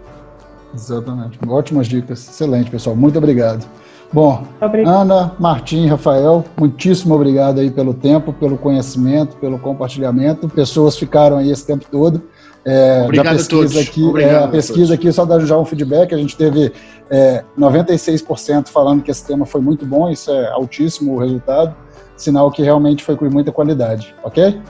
Exatamente, 0.75 1.39
ótimas 1.47 1.87
dicas, 1.87 2.29
excelente 2.29 2.69
pessoal, 2.69 2.97
muito 2.97 3.17
obrigado. 3.17 3.65
Bom, 4.13 4.47
obrigado. 4.61 4.95
Ana, 4.95 5.33
Martim, 5.39 5.87
Rafael, 5.87 6.45
muitíssimo 6.59 7.15
obrigado 7.15 7.61
aí 7.61 7.71
pelo 7.71 7.95
tempo, 7.95 8.33
pelo 8.33 8.59
conhecimento, 8.59 9.37
pelo 9.37 9.59
compartilhamento. 9.59 10.49
Pessoas 10.51 10.99
ficaram 10.99 11.39
aí 11.39 11.51
esse 11.51 11.67
tempo 11.67 11.87
todo. 11.91 12.23
É, 12.65 13.03
Obrigado 13.03 13.41
a 13.41 13.45
todos. 13.45 13.77
Aqui, 13.77 14.03
Obrigado 14.03 14.43
é, 14.43 14.45
a 14.45 14.49
pesquisa 14.49 14.95
a 14.95 14.97
aqui, 14.97 15.13
só 15.13 15.25
dar 15.25 15.41
já 15.41 15.59
um 15.59 15.65
feedback, 15.65 16.15
a 16.15 16.19
gente 16.19 16.37
teve 16.37 16.73
é, 17.11 17.45
96% 17.59 18.69
falando 18.69 19.03
que 19.03 19.11
esse 19.11 19.27
tema 19.27 19.45
foi 19.45 19.61
muito 19.61 19.85
bom, 19.85 20.09
isso 20.09 20.31
é 20.31 20.51
altíssimo 20.51 21.15
o 21.15 21.19
resultado, 21.19 21.75
sinal 22.17 22.51
que 22.51 22.63
realmente 22.63 23.03
foi 23.03 23.17
com 23.17 23.29
muita 23.29 23.51
qualidade, 23.51 24.15
ok? 24.23 24.61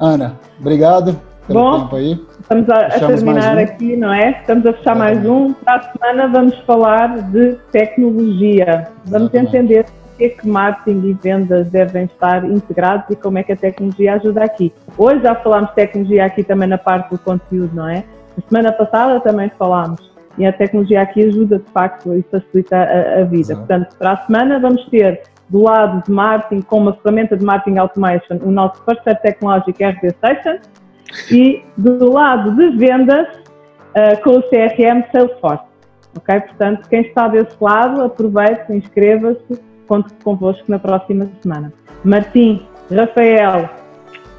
Ana, 0.00 0.38
obrigado 0.58 1.20
pelo 1.46 1.60
bom, 1.60 1.80
tempo 1.80 1.96
aí. 1.96 2.20
Estamos 2.40 2.68
a, 2.70 2.86
a 2.86 3.00
terminar 3.00 3.56
um. 3.56 3.60
aqui, 3.60 3.96
não 3.96 4.12
é? 4.12 4.30
Estamos 4.40 4.66
a 4.66 4.72
fechar 4.72 4.96
mais 4.96 5.24
um. 5.24 5.52
Para 5.52 5.76
a 5.76 5.92
semana 5.92 6.28
vamos 6.28 6.58
falar 6.60 7.22
de 7.30 7.54
tecnologia. 7.70 8.88
Vamos 9.06 9.28
Exatamente. 9.32 9.56
entender 9.56 9.86
que 10.16 10.24
é 10.24 10.28
que 10.28 10.48
marketing 10.48 11.08
e 11.08 11.12
vendas 11.14 11.68
devem 11.70 12.04
estar 12.04 12.44
integrados 12.44 13.06
e 13.10 13.16
como 13.16 13.38
é 13.38 13.42
que 13.42 13.52
a 13.52 13.56
tecnologia 13.56 14.14
ajuda 14.14 14.44
aqui. 14.44 14.72
Hoje 14.96 15.22
já 15.22 15.34
falámos 15.34 15.70
de 15.70 15.76
tecnologia 15.76 16.24
aqui 16.24 16.42
também 16.42 16.68
na 16.68 16.78
parte 16.78 17.10
do 17.10 17.18
conteúdo, 17.18 17.74
não 17.74 17.88
é? 17.88 18.04
Na 18.36 18.48
semana 18.48 18.72
passada 18.72 19.20
também 19.20 19.50
falámos. 19.58 20.12
E 20.36 20.44
a 20.44 20.52
tecnologia 20.52 21.02
aqui 21.02 21.24
ajuda, 21.24 21.58
de 21.58 21.70
facto, 21.70 22.12
e 22.14 22.22
facilita 22.22 22.76
a, 22.76 23.20
a 23.20 23.24
vida. 23.24 23.52
Exato. 23.52 23.58
Portanto, 23.58 23.96
para 23.98 24.12
a 24.12 24.16
semana 24.26 24.58
vamos 24.58 24.84
ter 24.86 25.22
do 25.48 25.62
lado 25.62 26.02
de 26.04 26.10
marketing, 26.10 26.62
com 26.62 26.78
uma 26.78 26.94
ferramenta 26.94 27.36
de 27.36 27.44
marketing 27.44 27.78
automation, 27.78 28.38
o 28.42 28.50
nosso 28.50 28.82
parceiro 28.82 29.18
tecnológico 29.22 29.84
RD 29.84 30.10
Station, 30.10 30.58
e 31.30 31.62
do 31.76 32.12
lado 32.12 32.56
de 32.56 32.76
vendas, 32.76 33.28
uh, 33.28 34.22
com 34.22 34.38
o 34.38 34.42
CRM 34.42 35.04
Salesforce. 35.12 35.64
Ok? 36.16 36.40
Portanto, 36.40 36.88
quem 36.88 37.02
está 37.02 37.28
desse 37.28 37.56
lado, 37.60 38.02
aproveite, 38.02 38.72
inscreva-se 38.72 39.60
conto 39.86 40.12
convosco 40.22 40.64
na 40.68 40.78
próxima 40.78 41.28
semana. 41.42 41.72
Martim, 42.04 42.62
Rafael, 42.94 43.68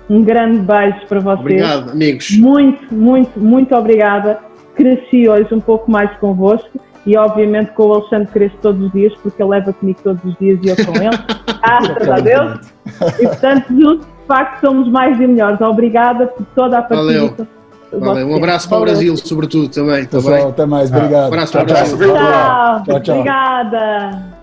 um 0.10 0.24
grande 0.24 0.60
beijo 0.60 1.08
para 1.08 1.20
vocês. 1.20 1.40
Obrigado, 1.40 1.92
amigos. 1.92 2.38
Muito, 2.38 2.94
muito, 2.94 3.40
muito 3.40 3.76
obrigada. 3.76 4.40
Cresci 4.76 5.28
hoje 5.28 5.54
um 5.54 5.62
pouco 5.62 5.90
mais 5.90 6.12
convosco 6.18 6.80
e, 7.06 7.16
obviamente, 7.18 7.72
com 7.72 7.88
o 7.88 7.94
Alexandre 7.94 8.28
cresço 8.32 8.58
todos 8.62 8.86
os 8.86 8.92
dias, 8.92 9.14
porque 9.22 9.42
ele 9.42 9.50
leva 9.50 9.74
comigo 9.74 10.00
todos 10.04 10.24
os 10.24 10.38
dias 10.38 10.60
e 10.64 10.70
eu 10.70 10.76
com 10.76 10.96
ele. 10.96 11.18
Graças 11.62 12.10
a 12.10 12.20
Deus. 12.20 12.60
E, 13.20 13.28
portanto, 13.28 13.68
juntos, 13.70 14.06
de 14.06 14.28
facto, 14.28 14.66
somos 14.66 14.88
mais 14.90 15.20
e 15.20 15.28
melhores. 15.28 15.62
Obrigada 15.62 16.28
por 16.28 16.46
toda 16.56 16.80
a 16.80 16.82
participação 16.82 17.48
Valeu. 18.00 18.28
Um 18.28 18.36
abraço 18.36 18.68
para 18.68 18.78
o 18.78 18.82
Brasil, 18.82 19.16
sobretudo 19.18 19.70
também. 19.70 20.06
Pessoal, 20.06 20.50
até 20.50 20.66
mais. 20.66 20.92
Obrigado. 20.92 21.24
Um 21.24 21.28
abraço 21.28 21.52
para 21.54 21.62
o 21.62 21.66
Brasil. 21.66 21.98
Tchau, 21.98 23.00
tchau. 23.02 23.20
Obrigada. 23.20 24.35